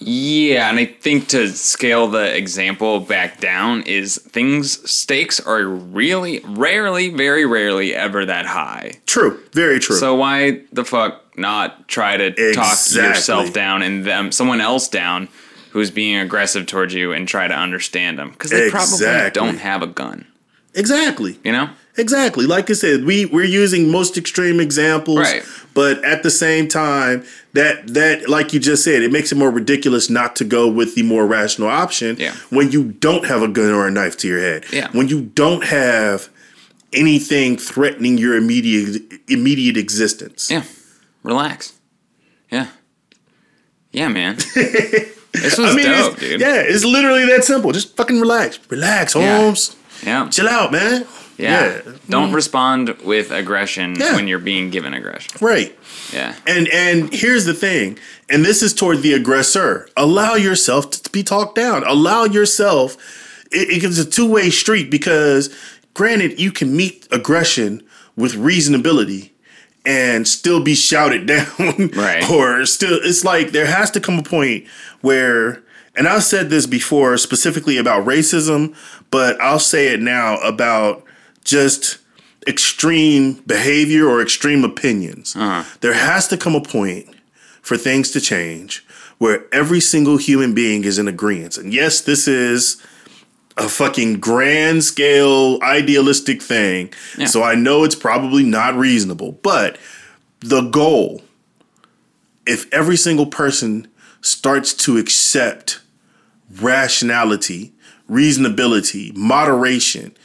Yeah, 0.00 0.70
and 0.70 0.78
I 0.78 0.86
think 0.86 1.28
to 1.28 1.48
scale 1.48 2.08
the 2.08 2.36
example 2.36 3.00
back 3.00 3.40
down 3.40 3.82
is 3.82 4.16
things 4.16 4.88
stakes 4.90 5.40
are 5.40 5.64
really 5.64 6.40
rarely, 6.44 7.10
very 7.10 7.44
rarely 7.44 7.94
ever 7.94 8.24
that 8.24 8.46
high. 8.46 8.92
True. 9.06 9.40
Very 9.52 9.80
true. 9.80 9.96
So 9.96 10.14
why 10.14 10.62
the 10.72 10.84
fuck 10.84 11.24
not 11.36 11.88
try 11.88 12.16
to 12.16 12.52
talk 12.52 12.78
yourself 12.92 13.52
down 13.52 13.82
and 13.82 14.04
them 14.04 14.32
someone 14.32 14.60
else 14.60 14.88
down 14.88 15.28
who's 15.70 15.90
being 15.90 16.18
aggressive 16.18 16.66
towards 16.66 16.94
you 16.94 17.12
and 17.12 17.28
try 17.28 17.46
to 17.46 17.54
understand 17.54 18.18
them 18.18 18.30
because 18.30 18.50
they 18.50 18.70
probably 18.70 19.30
don't 19.30 19.58
have 19.58 19.82
a 19.82 19.86
gun. 19.86 20.26
Exactly. 20.74 21.38
You 21.44 21.52
know? 21.52 21.70
Exactly. 21.96 22.46
Like 22.46 22.70
I 22.70 22.74
said, 22.74 23.04
we 23.04 23.24
we're 23.26 23.44
using 23.44 23.90
most 23.90 24.16
extreme 24.16 24.60
examples, 24.60 25.18
Right. 25.18 25.42
but 25.74 26.04
at 26.04 26.22
the 26.22 26.30
same 26.30 26.68
time, 26.68 27.24
that 27.54 27.88
that 27.94 28.28
like 28.28 28.52
you 28.52 28.60
just 28.60 28.84
said, 28.84 29.02
it 29.02 29.10
makes 29.10 29.32
it 29.32 29.34
more 29.36 29.50
ridiculous 29.50 30.08
not 30.08 30.36
to 30.36 30.44
go 30.44 30.68
with 30.68 30.94
the 30.94 31.02
more 31.02 31.26
rational 31.26 31.68
option 31.68 32.16
Yeah. 32.18 32.34
when 32.50 32.70
you 32.70 32.92
don't 33.00 33.26
have 33.26 33.42
a 33.42 33.48
gun 33.48 33.72
or 33.72 33.88
a 33.88 33.90
knife 33.90 34.16
to 34.18 34.28
your 34.28 34.38
head. 34.40 34.64
Yeah. 34.72 34.88
When 34.92 35.08
you 35.08 35.22
don't 35.22 35.64
have 35.64 36.28
anything 36.92 37.56
threatening 37.58 38.16
your 38.16 38.36
immediate 38.36 39.02
immediate 39.26 39.76
existence. 39.76 40.50
Yeah. 40.50 40.62
Relax. 41.24 41.72
Yeah. 42.50 42.68
Yeah, 43.90 44.08
man. 44.08 44.36
this 44.54 45.58
was 45.58 45.72
I 45.72 45.74
mean, 45.74 45.86
dope, 45.86 46.18
dude. 46.20 46.40
yeah, 46.40 46.56
it's 46.60 46.84
literally 46.84 47.26
that 47.26 47.42
simple. 47.44 47.72
Just 47.72 47.96
fucking 47.96 48.20
relax. 48.20 48.58
Relax, 48.70 49.14
Holmes. 49.14 49.70
Yeah. 49.70 49.74
Chill 50.30 50.48
out, 50.48 50.72
man. 50.72 51.06
Yeah. 51.36 51.80
Don't 52.08 52.30
mm. 52.30 52.34
respond 52.34 52.88
with 53.04 53.30
aggression 53.30 53.94
Yeah. 53.98 54.16
when 54.16 54.26
you're 54.26 54.40
being 54.40 54.70
given 54.70 54.92
aggression. 54.92 55.32
Right. 55.40 55.76
Yeah. 56.12 56.34
And 56.46 56.68
and 56.68 57.12
here's 57.12 57.44
the 57.44 57.54
thing, 57.54 57.98
and 58.28 58.44
this 58.44 58.62
is 58.62 58.74
toward 58.74 59.02
the 59.02 59.12
aggressor. 59.12 59.88
Allow 59.96 60.34
yourself 60.34 60.90
to 60.90 61.10
be 61.10 61.22
talked 61.22 61.54
down. 61.54 61.84
Allow 61.86 62.24
yourself. 62.24 62.96
It, 63.52 63.84
it's 63.84 63.98
a 63.98 64.04
two 64.08 64.28
way 64.28 64.50
street 64.50 64.90
because, 64.90 65.54
granted, 65.94 66.40
you 66.40 66.50
can 66.50 66.76
meet 66.76 67.06
aggression 67.12 67.82
with 68.16 68.34
reasonability 68.34 69.30
and 69.86 70.26
still 70.26 70.62
be 70.62 70.74
shouted 70.74 71.26
down, 71.26 71.90
Right. 71.94 72.28
Or 72.28 72.66
still, 72.66 72.98
it's 73.02 73.24
like 73.24 73.52
there 73.52 73.66
has 73.66 73.90
to 73.92 74.00
come 74.00 74.18
a 74.18 74.22
point 74.22 74.66
where, 75.02 75.62
and 75.98 76.06
I've 76.06 76.22
said 76.22 76.48
this 76.48 76.66
before 76.66 77.18
specifically 77.18 77.76
about 77.76 78.06
racism, 78.06 78.74
but 79.10 79.40
I'll 79.40 79.58
say 79.58 79.88
it 79.88 80.00
now 80.00 80.36
about 80.38 81.02
just 81.44 81.98
extreme 82.46 83.34
behavior 83.46 84.06
or 84.06 84.22
extreme 84.22 84.64
opinions. 84.64 85.34
Uh-huh. 85.34 85.64
There 85.80 85.94
has 85.94 86.28
to 86.28 86.36
come 86.36 86.54
a 86.54 86.60
point 86.60 87.08
for 87.60 87.76
things 87.76 88.12
to 88.12 88.20
change 88.20 88.86
where 89.18 89.52
every 89.52 89.80
single 89.80 90.16
human 90.16 90.54
being 90.54 90.84
is 90.84 90.98
in 90.98 91.08
agreement. 91.08 91.58
And 91.58 91.74
yes, 91.74 92.00
this 92.00 92.28
is 92.28 92.80
a 93.56 93.68
fucking 93.68 94.20
grand 94.20 94.84
scale 94.84 95.58
idealistic 95.62 96.40
thing. 96.40 96.92
Yeah. 97.18 97.26
So 97.26 97.42
I 97.42 97.56
know 97.56 97.82
it's 97.82 97.96
probably 97.96 98.44
not 98.44 98.76
reasonable, 98.76 99.32
but 99.42 99.78
the 100.40 100.62
goal 100.62 101.22
if 102.46 102.72
every 102.72 102.96
single 102.96 103.26
person 103.26 103.88
starts 104.22 104.72
to 104.72 104.96
accept 104.96 105.80
rationality, 106.60 107.72
reasonability, 108.10 109.14
moderation 109.16 110.16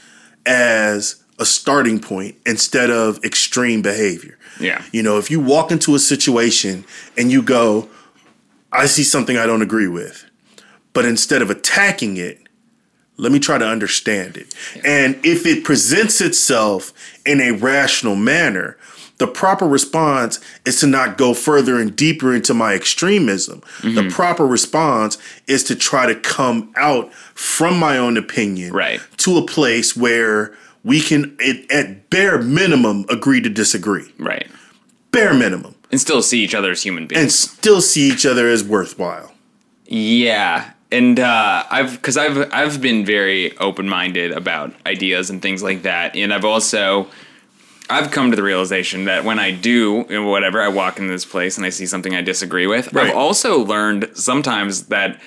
as 0.45 1.23
a 1.39 1.45
starting 1.45 1.99
point 1.99 2.35
instead 2.45 2.89
of 2.89 3.23
extreme 3.23 3.81
behavior. 3.81 4.37
Yeah. 4.59 4.83
You 4.91 5.03
know, 5.03 5.17
if 5.17 5.31
you 5.31 5.39
walk 5.39 5.71
into 5.71 5.95
a 5.95 5.99
situation 5.99 6.85
and 7.17 7.31
you 7.31 7.41
go, 7.41 7.89
I 8.71 8.85
see 8.85 9.03
something 9.03 9.37
I 9.37 9.45
don't 9.45 9.61
agree 9.61 9.87
with, 9.87 10.25
but 10.93 11.05
instead 11.05 11.41
of 11.41 11.49
attacking 11.49 12.17
it, 12.17 12.39
let 13.17 13.31
me 13.31 13.39
try 13.39 13.57
to 13.57 13.67
understand 13.67 14.37
it. 14.37 14.53
And 14.83 15.19
if 15.23 15.45
it 15.45 15.63
presents 15.63 16.21
itself 16.21 16.93
in 17.25 17.39
a 17.41 17.51
rational 17.51 18.15
manner, 18.15 18.77
the 19.19 19.27
proper 19.27 19.67
response 19.67 20.39
is 20.65 20.79
to 20.81 20.87
not 20.87 21.17
go 21.17 21.33
further 21.33 21.79
and 21.79 21.95
deeper 21.95 22.33
into 22.33 22.53
my 22.53 22.73
extremism. 22.73 23.61
The 23.81 24.09
proper 24.11 24.45
response 24.45 25.17
is 25.47 25.63
to 25.65 25.75
try 25.75 26.05
to 26.07 26.15
come 26.15 26.73
out 26.75 27.13
from 27.13 27.77
my 27.77 27.97
own 27.97 28.17
opinion 28.17 28.73
Right. 28.73 28.99
to 29.17 29.37
a 29.37 29.45
place 29.45 29.95
where 29.95 30.55
we 30.83 30.99
can, 30.99 31.37
at, 31.45 31.71
at 31.71 32.09
bare 32.09 32.41
minimum, 32.41 33.05
agree 33.09 33.39
to 33.41 33.49
disagree. 33.49 34.11
Right. 34.17 34.47
Bare 35.11 35.33
minimum. 35.33 35.75
And 35.91 36.01
still 36.01 36.21
see 36.23 36.43
each 36.43 36.55
other 36.55 36.71
as 36.71 36.81
human 36.83 37.05
beings. 37.07 37.21
And 37.21 37.31
still 37.31 37.81
see 37.81 38.09
each 38.09 38.25
other 38.25 38.49
as 38.49 38.63
worthwhile. 38.63 39.31
Yeah, 39.85 40.71
and 40.91 41.19
uh, 41.19 41.63
I've 41.69 41.91
because 41.93 42.17
I've 42.17 42.51
I've 42.53 42.81
been 42.81 43.05
very 43.05 43.55
open 43.59 43.87
minded 43.87 44.31
about 44.31 44.73
ideas 44.87 45.29
and 45.29 45.41
things 45.41 45.61
like 45.61 45.83
that, 45.83 46.15
and 46.15 46.33
I've 46.33 46.45
also 46.45 47.07
I've 47.89 48.11
come 48.11 48.29
to 48.31 48.35
the 48.35 48.43
realization 48.43 49.05
that 49.05 49.23
when 49.25 49.39
I 49.39 49.51
do 49.51 50.03
whatever, 50.25 50.61
I 50.61 50.69
walk 50.69 50.97
into 50.99 51.11
this 51.11 51.25
place 51.25 51.57
and 51.57 51.65
I 51.65 51.69
see 51.69 51.85
something 51.85 52.15
I 52.15 52.21
disagree 52.21 52.65
with. 52.67 52.93
Right. 52.93 53.07
I've 53.09 53.15
also 53.15 53.59
learned 53.63 54.11
sometimes 54.15 54.87
that. 54.87 55.19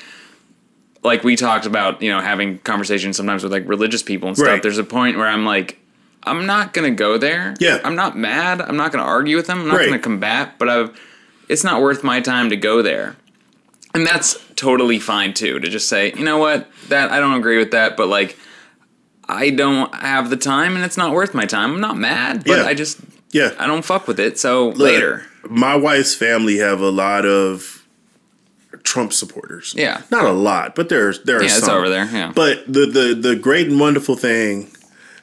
Like 1.02 1.22
we 1.22 1.36
talked 1.36 1.66
about, 1.66 2.02
you 2.02 2.11
know, 2.11 2.20
having 2.20 2.59
conversations 2.59 3.16
sometimes 3.16 3.44
with 3.44 3.52
like 3.52 3.68
religious 3.68 4.02
people 4.02 4.26
and 4.26 4.36
stuff. 4.36 4.48
Right. 4.48 4.62
There's 4.62 4.78
a 4.78 4.82
point 4.82 5.16
where 5.16 5.28
I'm 5.28 5.44
like, 5.44 5.78
I'm 6.24 6.46
not 6.46 6.72
gonna 6.72 6.90
go 6.90 7.16
there. 7.16 7.54
Yeah. 7.61 7.78
I'm 7.84 7.94
not 7.94 8.18
mad. 8.18 8.61
I'm 8.61 8.76
not 8.76 8.90
gonna 8.90 9.04
argue 9.04 9.36
with 9.36 9.46
them. 9.46 9.61
I'm 9.61 9.68
not 9.68 9.76
Right. 9.76 9.86
gonna 9.86 10.00
combat. 10.00 10.54
But 10.59 10.68
I've, 10.68 11.00
it's 11.48 11.62
not 11.62 11.80
worth 11.80 12.02
my 12.02 12.18
time 12.20 12.50
to 12.50 12.57
go 12.57 12.82
there. 12.82 13.14
And 13.94 14.04
that's 14.04 14.36
totally 14.57 14.98
fine 14.98 15.32
too 15.32 15.61
to 15.61 15.68
just 15.68 15.88
say, 15.88 16.12
you 16.14 16.24
know 16.24 16.38
what, 16.38 16.68
that 16.88 17.12
I 17.12 17.20
don't 17.20 17.34
agree 17.34 17.59
with 17.59 17.70
that, 17.70 17.96
but 17.96 18.09
like 18.09 18.36
I 19.28 19.50
don't 19.50 19.92
have 19.94 20.30
the 20.30 20.36
time 20.36 20.76
and 20.76 20.84
it's 20.84 20.96
not 20.96 21.12
worth 21.12 21.34
my 21.34 21.44
time. 21.46 21.72
I'm 21.74 21.80
not 21.80 21.96
mad, 21.96 22.44
but 22.44 22.58
Yeah. 22.58 22.64
I 22.66 22.74
just 22.74 22.98
Yeah. 23.32 23.52
I 23.58 23.66
don't 23.66 23.84
fuck 23.84 24.06
with 24.08 24.20
it. 24.20 24.38
So 24.38 24.68
Look, 24.68 24.78
later. 24.78 25.24
My 25.48 25.74
wife's 25.76 26.14
family 26.14 26.58
have 26.58 26.80
a 26.80 26.90
lot 26.90 27.24
of 27.26 27.84
Trump 28.82 29.12
supporters. 29.12 29.74
Yeah. 29.76 30.02
Not 30.10 30.24
a 30.26 30.32
lot, 30.32 30.74
but 30.74 30.88
there's 30.88 31.20
there 31.24 31.36
are 31.38 31.40
Yeah, 31.42 31.46
it's 31.56 31.64
some. 31.66 31.76
over 31.76 31.88
there, 31.88 32.08
yeah. 32.12 32.32
But 32.34 32.64
the 32.72 32.86
the 32.86 33.14
the 33.20 33.36
great 33.36 33.68
and 33.68 33.80
wonderful 33.80 34.14
thing 34.16 34.70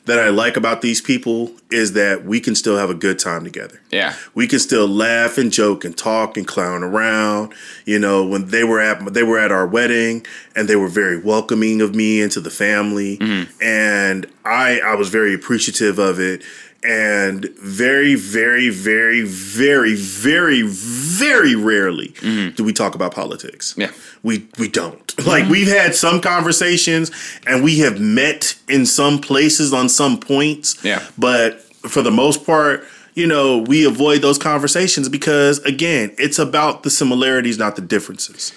that 0.05 0.19
I 0.19 0.29
like 0.29 0.57
about 0.57 0.81
these 0.81 0.99
people 0.99 1.51
is 1.71 1.93
that 1.93 2.25
we 2.25 2.41
can 2.41 2.55
still 2.55 2.77
have 2.77 2.89
a 2.89 2.93
good 2.93 3.19
time 3.19 3.43
together. 3.43 3.79
Yeah. 3.89 4.15
We 4.35 4.47
can 4.47 4.59
still 4.59 4.87
laugh 4.87 5.37
and 5.37 5.51
joke 5.51 5.85
and 5.85 5.97
talk 5.97 6.35
and 6.35 6.45
clown 6.45 6.83
around. 6.83 7.53
You 7.85 7.99
know, 7.99 8.25
when 8.25 8.47
they 8.47 8.63
were 8.63 8.81
at 8.81 9.13
they 9.13 9.23
were 9.23 9.39
at 9.39 9.51
our 9.51 9.65
wedding 9.65 10.25
and 10.55 10.67
they 10.67 10.75
were 10.75 10.89
very 10.89 11.17
welcoming 11.17 11.79
of 11.81 11.95
me 11.95 12.21
into 12.21 12.41
the 12.41 12.49
family, 12.49 13.17
mm-hmm. 13.17 13.51
and 13.63 14.27
I 14.43 14.79
I 14.79 14.95
was 14.95 15.09
very 15.09 15.33
appreciative 15.33 15.99
of 15.99 16.19
it. 16.19 16.43
And 16.85 17.49
very, 17.61 18.15
very, 18.15 18.69
very, 18.69 19.21
very, 19.21 19.95
very, 19.95 20.63
very 20.63 21.55
rarely 21.55 22.09
mm-hmm. 22.09 22.55
do 22.55 22.63
we 22.63 22.73
talk 22.73 22.93
about 22.93 23.13
politics. 23.13 23.73
Yeah. 23.77 23.91
We 24.21 24.47
we 24.59 24.67
don't. 24.67 25.01
Like 25.25 25.47
we've 25.47 25.67
had 25.67 25.95
some 25.95 26.19
conversations 26.21 27.11
and 27.47 27.63
we 27.63 27.79
have 27.79 27.99
met 27.99 28.55
in 28.67 28.85
some 28.85 29.19
places 29.19 29.73
on 29.73 29.87
some 29.87 30.19
points. 30.19 30.83
Yeah. 30.83 31.01
But 31.17 31.61
for 31.87 32.01
the 32.01 32.11
most 32.11 32.45
part, 32.45 32.83
you 33.13 33.27
know, 33.27 33.59
we 33.59 33.85
avoid 33.85 34.21
those 34.21 34.37
conversations 34.37 35.07
because 35.07 35.59
again, 35.59 36.13
it's 36.17 36.39
about 36.39 36.83
the 36.83 36.89
similarities, 36.89 37.57
not 37.57 37.75
the 37.75 37.81
differences. 37.81 38.51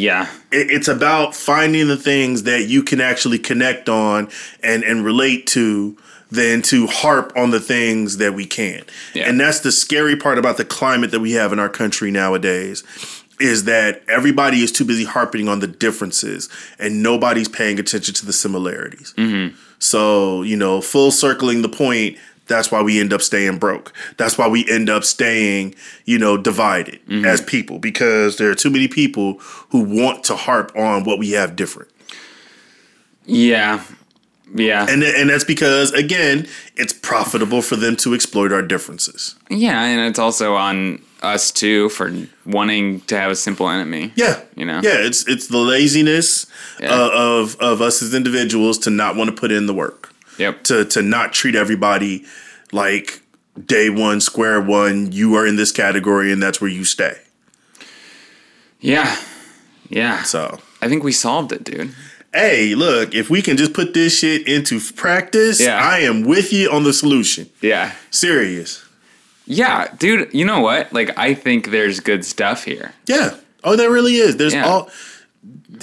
Yeah. 0.00 0.28
It, 0.50 0.70
it's 0.70 0.88
about 0.88 1.34
finding 1.34 1.88
the 1.88 1.96
things 1.96 2.44
that 2.44 2.68
you 2.68 2.82
can 2.82 3.00
actually 3.00 3.38
connect 3.38 3.88
on 3.88 4.28
and 4.62 4.82
and 4.84 5.04
relate 5.04 5.46
to 5.48 5.96
than 6.32 6.62
to 6.62 6.86
harp 6.86 7.30
on 7.36 7.50
the 7.50 7.60
things 7.60 8.16
that 8.16 8.32
we 8.32 8.46
can't. 8.46 8.88
Yeah. 9.12 9.28
And 9.28 9.38
that's 9.38 9.60
the 9.60 9.70
scary 9.70 10.16
part 10.16 10.38
about 10.38 10.56
the 10.56 10.64
climate 10.64 11.10
that 11.10 11.20
we 11.20 11.32
have 11.32 11.52
in 11.52 11.58
our 11.58 11.68
country 11.68 12.10
nowadays 12.10 12.82
is 13.38 13.64
that 13.64 14.02
everybody 14.08 14.62
is 14.62 14.72
too 14.72 14.84
busy 14.84 15.04
harping 15.04 15.46
on 15.48 15.60
the 15.60 15.66
differences 15.66 16.48
and 16.78 17.02
nobody's 17.02 17.48
paying 17.48 17.78
attention 17.78 18.14
to 18.14 18.24
the 18.24 18.32
similarities. 18.32 19.12
Mm-hmm. 19.18 19.54
So, 19.78 20.42
you 20.42 20.56
know, 20.56 20.80
full 20.80 21.10
circling 21.10 21.60
the 21.60 21.68
point, 21.68 22.16
that's 22.46 22.70
why 22.70 22.82
we 22.82 22.98
end 22.98 23.12
up 23.12 23.20
staying 23.20 23.58
broke. 23.58 23.92
That's 24.16 24.38
why 24.38 24.48
we 24.48 24.68
end 24.70 24.88
up 24.88 25.04
staying, 25.04 25.74
you 26.06 26.18
know, 26.18 26.38
divided 26.38 27.04
mm-hmm. 27.06 27.26
as 27.26 27.42
people 27.42 27.78
because 27.78 28.38
there 28.38 28.50
are 28.50 28.54
too 28.54 28.70
many 28.70 28.88
people 28.88 29.34
who 29.70 29.80
want 29.80 30.24
to 30.24 30.36
harp 30.36 30.72
on 30.74 31.04
what 31.04 31.18
we 31.18 31.32
have 31.32 31.56
different. 31.56 31.90
Yeah. 33.26 33.84
Yeah. 34.54 34.86
And 34.88 35.02
and 35.02 35.30
that's 35.30 35.44
because 35.44 35.92
again, 35.92 36.46
it's 36.76 36.92
profitable 36.92 37.62
for 37.62 37.76
them 37.76 37.96
to 37.96 38.14
exploit 38.14 38.52
our 38.52 38.62
differences. 38.62 39.34
yeah, 39.48 39.82
and 39.84 40.00
it's 40.00 40.18
also 40.18 40.54
on 40.54 41.02
us 41.22 41.50
too 41.52 41.88
for 41.90 42.12
wanting 42.44 43.00
to 43.02 43.16
have 43.18 43.30
a 43.30 43.36
simple 43.36 43.68
enemy. 43.68 44.12
Yeah. 44.16 44.40
You 44.56 44.64
know? 44.66 44.80
Yeah, 44.82 44.96
it's 45.06 45.26
it's 45.28 45.46
the 45.46 45.58
laziness 45.58 46.46
Yeah. 46.80 46.92
uh, 46.92 47.10
of 47.12 47.56
of 47.60 47.80
us 47.80 48.02
as 48.02 48.12
individuals 48.14 48.78
to 48.80 48.90
not 48.90 49.16
want 49.16 49.30
to 49.30 49.36
put 49.36 49.52
in 49.52 49.66
the 49.66 49.74
work. 49.74 50.10
Yep. 50.38 50.64
to 50.64 50.84
to 50.86 51.02
not 51.02 51.32
treat 51.32 51.54
everybody 51.54 52.24
like 52.72 53.22
day 53.66 53.88
one, 53.90 54.20
square 54.20 54.60
one. 54.60 55.12
You 55.12 55.34
are 55.36 55.46
in 55.46 55.56
this 55.56 55.72
category, 55.72 56.32
and 56.32 56.42
that's 56.42 56.60
where 56.60 56.70
you 56.70 56.84
stay. 56.84 57.16
Yeah. 58.80 59.16
Yeah. 59.88 60.22
So, 60.22 60.58
I 60.80 60.88
think 60.88 61.04
we 61.04 61.12
solved 61.12 61.52
it, 61.52 61.64
dude. 61.64 61.94
Hey, 62.34 62.74
look, 62.74 63.14
if 63.14 63.28
we 63.30 63.42
can 63.42 63.56
just 63.56 63.72
put 63.74 63.92
this 63.94 64.18
shit 64.18 64.46
into 64.48 64.80
practice, 64.94 65.60
Yeah. 65.60 65.78
I 65.82 65.98
am 66.00 66.22
with 66.22 66.52
you 66.52 66.70
on 66.70 66.84
the 66.84 66.92
solution. 66.92 67.48
Yeah. 67.60 67.92
Serious. 68.10 68.82
Yeah, 69.44 69.88
dude, 69.98 70.30
you 70.32 70.44
know 70.44 70.60
what? 70.60 70.92
Like 70.92 71.18
I 71.18 71.34
think 71.34 71.70
there's 71.70 72.00
good 72.00 72.24
stuff 72.24 72.64
here. 72.64 72.92
Yeah. 73.06 73.34
Oh, 73.64 73.76
there 73.76 73.90
really 73.90 74.16
is. 74.16 74.36
There's 74.36 74.54
Yeah. 74.54 74.66
all. 74.66 74.90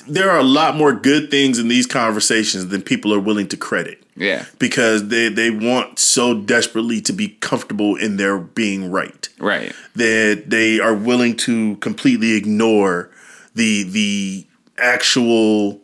There 0.08 0.30
are 0.30 0.40
a 0.40 0.44
lot 0.44 0.76
more 0.78 0.94
good 0.94 1.30
things 1.30 1.60
in 1.60 1.68
these 1.68 1.86
conversations 1.86 2.68
than 2.68 2.82
people 2.82 3.14
are 3.14 3.20
willing 3.20 3.48
to 3.50 3.58
credit. 3.58 4.02
Yeah. 4.16 4.46
Because 4.60 5.10
they, 5.10 5.28
they 5.30 5.50
want 5.50 6.00
so 6.00 6.34
desperately 6.34 7.02
to 7.02 7.14
be 7.14 7.30
comfortable 7.42 7.96
in 7.96 8.18
their 8.18 8.38
being 8.38 8.92
right. 8.92 9.28
Right. 9.40 9.74
that 9.96 10.44
they 10.48 10.80
are 10.80 10.94
willing 10.94 11.36
to 11.38 11.76
completely 11.78 12.34
ignore 12.34 13.10
the 13.56 13.84
the 13.84 14.46
actual 14.78 15.82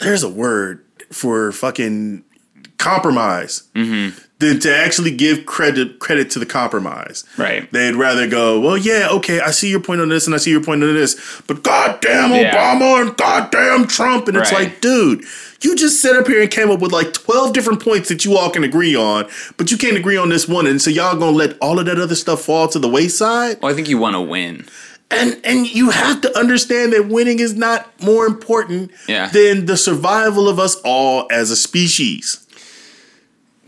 there's 0.00 0.22
a 0.22 0.28
word 0.28 0.84
for 1.12 1.52
fucking 1.52 2.24
compromise 2.78 3.64
mm-hmm. 3.74 4.16
than 4.38 4.58
to 4.58 4.74
actually 4.74 5.14
give 5.14 5.44
credit 5.44 5.98
credit 5.98 6.30
to 6.30 6.38
the 6.38 6.46
compromise. 6.46 7.24
Right. 7.36 7.70
They'd 7.70 7.94
rather 7.94 8.26
go, 8.26 8.58
well, 8.58 8.76
yeah, 8.78 9.08
okay, 9.10 9.40
I 9.40 9.50
see 9.50 9.68
your 9.68 9.80
point 9.80 10.00
on 10.00 10.08
this 10.08 10.26
and 10.26 10.34
I 10.34 10.38
see 10.38 10.50
your 10.50 10.62
point 10.62 10.82
on 10.82 10.94
this, 10.94 11.42
but 11.46 11.62
goddamn 11.62 12.30
Yeah. 12.32 12.54
Obama 12.56 13.02
and 13.02 13.16
goddamn 13.16 13.86
Trump, 13.86 14.28
and 14.28 14.36
it's 14.38 14.50
Right. 14.50 14.68
like, 14.68 14.80
dude, 14.80 15.24
you 15.60 15.76
just 15.76 16.00
sat 16.00 16.16
up 16.16 16.26
here 16.26 16.40
and 16.40 16.50
came 16.50 16.70
up 16.70 16.80
with 16.80 16.90
like 16.90 17.12
twelve 17.12 17.52
different 17.52 17.82
points 17.84 18.08
that 18.08 18.24
you 18.24 18.38
all 18.38 18.48
can 18.48 18.64
agree 18.64 18.96
on, 18.96 19.26
but 19.58 19.70
you 19.70 19.76
can't 19.76 19.98
agree 19.98 20.16
on 20.16 20.30
this 20.30 20.48
one, 20.48 20.66
and 20.66 20.80
so 20.80 20.88
y'all 20.88 21.16
gonna 21.18 21.36
let 21.36 21.58
all 21.60 21.78
of 21.78 21.84
that 21.84 21.98
other 21.98 22.14
stuff 22.14 22.40
fall 22.42 22.66
to 22.68 22.78
the 22.78 22.88
wayside? 22.88 23.58
Well, 23.60 23.70
I 23.70 23.74
think 23.74 23.88
you 23.90 23.98
want 23.98 24.14
to 24.14 24.22
win. 24.22 24.64
And 25.12 25.40
and 25.44 25.66
you 25.72 25.90
have 25.90 26.20
to 26.20 26.38
understand 26.38 26.92
that 26.92 27.08
winning 27.08 27.40
is 27.40 27.54
not 27.54 27.90
more 28.02 28.26
important 28.26 28.92
Yeah. 29.08 29.28
than 29.28 29.66
the 29.66 29.76
survival 29.76 30.48
of 30.48 30.58
us 30.60 30.76
all 30.84 31.26
as 31.32 31.50
a 31.50 31.56
species. 31.56 32.46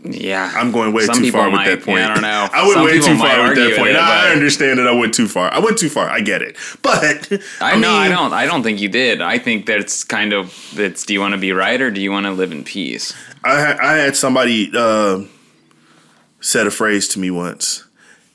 Yeah, 0.05 0.51
I'm 0.53 0.73
going 0.73 0.91
way 0.91 1.05
Some 1.05 1.15
too 1.23 1.31
far 1.31 1.49
with 1.49 1.63
that 1.65 1.81
point. 1.83 1.99
yeah, 1.99 2.09
I 2.09 2.13
don't 2.13 2.21
know. 2.23 2.49
I 2.51 2.61
went 2.63 2.73
Some 2.73 2.83
way 2.83 2.99
too 2.99 3.17
far 3.17 3.47
with 3.47 3.55
that 3.55 3.77
point. 3.77 3.89
it, 3.91 3.95
I 3.95 4.33
understand 4.33 4.79
that 4.79 4.87
I 4.87 4.91
went 4.91 5.13
too 5.13 5.29
far. 5.29 5.53
I 5.53 5.59
went 5.59 5.77
too 5.77 5.87
far. 5.87 6.09
I 6.09 6.19
get 6.19 6.41
it. 6.41 6.57
But 6.81 7.31
I, 7.61 7.73
I, 7.73 7.75
no, 7.77 7.91
I 7.91 8.09
don't. 8.09 8.33
I 8.33 8.45
don't 8.45 8.63
think 8.63 8.81
you 8.81 8.89
did. 8.89 9.21
I 9.21 9.37
think 9.37 9.65
that 9.67 9.79
it's 9.79 10.03
kind 10.03 10.33
of 10.33 10.53
it's. 10.77 11.05
Do 11.05 11.13
you 11.13 11.21
want 11.21 11.33
to 11.35 11.37
be 11.37 11.53
right 11.53 11.79
or 11.81 11.89
do 11.89 12.01
you 12.01 12.11
want 12.11 12.25
to 12.25 12.33
live 12.33 12.51
in 12.51 12.65
peace? 12.65 13.13
I 13.45 13.59
had, 13.59 13.77
I 13.79 13.93
had 13.97 14.15
somebody 14.17 14.69
uh, 14.75 15.21
said 16.41 16.67
a 16.67 16.71
phrase 16.71 17.07
to 17.09 17.19
me 17.19 17.31
once, 17.31 17.85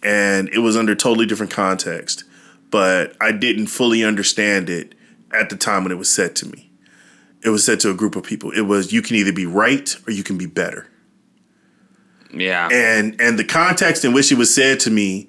and 0.03 0.49
it 0.51 0.59
was 0.61 0.75
under 0.75 0.95
totally 0.95 1.27
different 1.27 1.53
context, 1.53 2.25
but 2.71 3.17
I 3.21 3.33
didn't 3.33 3.67
fully 3.69 4.05
understand 4.05 4.69
it 4.69 4.95
at 5.33 5.51
the 5.51 5.57
time 5.57 5.85
when 5.85 5.93
it 5.93 5.99
was 5.99 6.11
said 6.11 6.37
to 6.37 6.47
me. 6.47 6.71
It 7.45 7.51
was 7.51 7.65
said 7.65 7.81
to 7.81 7.91
a 7.91 7.95
group 7.95 8.17
of 8.17 8.25
people. 8.25 8.51
It 8.51 8.63
was 8.63 8.93
you 8.93 9.03
can 9.03 9.17
either 9.17 9.33
be 9.33 9.47
right 9.47 9.95
or 10.07 10.13
you 10.13 10.23
can 10.25 10.37
be 10.37 10.47
better. 10.47 10.89
Yeah, 12.33 12.69
and 12.71 13.19
and 13.21 13.39
the 13.39 13.45
context 13.45 14.05
in 14.05 14.13
which 14.13 14.31
it 14.31 14.37
was 14.37 14.55
said 14.55 14.81
to 14.81 14.91
me 14.91 15.29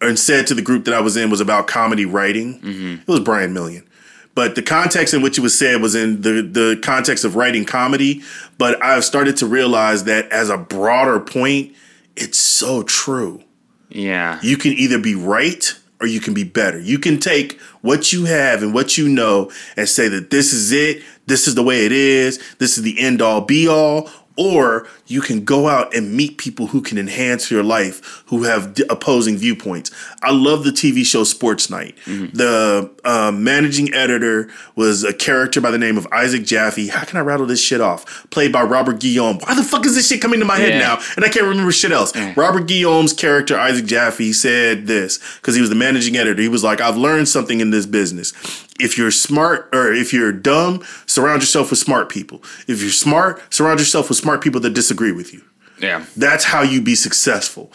and 0.00 0.18
said 0.18 0.46
to 0.48 0.54
the 0.54 0.62
group 0.62 0.84
that 0.84 0.94
I 0.94 1.00
was 1.00 1.16
in 1.16 1.30
was 1.30 1.40
about 1.40 1.66
comedy 1.66 2.04
writing. 2.04 2.60
Mm-hmm. 2.60 2.92
It 3.02 3.08
was 3.08 3.20
Brian 3.20 3.52
Million. 3.54 3.88
But 4.34 4.54
the 4.54 4.60
context 4.62 5.14
in 5.14 5.22
which 5.22 5.38
it 5.38 5.40
was 5.40 5.58
said 5.58 5.80
was 5.80 5.94
in 5.94 6.20
the, 6.20 6.42
the 6.42 6.78
context 6.82 7.24
of 7.24 7.36
writing 7.36 7.64
comedy. 7.64 8.22
But 8.58 8.82
I've 8.82 9.02
started 9.02 9.38
to 9.38 9.46
realize 9.46 10.04
that 10.04 10.30
as 10.30 10.50
a 10.50 10.58
broader 10.58 11.18
point, 11.20 11.74
it's 12.16 12.38
so 12.38 12.82
true. 12.82 13.42
yeah, 13.88 14.38
You 14.42 14.58
can 14.58 14.72
either 14.72 14.98
be 14.98 15.14
right 15.14 15.74
or 16.00 16.06
you 16.06 16.20
can 16.20 16.34
be 16.34 16.44
better. 16.44 16.78
You 16.78 16.98
can 16.98 17.18
take 17.18 17.58
what 17.80 18.12
you 18.12 18.26
have 18.26 18.62
and 18.62 18.74
what 18.74 18.98
you 18.98 19.08
know 19.08 19.50
and 19.76 19.88
say 19.88 20.08
that 20.08 20.30
this 20.30 20.52
is 20.52 20.72
it, 20.72 21.02
this 21.26 21.48
is 21.48 21.54
the 21.54 21.62
way 21.62 21.86
it 21.86 21.92
is, 21.92 22.38
this 22.58 22.76
is 22.76 22.84
the 22.84 22.98
end 22.98 23.22
all 23.22 23.40
be 23.40 23.66
all, 23.66 24.10
or 24.36 24.86
you 25.06 25.20
can 25.20 25.44
go 25.44 25.68
out 25.68 25.94
and 25.94 26.14
meet 26.16 26.38
people 26.38 26.68
who 26.68 26.80
can 26.80 26.98
enhance 26.98 27.50
your 27.50 27.62
life, 27.62 28.22
who 28.26 28.42
have 28.44 28.74
d- 28.74 28.84
opposing 28.90 29.36
viewpoints. 29.36 29.90
I 30.22 30.32
love 30.32 30.64
the 30.64 30.70
TV 30.70 31.04
show 31.04 31.24
Sports 31.24 31.70
Night. 31.70 31.96
The 32.06 32.90
um, 33.04 33.44
managing 33.44 33.94
editor 33.94 34.48
was 34.74 35.04
a 35.04 35.12
character 35.12 35.60
by 35.60 35.70
the 35.70 35.78
name 35.78 35.96
of 35.96 36.06
Isaac 36.12 36.44
Jaffe. 36.44 36.88
How 36.88 37.04
can 37.04 37.18
I 37.18 37.20
rattle 37.20 37.46
this 37.46 37.60
shit 37.60 37.80
off? 37.80 38.28
Played 38.30 38.52
by 38.52 38.62
Robert 38.62 38.98
Guillaume. 39.00 39.38
Why 39.38 39.54
the 39.54 39.62
fuck 39.62 39.86
is 39.86 39.94
this 39.94 40.08
shit 40.08 40.20
coming 40.20 40.40
to 40.40 40.46
my 40.46 40.56
head 40.56 40.78
now? 40.80 40.98
And 41.16 41.24
I 41.24 41.28
can't 41.28 41.46
remember 41.46 41.70
shit 41.72 41.92
else. 41.92 42.12
Robert 42.36 42.66
Guillaume's 42.66 43.12
character, 43.12 43.58
Isaac 43.58 43.86
Jaffe, 43.86 44.32
said 44.32 44.86
this 44.86 45.18
because 45.36 45.54
he 45.54 45.60
was 45.60 45.70
the 45.70 45.76
managing 45.76 46.16
editor. 46.16 46.42
He 46.42 46.48
was 46.48 46.64
like, 46.64 46.80
I've 46.80 46.96
learned 46.96 47.28
something 47.28 47.60
in 47.60 47.70
this 47.70 47.86
business. 47.86 48.32
If 48.78 48.98
you're 48.98 49.10
smart 49.10 49.70
or 49.72 49.90
if 49.92 50.12
you're 50.12 50.32
dumb, 50.32 50.84
surround 51.06 51.40
yourself 51.40 51.70
with 51.70 51.78
smart 51.78 52.10
people. 52.10 52.42
If 52.66 52.82
you're 52.82 52.90
smart, 52.90 53.40
surround 53.52 53.78
yourself 53.78 54.10
with 54.10 54.18
smart 54.18 54.42
people 54.42 54.60
that 54.60 54.74
disagree 54.74 54.95
with 54.96 55.32
you. 55.32 55.42
yeah, 55.80 56.04
That's 56.16 56.44
how 56.44 56.62
you 56.62 56.80
be 56.80 56.94
successful. 56.94 57.70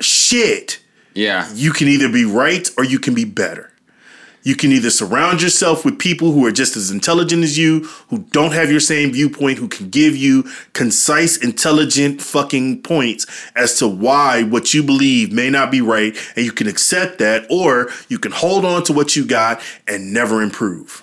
Shit. 0.00 0.80
yeah. 1.14 1.50
You 1.54 1.72
can 1.72 1.88
either 1.88 2.08
be 2.08 2.24
right 2.24 2.68
or 2.78 2.84
you 2.84 2.98
can 2.98 3.14
be 3.14 3.24
better. 3.24 3.66
You 4.42 4.56
can 4.56 4.72
either 4.72 4.88
surround 4.88 5.42
yourself 5.42 5.84
with 5.84 5.98
people 5.98 6.32
who 6.32 6.46
are 6.46 6.52
just 6.52 6.74
as 6.74 6.90
intelligent 6.90 7.44
as 7.44 7.58
you, 7.58 7.80
who 8.08 8.20
don't 8.30 8.52
have 8.52 8.70
your 8.70 8.80
same 8.80 9.12
viewpoint, 9.12 9.58
who 9.58 9.68
can 9.68 9.90
give 9.90 10.16
you 10.16 10.44
concise, 10.72 11.36
intelligent 11.36 12.22
fucking 12.22 12.80
points 12.80 13.26
as 13.54 13.78
to 13.80 13.86
why 13.86 14.42
what 14.42 14.72
you 14.72 14.82
believe 14.82 15.30
may 15.30 15.50
not 15.50 15.70
be 15.70 15.82
right, 15.82 16.16
and 16.36 16.46
you 16.46 16.52
can 16.52 16.66
accept 16.68 17.18
that, 17.18 17.44
or 17.50 17.90
you 18.08 18.18
can 18.18 18.32
hold 18.32 18.64
on 18.64 18.82
to 18.84 18.94
what 18.94 19.14
you 19.14 19.26
got 19.26 19.60
and 19.86 20.14
never 20.14 20.40
improve. 20.40 21.02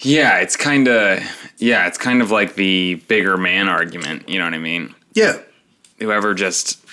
Yeah, 0.00 0.38
it's 0.38 0.56
kind 0.56 0.88
of 0.88 1.22
yeah, 1.58 1.86
it's 1.86 1.98
kind 1.98 2.20
of 2.22 2.30
like 2.30 2.54
the 2.54 2.96
bigger 3.08 3.36
man 3.36 3.68
argument. 3.68 4.28
You 4.28 4.38
know 4.38 4.44
what 4.44 4.54
I 4.54 4.58
mean? 4.58 4.94
Yeah. 5.14 5.38
Whoever 5.98 6.34
just 6.34 6.84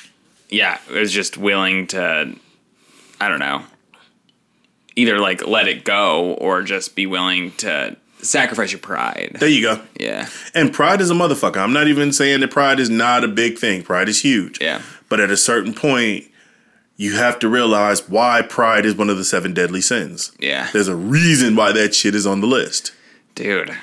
yeah 0.50 0.80
is 0.90 1.12
just 1.12 1.38
willing 1.38 1.88
to, 1.88 2.36
I 3.20 3.28
don't 3.28 3.40
know, 3.40 3.64
either 4.96 5.20
like 5.20 5.46
let 5.46 5.68
it 5.68 5.84
go 5.84 6.34
or 6.34 6.62
just 6.62 6.96
be 6.96 7.06
willing 7.06 7.52
to 7.58 7.98
sacrifice 8.22 8.72
your 8.72 8.80
pride. 8.80 9.36
There 9.40 9.50
you 9.50 9.62
go. 9.62 9.82
Yeah, 10.00 10.30
And 10.56 10.74
pride 10.74 11.02
is 11.02 11.12
a 11.12 11.14
motherfucker. 11.14 11.58
I'm 11.58 11.74
not 11.74 11.88
even 11.88 12.14
saying 12.14 12.40
that 12.40 12.52
pride 12.52 12.80
is 12.80 12.90
not 12.90 13.24
a 13.24 13.28
big 13.28 13.58
thing. 13.58 13.84
Pride 13.84 14.08
is 14.08 14.22
huge. 14.22 14.62
Yeah. 14.62 14.82
But 15.10 15.20
at 15.20 15.30
a 15.30 15.38
certain 15.38 15.74
point, 15.74 16.26
you 16.96 17.16
have 17.16 17.40
to 17.40 17.50
realize 17.50 18.08
why 18.08 18.42
pride 18.42 18.86
is 18.86 18.96
one 18.96 19.10
of 19.10 19.18
the 19.18 19.24
seven 19.26 19.54
deadly 19.54 19.82
sins. 19.82 20.32
yeah, 20.40 20.70
There's 20.72 20.88
a 20.88 20.96
reason 20.96 21.56
why 21.56 21.72
that 21.72 21.96
shit 21.96 22.14
is 22.16 22.26
on 22.28 22.42
the 22.42 22.48
list. 22.48 22.92
dude. 23.36 23.76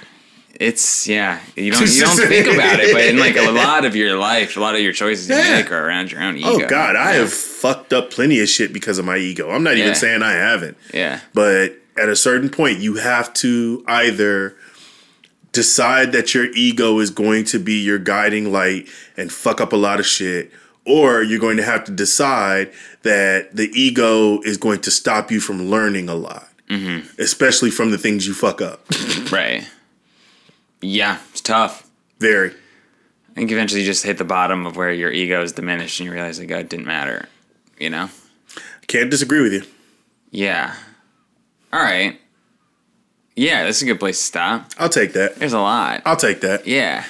It's 0.60 1.08
yeah. 1.08 1.40
You 1.56 1.72
don't 1.72 1.88
you 1.88 2.02
don't 2.02 2.16
think 2.18 2.46
about 2.46 2.80
it, 2.80 2.92
but 2.92 3.02
in 3.06 3.18
like 3.18 3.36
a 3.36 3.50
lot 3.50 3.86
of 3.86 3.96
your 3.96 4.18
life, 4.18 4.58
a 4.58 4.60
lot 4.60 4.74
of 4.74 4.82
your 4.82 4.92
choices 4.92 5.26
you 5.26 5.34
Yeah. 5.34 5.56
make 5.56 5.72
are 5.72 5.86
around 5.88 6.12
your 6.12 6.20
own 6.22 6.34
oh, 6.44 6.56
ego. 6.56 6.66
Oh 6.66 6.68
God, 6.68 6.96
I 6.96 7.12
Yeah. 7.14 7.20
have 7.20 7.32
fucked 7.32 7.94
up 7.94 8.10
plenty 8.10 8.40
of 8.40 8.48
shit 8.50 8.70
because 8.70 8.98
of 8.98 9.06
my 9.06 9.16
ego. 9.16 9.50
I'm 9.50 9.62
not 9.62 9.76
Yeah. 9.78 9.84
even 9.84 9.94
saying 9.94 10.22
I 10.22 10.32
haven't. 10.32 10.76
Yeah, 10.92 11.20
But 11.32 11.78
at 11.96 12.10
a 12.10 12.16
certain 12.16 12.50
point, 12.50 12.78
you 12.80 12.96
have 12.96 13.32
to 13.34 13.82
either 13.88 14.54
decide 15.52 16.12
that 16.12 16.34
your 16.34 16.46
ego 16.52 16.98
is 17.00 17.10
going 17.10 17.44
to 17.44 17.58
be 17.58 17.74
your 17.80 17.98
guiding 17.98 18.52
light 18.52 18.86
and 19.16 19.32
fuck 19.32 19.60
up 19.62 19.72
a 19.72 19.76
lot 19.76 19.98
of 19.98 20.06
shit, 20.06 20.52
or 20.86 21.22
you're 21.22 21.40
going 21.40 21.56
to 21.56 21.62
have 21.62 21.84
to 21.84 21.92
decide 21.92 22.72
that 23.02 23.54
the 23.54 23.70
ego 23.74 24.40
is 24.42 24.56
going 24.56 24.80
to 24.80 24.90
stop 24.90 25.30
you 25.30 25.40
from 25.40 25.70
learning 25.70 26.08
a 26.08 26.14
lot, 26.14 26.48
mm-hmm. 26.68 27.06
especially 27.20 27.70
from 27.70 27.90
the 27.90 27.98
things 27.98 28.26
you 28.26 28.34
fuck 28.34 28.60
up. 28.60 28.84
right. 29.32 29.68
Yeah, 30.80 31.18
it's 31.30 31.40
tough. 31.40 31.88
Very. 32.18 32.50
I 32.50 33.32
think 33.34 33.52
eventually 33.52 33.82
you 33.82 33.86
just 33.86 34.04
hit 34.04 34.18
the 34.18 34.24
bottom 34.24 34.66
of 34.66 34.76
where 34.76 34.92
your 34.92 35.10
ego 35.10 35.42
is 35.42 35.52
diminished 35.52 36.00
and 36.00 36.06
you 36.06 36.12
realize 36.12 36.38
like, 36.38 36.50
oh, 36.50 36.58
it 36.58 36.68
didn't 36.68 36.86
matter. 36.86 37.28
You 37.78 37.90
know? 37.90 38.10
Can't 38.86 39.10
disagree 39.10 39.40
with 39.40 39.52
you. 39.52 39.62
Yeah. 40.30 40.74
All 41.72 41.80
right. 41.80 42.20
Yeah, 43.36 43.64
this 43.64 43.76
is 43.76 43.82
a 43.84 43.86
good 43.86 44.00
place 44.00 44.18
to 44.18 44.24
stop. 44.24 44.70
I'll 44.78 44.88
take 44.88 45.12
that. 45.12 45.36
There's 45.36 45.52
a 45.52 45.60
lot. 45.60 46.02
I'll 46.04 46.16
take 46.16 46.40
that. 46.40 46.66
Yeah. 46.66 47.04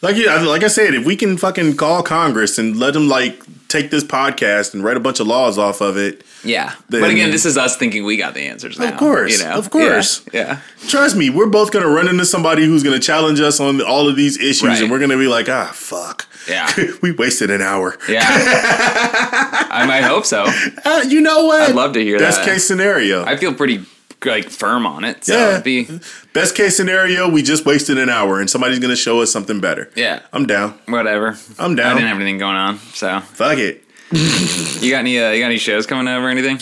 Like 0.00 0.16
you, 0.16 0.26
like 0.46 0.62
I 0.62 0.68
said, 0.68 0.94
if 0.94 1.04
we 1.04 1.16
can 1.16 1.36
fucking 1.36 1.76
call 1.76 2.02
Congress 2.04 2.56
and 2.58 2.76
let 2.78 2.94
them 2.94 3.08
like 3.08 3.42
take 3.66 3.90
this 3.90 4.04
podcast 4.04 4.72
and 4.72 4.82
write 4.84 4.96
a 4.96 5.00
bunch 5.00 5.18
of 5.20 5.26
laws 5.26 5.58
off 5.58 5.80
of 5.80 5.96
it, 5.96 6.22
Yeah. 6.44 6.72
Then- 6.88 7.00
but 7.00 7.10
again, 7.10 7.30
this 7.32 7.44
is 7.44 7.58
us 7.58 7.76
thinking 7.76 8.04
we 8.04 8.16
got 8.16 8.32
the 8.34 8.42
answers 8.42 8.78
now. 8.78 8.88
Of 8.92 8.96
course, 8.96 9.38
You 9.38 9.44
know? 9.44 9.54
of 9.54 9.70
course. 9.70 10.22
Yeah. 10.32 10.58
trust 10.88 11.16
me, 11.16 11.28
we're 11.30 11.48
both 11.48 11.72
gonna 11.72 11.88
run 11.88 12.06
into 12.08 12.24
somebody 12.24 12.64
who's 12.64 12.82
gonna 12.84 13.00
challenge 13.00 13.40
us 13.40 13.58
on 13.60 13.82
all 13.82 14.08
of 14.08 14.14
these 14.16 14.38
issues, 14.38 14.62
Right. 14.62 14.80
and 14.82 14.90
we're 14.90 15.00
gonna 15.00 15.18
be 15.18 15.26
like, 15.26 15.48
ah, 15.48 15.70
fuck, 15.74 16.26
Yeah. 16.48 16.70
we 17.02 17.10
wasted 17.10 17.50
an 17.50 17.60
hour. 17.60 17.98
Yeah. 18.08 18.22
I 19.70 19.84
might 19.86 20.04
hope 20.04 20.24
so. 20.24 20.46
Uh, 20.84 21.04
you 21.08 21.20
know 21.20 21.44
what? 21.46 21.68
I'd 21.70 21.74
love 21.74 21.92
to 21.94 22.02
hear 22.02 22.18
Best 22.18 22.38
that. 22.38 22.46
Best 22.46 22.54
case 22.54 22.66
scenario. 22.68 23.24
I 23.24 23.36
feel 23.36 23.52
pretty 23.52 23.84
like 24.24 24.50
firm 24.50 24.86
on 24.86 25.04
it. 25.04 25.24
So 25.24 25.36
Yeah. 25.36 25.50
it'd 25.52 25.64
be 25.64 25.88
Best 26.32 26.54
case 26.54 26.76
scenario, 26.76 27.28
we 27.28 27.42
just 27.42 27.64
wasted 27.66 27.98
an 27.98 28.08
hour, 28.08 28.40
and 28.40 28.48
somebody's 28.50 28.78
gonna 28.78 28.96
show 28.96 29.20
us 29.20 29.30
something 29.32 29.60
better. 29.60 29.90
yeah. 29.94 30.20
I'm 30.32 30.46
down. 30.46 30.74
Whatever. 30.86 31.36
I'm 31.58 31.74
down. 31.76 31.92
I 31.92 31.94
didn't 31.94 32.08
have 32.08 32.16
anything 32.16 32.38
going 32.38 32.56
on. 32.56 32.78
So 32.94 33.20
Fuck 33.20 33.58
it. 33.58 33.84
you 34.82 34.90
got 34.90 34.98
any 35.00 35.18
uh, 35.18 35.30
you 35.32 35.40
got 35.40 35.46
any 35.46 35.58
shows 35.58 35.86
coming 35.86 36.08
up 36.08 36.22
or 36.22 36.28
anything? 36.28 36.60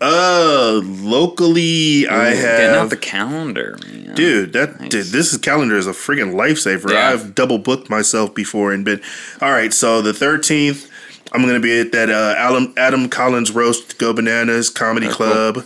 Uh, 0.00 0.80
locally, 0.84 2.06
I 2.06 2.26
have 2.28 2.36
Getting 2.60 2.76
off 2.76 2.90
the 2.90 2.96
calendar, 2.96 3.76
man. 3.84 4.14
Dude, 4.14 4.52
that 4.52 4.78
dude, 4.90 5.06
this 5.06 5.32
is 5.32 5.38
calendar 5.38 5.76
is 5.76 5.86
a 5.88 5.92
freaking 5.92 6.34
lifesaver. 6.34 6.92
Yeah. 6.92 7.10
I've 7.10 7.34
double 7.34 7.58
booked 7.58 7.90
myself 7.90 8.32
before 8.34 8.72
and 8.72 8.84
been 8.84 9.00
all 9.42 9.50
right. 9.50 9.72
So 9.74 10.00
the 10.00 10.12
thirteenth, 10.12 10.88
I'm 11.32 11.40
gonna 11.42 11.58
be 11.58 11.80
at 11.80 11.90
that 11.92 12.10
uh, 12.10 12.34
Adam 12.36 12.74
Adam 12.76 13.08
Collins 13.08 13.50
roast 13.50 13.98
Go 13.98 14.12
Bananas 14.12 14.70
Comedy 14.70 15.06
cool. 15.06 15.16
Club. 15.16 15.56
I'm 15.58 15.64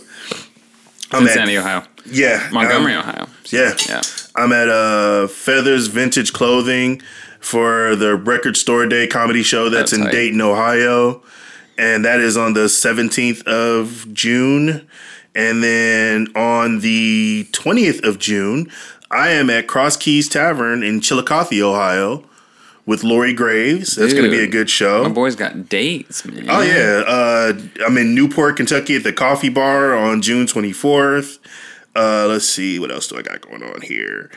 Cincinnati, 1.13 1.55
at, 1.57 1.59
Ohio. 1.61 1.83
yeah, 2.05 2.49
Montgomery, 2.51 2.93
um, 2.93 2.99
Ohio. 3.07 3.27
yeah, 3.49 3.73
Yeah. 3.87 4.01
I'm 4.35 4.51
at 4.51 4.67
uh, 4.69 5.27
Feathers 5.27 5.87
Vintage 5.87 6.33
Clothing 6.33 7.01
for 7.39 7.95
the 7.95 8.15
Record 8.15 8.57
Store 8.57 8.85
Day 8.87 9.05
comedy 9.07 9.43
show 9.43 9.69
that's, 9.69 9.91
That's 9.91 9.93
in 9.93 10.03
tight. 10.05 10.11
Dayton, 10.11 10.41
Ohio. 10.41 11.21
And 11.77 12.05
that 12.05 12.19
is 12.19 12.37
on 12.37 12.53
the 12.53 12.65
17th 12.65 13.43
of 13.47 14.07
June. 14.13 14.87
And 15.35 15.63
then 15.63 16.27
on 16.35 16.79
the 16.79 17.47
20th 17.51 18.03
of 18.07 18.19
June, 18.19 18.69
I 19.11 19.29
am 19.29 19.49
at 19.49 19.67
Cross 19.67 19.97
Keys 19.97 20.29
Tavern 20.29 20.83
in 20.83 21.01
Chillicothe, 21.01 21.61
Ohio 21.61 22.23
with 22.85 23.03
Lori 23.03 23.33
Graves. 23.33 23.95
That's 23.95 24.13
going 24.13 24.25
to 24.25 24.31
be 24.31 24.43
a 24.43 24.47
good 24.47 24.69
show. 24.69 25.03
My 25.03 25.09
boy's 25.09 25.35
got 25.35 25.69
dates, 25.69 26.25
man. 26.25 26.45
Oh 26.49 26.61
yeah, 26.61 27.03
uh, 27.07 27.53
I'm 27.85 27.97
in 27.97 28.13
Newport, 28.15 28.57
Kentucky, 28.57 28.95
at 28.95 29.03
the 29.03 29.13
Coffee 29.13 29.49
Bar 29.49 29.95
on 29.95 30.21
June 30.21 30.45
24th. 30.45 31.39
Uh, 31.95 32.25
let's 32.27 32.45
see, 32.47 32.79
what 32.79 32.91
else 32.91 33.07
do 33.07 33.17
I 33.17 33.21
got 33.21 33.41
going 33.41 33.63
on 33.63 33.81
here? 33.81 34.31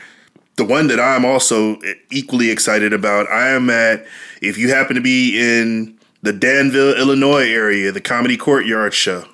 The 0.57 0.65
one 0.65 0.87
that 0.87 0.99
I'm 0.99 1.25
also 1.25 1.77
equally 2.11 2.49
excited 2.49 2.93
about. 2.93 3.27
I 3.29 3.49
am 3.49 3.69
at. 3.69 4.05
If 4.41 4.57
you 4.57 4.69
happen 4.69 4.95
to 4.95 5.01
be 5.01 5.37
in 5.39 5.97
the 6.23 6.33
Danville, 6.33 6.95
Illinois 6.97 7.47
area, 7.47 7.91
the 7.91 8.01
Comedy 8.01 8.37
Courtyard 8.37 8.93
show. 8.93 9.25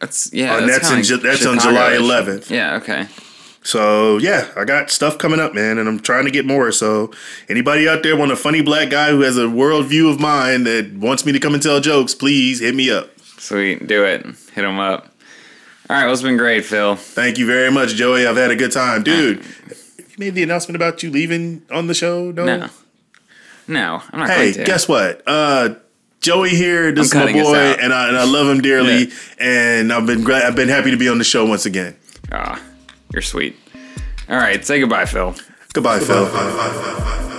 That's 0.00 0.32
yeah. 0.32 0.54
Uh, 0.56 0.66
that's 0.66 0.88
kinda 0.88 0.96
in 0.98 1.02
Ju- 1.04 1.16
that's 1.18 1.46
on 1.46 1.60
July 1.60 1.92
11th. 1.92 2.50
Yeah. 2.50 2.74
Okay. 2.76 3.06
So 3.62 4.18
yeah, 4.18 4.48
I 4.56 4.64
got 4.64 4.90
stuff 4.90 5.18
coming 5.18 5.38
up, 5.40 5.54
man, 5.54 5.78
and 5.78 5.88
I'm 5.88 6.00
trying 6.00 6.24
to 6.24 6.30
get 6.30 6.44
more. 6.44 6.72
So 6.72 7.12
anybody 7.48 7.88
out 7.88 8.02
there 8.02 8.16
want 8.16 8.32
a 8.32 8.36
funny 8.36 8.60
black 8.60 8.90
guy 8.90 9.10
who 9.10 9.20
has 9.20 9.36
a 9.36 9.42
worldview 9.42 10.10
of 10.12 10.18
mine 10.20 10.64
that 10.64 10.92
wants 10.94 11.24
me 11.24 11.32
to 11.32 11.38
come 11.38 11.54
and 11.54 11.62
tell 11.62 11.80
jokes, 11.80 12.14
please 12.14 12.60
hit 12.60 12.74
me 12.74 12.90
up. 12.90 13.10
Sweet, 13.38 13.86
do 13.86 14.04
it. 14.04 14.24
Hit 14.54 14.64
him 14.64 14.78
up. 14.78 15.08
All 15.90 15.96
right, 15.96 16.04
well, 16.04 16.12
it's 16.12 16.22
been 16.22 16.36
great, 16.36 16.64
Phil. 16.64 16.96
Thank 16.96 17.38
you 17.38 17.46
very 17.46 17.70
much, 17.70 17.94
Joey. 17.94 18.26
I've 18.26 18.36
had 18.36 18.50
a 18.50 18.56
good 18.56 18.72
time, 18.72 19.02
dude. 19.02 19.44
You 19.98 20.04
made 20.18 20.34
the 20.34 20.42
announcement 20.42 20.76
about 20.76 21.02
you 21.02 21.10
leaving 21.10 21.62
on 21.70 21.86
the 21.86 21.94
show. 21.94 22.30
No, 22.30 22.44
No, 22.44 22.68
no, 23.68 24.02
I'm 24.10 24.20
not 24.20 24.30
Hey, 24.30 24.52
guess 24.52 24.88
what? 24.88 25.22
Uh, 25.26 25.74
Joey 26.20 26.50
here. 26.50 26.92
This 26.92 27.14
I'm 27.14 27.28
is 27.28 27.34
my 27.34 27.42
boy, 27.42 27.56
and 27.56 27.92
I 27.92 28.08
and 28.08 28.16
I 28.16 28.24
love 28.24 28.48
him 28.48 28.60
dearly. 28.60 29.06
Yeah. 29.06 29.14
And 29.40 29.92
I've 29.92 30.06
been 30.06 30.22
glad. 30.22 30.44
I've 30.44 30.56
been 30.56 30.68
happy 30.68 30.92
to 30.92 30.96
be 30.96 31.08
on 31.08 31.18
the 31.18 31.24
show 31.24 31.44
once 31.44 31.66
again. 31.66 31.96
Ah, 32.30 32.62
you're 33.12 33.22
sweet. 33.22 33.56
All 34.28 34.36
right, 34.36 34.64
say 34.64 34.80
goodbye, 34.80 35.04
Phil. 35.06 35.34
Goodbye, 35.72 36.00
Phil. 36.00 37.31